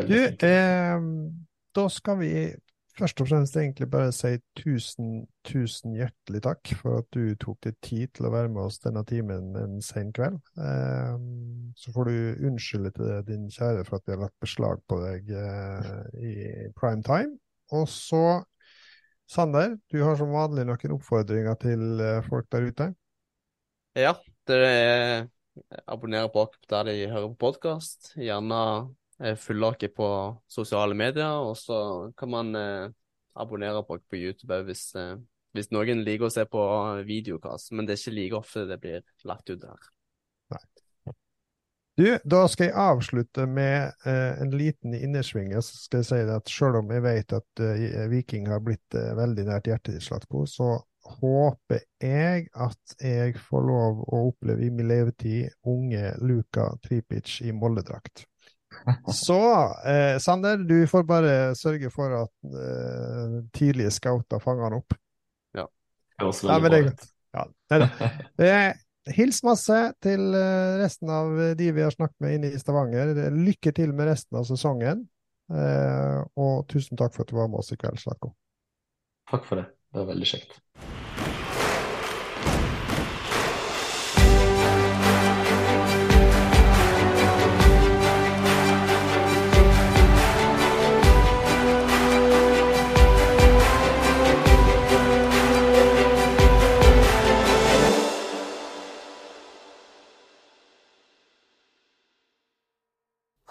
Du, 0.10 0.18
eh, 0.18 1.04
da 1.78 1.84
skal 1.94 2.18
vi 2.18 2.32
først 2.98 3.22
og 3.24 3.30
fremst 3.30 3.58
egentlig 3.58 3.88
bare 3.92 4.12
si 4.14 4.32
tusen, 4.58 5.24
tusen 5.46 5.96
hjertelig 5.98 6.44
takk 6.46 6.74
for 6.80 7.02
at 7.02 7.10
du 7.16 7.34
tok 7.42 7.60
deg 7.66 7.78
tid 7.86 8.14
til 8.18 8.28
å 8.28 8.34
være 8.34 8.52
med 8.54 8.64
oss 8.68 8.82
denne 8.84 9.04
timen 9.10 9.54
en 9.60 9.80
sen 9.86 10.12
kveld. 10.16 10.40
Eh, 10.58 11.16
så 11.80 11.94
får 11.96 12.10
du 12.10 12.48
unnskylde 12.50 12.94
til 12.98 13.14
din 13.30 13.50
kjære 13.54 13.86
for 13.88 13.98
at 13.98 14.08
vi 14.08 14.16
har 14.16 14.24
lagt 14.26 14.38
beslag 14.44 14.84
på 14.90 15.00
deg 15.02 15.34
eh, 15.38 15.94
i 16.22 16.36
prime 16.78 17.06
time. 17.06 17.38
Og 17.74 17.88
så, 17.90 18.44
Sander, 19.34 19.80
du 19.90 20.04
har 20.06 20.14
som 20.20 20.30
vanlig 20.30 20.68
noen 20.70 20.92
oppfordringer 20.94 21.56
til 21.58 22.02
eh, 22.06 22.20
folk 22.28 22.46
der 22.54 22.68
ute? 22.70 22.86
Ja, 23.98 24.12
det 24.46 24.58
er 24.68 25.24
abonnere 25.90 26.30
på 26.34 26.44
oss 26.44 26.60
der 26.70 26.86
de 26.86 26.94
hører 27.10 27.32
på 27.32 27.48
podkast. 27.48 28.12
Gjerne 28.14 28.60
eh, 29.24 29.34
følge 29.40 29.72
oss 29.72 29.96
på 29.98 30.10
sosiale 30.46 30.98
medier, 30.98 31.42
og 31.42 31.58
så 31.58 31.80
kan 32.20 32.30
man 32.30 32.54
eh, 32.60 32.94
abonnere 33.34 33.82
på 33.88 33.98
oss 33.98 34.06
på 34.06 34.22
YouTube 34.22 34.62
hvis, 34.68 34.86
hvis 35.58 35.74
noen 35.74 36.06
liker 36.06 36.30
å 36.30 36.34
se 36.34 36.46
på 36.46 36.68
videokast. 37.10 37.74
Men 37.74 37.90
det 37.90 37.98
er 37.98 38.04
ikke 38.04 38.18
like 38.20 38.42
ofte 38.44 38.68
det 38.70 38.82
blir 38.86 39.02
lagt 39.26 39.50
ut 39.50 39.66
der. 39.66 39.94
Du, 41.96 42.08
da 42.26 42.48
skal 42.50 42.72
jeg 42.72 42.78
avslutte 42.80 43.46
med 43.46 43.92
eh, 44.10 44.42
en 44.42 44.56
liten 44.58 44.96
innersvinge. 44.98 45.62
Så 45.62 45.78
skal 45.84 46.02
jeg 46.02 46.10
si 46.10 46.22
at 46.36 46.50
selv 46.50 46.80
om 46.82 46.90
jeg 46.94 47.04
vet 47.06 47.36
at 47.38 47.62
eh, 47.62 48.00
Viking 48.10 48.50
har 48.50 48.64
blitt 48.66 48.98
eh, 48.98 49.14
veldig 49.18 49.46
nært 49.50 49.70
hjertet 49.70 50.00
ditt, 50.00 50.06
Slatko, 50.08 50.48
så 50.50 50.80
håper 51.20 51.84
jeg 52.02 52.48
at 52.56 52.96
jeg 53.04 53.36
får 53.46 53.66
lov 53.68 54.04
å 54.08 54.22
oppleve 54.32 54.66
i 54.66 54.72
min 54.74 54.88
levetid 54.90 55.52
unge 55.70 56.14
Luka 56.24 56.72
Tripic 56.86 57.42
i 57.44 57.54
Molde-drakt. 57.54 58.26
Så 59.14 59.40
eh, 59.86 60.18
Sander, 60.24 60.64
du 60.66 60.88
får 60.90 61.04
bare 61.06 61.34
sørge 61.60 61.92
for 61.94 62.16
at 62.24 62.56
eh, 62.58 63.36
tidlige 63.54 63.92
scouter 63.94 64.42
fanger 64.42 64.70
han 64.70 64.80
opp. 64.80 64.96
Ja. 65.54 65.68
Det 65.68 66.26
var 66.26 66.32
også 66.34 66.62
veldig 66.64 66.86
bra 66.88 67.12
ja, 67.34 67.46
Hils 69.12 69.42
masse 69.44 69.78
til 70.04 70.36
eh, 70.38 70.78
resten 70.80 71.10
av 71.12 71.34
de 71.60 71.72
vi 71.76 71.84
har 71.84 71.92
snakket 71.92 72.24
med 72.24 72.38
inne 72.38 72.54
i 72.54 72.62
Stavanger. 72.62 73.12
Lykke 73.36 73.74
til 73.76 73.92
med 73.96 74.08
resten 74.14 74.40
av 74.40 74.48
sesongen. 74.48 75.04
Eh, 75.52 76.20
og 76.40 76.64
tusen 76.72 77.00
takk 77.00 77.16
for 77.16 77.26
at 77.26 77.34
du 77.34 77.38
var 77.42 77.52
med 77.52 77.60
oss 77.60 77.74
i 77.76 77.80
kveld, 77.80 78.00
Slatko. 78.00 78.32
Takk 79.32 79.48
for 79.50 79.60
det. 79.60 79.68
Det 79.92 80.00
var 80.00 80.14
veldig 80.14 80.30
kjekt. 80.30 80.62